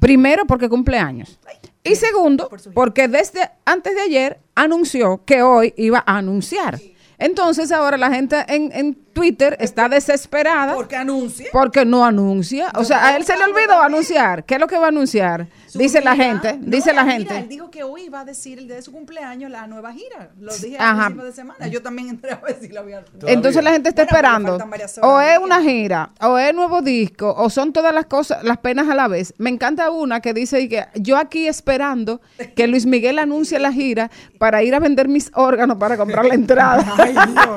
Primero, 0.01 0.47
porque 0.47 0.69
cumple 0.69 0.99
años. 0.99 1.39
Y 1.85 1.95
segundo, 1.97 2.49
porque 2.75 3.09
desde 3.09 3.51
antes 3.65 3.95
de 3.95 4.01
ayer 4.03 4.39
anunció 4.55 5.23
que 5.25 5.43
hoy 5.43 5.75
iba 5.77 6.03
a 6.07 6.19
anunciar. 6.19 6.81
Entonces 7.19 7.71
ahora 7.71 7.97
la 7.97 8.11
gente 8.11 8.45
en, 8.49 8.71
en 8.73 8.99
Twitter 9.13 9.57
está 9.61 9.89
desesperada. 9.89 10.75
Porque 10.75 10.97
anuncia. 10.97 11.49
Porque 11.53 11.85
no 11.85 12.05
anuncia. 12.05 12.71
O 12.77 12.85
sea, 12.85 13.07
a 13.07 13.17
él 13.17 13.25
se 13.25 13.37
le 13.37 13.45
olvidó 13.45 13.81
anunciar. 13.81 14.45
¿Qué 14.45 14.55
es 14.55 14.61
lo 14.61 14.67
que 14.67 14.77
va 14.79 14.87
a 14.87 14.89
anunciar? 14.89 15.49
Su 15.67 15.79
Dice 15.79 16.01
la 16.03 16.15
gente, 16.17 16.55
No, 16.55 16.65
dice 16.71 16.93
la 16.93 17.03
gira, 17.03 17.15
gente. 17.15 17.39
Él 17.39 17.49
dijo 17.49 17.71
que 17.71 17.83
hoy 17.83 18.03
iba 18.03 18.21
a 18.21 18.25
decir 18.25 18.59
el 18.59 18.67
día 18.67 18.77
de 18.77 18.83
su 18.83 18.93
cumpleaños 18.93 19.51
la 19.51 19.67
nueva 19.67 19.93
gira. 19.93 20.31
Lo 20.39 20.55
dije 20.55 20.77
Ajá. 20.79 20.91
al 20.91 20.97
principio 21.15 21.25
de 21.25 21.33
semana. 21.33 21.67
Yo 21.69 21.83
también 21.83 22.09
entré 22.09 22.33
a 22.33 22.37
ver 22.37 22.59
si 22.61 22.69
lo 22.69 22.81
había. 22.81 23.05
Entonces 23.27 23.63
la 23.65 23.73
gente 23.73 23.89
está 23.89 24.05
Bueno, 24.05 24.17
esperando. 24.17 24.59
O 25.03 25.21
es 25.21 25.39
una 25.39 25.63
gira, 25.63 26.11
o 26.21 26.39
es 26.39 26.55
nuevo 26.55 26.83
disco, 26.83 27.35
o 27.37 27.49
son 27.51 27.73
todas 27.73 27.95
las 27.95 28.07
cosas, 28.07 28.43
las 28.45 28.59
penas 28.59 28.89
a 28.89 28.95
la 28.95 29.09
vez. 29.09 29.35
Me 29.39 29.51
encanta 29.51 29.91
una 29.91 30.21
que 30.21 30.35
dice 30.35 30.69
que 30.69 30.85
yo 30.97 31.17
aquí 31.17 31.49
esperando 31.49 32.21
que 32.57 32.67
Luis 32.67 32.87
Miguel 32.87 33.19
anuncie 33.19 33.59
la 33.59 33.73
gira 33.73 34.11
para 34.39 34.63
ir 34.63 34.75
a 34.75 34.79
vender 34.81 35.09
mis 35.09 35.31
órganos 35.35 35.77
para 35.79 35.97
comprar 35.97 36.25
la 36.25 36.35
entrada. 36.43 36.85
Ay, 36.99 37.13
Dios. 37.13 37.57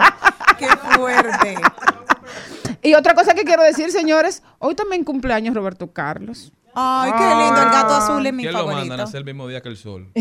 Qué 0.57 0.68
fuerte. 0.95 1.56
y 2.82 2.94
otra 2.94 3.14
cosa 3.14 3.34
que 3.34 3.44
quiero 3.44 3.64
decir, 3.64 3.91
señores, 3.91 4.44
hoy 4.60 4.76
también 4.76 5.03
cumpleaños 5.03 5.53
Roberto 5.56 5.91
Carlos. 5.91 6.52
Ay, 6.77 7.11
qué 7.18 7.23
lindo. 7.23 7.61
El 7.61 7.69
gato 7.69 7.94
azul 7.95 8.26
es 8.26 8.34
mi 8.34 8.44
¿Quién 8.44 8.52
lo 8.53 8.60
favorito. 8.60 8.80
mandan 8.82 8.99
a 8.99 9.03
hacer 9.03 9.19
el 9.19 9.26
mismo 9.26 9.48
día 9.48 9.61
que 9.61 9.69
el 9.69 9.77
sol? 9.77 10.10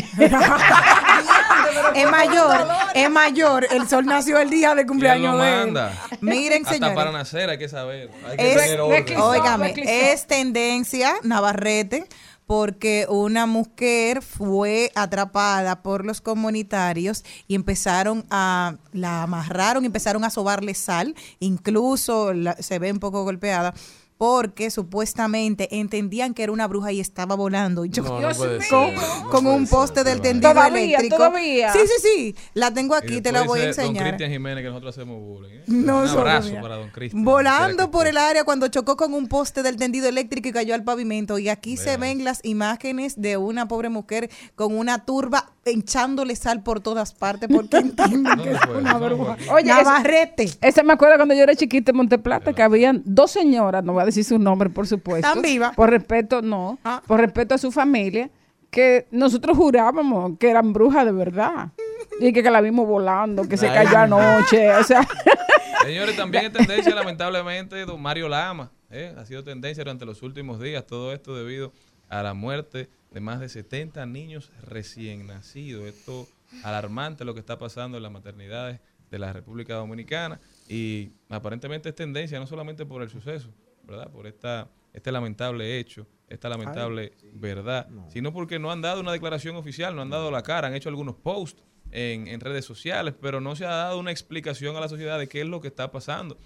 Es 1.94 2.10
mayor, 2.10 2.66
es 2.94 3.10
mayor. 3.10 3.66
El 3.70 3.88
sol 3.88 4.04
nació 4.06 4.38
el 4.38 4.50
día 4.50 4.70
de 4.70 4.74
¿Quién 4.76 4.86
cumpleaños 4.88 5.34
lo 5.36 5.42
de 5.42 5.52
él. 5.52 5.58
manda? 5.66 5.92
Miren, 6.20 6.62
Hasta 6.62 6.74
señores. 6.74 6.94
para 6.96 7.12
nacer 7.12 7.50
hay 7.50 7.58
que 7.58 7.68
saber. 7.68 8.10
Hay 8.28 8.36
que 8.36 8.52
Es, 8.52 8.62
tener 8.62 8.80
orden. 8.80 9.18
óigame, 9.20 9.74
es 10.12 10.26
tendencia 10.26 11.14
Navarrete 11.22 12.06
porque 12.46 13.06
una 13.08 13.46
mujer 13.46 14.22
fue 14.22 14.90
atrapada 14.94 15.82
por 15.82 16.04
los 16.04 16.20
comunitarios 16.20 17.24
y 17.48 17.54
empezaron 17.54 18.24
a, 18.30 18.76
la 18.92 19.22
amarraron, 19.22 19.84
empezaron 19.84 20.24
a 20.24 20.30
sobarle 20.30 20.74
sal, 20.74 21.14
incluso 21.40 22.32
la- 22.34 22.56
se 22.56 22.78
ve 22.78 22.92
un 22.92 22.98
poco 22.98 23.24
golpeada. 23.24 23.74
Porque 24.16 24.70
supuestamente 24.70 25.68
entendían 25.78 26.34
que 26.34 26.44
era 26.44 26.52
una 26.52 26.68
bruja 26.68 26.92
y 26.92 27.00
estaba 27.00 27.34
volando 27.34 27.84
y 27.84 27.90
chocó 27.90 28.20
No, 28.20 28.28
con, 28.32 28.54
no 28.54 29.30
con 29.30 29.44
puede 29.44 29.56
un 29.56 29.66
poste 29.66 30.04
del 30.04 30.20
tendido 30.20 30.52
Todavía, 30.52 30.82
eléctrico. 30.98 31.16
todavía. 31.16 31.72
Sí, 31.72 31.78
sí, 31.84 32.08
sí. 32.08 32.36
La 32.54 32.72
tengo 32.72 32.94
aquí, 32.94 33.20
te 33.20 33.32
la 33.32 33.42
voy 33.42 33.60
a 33.60 33.66
dice 33.66 33.82
Don 33.82 33.90
enseñar. 33.90 34.08
Cristian 34.14 34.30
Jiménez 34.30 34.62
que 34.62 34.68
nosotros 34.68 34.96
hacemos 34.96 35.20
bullying. 35.20 35.50
¿eh? 35.54 35.62
No, 35.66 36.02
Un 36.02 36.08
abrazo 36.08 36.54
para 36.62 36.76
Don 36.76 36.90
Cristian. 36.90 37.24
Volando 37.24 37.90
por 37.90 38.06
el 38.06 38.16
área 38.16 38.44
cuando 38.44 38.68
chocó 38.68 38.96
con 38.96 39.14
un 39.14 39.26
poste 39.26 39.62
del 39.64 39.76
tendido 39.76 40.08
eléctrico 40.08 40.48
y 40.48 40.52
cayó 40.52 40.74
al 40.76 40.84
pavimento. 40.84 41.38
Y 41.38 41.48
aquí 41.48 41.76
se 41.76 41.96
ven 41.96 42.22
las 42.24 42.40
imágenes 42.44 43.20
de 43.20 43.36
una 43.36 43.66
pobre 43.66 43.88
mujer 43.88 44.30
con 44.54 44.76
una 44.76 45.04
turba 45.04 45.50
echándole 45.66 46.36
sal 46.36 46.62
por 46.62 46.80
todas 46.80 47.14
partes 47.14 47.48
porque 47.52 47.76
entienden 47.78 48.22
que 48.24 48.50
¿Dónde 48.50 48.52
es 48.52 48.60
fue? 48.60 48.76
una 48.76 48.92
¿Dónde 48.92 49.08
bruja. 49.14 49.36
Oye, 49.50 49.70
ese- 49.70 49.82
Navarrete. 49.82 50.50
Ese 50.60 50.82
me 50.84 50.92
acuerdo 50.92 51.16
cuando 51.16 51.34
yo 51.34 51.42
era 51.42 51.56
chiquita 51.56 51.90
en 51.90 51.96
Monteplata, 51.96 52.52
que 52.52 52.62
habían 52.62 53.02
dos 53.04 53.30
señoras, 53.32 53.82
no 53.82 53.94
voy 53.94 54.02
a 54.02 54.04
decir 54.04 54.13
su 54.22 54.38
nombre, 54.38 54.70
por 54.70 54.86
supuesto. 54.86 55.26
¿Están 55.26 55.42
vivas? 55.42 55.74
Por 55.74 55.90
respeto, 55.90 56.42
no. 56.42 56.78
Ah. 56.84 57.02
Por 57.06 57.20
respeto 57.20 57.54
a 57.54 57.58
su 57.58 57.72
familia, 57.72 58.30
que 58.70 59.06
nosotros 59.10 59.56
jurábamos 59.56 60.38
que 60.38 60.50
eran 60.50 60.72
brujas 60.72 61.04
de 61.04 61.12
verdad. 61.12 61.72
Y 62.20 62.32
que, 62.32 62.42
que 62.42 62.50
la 62.50 62.60
vimos 62.60 62.86
volando, 62.86 63.48
que 63.48 63.56
se 63.56 63.68
Ay. 63.68 63.86
cayó 63.86 63.98
anoche. 63.98 64.72
O 64.74 64.84
sea, 64.84 65.06
Señores, 65.84 66.16
también 66.16 66.46
es 66.46 66.52
tendencia, 66.52 66.94
lamentablemente, 66.94 67.84
don 67.84 68.00
Mario 68.00 68.28
Lama. 68.28 68.70
¿eh? 68.90 69.14
Ha 69.18 69.26
sido 69.26 69.44
tendencia 69.44 69.84
durante 69.84 70.06
los 70.06 70.22
últimos 70.22 70.60
días. 70.60 70.86
Todo 70.86 71.12
esto 71.12 71.36
debido 71.36 71.72
a 72.08 72.22
la 72.22 72.32
muerte 72.32 72.88
de 73.10 73.20
más 73.20 73.40
de 73.40 73.48
70 73.48 74.06
niños 74.06 74.50
recién 74.62 75.26
nacidos. 75.26 75.84
Esto 75.84 76.26
alarmante 76.62 77.24
lo 77.24 77.34
que 77.34 77.40
está 77.40 77.58
pasando 77.58 77.96
en 77.98 78.02
las 78.02 78.12
maternidades 78.12 78.80
de 79.10 79.18
la 79.18 79.32
República 79.32 79.74
Dominicana. 79.74 80.40
Y 80.68 81.10
aparentemente 81.28 81.90
es 81.90 81.94
tendencia 81.94 82.38
no 82.40 82.46
solamente 82.46 82.86
por 82.86 83.02
el 83.02 83.10
suceso, 83.10 83.50
¿verdad? 83.86 84.10
Por 84.10 84.26
esta, 84.26 84.68
este 84.92 85.10
lamentable 85.12 85.78
hecho, 85.78 86.06
esta 86.28 86.48
lamentable 86.48 87.12
verdad, 87.34 87.88
sino 88.08 88.32
porque 88.32 88.58
no 88.58 88.70
han 88.72 88.80
dado 88.82 89.00
una 89.00 89.12
declaración 89.12 89.56
oficial, 89.56 89.94
no 89.94 90.02
han 90.02 90.10
dado 90.10 90.30
la 90.30 90.42
cara, 90.42 90.68
han 90.68 90.74
hecho 90.74 90.88
algunos 90.88 91.14
posts 91.16 91.62
en, 91.90 92.26
en 92.28 92.40
redes 92.40 92.64
sociales, 92.64 93.14
pero 93.20 93.40
no 93.40 93.54
se 93.56 93.66
ha 93.66 93.70
dado 93.70 93.98
una 94.00 94.10
explicación 94.10 94.74
a 94.76 94.80
la 94.80 94.88
sociedad 94.88 95.18
de 95.18 95.28
qué 95.28 95.42
es 95.42 95.46
lo 95.46 95.60
que 95.60 95.68
está 95.68 95.90
pasando. 95.92 96.38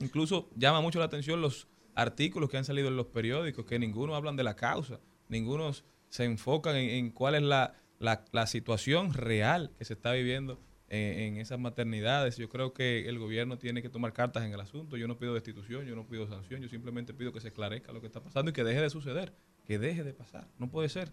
Incluso 0.00 0.48
llama 0.56 0.80
mucho 0.80 0.98
la 0.98 1.04
atención 1.06 1.40
los 1.40 1.68
artículos 1.94 2.48
que 2.50 2.56
han 2.56 2.64
salido 2.64 2.88
en 2.88 2.96
los 2.96 3.06
periódicos, 3.06 3.64
que 3.66 3.78
ninguno 3.78 4.14
hablan 4.16 4.36
de 4.36 4.44
la 4.44 4.56
causa, 4.56 4.98
ninguno 5.28 5.72
se 6.08 6.24
enfocan 6.24 6.76
en, 6.76 6.90
en 6.90 7.10
cuál 7.10 7.34
es 7.34 7.42
la, 7.42 7.74
la- 7.98 8.24
la 8.32 8.46
situación 8.46 9.12
real 9.14 9.72
que 9.78 9.84
se 9.84 9.92
está 9.94 10.12
viviendo 10.12 10.58
en, 10.92 11.38
esas 11.38 11.58
maternidades. 11.58 12.36
Yo 12.36 12.48
creo 12.48 12.72
que 12.74 13.08
el 13.08 13.18
gobierno 13.18 13.58
tiene 13.58 13.80
que 13.82 13.88
tomar 13.88 14.12
cartas 14.12 14.44
en 14.44 14.52
el 14.52 14.60
asunto. 14.60 14.96
Yo 14.96 15.08
no 15.08 15.16
pido 15.18 15.32
destitución, 15.34 15.86
yo 15.86 15.96
no 15.96 16.06
pido 16.06 16.28
sanción, 16.28 16.60
yo 16.60 16.68
simplemente 16.68 17.14
pido 17.14 17.32
que 17.32 17.40
se 17.40 17.48
esclarezca 17.48 17.92
lo 17.92 18.00
que 18.00 18.06
está 18.06 18.22
pasando 18.22 18.50
y 18.50 18.54
que 18.54 18.62
deje 18.62 18.80
de 18.82 18.90
suceder, 18.90 19.32
que 19.64 19.78
deje 19.78 20.04
de 20.04 20.12
pasar. 20.12 20.46
No 20.58 20.68
puede 20.70 20.88
ser. 20.88 21.10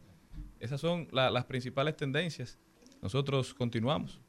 esas 0.59 0.79
son 0.79 1.07
la- 1.11 1.31
las 1.31 1.45
principales 1.45 1.95
tendencias. 1.97 2.59
Nosotros 3.01 3.53
continuamos. 3.53 4.19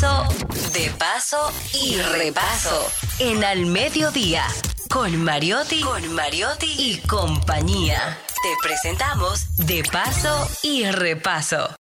Paso, 0.00 0.24
de 0.72 0.90
paso 0.96 1.52
y 1.74 1.96
repaso. 1.96 2.86
En 3.18 3.42
Al 3.42 3.66
Mediodía, 3.66 4.44
con 4.92 5.24
Mariotti, 5.24 5.80
con 5.80 6.12
Mariotti 6.14 6.66
y 6.78 7.00
compañía. 7.08 8.16
Te 8.42 8.48
presentamos 8.62 9.56
De 9.56 9.82
paso 9.90 10.48
y 10.62 10.84
repaso. 10.84 11.74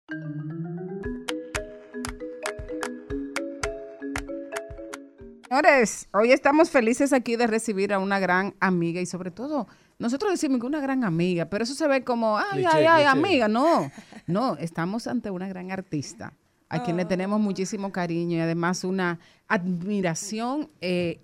Señores, 5.48 6.09
hoy 6.14 6.32
estamos 6.32 6.70
felices 6.70 7.12
aquí 7.12 7.36
de 7.36 7.47
recibir 7.47 7.93
a 7.93 7.98
una 7.98 8.18
gran 8.18 8.55
amiga 8.60 9.01
y 9.02 9.06
sobre 9.06 9.30
todo, 9.30 9.68
nosotros 9.98 10.32
decimos 10.32 10.60
que 10.60 10.66
una 10.66 10.80
gran 10.80 11.05
amiga, 11.05 11.47
pero 11.47 11.64
eso 11.64 11.74
se 11.74 11.86
ve 11.86 12.02
como, 12.02 12.38
ay, 12.38 12.62
Cliché, 12.62 12.68
ay, 12.72 12.86
ay, 12.86 13.05
cliché. 13.05 13.09
amiga. 13.09 13.48
No, 13.48 13.90
no, 14.26 14.56
estamos 14.56 15.06
ante 15.06 15.30
una 15.30 15.48
gran 15.48 15.70
artista 15.70 16.32
a 16.68 16.82
quien 16.82 16.97
le 16.97 17.05
tenemos 17.05 17.40
muchísimo 17.40 17.93
cariño 17.93 18.36
y 18.36 18.40
además 18.40 18.84
una 18.84 19.20
admiración, 19.47 20.68
eh, 20.80 21.20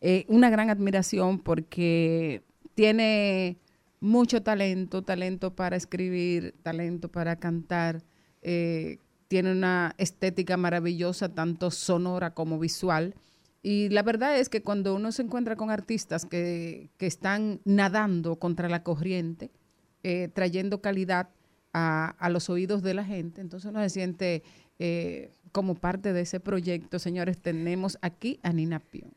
eh, 0.00 0.24
una 0.28 0.48
gran 0.50 0.70
admiración 0.70 1.38
porque 1.40 2.42
tiene 2.74 3.58
mucho 4.00 4.42
talento, 4.42 5.02
talento 5.02 5.54
para 5.54 5.76
escribir, 5.76 6.54
talento 6.62 7.10
para 7.10 7.36
cantar, 7.36 8.02
eh, 8.42 8.98
tiene 9.26 9.52
una 9.52 9.94
estética 9.98 10.56
maravillosa, 10.56 11.28
tanto 11.28 11.70
sonora 11.70 12.32
como 12.32 12.58
visual. 12.58 13.14
Y 13.62 13.90
la 13.90 14.02
verdad 14.02 14.38
es 14.38 14.48
que 14.48 14.62
cuando 14.62 14.94
uno 14.94 15.12
se 15.12 15.22
encuentra 15.22 15.56
con 15.56 15.70
artistas 15.70 16.24
que, 16.24 16.88
que 16.96 17.06
están 17.06 17.60
nadando 17.64 18.36
contra 18.36 18.68
la 18.68 18.82
corriente, 18.82 19.50
trayendo 20.32 20.80
calidad 20.80 21.28
a, 21.74 22.14
a 22.18 22.30
los 22.30 22.48
oídos 22.48 22.82
de 22.82 22.94
la 22.94 23.04
gente, 23.04 23.42
entonces 23.42 23.68
uno 23.68 23.82
se 23.82 23.90
siente 23.90 24.42
eh, 24.78 25.30
como 25.52 25.74
parte 25.74 26.12
de 26.12 26.22
ese 26.22 26.40
proyecto. 26.40 26.98
Señores, 26.98 27.38
tenemos 27.38 27.98
aquí 28.02 28.38
a 28.42 28.52
Nina 28.52 28.80
Pion. 28.80 29.12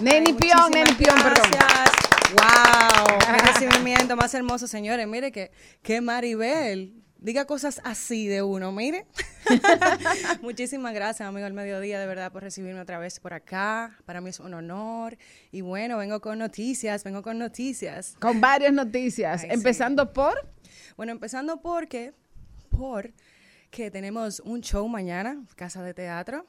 Neni 0.00 0.32
Pion, 0.32 0.70
Neni 0.72 0.92
Pion, 0.94 1.16
perdón. 1.22 1.50
¡Wow! 2.32 3.18
¡Qué 3.18 3.52
recibimiento 3.52 4.16
más 4.16 4.34
hermoso, 4.34 4.66
señores! 4.66 5.06
Mire 5.06 5.30
que, 5.30 5.52
que 5.82 6.00
Maribel 6.00 7.04
diga 7.24 7.46
cosas 7.46 7.80
así 7.84 8.26
de 8.26 8.42
uno, 8.42 8.70
mire. 8.70 9.06
Muchísimas 10.42 10.92
gracias, 10.92 11.26
amigo 11.26 11.44
del 11.44 11.54
mediodía, 11.54 11.98
de 11.98 12.06
verdad, 12.06 12.30
por 12.30 12.42
recibirme 12.42 12.80
otra 12.80 12.98
vez 12.98 13.18
por 13.18 13.32
acá. 13.32 13.96
Para 14.04 14.20
mí 14.20 14.28
es 14.28 14.40
un 14.40 14.52
honor. 14.52 15.16
Y 15.50 15.62
bueno, 15.62 15.96
vengo 15.96 16.20
con 16.20 16.38
noticias, 16.38 17.02
vengo 17.02 17.22
con 17.22 17.38
noticias. 17.38 18.16
Con 18.20 18.40
varias 18.40 18.72
noticias, 18.72 19.42
Ay, 19.42 19.48
sí. 19.48 19.54
empezando 19.54 20.12
por... 20.12 20.34
Bueno, 20.96 21.12
empezando 21.12 21.60
porque, 21.62 22.12
por 22.68 23.10
que 23.74 23.90
tenemos 23.90 24.38
un 24.38 24.60
show 24.60 24.86
mañana, 24.86 25.44
Casa 25.56 25.82
de 25.82 25.94
Teatro. 25.94 26.46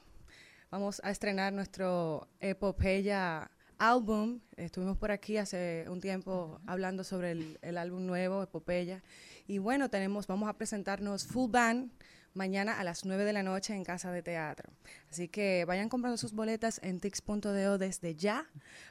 Vamos 0.70 1.00
a 1.02 1.10
estrenar 1.10 1.52
nuestro 1.52 2.28
Epopeya 2.38 3.50
álbum. 3.78 4.38
Estuvimos 4.56 4.96
por 4.96 5.10
aquí 5.10 5.36
hace 5.36 5.86
un 5.88 6.00
tiempo 6.00 6.60
hablando 6.68 7.02
sobre 7.02 7.32
el, 7.32 7.58
el 7.62 7.78
álbum 7.78 8.06
nuevo, 8.06 8.44
Epopeya. 8.44 9.02
Y 9.48 9.58
bueno, 9.58 9.90
tenemos, 9.90 10.28
vamos 10.28 10.48
a 10.48 10.52
presentarnos 10.52 11.26
full 11.26 11.50
band 11.50 11.90
mañana 12.36 12.78
a 12.78 12.84
las 12.84 13.04
9 13.04 13.24
de 13.24 13.32
la 13.32 13.42
noche 13.42 13.74
en 13.74 13.84
Casa 13.84 14.12
de 14.12 14.22
Teatro. 14.22 14.70
Así 15.10 15.28
que 15.28 15.64
vayan 15.64 15.88
comprando 15.88 16.16
sus 16.16 16.32
boletas 16.32 16.80
en 16.82 17.00
tix.do 17.00 17.78
desde 17.78 18.14
ya 18.14 18.46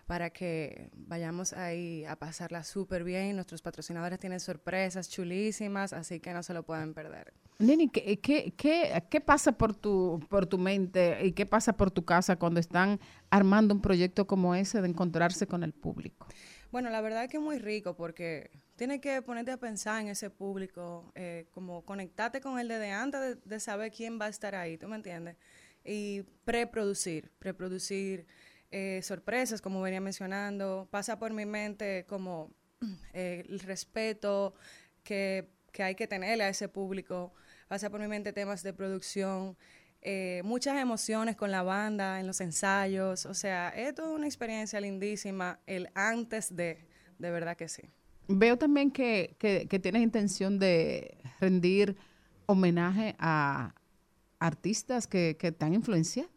para 0.06 0.32
que 0.32 0.90
vayamos 0.94 1.54
ahí 1.54 2.04
a 2.06 2.16
pasarla 2.16 2.64
súper 2.64 3.04
bien. 3.04 3.36
Nuestros 3.36 3.62
patrocinadores 3.62 4.20
tienen 4.20 4.40
sorpresas 4.40 5.10
chulísimas, 5.10 5.94
así 5.94 6.20
que 6.20 6.34
no 6.34 6.44
se 6.44 6.54
lo 6.54 6.64
pueden 6.64 6.94
perder. 6.94 7.34
Neni, 7.58 7.88
¿qué, 7.88 8.20
qué, 8.20 8.54
qué, 8.58 9.04
qué 9.10 9.22
pasa 9.22 9.54
por 9.54 9.74
tu, 9.74 10.20
por 10.30 10.46
tu 10.46 10.58
mente 10.58 11.26
y 11.26 11.32
qué 11.32 11.46
pasa 11.46 11.74
por 11.74 11.90
tu 11.90 12.04
casa 12.04 12.36
cuando 12.36 12.60
están 12.60 13.00
armando 13.30 13.74
un 13.74 13.82
proyecto 13.82 14.28
como 14.28 14.56
ese 14.56 14.82
de 14.82 14.90
encontrarse 14.90 15.48
con 15.48 15.64
el 15.64 15.72
público? 15.72 16.28
Bueno, 16.72 16.90
la 16.90 17.00
verdad 17.00 17.24
es 17.24 17.30
que 17.30 17.38
es 17.38 17.44
muy 17.44 17.58
rico 17.58 17.96
porque 17.96 18.52
tienes 18.76 19.02
que 19.02 19.22
ponerte 19.22 19.52
a 19.52 19.58
pensar 19.58 20.02
en 20.02 20.08
ese 20.10 20.30
público, 20.30 21.12
eh, 21.16 21.48
como 21.52 21.84
conectarte 21.84 22.42
con 22.42 22.60
él 22.60 22.68
desde 22.68 22.92
antes 22.92 23.38
de, 23.44 23.60
saber 23.60 23.92
quién 23.92 24.20
va 24.20 24.26
a 24.26 24.30
estar 24.30 24.56
ahí, 24.56 24.78
¿tú 24.78 24.88
me 24.88 24.96
entiendes? 24.96 25.38
Y 25.84 26.24
preproducir, 26.44 27.32
preproducir 27.40 28.26
eh, 28.72 29.02
sorpresas, 29.04 29.62
como 29.62 29.82
venía 29.82 30.02
mencionando, 30.02 30.88
pasa 30.92 31.20
por 31.20 31.32
mi 31.32 31.46
mente 31.46 32.06
como 32.08 32.52
eh, 33.14 33.46
el 33.48 33.60
respeto 33.60 34.56
que, 35.04 35.50
que 35.72 35.84
hay 35.84 35.96
que 35.96 36.08
tenerle 36.08 36.44
a 36.44 36.50
ese 36.50 36.68
público, 36.70 37.34
pasa 37.68 37.90
por 37.90 38.00
mi 38.00 38.08
mente 38.08 38.34
temas 38.34 38.64
de 38.64 38.74
producción, 38.74 39.58
eh, 40.08 40.44
muchas 40.44 40.80
emociones 40.80 41.36
con 41.36 41.50
la 41.50 41.64
banda, 41.64 42.20
en 42.20 42.28
los 42.28 42.40
ensayos, 42.40 43.26
o 43.26 43.34
sea, 43.34 43.70
es 43.70 43.96
toda 43.96 44.12
una 44.12 44.28
experiencia 44.28 44.80
lindísima, 44.80 45.60
el 45.66 45.90
antes 45.96 46.56
de, 46.56 46.86
de 47.18 47.32
verdad 47.32 47.58
que 47.58 47.68
sí. 47.68 47.90
Veo 48.28 48.58
también 48.58 48.92
que, 48.92 49.36
que, 49.40 49.68
que 49.68 49.80
tienes 49.80 50.02
intención 50.02 50.60
de 50.60 51.18
rendir 51.40 51.96
homenaje 52.48 53.16
a 53.20 53.74
artistas 54.40 55.08
que, 55.08 55.38
que 55.40 55.52
te 55.52 55.66
han 55.66 55.74
influenciado. 55.74 56.30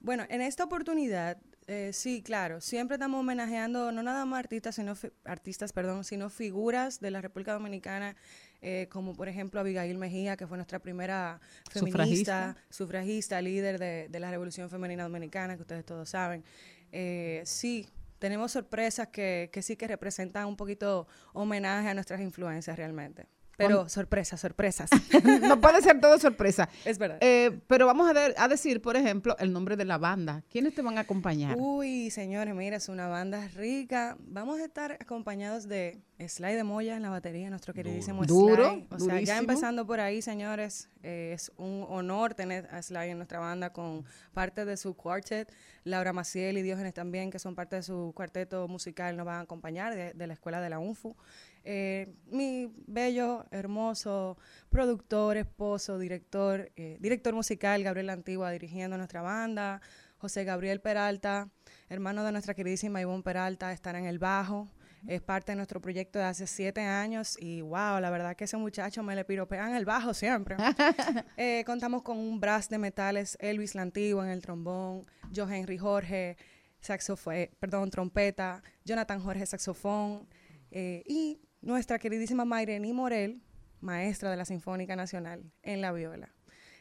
Bueno, 0.00 0.24
en 0.28 0.40
esta 0.40 0.64
oportunidad, 0.64 1.38
eh, 1.68 1.90
sí, 1.92 2.22
claro, 2.22 2.60
siempre 2.60 2.96
estamos 2.96 3.20
homenajeando 3.20 3.92
no 3.92 4.02
nada 4.02 4.24
más 4.24 4.40
artistas, 4.40 4.74
sino 4.74 4.94
artistas, 5.24 5.72
perdón, 5.72 6.02
sino 6.04 6.28
figuras 6.28 7.00
de 7.00 7.12
la 7.12 7.20
República 7.20 7.52
Dominicana, 7.52 8.16
eh, 8.60 8.88
como 8.90 9.14
por 9.14 9.28
ejemplo 9.28 9.60
Abigail 9.60 9.96
Mejía, 9.98 10.36
que 10.36 10.46
fue 10.46 10.56
nuestra 10.56 10.80
primera 10.80 11.40
feminista, 11.70 11.98
Sufragista. 12.00 12.56
sufragista, 12.68 13.42
líder 13.42 13.78
de, 13.78 14.08
de 14.08 14.20
la 14.20 14.30
Revolución 14.30 14.70
Femenina 14.70 15.04
Dominicana, 15.04 15.54
que 15.54 15.62
ustedes 15.62 15.84
todos 15.84 16.08
saben. 16.08 16.42
Eh, 16.90 17.42
sí, 17.44 17.88
tenemos 18.22 18.52
sorpresas 18.52 19.08
que, 19.08 19.50
que 19.52 19.62
sí 19.62 19.74
que 19.74 19.88
representan 19.88 20.46
un 20.46 20.56
poquito 20.56 21.08
homenaje 21.32 21.88
a 21.88 21.94
nuestras 21.94 22.20
influencias 22.20 22.76
realmente. 22.76 23.26
Pero 23.56 23.80
Cuan- 23.80 23.90
sorpresas, 23.90 24.40
sorpresas. 24.40 24.90
no 25.42 25.60
puede 25.60 25.82
ser 25.82 26.00
todo 26.00 26.18
sorpresa. 26.18 26.68
Es 26.84 26.98
verdad. 26.98 27.18
Eh, 27.20 27.60
pero 27.66 27.86
vamos 27.86 28.10
a, 28.10 28.48
decir, 28.48 28.80
por 28.80 28.96
ejemplo, 28.96 29.36
el 29.38 29.52
nombre 29.52 29.76
de 29.76 29.84
la 29.84 29.98
banda. 29.98 30.42
¿Quiénes 30.50 30.74
te 30.74 30.82
van 30.82 30.98
a 30.98 31.02
acompañar? 31.02 31.56
Uy, 31.58 32.10
señores, 32.10 32.54
mira, 32.54 32.76
es 32.76 32.88
una 32.88 33.08
banda 33.08 33.46
rica. 33.54 34.16
Vamos 34.20 34.60
a 34.60 34.64
estar 34.64 34.92
acompañados 34.92 35.68
de 35.68 36.00
Sly 36.18 36.54
de 36.54 36.64
Moya 36.64 36.96
en 36.96 37.02
la 37.02 37.10
batería, 37.10 37.50
nuestro 37.50 37.74
queridísimo 37.74 38.24
Duro, 38.24 38.70
Sly. 38.70 38.86
O 38.90 38.98
sea, 38.98 39.06
ya 39.06 39.12
durísimo. 39.14 39.38
empezando 39.40 39.86
por 39.86 40.00
ahí, 40.00 40.22
señores, 40.22 40.88
eh, 41.02 41.32
es 41.34 41.52
un 41.56 41.84
honor 41.88 42.34
tener 42.34 42.68
a 42.72 42.80
Sly 42.80 43.10
en 43.10 43.18
nuestra 43.18 43.38
banda 43.38 43.72
con 43.72 44.04
parte 44.32 44.64
de 44.64 44.76
su 44.76 44.94
quartet. 44.94 45.52
Laura 45.84 46.12
Maciel 46.12 46.58
y 46.58 46.62
Diógenes 46.62 46.94
también, 46.94 47.30
que 47.30 47.38
son 47.38 47.54
parte 47.54 47.76
de 47.76 47.82
su 47.82 48.12
cuarteto 48.14 48.68
musical, 48.68 49.16
nos 49.16 49.26
van 49.26 49.36
a 49.36 49.40
acompañar 49.40 49.94
de, 49.94 50.12
de 50.14 50.26
la 50.26 50.32
escuela 50.32 50.60
de 50.60 50.70
la 50.70 50.78
UNFU. 50.78 51.16
Eh, 51.64 52.14
mi 52.26 52.72
bello, 52.86 53.46
hermoso 53.50 54.36
productor, 54.68 55.36
esposo, 55.36 55.98
director, 55.98 56.72
eh, 56.76 56.96
director 57.00 57.34
musical, 57.34 57.82
Gabriel 57.82 58.10
Antigua, 58.10 58.50
dirigiendo 58.50 58.96
nuestra 58.96 59.22
banda. 59.22 59.80
José 60.22 60.44
Gabriel 60.44 60.80
Peralta, 60.80 61.48
hermano 61.88 62.22
de 62.22 62.30
nuestra 62.30 62.54
queridísima 62.54 63.00
Ivonne 63.00 63.24
Peralta, 63.24 63.72
estará 63.72 63.98
en 63.98 64.06
el 64.06 64.20
bajo. 64.20 64.68
Es 65.08 65.20
parte 65.20 65.50
de 65.50 65.56
nuestro 65.56 65.80
proyecto 65.80 66.20
de 66.20 66.26
hace 66.26 66.46
siete 66.46 66.80
años 66.82 67.36
y 67.40 67.60
wow, 67.60 67.98
la 67.98 68.08
verdad 68.08 68.36
que 68.36 68.44
ese 68.44 68.56
muchacho 68.56 69.02
me 69.02 69.16
le 69.16 69.24
piropean 69.24 69.74
el 69.74 69.84
bajo 69.84 70.14
siempre. 70.14 70.56
Eh, 71.36 71.64
contamos 71.66 72.02
con 72.02 72.18
un 72.18 72.38
brass 72.38 72.68
de 72.68 72.78
metales, 72.78 73.36
Elvis 73.40 73.74
la 73.74 73.82
Antigua 73.82 74.24
en 74.24 74.30
el 74.30 74.42
trombón, 74.42 75.04
Joe 75.34 75.58
Henry 75.58 75.76
Jorge, 75.76 76.36
saxofón, 76.80 77.48
perdón, 77.58 77.90
trompeta, 77.90 78.62
Jonathan 78.84 79.20
Jorge 79.20 79.44
saxofón 79.46 80.28
eh, 80.70 81.02
y 81.06 81.40
nuestra 81.62 81.98
queridísima 81.98 82.44
Mayreni 82.44 82.92
Morel, 82.92 83.40
maestra 83.80 84.30
de 84.30 84.36
la 84.36 84.44
Sinfónica 84.44 84.94
Nacional 84.96 85.42
en 85.62 85.80
la 85.80 85.92
viola. 85.92 86.28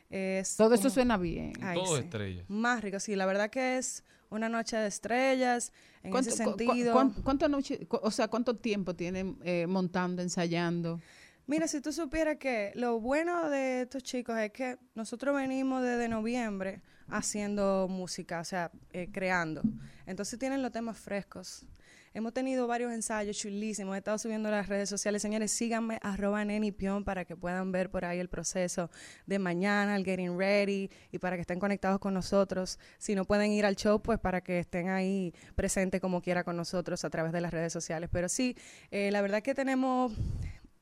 Es 0.10 0.58
Todo 0.58 0.76
eso 0.76 0.90
suena 0.90 1.18
bien. 1.18 1.54
Ay, 1.62 1.80
Todo 1.82 1.96
sí. 1.98 2.04
estrellas. 2.04 2.46
Más 2.50 2.82
rico, 2.82 3.00
sí. 3.00 3.16
La 3.16 3.26
verdad 3.26 3.50
que 3.50 3.78
es 3.78 4.04
una 4.30 4.50
noche 4.50 4.76
de 4.78 4.88
estrellas 4.88 5.72
en 6.04 6.08
ese 6.08 6.12
¿Cuánto, 6.12 6.30
cu- 6.32 6.36
cu- 6.52 6.58
sentido. 6.66 6.94
cuán- 6.94 7.12
cuánto 7.24 7.48
noche- 7.48 7.86
cu- 7.88 8.00
o 8.02 8.12
sea, 8.12 8.28
¿cuánto 8.28 8.56
tiempo 8.58 8.94
tienen 8.96 9.38
eh, 9.44 9.68
montando, 9.68 10.22
ensayando? 10.22 11.00
Mira, 11.48 11.68
si 11.68 11.82
tú 11.82 11.92
supieras 11.94 12.38
que 12.38 12.72
lo 12.76 13.00
bueno 13.00 13.50
de 13.50 13.82
estos 13.84 14.04
chicos 14.04 14.38
es 14.38 14.52
que 14.52 14.78
nosotros 14.96 15.36
venimos 15.36 15.82
desde 15.82 16.08
noviembre 16.10 16.82
haciendo 17.08 17.88
música, 17.90 18.40
o 18.40 18.46
sea, 18.46 18.72
eh, 18.92 19.10
creando. 19.12 19.62
Entonces 20.06 20.38
tienen 20.40 20.62
los 20.62 20.72
temas 20.72 20.98
frescos. 20.98 21.66
Hemos 22.14 22.34
tenido 22.34 22.68
varios 22.68 22.92
ensayos 22.92 23.38
chulísimos. 23.38 23.96
He 23.96 24.00
estado 24.00 24.18
subiendo 24.18 24.52
las 24.52 24.68
redes 24.68 24.90
sociales. 24.90 25.22
Señores, 25.22 25.50
síganme 25.50 25.98
arroba 26.04 26.44
nenipion 26.44 27.06
para 27.06 27.24
que 27.24 27.38
puedan 27.38 27.72
ver 27.72 27.90
por 27.90 28.04
ahí 28.04 28.20
el 28.20 28.28
proceso 28.28 28.90
de 29.26 29.40
mañana, 29.40 29.96
el 29.96 30.04
getting 30.04 30.38
ready 30.38 30.90
y 31.14 31.20
para 31.20 31.38
que 31.38 31.42
estén 31.42 31.60
conectados 31.60 32.00
con 32.00 32.14
nosotros. 32.14 32.80
Si 32.98 33.16
no 33.16 33.24
pueden 33.24 33.54
ir 33.54 33.66
al 33.66 33.78
show, 33.78 34.02
pues 34.02 34.20
para 34.20 34.42
que 34.42 34.60
estén 34.60 34.90
ahí 34.90 35.34
presentes 35.56 36.02
como 36.02 36.22
quiera 36.22 36.44
con 36.44 36.58
nosotros 36.58 37.06
a 37.06 37.10
través 37.10 37.32
de 37.32 37.40
las 37.40 37.54
redes 37.54 37.72
sociales. 37.72 38.10
Pero 38.12 38.28
sí, 38.28 38.58
eh, 38.92 39.10
la 39.12 39.22
verdad 39.22 39.42
que 39.42 39.56
tenemos 39.56 40.12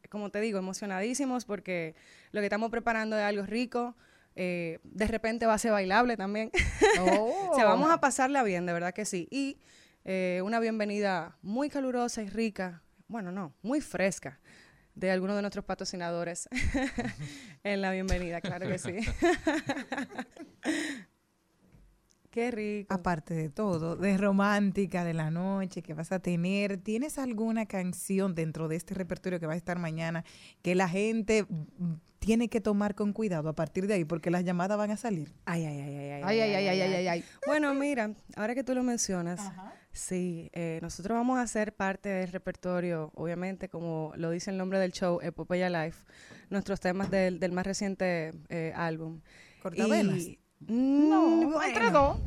como 0.10 0.32
te 0.32 0.42
digo, 0.42 0.58
emocionadísimos 0.58 1.46
porque 1.46 1.94
lo 2.32 2.42
que 2.42 2.48
estamos 2.48 2.72
preparando 2.72 3.16
es 3.16 3.24
algo 3.24 3.46
rico. 3.46 3.96
eh, 4.36 4.80
de 4.84 5.06
repente 5.06 5.46
va 5.46 5.54
a 5.54 5.60
ser 5.60 5.74
bailable 5.74 6.18
también. 6.18 6.50
o 7.02 7.52
sea, 7.56 7.66
vamos 7.66 7.92
a 7.92 8.00
pasarla 8.00 8.42
bien, 8.42 8.66
de 8.66 8.74
verdad 8.74 8.94
que 8.94 9.06
sí. 9.06 9.28
Y 9.30 9.58
eh, 10.12 10.42
una 10.44 10.60
bienvenida 10.60 11.38
muy 11.44 11.70
calurosa 11.70 12.24
y 12.24 12.30
rica, 12.30 12.82
bueno, 13.08 13.32
no, 13.32 13.54
muy 13.62 13.80
fresca 13.80 14.40
de 14.96 15.12
algunos 15.12 15.36
de 15.36 15.44
nuestros 15.44 15.64
patrocinadores 15.64 16.50
en 17.64 17.80
la 17.80 17.92
bienvenida, 17.92 18.42
claro 18.42 18.68
que 18.68 18.80
sí. 18.80 18.96
Qué 22.32 22.50
rico. 22.50 22.92
Aparte 22.92 23.36
de 23.36 23.50
todo, 23.50 23.96
de 23.98 24.18
romántica 24.18 25.04
de 25.04 25.14
la 25.14 25.30
noche 25.30 25.84
que 25.84 25.94
vas 25.94 26.12
a 26.12 26.18
tener, 26.18 26.78
¿tienes 26.78 27.20
alguna 27.20 27.68
canción 27.68 28.34
dentro 28.34 28.68
de 28.68 28.78
este 28.78 28.96
repertorio 28.96 29.40
que 29.40 29.46
va 29.46 29.54
a 29.54 29.58
estar 29.58 29.78
mañana 29.78 30.26
que 30.64 30.74
la 30.74 30.90
gente 30.90 31.46
tiene 32.18 32.50
que 32.50 32.62
tomar 32.62 32.96
con 32.96 33.14
cuidado 33.14 33.50
a 33.50 33.54
partir 33.54 33.88
de 33.88 33.96
ahí 33.96 34.06
porque 34.06 34.30
las 34.30 34.44
llamadas 34.44 34.78
van 34.78 34.92
a 34.92 34.98
salir? 34.98 35.34
Ay, 35.46 35.66
ay, 35.66 35.80
ay, 35.82 35.96
ay, 35.96 36.22
Ay, 36.24 36.40
ay, 36.40 36.54
ay, 36.54 36.68
ay, 36.68 36.82
ay, 36.82 36.94
ay, 36.94 37.08
ay. 37.08 37.24
Bueno, 37.46 37.74
mira, 37.74 38.14
ahora 38.36 38.54
que 38.54 38.64
tú 38.64 38.76
lo 38.76 38.84
mencionas, 38.84 39.42
sí, 39.92 40.50
eh, 40.54 40.80
nosotros 40.82 41.16
vamos 41.18 41.40
a 41.40 41.48
ser 41.48 41.74
parte 41.76 42.10
del 42.10 42.32
repertorio, 42.32 43.12
obviamente, 43.16 43.70
como 43.70 44.14
lo 44.16 44.30
dice 44.32 44.52
el 44.52 44.58
nombre 44.58 44.80
del 44.80 44.92
show, 44.92 45.20
Epopeya 45.22 45.70
Life, 45.70 46.06
nuestros 46.50 46.80
temas 46.80 47.10
del, 47.12 47.40
del 47.40 47.52
más 47.52 47.66
reciente 47.66 48.34
eh, 48.50 48.74
álbum. 48.76 49.22
¿Cortavenas? 49.62 50.18
Y- 50.18 50.40
no, 50.68 51.62
entre 51.64 51.90
dos. 51.92 52.18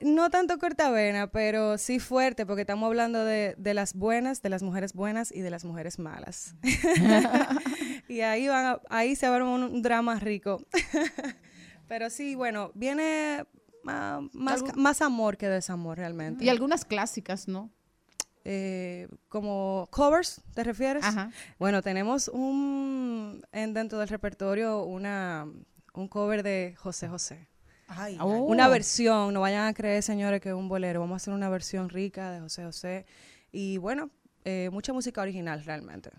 No 0.00 0.30
tanto 0.30 0.58
cortavena, 0.58 1.26
pero 1.26 1.76
sí 1.76 1.98
fuerte, 1.98 2.46
porque 2.46 2.60
estamos 2.62 2.86
hablando 2.86 3.24
de, 3.24 3.54
de 3.58 3.74
las 3.74 3.94
buenas, 3.94 4.42
de 4.42 4.48
las 4.48 4.62
mujeres 4.62 4.92
buenas 4.92 5.32
y 5.32 5.40
de 5.40 5.50
las 5.50 5.64
mujeres 5.64 5.98
malas. 5.98 6.54
y 8.08 8.20
ahí 8.20 8.46
van 8.48 8.66
a- 8.66 8.80
ahí 8.90 9.16
se 9.16 9.26
va 9.28 9.34
a 9.34 9.38
ver 9.38 9.42
un, 9.48 9.62
un 9.64 9.82
drama 9.82 10.18
rico. 10.20 10.62
pero 11.88 12.10
sí, 12.10 12.34
bueno, 12.36 12.70
viene 12.74 13.44
ah, 13.88 14.20
más, 14.32 15.02
amor 15.02 15.36
que 15.36 15.48
desamor 15.48 15.98
realmente. 15.98 16.44
Y 16.44 16.48
algunas 16.48 16.84
clásicas, 16.84 17.48
¿no? 17.48 17.70
Eh, 18.44 19.08
como 19.28 19.88
covers, 19.90 20.40
¿te 20.54 20.64
refieres? 20.64 21.04
Ajá. 21.04 21.30
Bueno, 21.58 21.82
tenemos 21.82 22.28
un 22.28 23.44
en, 23.52 23.74
dentro 23.74 23.98
del 23.98 24.08
repertorio 24.08 24.84
una 24.84 25.46
un 25.92 26.08
cover 26.08 26.42
de 26.42 26.74
José 26.78 27.08
José. 27.08 27.48
Ay, 27.88 28.16
Oh. 28.20 28.44
Una 28.44 28.68
versión, 28.68 29.34
no 29.34 29.40
vayan 29.40 29.66
a 29.66 29.74
creer, 29.74 30.02
señores, 30.02 30.40
que 30.40 30.50
es 30.50 30.54
un 30.54 30.68
bolero. 30.68 31.00
Vamos 31.00 31.14
a 31.14 31.16
hacer 31.16 31.34
una 31.34 31.48
versión 31.48 31.88
rica 31.88 32.30
de 32.30 32.40
José 32.40 32.64
José. 32.64 33.06
Y 33.50 33.78
bueno, 33.78 34.10
eh, 34.44 34.68
mucha 34.72 34.92
música 34.92 35.20
original 35.22 35.64
realmente. 35.64 36.10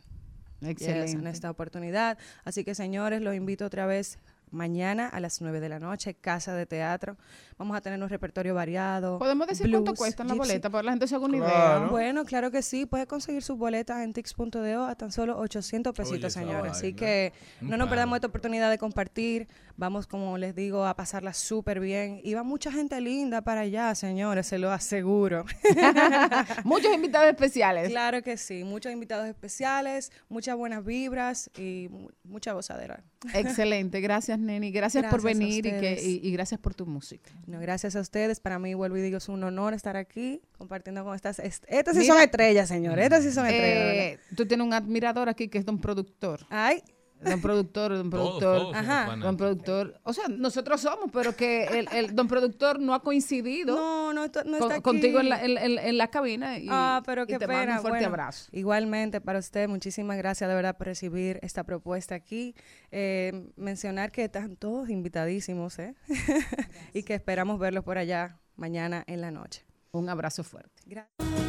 Yes, 0.61 0.71
Excelente. 0.71 1.11
en 1.13 1.27
esta 1.27 1.49
oportunidad. 1.49 2.17
Así 2.43 2.63
que, 2.63 2.75
señores, 2.75 3.21
los 3.21 3.35
invito 3.35 3.65
otra 3.65 3.85
vez 3.85 4.19
mañana 4.51 5.07
a 5.07 5.19
las 5.19 5.41
9 5.41 5.59
de 5.59 5.69
la 5.69 5.80
noche, 5.80 6.13
Casa 6.13 6.53
de 6.53 6.65
Teatro. 6.65 7.17
Vamos 7.57 7.76
a 7.76 7.81
tener 7.81 8.01
un 8.01 8.09
repertorio 8.09 8.53
variado. 8.53 9.19
¿Podemos 9.19 9.47
decir 9.47 9.69
cuánto 9.69 9.91
blues, 9.91 9.99
cuestan 9.99 10.27
las 10.27 10.38
boletas 10.38 10.71
para 10.71 10.81
que 10.81 10.85
la 10.85 10.91
gente 10.93 11.07
se 11.07 11.15
haga 11.15 11.26
una 11.26 11.38
idea? 11.38 11.88
Bueno, 11.89 12.26
claro 12.26 12.51
que 12.51 12.61
sí. 12.61 12.85
Puedes 12.85 13.07
conseguir 13.07 13.41
sus 13.43 13.57
boletas 13.57 14.01
en 14.01 14.13
tix.do 14.13 14.85
a 14.85 14.95
tan 14.95 15.11
solo 15.11 15.38
800 15.38 15.95
pesitos, 15.95 16.34
señores. 16.34 16.71
Así 16.71 16.93
que 16.93 17.34
no 17.61 17.77
nos 17.77 17.89
perdamos 17.89 18.17
esta 18.17 18.27
oportunidad 18.27 18.69
de 18.69 18.77
compartir. 18.77 19.47
Vamos, 19.80 20.07
como 20.07 20.38
les 20.38 20.53
digo, 20.56 20.85
a 20.85 20.93
pasarla 20.97 21.31
súper 21.34 21.80
bien. 21.80 22.19
Y 22.26 22.34
va 22.34 22.43
mucha 22.43 22.69
gente 22.69 22.99
linda 22.99 23.41
para 23.43 23.61
allá, 23.61 23.95
señores, 23.95 24.45
se 24.47 24.57
lo 24.60 24.72
aseguro. 24.73 25.45
Muchos 26.65 26.93
invitados 26.93 27.30
especiales. 27.30 27.89
Claro 27.89 28.22
que 28.22 28.35
sí. 28.35 28.65
Muchos 28.65 28.91
invitados 28.91 29.26
especiales, 29.27 30.11
muchas 30.27 30.57
buenas 30.57 30.84
vibras 30.84 31.49
y 31.57 31.88
mu- 31.89 32.10
mucha 32.26 32.51
gozadera. 32.51 33.03
Excelente, 33.34 34.01
gracias 34.01 34.38
Neni, 34.38 34.72
gracias, 34.72 35.06
por 35.06 35.22
Gracias 35.22 35.39
venir 35.39 35.65
y, 35.65 35.69
que, 35.69 35.76
ustedes. 35.76 36.06
y, 36.06 36.19
y 36.27 36.31
gracias 36.34 36.60
por 36.60 36.76
tu 36.76 36.85
música. 36.85 37.31
No, 37.47 37.60
gracias 37.61 37.95
a 37.95 38.01
ustedes. 38.01 38.39
Para 38.41 38.60
mí, 38.60 38.73
vuelvo 38.73 38.97
y 38.97 39.01
digo, 39.01 39.18
es 39.18 39.30
un 39.30 39.43
honor 39.45 39.73
estar 39.73 39.95
aquí 39.95 40.41
compartiendo 40.57 41.03
con 41.06 41.15
estas. 41.15 41.39
est- 41.39 41.64
Estas 41.69 41.95
sí 41.95 42.06
son 42.06 42.19
estrellas, 42.22 42.68
señores. 42.68 43.06
Estas 43.06 43.23
sí 43.23 43.31
son 43.31 43.45
estrellas. 43.45 43.93
Eh, 43.95 44.19
tú 44.35 44.45
tienes 44.45 44.68
un 44.68 44.73
admirador 44.73 45.30
aquí 45.30 45.47
que 45.47 45.57
es 45.57 45.65
don 45.65 45.80
productor. 45.80 46.41
Ay. 46.49 46.84
Don 47.21 47.41
productor, 47.41 47.97
don 47.97 48.09
productor. 48.09 48.39
todos 48.59 48.75
Ajá. 48.75 49.15
Don 49.17 49.35
productor. 49.35 49.99
O 50.03 50.13
sea, 50.13 50.25
nosotros 50.29 50.79
somos, 50.79 51.09
pero 51.11 51.35
que 51.35 51.65
el, 51.65 51.87
el 51.91 52.15
don 52.15 52.27
productor 52.29 52.79
no 52.79 52.93
ha 52.93 53.01
coincidido 53.01 53.75
No, 53.75 54.13
no, 54.13 54.23
esto- 54.23 54.43
no 54.45 54.57
con- 54.57 54.61
está 54.63 54.73
aquí. 54.75 54.83
contigo 54.83 55.19
en 55.19 55.29
la, 55.29 55.43
en, 55.43 55.57
en- 55.57 55.79
en 55.79 55.97
la 55.97 56.07
cabina. 56.07 56.57
Y, 56.57 56.67
ah, 56.69 57.01
pero 57.05 57.23
y 57.23 57.27
qué 57.27 57.37
te 57.39 57.47
pena. 57.47 57.59
mando 57.59 57.73
un 57.73 57.79
fuerte 57.81 57.97
Bueno, 57.99 58.07
abrazo. 58.07 58.47
Igualmente 58.53 59.19
para 59.19 59.39
usted, 59.39 59.67
muchísimas 59.67 60.17
gracias 60.17 60.49
de 60.49 60.55
verdad 60.55 60.77
por 60.77 60.87
recibir 60.87 61.39
esta 61.41 61.63
propuesta 61.65 62.15
aquí. 62.15 62.55
Eh, 62.91 63.49
mencionar 63.57 64.11
que 64.11 64.23
están 64.23 64.55
todos 64.55 64.89
invitadísimos, 64.89 65.77
¿eh? 65.79 65.95
y 66.93 67.03
que 67.03 67.15
esperamos 67.15 67.59
verlos 67.59 67.83
por 67.83 67.97
allá 67.97 68.39
mañana 68.55 69.03
en 69.07 69.21
la 69.21 69.31
noche. 69.31 69.65
Un 69.91 70.07
abrazo 70.09 70.43
fuerte. 70.43 70.71
Gracias. 70.85 71.48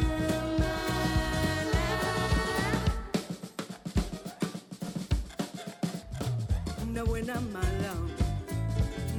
Una 6.91 7.03
buena 7.03 7.39
mala, 7.39 7.93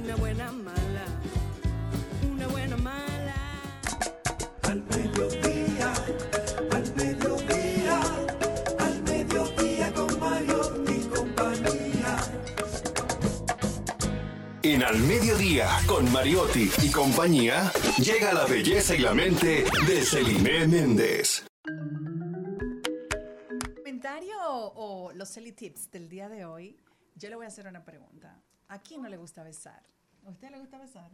una 0.05 0.17
buena 0.17 0.53
mala, 0.53 1.07
una 2.31 2.47
buena 2.49 2.77
mala. 2.77 3.35
Al 4.65 4.83
mediodía, 4.83 5.95
al 6.71 6.95
mediodía, 6.97 8.01
al 8.79 9.03
mediodía 9.05 9.95
con 9.95 10.21
Mario 10.21 10.85
y 10.87 11.01
compañía. 11.17 12.19
En 14.63 14.83
Al 14.83 14.99
Mediodía, 14.99 15.71
con 15.87 16.13
Mariotti 16.13 16.71
y 16.83 16.91
compañía, 16.91 17.73
llega 17.97 18.35
la 18.35 18.45
belleza 18.45 18.95
y 18.95 18.99
la 18.99 19.15
mente 19.15 19.65
de 19.87 20.05
Celine 20.05 20.67
Méndez. 20.67 21.47
comentario 24.03 24.35
o, 24.47 25.07
o 25.07 25.13
los 25.15 25.31
Selly 25.31 25.53
Tips 25.53 25.91
del 25.91 26.11
día 26.11 26.29
de 26.29 26.45
hoy, 26.45 26.77
yo 27.15 27.29
le 27.29 27.37
voy 27.37 27.45
a 27.45 27.49
hacer 27.49 27.67
una 27.67 27.85
pregunta. 27.85 28.41
¿A 28.69 28.81
quién 28.81 29.03
no 29.03 29.09
le 29.09 29.17
gusta 29.17 29.43
besar? 29.43 29.83
¿A 30.25 30.31
usted 30.31 30.51
le 30.51 30.59
gusta 30.59 30.79
besar? 30.79 31.11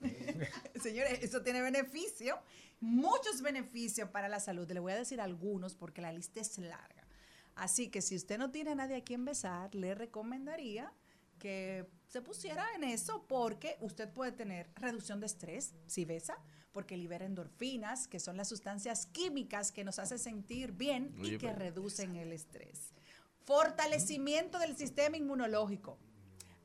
Señores, 0.82 1.22
eso 1.22 1.42
tiene 1.42 1.60
beneficio, 1.60 2.38
muchos 2.80 3.42
beneficios 3.42 4.08
para 4.10 4.28
la 4.28 4.40
salud. 4.40 4.70
Le 4.70 4.80
voy 4.80 4.92
a 4.92 4.96
decir 4.96 5.20
algunos 5.20 5.74
porque 5.74 6.00
la 6.00 6.12
lista 6.12 6.40
es 6.40 6.58
larga. 6.58 7.06
Así 7.54 7.88
que 7.88 8.02
si 8.02 8.14
usted 8.14 8.38
no 8.38 8.50
tiene 8.50 8.70
a 8.70 8.74
nadie 8.76 8.96
a 8.96 9.04
quien 9.04 9.24
besar, 9.24 9.74
le 9.74 9.94
recomendaría 9.94 10.92
que 11.38 11.88
se 12.06 12.22
pusiera 12.22 12.64
en 12.74 12.84
eso 12.84 13.24
porque 13.28 13.76
usted 13.80 14.08
puede 14.12 14.32
tener 14.32 14.70
reducción 14.76 15.20
de 15.20 15.26
estrés 15.26 15.74
si 15.86 16.04
besa, 16.04 16.38
porque 16.72 16.96
libera 16.96 17.26
endorfinas, 17.26 18.06
que 18.06 18.20
son 18.20 18.36
las 18.36 18.48
sustancias 18.48 19.06
químicas 19.06 19.72
que 19.72 19.84
nos 19.84 19.98
hacen 19.98 20.18
sentir 20.18 20.72
bien 20.72 21.14
y 21.22 21.38
que 21.38 21.52
reducen 21.52 22.16
el 22.16 22.32
estrés. 22.32 22.92
Fortalecimiento 23.48 24.58
del 24.58 24.76
sistema 24.76 25.16
inmunológico. 25.16 25.96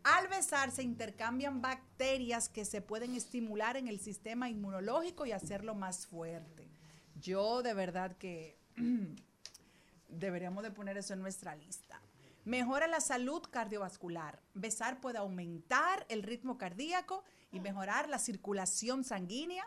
Al 0.04 0.28
besar 0.28 0.70
se 0.70 0.84
intercambian 0.84 1.62
bacterias 1.62 2.50
que 2.50 2.66
se 2.66 2.82
pueden 2.82 3.16
estimular 3.16 3.78
en 3.78 3.88
el 3.88 4.02
sistema 4.02 4.50
inmunológico 4.50 5.26
y 5.26 5.32
hacerlo 5.32 5.76
más 5.76 6.06
fuerte. 6.06 6.68
Yo 7.16 7.64
de 7.64 7.74
verdad 7.74 8.18
que 8.18 8.58
deberíamos 10.10 10.62
de 10.62 10.72
poner 10.72 10.98
eso 10.98 11.14
en 11.14 11.22
nuestra 11.22 11.56
lista. 11.56 12.02
Mejora 12.44 12.88
la 12.88 13.00
salud 13.00 13.42
cardiovascular. 13.50 14.42
Besar 14.54 15.00
puede 15.00 15.20
aumentar 15.20 16.06
el 16.10 16.22
ritmo 16.22 16.58
cardíaco 16.58 17.24
y 17.54 17.62
mejorar 17.62 18.10
la 18.10 18.20
circulación 18.20 19.06
sanguínea. 19.06 19.66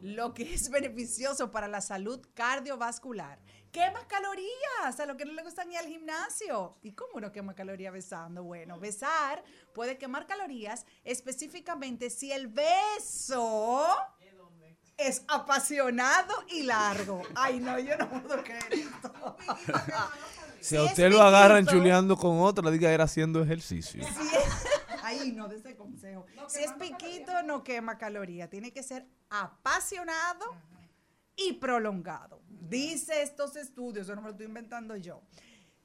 lo 0.00 0.32
que 0.32 0.54
es 0.54 0.70
beneficioso 0.70 1.50
para 1.50 1.68
la 1.68 1.82
salud 1.82 2.26
cardiovascular. 2.32 3.38
Quema 3.74 4.06
calorías 4.06 5.00
a 5.00 5.04
lo 5.04 5.16
que 5.16 5.24
no 5.24 5.32
le 5.32 5.42
gusta 5.42 5.64
ni 5.64 5.76
al 5.76 5.86
gimnasio. 5.88 6.78
¿Y 6.82 6.92
cómo 6.92 7.20
no 7.20 7.32
quema 7.32 7.56
calorías 7.56 7.92
besando? 7.92 8.44
Bueno, 8.44 8.78
besar 8.78 9.42
puede 9.74 9.98
quemar 9.98 10.28
calorías 10.28 10.86
específicamente 11.02 12.08
si 12.08 12.30
el 12.30 12.46
beso 12.46 13.96
es 14.96 15.24
apasionado 15.26 16.32
y 16.50 16.62
largo. 16.62 17.22
Ay, 17.34 17.58
no, 17.58 17.76
yo 17.80 17.96
no 17.96 18.08
puedo 18.08 18.42
creer 18.44 18.72
esto. 18.72 19.36
Si 20.60 20.76
a 20.78 20.84
usted 20.84 21.10
lo 21.12 21.20
agarran 21.20 21.66
chuleando 21.66 22.16
con 22.16 22.40
otra, 22.40 22.70
diga 22.70 22.90
era 22.90 23.04
haciendo 23.04 23.42
ejercicio. 23.42 24.02
si 24.02 24.36
es- 24.36 24.66
Ahí 25.04 25.32
no, 25.32 25.46
de 25.46 25.56
ese 25.56 25.76
consejo. 25.76 26.24
si 26.48 26.62
es 26.64 26.72
piquito, 26.72 27.42
no 27.42 27.62
quema 27.62 27.98
caloría. 27.98 28.48
Tiene 28.48 28.72
que 28.72 28.82
ser 28.82 29.04
apasionado 29.28 30.46
y 31.36 31.54
prolongado. 31.54 32.42
Dice 32.48 33.22
estos 33.22 33.56
estudios, 33.56 34.06
eso 34.06 34.14
no 34.14 34.22
me 34.22 34.28
lo 34.28 34.32
estoy 34.32 34.46
inventando 34.46 34.96
yo. 34.96 35.22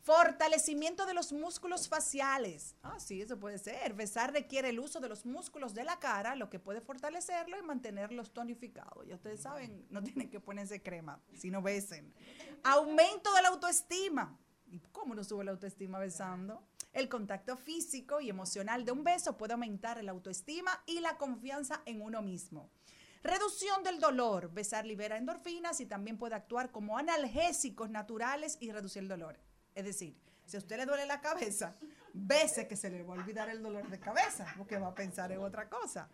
Fortalecimiento 0.01 1.05
de 1.05 1.13
los 1.13 1.33
músculos 1.33 1.89
faciales. 1.89 2.75
Ah, 2.83 2.99
sí, 2.99 3.21
eso 3.21 3.37
puede 3.37 3.59
ser. 3.59 3.93
Besar 3.93 4.31
requiere 4.31 4.69
el 4.69 4.79
uso 4.79 4.99
de 4.99 5.09
los 5.09 5.25
músculos 5.25 5.73
de 5.73 5.83
la 5.83 5.99
cara, 5.99 6.35
lo 6.35 6.49
que 6.49 6.57
puede 6.57 6.81
fortalecerlo 6.81 7.59
y 7.59 7.63
mantenerlos 7.63 8.31
tonificados. 8.33 9.05
Ya 9.05 9.15
ustedes 9.15 9.41
saben, 9.41 9.85
no 9.89 10.01
tienen 10.03 10.29
que 10.29 10.39
ponerse 10.39 10.81
crema, 10.81 11.21
sino 11.35 11.61
besen. 11.61 12.13
Aumento 12.63 13.33
de 13.33 13.41
la 13.41 13.49
autoestima. 13.49 14.39
¿Y 14.71 14.79
cómo 14.91 15.15
no 15.15 15.23
sube 15.23 15.43
la 15.43 15.51
autoestima 15.51 15.99
besando? 15.99 16.63
El 16.93 17.09
contacto 17.09 17.57
físico 17.57 18.21
y 18.21 18.29
emocional 18.29 18.85
de 18.85 18.91
un 18.91 19.03
beso 19.03 19.37
puede 19.37 19.53
aumentar 19.53 20.03
la 20.03 20.11
autoestima 20.11 20.71
y 20.85 21.01
la 21.01 21.17
confianza 21.17 21.81
en 21.85 22.01
uno 22.01 22.21
mismo. 22.21 22.71
Reducción 23.21 23.83
del 23.83 23.99
dolor. 23.99 24.51
Besar 24.51 24.85
libera 24.85 25.17
endorfinas 25.17 25.79
y 25.81 25.85
también 25.85 26.17
puede 26.17 26.35
actuar 26.35 26.71
como 26.71 26.97
analgésicos 26.97 27.89
naturales 27.89 28.57
y 28.59 28.71
reducir 28.71 29.03
el 29.03 29.09
dolor. 29.09 29.37
Es 29.75 29.85
decir, 29.85 30.15
si 30.45 30.57
a 30.57 30.59
usted 30.59 30.77
le 30.77 30.85
duele 30.85 31.05
la 31.05 31.21
cabeza, 31.21 31.75
bese 32.13 32.67
que 32.67 32.75
se 32.75 32.89
le 32.89 33.03
va 33.03 33.15
a 33.15 33.17
olvidar 33.19 33.49
el 33.49 33.61
dolor 33.61 33.87
de 33.89 33.99
cabeza, 33.99 34.47
porque 34.57 34.79
va 34.79 34.87
a 34.87 34.95
pensar 34.95 35.31
en 35.31 35.39
otra 35.39 35.69
cosa. 35.69 36.09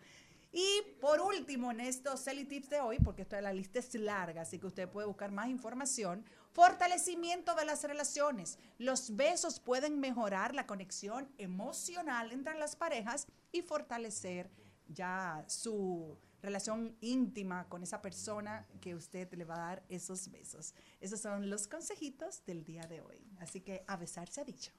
Y 0.52 0.82
por 1.00 1.20
último, 1.20 1.70
en 1.70 1.80
estos 1.80 2.20
Selly 2.20 2.44
Tips 2.44 2.70
de 2.70 2.80
hoy, 2.80 2.98
porque 2.98 3.22
esta 3.22 3.40
la 3.40 3.52
lista 3.52 3.78
es 3.78 3.94
larga, 3.94 4.42
así 4.42 4.58
que 4.58 4.66
usted 4.66 4.88
puede 4.88 5.06
buscar 5.06 5.30
más 5.30 5.48
información, 5.48 6.24
fortalecimiento 6.52 7.54
de 7.54 7.64
las 7.64 7.84
relaciones. 7.84 8.58
Los 8.78 9.16
besos 9.16 9.60
pueden 9.60 10.00
mejorar 10.00 10.54
la 10.54 10.66
conexión 10.66 11.30
emocional 11.38 12.32
entre 12.32 12.58
las 12.58 12.74
parejas 12.74 13.26
y 13.52 13.62
fortalecer 13.62 14.50
ya 14.88 15.44
su 15.46 16.16
relación 16.46 16.96
íntima 17.00 17.68
con 17.68 17.82
esa 17.82 18.00
persona 18.00 18.66
que 18.80 18.94
usted 18.94 19.32
le 19.34 19.44
va 19.44 19.56
a 19.56 19.66
dar 19.68 19.82
esos 19.88 20.30
besos. 20.30 20.74
Esos 21.00 21.20
son 21.20 21.50
los 21.50 21.66
consejitos 21.66 22.44
del 22.46 22.62
día 22.64 22.82
de 22.82 23.00
hoy. 23.00 23.20
Así 23.40 23.60
que 23.60 23.84
a 23.88 23.96
besar 23.96 24.28
se 24.28 24.40
ha 24.40 24.44
dicho. 24.44 24.70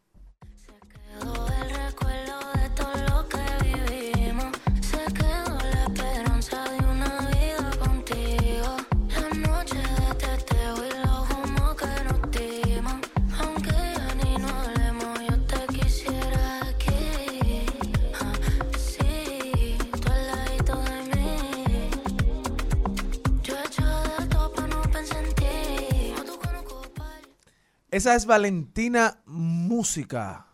Esa 27.98 28.14
es 28.14 28.28
Valentina 28.28 29.22
Música. 29.26 30.46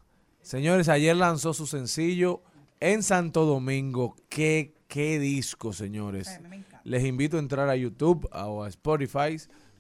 Señores, 0.41 0.87
ayer 0.87 1.13
lanzó 1.13 1.53
su 1.53 1.67
sencillo 1.67 2.41
en 2.79 3.03
Santo 3.03 3.43
Domingo. 3.43 4.15
Qué, 4.29 4.75
qué 4.87 5.19
disco, 5.19 5.73
señores. 5.73 6.39
Les 6.85 7.03
invito 7.03 7.35
a 7.35 7.41
entrar 7.41 7.67
a 7.67 7.75
YouTube 7.75 8.29
o 8.31 8.63
a 8.63 8.69
Spotify. 8.69 9.35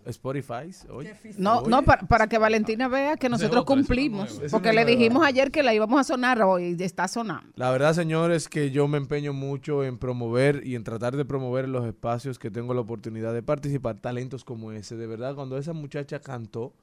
Spotify, 0.05 0.71
oye. 0.89 1.15
No, 1.37 1.59
Oye. 1.59 1.69
no, 1.69 1.83
para, 1.83 2.01
para 2.05 2.27
que 2.27 2.37
Valentina 2.37 2.89
vea 2.89 3.15
que 3.15 3.29
nosotros 3.29 3.63
cumplimos. 3.63 4.41
Porque 4.51 4.73
le 4.73 4.83
dijimos 4.83 5.23
ayer 5.25 5.49
que 5.49 5.63
la 5.63 5.73
íbamos 5.73 5.97
a 6.01 6.03
sonar 6.03 6.41
hoy 6.41 6.75
y 6.77 6.83
está 6.83 7.07
sonando. 7.07 7.49
La 7.55 7.71
verdad, 7.71 7.93
señores, 7.93 8.49
que 8.49 8.71
yo 8.71 8.89
me 8.89 8.97
empeño 8.97 9.31
mucho 9.31 9.85
en 9.85 9.97
promover 9.97 10.67
y 10.67 10.75
en 10.75 10.83
tratar 10.83 11.15
de 11.15 11.23
promover 11.23 11.69
los 11.69 11.85
espacios 11.85 12.37
que 12.39 12.51
tengo 12.51 12.73
la 12.73 12.81
oportunidad 12.81 13.33
de 13.33 13.41
participar, 13.41 14.01
talentos 14.01 14.43
como 14.43 14.73
ese. 14.73 14.97
De 14.97 15.07
verdad, 15.07 15.33
cuando 15.33 15.57
esa 15.57 15.71
muchacha 15.71 16.19
cantó, 16.19 16.73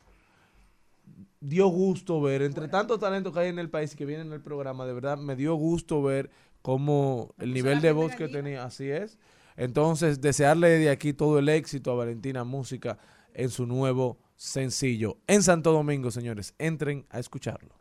dio 1.40 1.68
gusto 1.68 2.20
ver, 2.20 2.42
entre 2.42 2.68
tantos 2.68 3.00
talentos 3.00 3.32
que 3.32 3.40
hay 3.40 3.48
en 3.48 3.58
el 3.58 3.70
país 3.70 3.92
y 3.94 3.96
que 3.96 4.04
vienen 4.04 4.32
al 4.32 4.42
programa, 4.42 4.86
de 4.86 4.92
verdad, 4.92 5.18
me 5.18 5.36
dio 5.36 5.54
gusto 5.54 6.02
ver 6.02 6.30
cómo 6.62 7.34
el 7.38 7.54
nivel 7.54 7.80
de 7.80 7.92
voz 7.92 8.14
que 8.14 8.28
tenía, 8.28 8.64
así 8.64 8.90
es. 8.90 9.18
Entonces, 9.56 10.20
desearle 10.20 10.68
de 10.70 10.90
aquí 10.90 11.12
todo 11.12 11.38
el 11.38 11.48
éxito 11.48 11.90
a 11.90 11.94
Valentina 11.94 12.44
Música 12.44 12.98
en 13.34 13.50
su 13.50 13.66
nuevo 13.66 14.18
sencillo. 14.36 15.18
En 15.26 15.42
Santo 15.42 15.72
Domingo, 15.72 16.10
señores, 16.10 16.54
entren 16.58 17.06
a 17.10 17.18
escucharlo. 17.18 17.74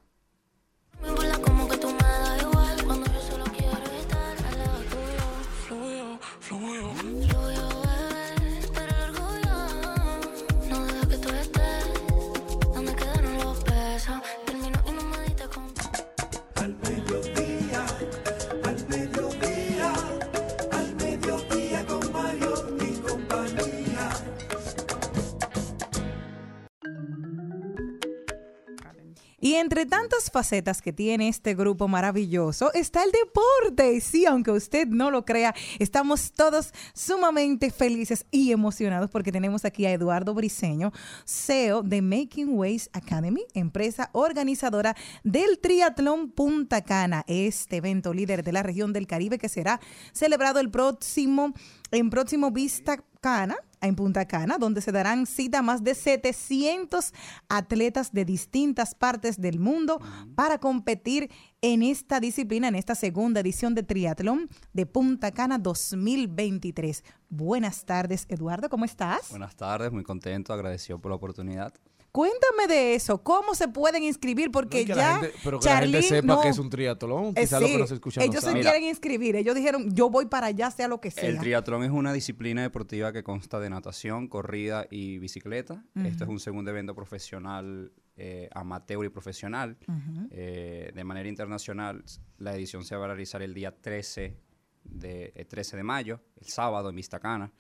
Entre 29.60 29.86
tantas 29.86 30.32
facetas 30.32 30.82
que 30.82 30.94
tiene 30.94 31.28
este 31.28 31.54
grupo 31.54 31.88
maravilloso 31.88 32.72
está 32.74 33.04
el 33.04 33.12
deporte. 33.12 33.94
Y 33.94 34.02
sí, 34.02 34.26
aunque 34.26 34.52
usted 34.52 34.88
no 34.88 35.12
lo 35.12 35.26
crea, 35.26 35.54
estamos 35.80 36.32
todos 36.32 36.74
sumamente 36.94 37.72
felices 37.72 38.26
y 38.32 38.52
emocionados 38.52 39.10
porque 39.10 39.32
tenemos 39.32 39.66
aquí 39.66 39.86
a 39.86 39.92
Eduardo 39.92 40.34
Briseño, 40.34 40.92
CEO 41.26 41.84
de 41.84 42.02
Making 42.02 42.58
Ways 42.58 42.90
Academy, 42.94 43.46
empresa 43.54 44.10
organizadora 44.14 44.96
del 45.24 45.60
Triatlón 45.60 46.32
Punta 46.32 46.82
Cana, 46.82 47.26
este 47.28 47.78
evento 47.78 48.14
líder 48.14 48.44
de 48.44 48.54
la 48.54 48.64
región 48.64 48.94
del 48.94 49.08
Caribe 49.08 49.38
que 49.38 49.50
será 49.50 49.80
celebrado 50.14 50.60
el 50.60 50.70
próximo 50.70 51.54
en 51.92 52.10
próximo 52.10 52.52
Vista 52.52 53.04
Cana, 53.22 53.58
en 53.82 53.96
Punta 53.96 54.26
Cana, 54.26 54.58
donde 54.58 54.82
se 54.82 54.92
darán 54.92 55.26
cita 55.26 55.60
a 55.60 55.62
más 55.62 55.84
de 55.84 55.96
700 55.96 57.14
atletas 57.48 58.12
de 58.12 58.26
distintas 58.26 58.96
partes 58.96 59.40
del 59.40 59.60
mundo 59.60 60.00
para 60.36 60.60
competir 60.60 61.30
en 61.62 61.84
esta 61.84 62.20
disciplina, 62.20 62.68
en 62.68 62.76
esta 62.76 62.96
segunda 62.96 63.42
edición 63.42 63.76
de 63.76 63.84
triatlón 63.84 64.50
de 64.74 64.86
Punta 64.86 65.32
Cana 65.32 65.58
2023. 65.58 67.04
Buenas 67.30 67.86
tardes, 67.86 68.26
Eduardo, 68.30 68.70
¿cómo 68.70 68.86
estás? 68.86 69.30
Buenas 69.30 69.56
tardes, 69.56 69.92
muy 69.92 70.04
contento, 70.04 70.54
agradecido 70.54 71.00
por 71.00 71.12
la 71.12 71.16
oportunidad. 71.16 71.74
Cuéntame 72.12 72.68
de 72.68 72.96
eso, 72.96 73.22
¿cómo 73.24 73.54
se 73.54 73.68
pueden 73.68 74.04
inscribir? 74.04 74.50
Porque 74.52 74.86
que 74.86 74.96
la 74.96 75.02
ya 75.02 75.20
gente- 75.20 75.38
pero 75.44 75.60
que 75.60 75.66
la 75.70 75.78
gente 75.80 76.02
sepa 76.02 76.28
no. 76.28 76.42
que 76.42 76.50
es 76.50 76.58
un 76.58 76.70
triatlón, 76.70 77.28
Eh, 77.36 77.42
quizá 77.42 77.60
lo 77.60 77.68
que 77.68 77.72
sí, 77.74 77.78
nos 77.78 77.92
escucha 77.92 78.20
no 78.20 78.26
Ellos 78.26 78.44
se 78.44 78.50
sabe. 78.50 78.62
quieren 78.62 78.84
inscribir, 78.84 79.36
ellos 79.36 79.54
dijeron, 79.56 79.94
yo 79.94 80.10
voy 80.10 80.26
para 80.26 80.48
allá, 80.48 80.72
sea 80.72 80.88
lo 80.88 81.00
que 81.00 81.12
sea. 81.12 81.24
El 81.30 81.38
triatlón 81.40 81.84
es 81.84 81.92
una 81.92 82.12
disciplina 82.12 82.62
deportiva 82.64 83.14
que 83.14 83.22
consta 83.24 83.60
de 83.60 83.70
natación, 83.70 84.28
corrida 84.28 84.88
y 84.90 85.20
bicicleta. 85.20 85.84
Este 86.04 86.24
es 86.24 86.30
un 86.30 86.40
segundo 86.40 86.72
evento 86.72 86.96
profesional, 86.96 87.92
eh, 88.18 88.50
amateur 88.54 89.06
y 89.06 89.10
profesional. 89.10 89.78
Eh, 90.32 90.92
de 90.94 91.04
manera 91.04 91.30
internacional, 91.30 92.04
la 92.38 92.56
edición 92.56 92.84
se 92.86 92.96
va 92.96 93.06
a 93.06 93.08
realizar 93.10 93.42
el 93.42 93.54
día 93.54 93.72
13 93.80 94.36
de, 94.84 95.32
el 95.36 95.46
13 95.48 95.78
de 95.78 95.84
mayo, 95.84 96.22
el 96.42 96.48
sábado 96.48 96.90
en 96.90 96.96
Vistacana. 96.96 97.52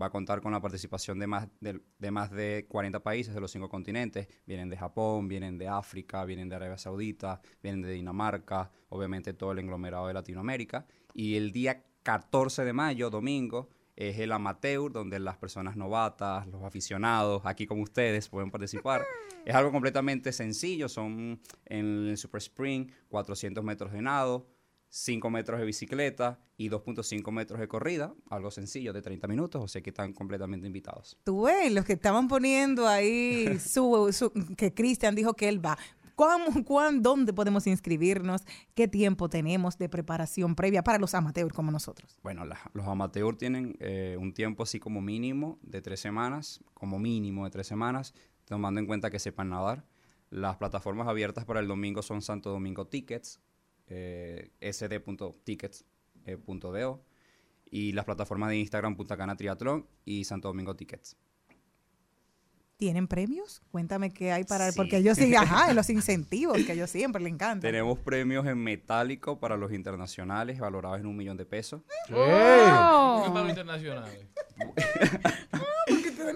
Va 0.00 0.06
a 0.06 0.10
contar 0.10 0.40
con 0.40 0.52
la 0.52 0.60
participación 0.60 1.18
de 1.18 1.26
más 1.26 1.48
de, 1.60 1.80
de 1.98 2.10
más 2.10 2.30
de 2.30 2.66
40 2.68 3.00
países 3.00 3.34
de 3.34 3.40
los 3.40 3.50
cinco 3.50 3.68
continentes. 3.68 4.28
Vienen 4.46 4.68
de 4.68 4.76
Japón, 4.76 5.28
vienen 5.28 5.58
de 5.58 5.68
África, 5.68 6.24
vienen 6.24 6.48
de 6.48 6.56
Arabia 6.56 6.78
Saudita, 6.78 7.40
vienen 7.62 7.82
de 7.82 7.92
Dinamarca, 7.92 8.70
obviamente 8.88 9.34
todo 9.34 9.52
el 9.52 9.60
englomerado 9.60 10.08
de 10.08 10.14
Latinoamérica. 10.14 10.86
Y 11.14 11.36
el 11.36 11.52
día 11.52 11.84
14 12.02 12.64
de 12.64 12.72
mayo, 12.72 13.10
domingo, 13.10 13.68
es 13.96 14.18
el 14.18 14.32
amateur, 14.32 14.90
donde 14.90 15.18
las 15.20 15.36
personas 15.36 15.76
novatas, 15.76 16.46
los 16.48 16.62
aficionados, 16.62 17.42
aquí 17.44 17.66
como 17.66 17.82
ustedes, 17.82 18.28
pueden 18.28 18.50
participar. 18.50 19.04
es 19.44 19.54
algo 19.54 19.70
completamente 19.70 20.32
sencillo, 20.32 20.88
son 20.88 21.40
en 21.66 22.08
el 22.08 22.18
Super 22.18 22.38
Spring 22.38 22.88
400 23.08 23.62
metros 23.62 23.92
de 23.92 24.02
nado, 24.02 24.46
5 24.96 25.28
metros 25.28 25.58
de 25.58 25.66
bicicleta 25.66 26.38
y 26.56 26.70
2.5 26.70 27.32
metros 27.32 27.58
de 27.58 27.66
corrida, 27.66 28.14
algo 28.30 28.52
sencillo 28.52 28.92
de 28.92 29.02
30 29.02 29.26
minutos, 29.26 29.60
o 29.60 29.66
sea 29.66 29.82
que 29.82 29.90
están 29.90 30.12
completamente 30.12 30.68
invitados. 30.68 31.18
Tú 31.24 31.42
ves, 31.46 31.72
los 31.72 31.84
que 31.84 31.94
estaban 31.94 32.28
poniendo 32.28 32.86
ahí, 32.86 33.58
su, 33.58 34.10
su- 34.12 34.30
que 34.56 34.72
Cristian 34.72 35.16
dijo 35.16 35.34
que 35.34 35.48
él 35.48 35.64
va. 35.64 35.76
¿Cuán, 36.14 36.62
cuán, 36.62 37.02
¿Dónde 37.02 37.32
podemos 37.32 37.66
inscribirnos? 37.66 38.42
¿Qué 38.76 38.86
tiempo 38.86 39.28
tenemos 39.28 39.76
de 39.78 39.88
preparación 39.88 40.54
previa 40.54 40.84
para 40.84 40.98
los 40.98 41.12
amateurs 41.14 41.52
como 41.52 41.72
nosotros? 41.72 42.16
Bueno, 42.22 42.44
la- 42.44 42.60
los 42.72 42.86
amateurs 42.86 43.36
tienen 43.36 43.76
eh, 43.80 44.16
un 44.20 44.32
tiempo 44.32 44.62
así 44.62 44.78
como 44.78 45.00
mínimo 45.00 45.58
de 45.62 45.82
tres 45.82 45.98
semanas, 45.98 46.60
como 46.72 47.00
mínimo 47.00 47.42
de 47.46 47.50
tres 47.50 47.66
semanas, 47.66 48.14
tomando 48.44 48.78
en 48.78 48.86
cuenta 48.86 49.10
que 49.10 49.18
sepan 49.18 49.48
nadar. 49.48 49.84
Las 50.30 50.56
plataformas 50.56 51.08
abiertas 51.08 51.44
para 51.46 51.58
el 51.58 51.66
domingo 51.66 52.00
son 52.00 52.22
Santo 52.22 52.50
Domingo 52.50 52.86
Tickets, 52.86 53.40
eh, 53.88 54.50
sd.tickets.do 54.60 55.84
y 57.70 57.92
las 57.92 58.04
plataformas 58.04 58.50
de 58.50 58.58
Instagram 58.58 58.96
Punta 58.96 59.16
Cana 59.16 59.36
Triatlón 59.36 59.86
y 60.04 60.24
Santo 60.24 60.48
Domingo 60.48 60.76
Tickets. 60.76 61.16
¿Tienen 62.76 63.06
premios? 63.06 63.62
Cuéntame 63.70 64.10
qué 64.10 64.32
hay 64.32 64.44
para... 64.44 64.70
Sí. 64.70 64.76
Porque 64.76 64.96
ellos 64.98 65.16
sí, 65.16 65.34
ajá, 65.36 65.70
en 65.70 65.76
los 65.76 65.88
incentivos 65.90 66.58
que 66.64 66.72
a 66.72 66.74
ellos 66.74 66.90
siempre 66.90 67.22
le 67.22 67.28
encantan. 67.28 67.60
Tenemos 67.60 67.98
premios 68.00 68.46
en 68.46 68.58
metálico 68.58 69.38
para 69.38 69.56
los 69.56 69.72
internacionales 69.72 70.58
valorados 70.58 71.00
en 71.00 71.06
un 71.06 71.16
millón 71.16 71.36
de 71.36 71.46
pesos. 71.46 71.82
¿Qué 72.08 72.14
para 72.14 73.40
los 73.40 73.48
internacionales? 73.48 74.26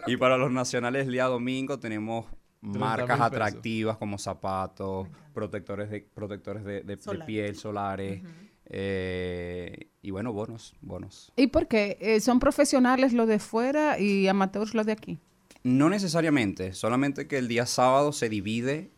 Y 0.07 0.17
para 0.17 0.39
los 0.39 0.51
nacionales 0.51 1.07
el 1.07 1.13
día 1.13 1.25
domingo 1.27 1.79
tenemos 1.79 2.25
30 2.25 2.48
marcas 2.61 3.07
pesos. 3.19 3.21
atractivas 3.27 3.97
como 3.99 4.19
zapatos, 4.19 5.09
protectores 5.33 5.91
de 5.91 6.01
protectores 6.15 6.65
de, 6.65 6.83
de- 6.83 6.97
de 6.97 7.03
Solar. 7.03 7.27
piel, 7.27 7.57
solares 7.57 8.23
eh, 8.71 9.89
y 10.03 10.11
bueno, 10.11 10.33
bonos, 10.33 10.75
bonos. 10.81 11.33
¿Y 11.37 11.49
por 11.49 11.67
qué? 11.69 11.97
Eh, 12.01 12.21
¿Son 12.21 12.39
profesionales 12.39 13.13
los 13.13 13.27
de 13.29 13.39
fuera 13.39 13.99
y 13.99 14.29
amateurs 14.29 14.75
los 14.75 14.87
de 14.87 14.93
aquí? 14.93 15.19
No 15.65 15.89
necesariamente, 15.89 16.73
solamente 16.75 17.27
que 17.27 17.39
el 17.39 17.49
día 17.49 17.67
sábado 17.67 18.13
se 18.13 18.29
divide 18.29 18.91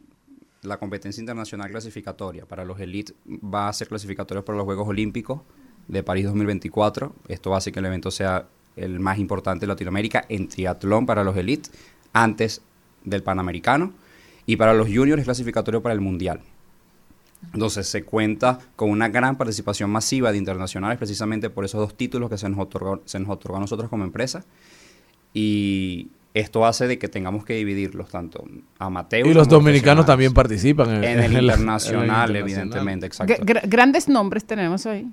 la 0.62 0.78
competencia 0.78 1.20
internacional 1.20 1.70
clasificatoria. 1.70 2.46
Para 2.46 2.64
los 2.64 2.78
elites 2.80 3.14
va 3.26 3.68
a 3.68 3.72
ser 3.72 3.88
clasificatorio 3.88 4.44
para 4.44 4.58
los 4.58 4.64
Juegos 4.66 4.88
Olímpicos 4.88 5.40
de 5.88 6.02
París 6.02 6.26
2024. 6.26 7.14
Esto 7.28 7.54
hace 7.54 7.72
que 7.72 7.78
el 7.78 7.86
evento 7.86 8.10
sea 8.10 8.46
el 8.76 9.00
más 9.00 9.18
importante 9.18 9.62
de 9.62 9.68
Latinoamérica 9.68 10.24
en 10.28 10.48
triatlón 10.48 11.06
para 11.06 11.24
los 11.24 11.36
elites 11.36 11.72
antes 12.12 12.60
del 13.04 13.22
Panamericano. 13.22 13.92
Y 14.46 14.56
para 14.56 14.74
los 14.74 14.88
juniors 14.88 15.18
es 15.20 15.24
clasificatorio 15.24 15.82
para 15.82 15.92
el 15.94 16.00
Mundial. 16.00 16.40
Entonces 17.54 17.86
se 17.88 18.02
cuenta 18.02 18.58
con 18.76 18.90
una 18.90 19.08
gran 19.08 19.36
participación 19.36 19.90
masiva 19.90 20.30
de 20.32 20.38
internacionales 20.38 20.98
precisamente 20.98 21.48
por 21.50 21.64
esos 21.64 21.80
dos 21.80 21.96
títulos 21.96 22.28
que 22.28 22.36
se 22.36 22.48
nos 22.48 22.58
otorgó, 22.60 23.00
se 23.06 23.18
nos 23.18 23.30
otorgó 23.30 23.56
a 23.56 23.60
nosotros 23.60 23.88
como 23.88 24.04
empresa. 24.04 24.44
Y 25.32 26.08
esto 26.34 26.66
hace 26.66 26.86
de 26.86 26.98
que 26.98 27.08
tengamos 27.08 27.44
que 27.44 27.54
dividirlos 27.54 28.08
tanto 28.10 28.44
amateurs 28.78 29.28
Y 29.28 29.34
los 29.34 29.48
dominicanos 29.48 30.06
también 30.06 30.32
participan 30.34 30.90
en, 30.90 31.04
En 31.04 31.18
el 31.20 31.36
en 31.36 31.42
internacional, 31.44 32.30
en 32.30 32.36
el 32.36 32.42
internacional. 32.42 32.42
evidentemente, 32.42 33.06
exacto. 33.06 33.34
Gra- 33.34 33.62
gra- 33.62 33.68
grandes 33.68 34.08
nombres 34.08 34.44
tenemos 34.44 34.84
ahí. 34.86 35.08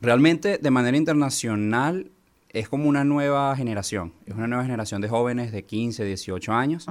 Realmente, 0.00 0.58
de 0.58 0.70
manera 0.70 0.96
internacional, 0.96 2.10
es 2.54 2.68
como 2.68 2.88
una 2.88 3.04
nueva 3.04 3.54
generación. 3.56 4.12
Es 4.26 4.34
una 4.34 4.46
nueva 4.46 4.62
generación 4.64 5.00
de 5.00 5.08
jóvenes 5.08 5.52
de 5.52 5.64
15, 5.64 6.04
18 6.04 6.52
años. 6.52 6.88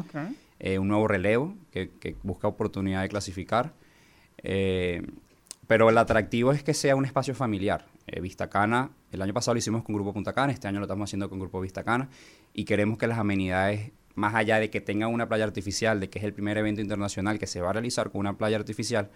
eh, 0.60 0.80
un 0.80 0.88
nuevo 0.88 1.08
relevo 1.08 1.56
que, 1.72 1.90
que 2.00 2.16
busca 2.24 2.48
oportunidad 2.48 3.02
de 3.02 3.10
clasificar. 3.10 3.74
Eh, 4.44 5.02
pero 5.68 5.90
el 5.90 5.98
atractivo 5.98 6.52
es 6.52 6.64
que 6.64 6.74
sea 6.74 6.96
un 6.96 7.06
espacio 7.06 7.34
familiar. 7.36 7.86
Eh, 8.08 8.20
Vista 8.22 8.50
Cana, 8.50 8.92
el 9.12 9.22
año 9.22 9.34
pasado 9.34 9.56
lo 9.56 9.60
hicimos 9.60 9.84
con 9.84 9.96
Grupo 9.96 10.14
Punta 10.14 10.34
Cana, 10.34 10.52
este 10.52 10.68
año 10.68 10.80
lo 10.80 10.86
estamos 10.86 11.10
haciendo 11.10 11.30
con 11.30 11.40
Grupo 11.40 11.62
Vista 11.62 11.84
Cana 11.84 12.10
y 12.54 12.66
queremos 12.66 12.98
que 12.98 13.08
las 13.08 13.18
amenidades, 13.18 13.92
más 14.16 14.36
allá 14.36 14.60
de 14.60 14.70
que 14.70 14.82
tengan 14.82 15.10
una 15.14 15.28
playa 15.30 15.46
artificial, 15.46 16.00
de 16.02 16.10
que 16.10 16.20
es 16.20 16.26
el 16.26 16.34
primer 16.34 16.58
evento 16.58 16.82
internacional 16.82 17.40
que 17.40 17.48
se 17.48 17.62
va 17.62 17.70
a 17.70 17.74
realizar 17.74 18.12
con 18.12 18.20
una 18.20 18.38
playa 18.38 18.58
artificial, 18.58 19.10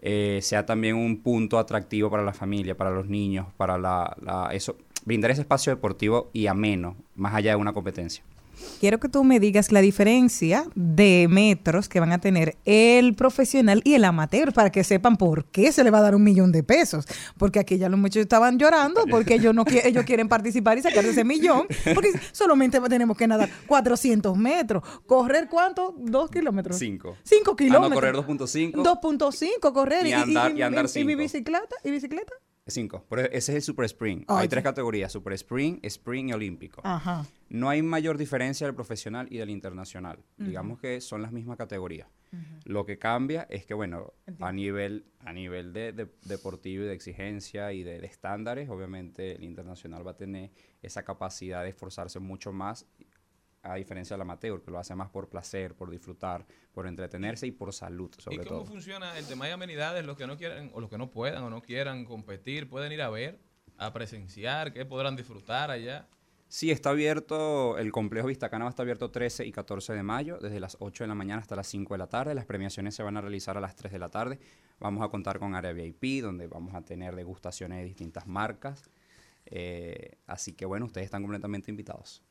eh, 0.00 0.40
sea 0.42 0.64
también 0.64 0.96
un 0.96 1.22
punto 1.22 1.58
atractivo 1.58 2.10
para 2.10 2.22
la 2.22 2.32
familia, 2.32 2.74
para 2.76 2.90
los 2.90 3.06
niños, 3.08 3.46
para 3.58 3.76
la, 3.78 4.16
la- 4.22 4.48
eso, 4.52 4.76
brindar 5.04 5.30
ese 5.30 5.42
espacio 5.42 5.72
deportivo 5.74 6.30
y 6.32 6.46
ameno, 6.46 6.96
más 7.14 7.34
allá 7.34 7.50
de 7.52 7.56
una 7.56 7.72
competencia. 7.72 8.22
Quiero 8.78 9.00
que 9.00 9.08
tú 9.08 9.24
me 9.24 9.40
digas 9.40 9.72
la 9.72 9.80
diferencia 9.80 10.66
de 10.76 11.26
metros 11.28 11.88
que 11.88 11.98
van 11.98 12.12
a 12.12 12.18
tener 12.18 12.56
el 12.64 13.14
profesional 13.14 13.80
y 13.84 13.94
el 13.94 14.04
amateur 14.04 14.52
para 14.52 14.70
que 14.70 14.84
sepan 14.84 15.16
por 15.16 15.46
qué 15.46 15.72
se 15.72 15.82
le 15.82 15.90
va 15.90 15.98
a 15.98 16.02
dar 16.02 16.14
un 16.14 16.22
millón 16.22 16.52
de 16.52 16.62
pesos. 16.62 17.06
Porque 17.38 17.58
aquí 17.58 17.78
ya 17.78 17.88
los 17.88 17.98
muchachos 17.98 18.22
estaban 18.22 18.58
llorando 18.58 19.04
porque 19.10 19.34
ellos, 19.34 19.52
no, 19.54 19.64
qui- 19.64 19.80
ellos 19.84 20.04
quieren 20.04 20.28
participar 20.28 20.78
y 20.78 20.82
sacar 20.82 21.04
ese 21.04 21.24
millón. 21.24 21.66
Porque 21.94 22.10
solamente 22.30 22.78
tenemos 22.88 23.16
que 23.16 23.26
nadar 23.26 23.48
400 23.66 24.36
metros. 24.36 24.82
¿Correr 25.06 25.48
cuánto? 25.50 25.96
¿Dos 25.98 26.30
kilómetros? 26.30 26.78
Cinco. 26.78 27.16
Cinco 27.24 27.52
Ah, 27.52 27.52
no, 27.52 27.56
kilómetros. 27.56 27.94
correr 27.94 28.14
2.5. 28.14 28.82
2.5 28.82 29.72
correr. 29.72 30.06
Y 30.06 30.12
andar- 30.12 30.56
y 30.56 30.62
andar 30.62 30.84
y, 30.84 30.88
cinco. 30.88 31.16
bicicleta. 31.16 31.74
¿Y 31.82 31.90
bicicleta? 31.90 32.32
Cinco. 32.66 33.04
Pero 33.08 33.22
ese 33.22 33.36
es 33.36 33.48
el 33.56 33.62
Super 33.62 33.86
Sprint. 33.86 34.24
Ah, 34.28 34.38
Hay 34.38 34.48
tres 34.48 34.62
categorías, 34.62 35.10
Super 35.10 35.32
Sprint, 35.32 35.84
Sprint 35.84 36.30
y 36.30 36.32
Olímpico. 36.32 36.80
Ajá. 36.84 37.26
No 37.48 37.68
hay 37.68 37.82
mayor 37.82 38.16
diferencia 38.16 38.66
del 38.66 38.74
profesional 38.76 39.26
y 39.30 39.38
del 39.38 39.50
internacional. 39.50 40.20
Digamos 40.36 40.80
que 40.80 41.00
son 41.00 41.22
las 41.22 41.32
mismas 41.32 41.56
categorías. 41.58 42.08
Lo 42.64 42.86
que 42.86 42.98
cambia 42.98 43.46
es 43.50 43.66
que, 43.66 43.74
bueno, 43.74 44.14
a 44.40 44.52
nivel, 44.52 45.04
a 45.20 45.34
nivel 45.34 45.74
de, 45.74 45.92
de- 45.92 46.08
deportivo 46.24 46.84
y 46.84 46.86
de 46.86 46.94
exigencia 46.94 47.72
y 47.74 47.82
de, 47.82 47.98
de 48.00 48.06
estándares, 48.06 48.70
obviamente 48.70 49.32
el 49.32 49.44
internacional 49.44 50.06
va 50.06 50.12
a 50.12 50.16
tener 50.16 50.50
esa 50.80 51.04
capacidad 51.04 51.62
de 51.62 51.68
esforzarse 51.70 52.20
mucho 52.20 52.50
más, 52.52 52.86
a 53.62 53.74
diferencia 53.76 54.14
del 54.14 54.22
amateur, 54.22 54.60
que 54.60 54.70
lo 54.70 54.78
hace 54.78 54.94
más 54.94 55.08
por 55.08 55.28
placer, 55.28 55.74
por 55.74 55.90
disfrutar, 55.90 56.44
por 56.72 56.86
entretenerse 56.86 57.46
y 57.46 57.52
por 57.52 57.72
salud, 57.72 58.10
¿Y 58.18 58.22
sobre 58.22 58.36
cómo 58.38 58.60
todo. 58.60 58.64
funciona 58.66 59.16
el 59.16 59.26
tema 59.26 59.46
de 59.46 59.52
amenidades? 59.52 60.04
Los 60.04 60.16
que 60.16 60.26
no 60.26 60.36
quieran 60.36 60.70
o 60.74 60.80
los 60.80 60.90
que 60.90 60.98
no 60.98 61.10
puedan 61.10 61.42
o 61.44 61.50
no 61.50 61.62
quieran 61.62 62.04
competir, 62.04 62.68
pueden 62.68 62.92
ir 62.92 63.02
a 63.02 63.10
ver, 63.10 63.38
a 63.78 63.92
presenciar, 63.92 64.72
qué 64.72 64.84
podrán 64.84 65.16
disfrutar 65.16 65.70
allá. 65.70 66.08
Sí, 66.48 66.70
está 66.70 66.90
abierto, 66.90 67.78
el 67.78 67.92
complejo 67.92 68.26
Vistacana 68.26 68.64
va 68.64 68.68
a 68.68 68.72
estar 68.72 68.84
abierto 68.84 69.10
13 69.10 69.46
y 69.46 69.52
14 69.52 69.94
de 69.94 70.02
mayo, 70.02 70.38
desde 70.38 70.60
las 70.60 70.76
8 70.80 71.04
de 71.04 71.08
la 71.08 71.14
mañana 71.14 71.40
hasta 71.40 71.56
las 71.56 71.66
5 71.68 71.94
de 71.94 71.98
la 71.98 72.08
tarde. 72.08 72.34
Las 72.34 72.44
premiaciones 72.44 72.94
se 72.94 73.02
van 73.02 73.16
a 73.16 73.22
realizar 73.22 73.56
a 73.56 73.60
las 73.60 73.74
3 73.74 73.90
de 73.90 73.98
la 73.98 74.10
tarde. 74.10 74.38
Vamos 74.78 75.02
a 75.02 75.08
contar 75.08 75.38
con 75.38 75.54
área 75.54 75.72
VIP, 75.72 76.20
donde 76.20 76.48
vamos 76.48 76.74
a 76.74 76.82
tener 76.82 77.16
degustaciones 77.16 77.78
de 77.78 77.84
distintas 77.84 78.26
marcas. 78.26 78.90
Eh, 79.46 80.18
así 80.26 80.52
que 80.52 80.66
bueno, 80.66 80.84
ustedes 80.84 81.06
están 81.06 81.22
completamente 81.22 81.70
invitados. 81.70 82.22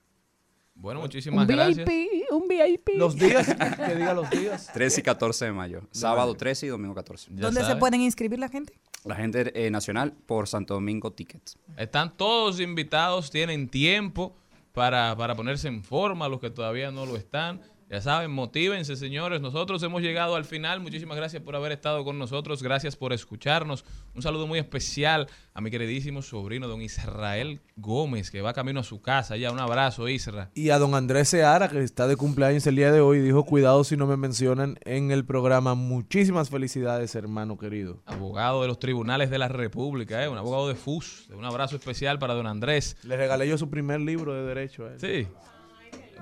Bueno, 0.74 1.00
Un 1.00 1.06
muchísimas 1.06 1.46
gracias. 1.48 1.88
VIP, 1.88 2.32
un 2.32 2.48
VIP. 2.48 2.90
Los 2.96 3.16
días, 3.16 3.48
que 3.48 3.96
diga 3.96 4.14
los 4.14 4.30
días. 4.30 4.68
13 4.74 5.02
y 5.02 5.04
14 5.04 5.46
de 5.46 5.52
mayo, 5.52 5.82
sábado 5.92 6.34
13 6.36 6.66
y 6.66 6.70
domingo 6.70 6.96
14. 6.96 7.28
¿Dónde 7.32 7.64
se 7.64 7.76
pueden 7.76 8.02
inscribir 8.02 8.40
la 8.40 8.50
gente? 8.50 8.74
La 9.04 9.16
gente 9.16 9.52
eh, 9.66 9.70
nacional 9.72 10.14
por 10.26 10.48
Santo 10.48 10.76
Domingo 10.76 11.12
Tickets. 11.12 11.58
Están 11.78 12.16
todos 12.16 12.60
invitados, 12.60 13.32
tienen 13.32 13.68
tiempo 13.68 14.36
para, 14.74 15.16
para 15.18 15.36
ponerse 15.36 15.68
en 15.68 15.84
forma, 15.84 16.30
los 16.30 16.40
que 16.40 16.50
todavía 16.50 16.92
no 16.92 17.06
lo 17.06 17.16
están. 17.16 17.62
Ya 17.92 18.00
saben, 18.00 18.32
motívense, 18.32 18.96
señores. 18.96 19.42
Nosotros 19.42 19.84
hemos 19.84 20.02
llegado 20.02 20.38
al 20.38 20.46
final. 20.46 20.80
Muchísimas 20.80 21.18
gracias 21.18 21.44
por 21.44 21.58
haber 21.58 21.74
estado 21.74 22.06
con 22.06 22.18
nosotros. 22.18 22.64
Gracias 22.64 22.96
por 22.96 23.12
escucharnos. 23.12 23.84
Un 24.16 24.22
saludo 24.22 24.48
muy 24.48 24.60
especial 24.60 25.28
a 25.54 25.60
mi 25.60 25.72
queridísimo 25.72 26.22
sobrino, 26.22 26.70
don 26.70 26.82
Israel 26.82 27.60
Gómez, 27.76 28.32
que 28.32 28.42
va 28.42 28.54
camino 28.54 28.80
a 28.80 28.84
su 28.84 29.02
casa. 29.02 29.36
Ya, 29.36 29.52
un 29.52 29.60
abrazo, 29.60 30.08
Isra. 30.08 30.52
Y 30.54 30.70
a 30.70 30.80
don 30.80 30.96
Andrés 30.96 31.28
Seara, 31.28 31.68
que 31.68 31.84
está 31.84 32.08
de 32.08 32.16
cumpleaños 32.16 32.66
el 32.66 32.78
día 32.78 32.94
de 32.94 33.02
hoy, 33.02 33.20
dijo, 33.20 33.44
cuidado 33.44 33.84
si 33.84 33.98
no 33.98 34.08
me 34.08 34.16
mencionan 34.16 34.80
en 34.86 35.12
el 35.12 35.26
programa. 35.26 35.76
Muchísimas 35.76 36.50
felicidades, 36.50 37.14
hermano 37.16 37.58
querido. 37.58 38.02
Abogado 38.06 38.62
de 38.62 38.70
los 38.70 38.80
tribunales 38.80 39.30
de 39.30 39.38
la 39.38 39.50
República, 39.50 40.24
¿eh? 40.24 40.30
un 40.30 40.38
abogado 40.38 40.70
de 40.70 40.76
FUS. 40.76 41.28
Un 41.36 41.44
abrazo 41.44 41.76
especial 41.76 42.20
para 42.20 42.36
don 42.36 42.48
Andrés. 42.48 42.96
Le 43.04 43.18
regalé 43.18 43.50
yo 43.50 43.58
su 43.58 43.70
primer 43.70 44.00
libro 44.00 44.34
de 44.34 44.44
derecho 44.44 44.86
a 44.86 44.94
él. 44.94 45.00
Sí. 45.02 45.28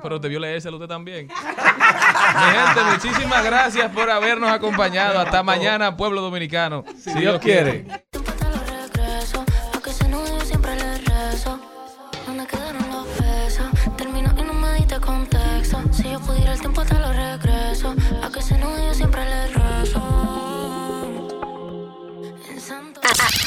Pero 0.01 0.19
debió 0.19 0.39
leérselo 0.39 0.77
usted 0.77 0.87
también. 0.87 1.27
Mi 2.35 2.57
gente, 2.57 2.83
muchísimas 2.91 3.43
gracias 3.43 3.91
por 3.91 4.09
habernos 4.09 4.51
acompañado. 4.51 5.19
Hasta 5.19 5.43
mañana, 5.43 5.95
pueblo 5.95 6.21
dominicano. 6.21 6.83
Si 6.97 7.13
Dios 7.13 7.39
quiere. 7.39 7.85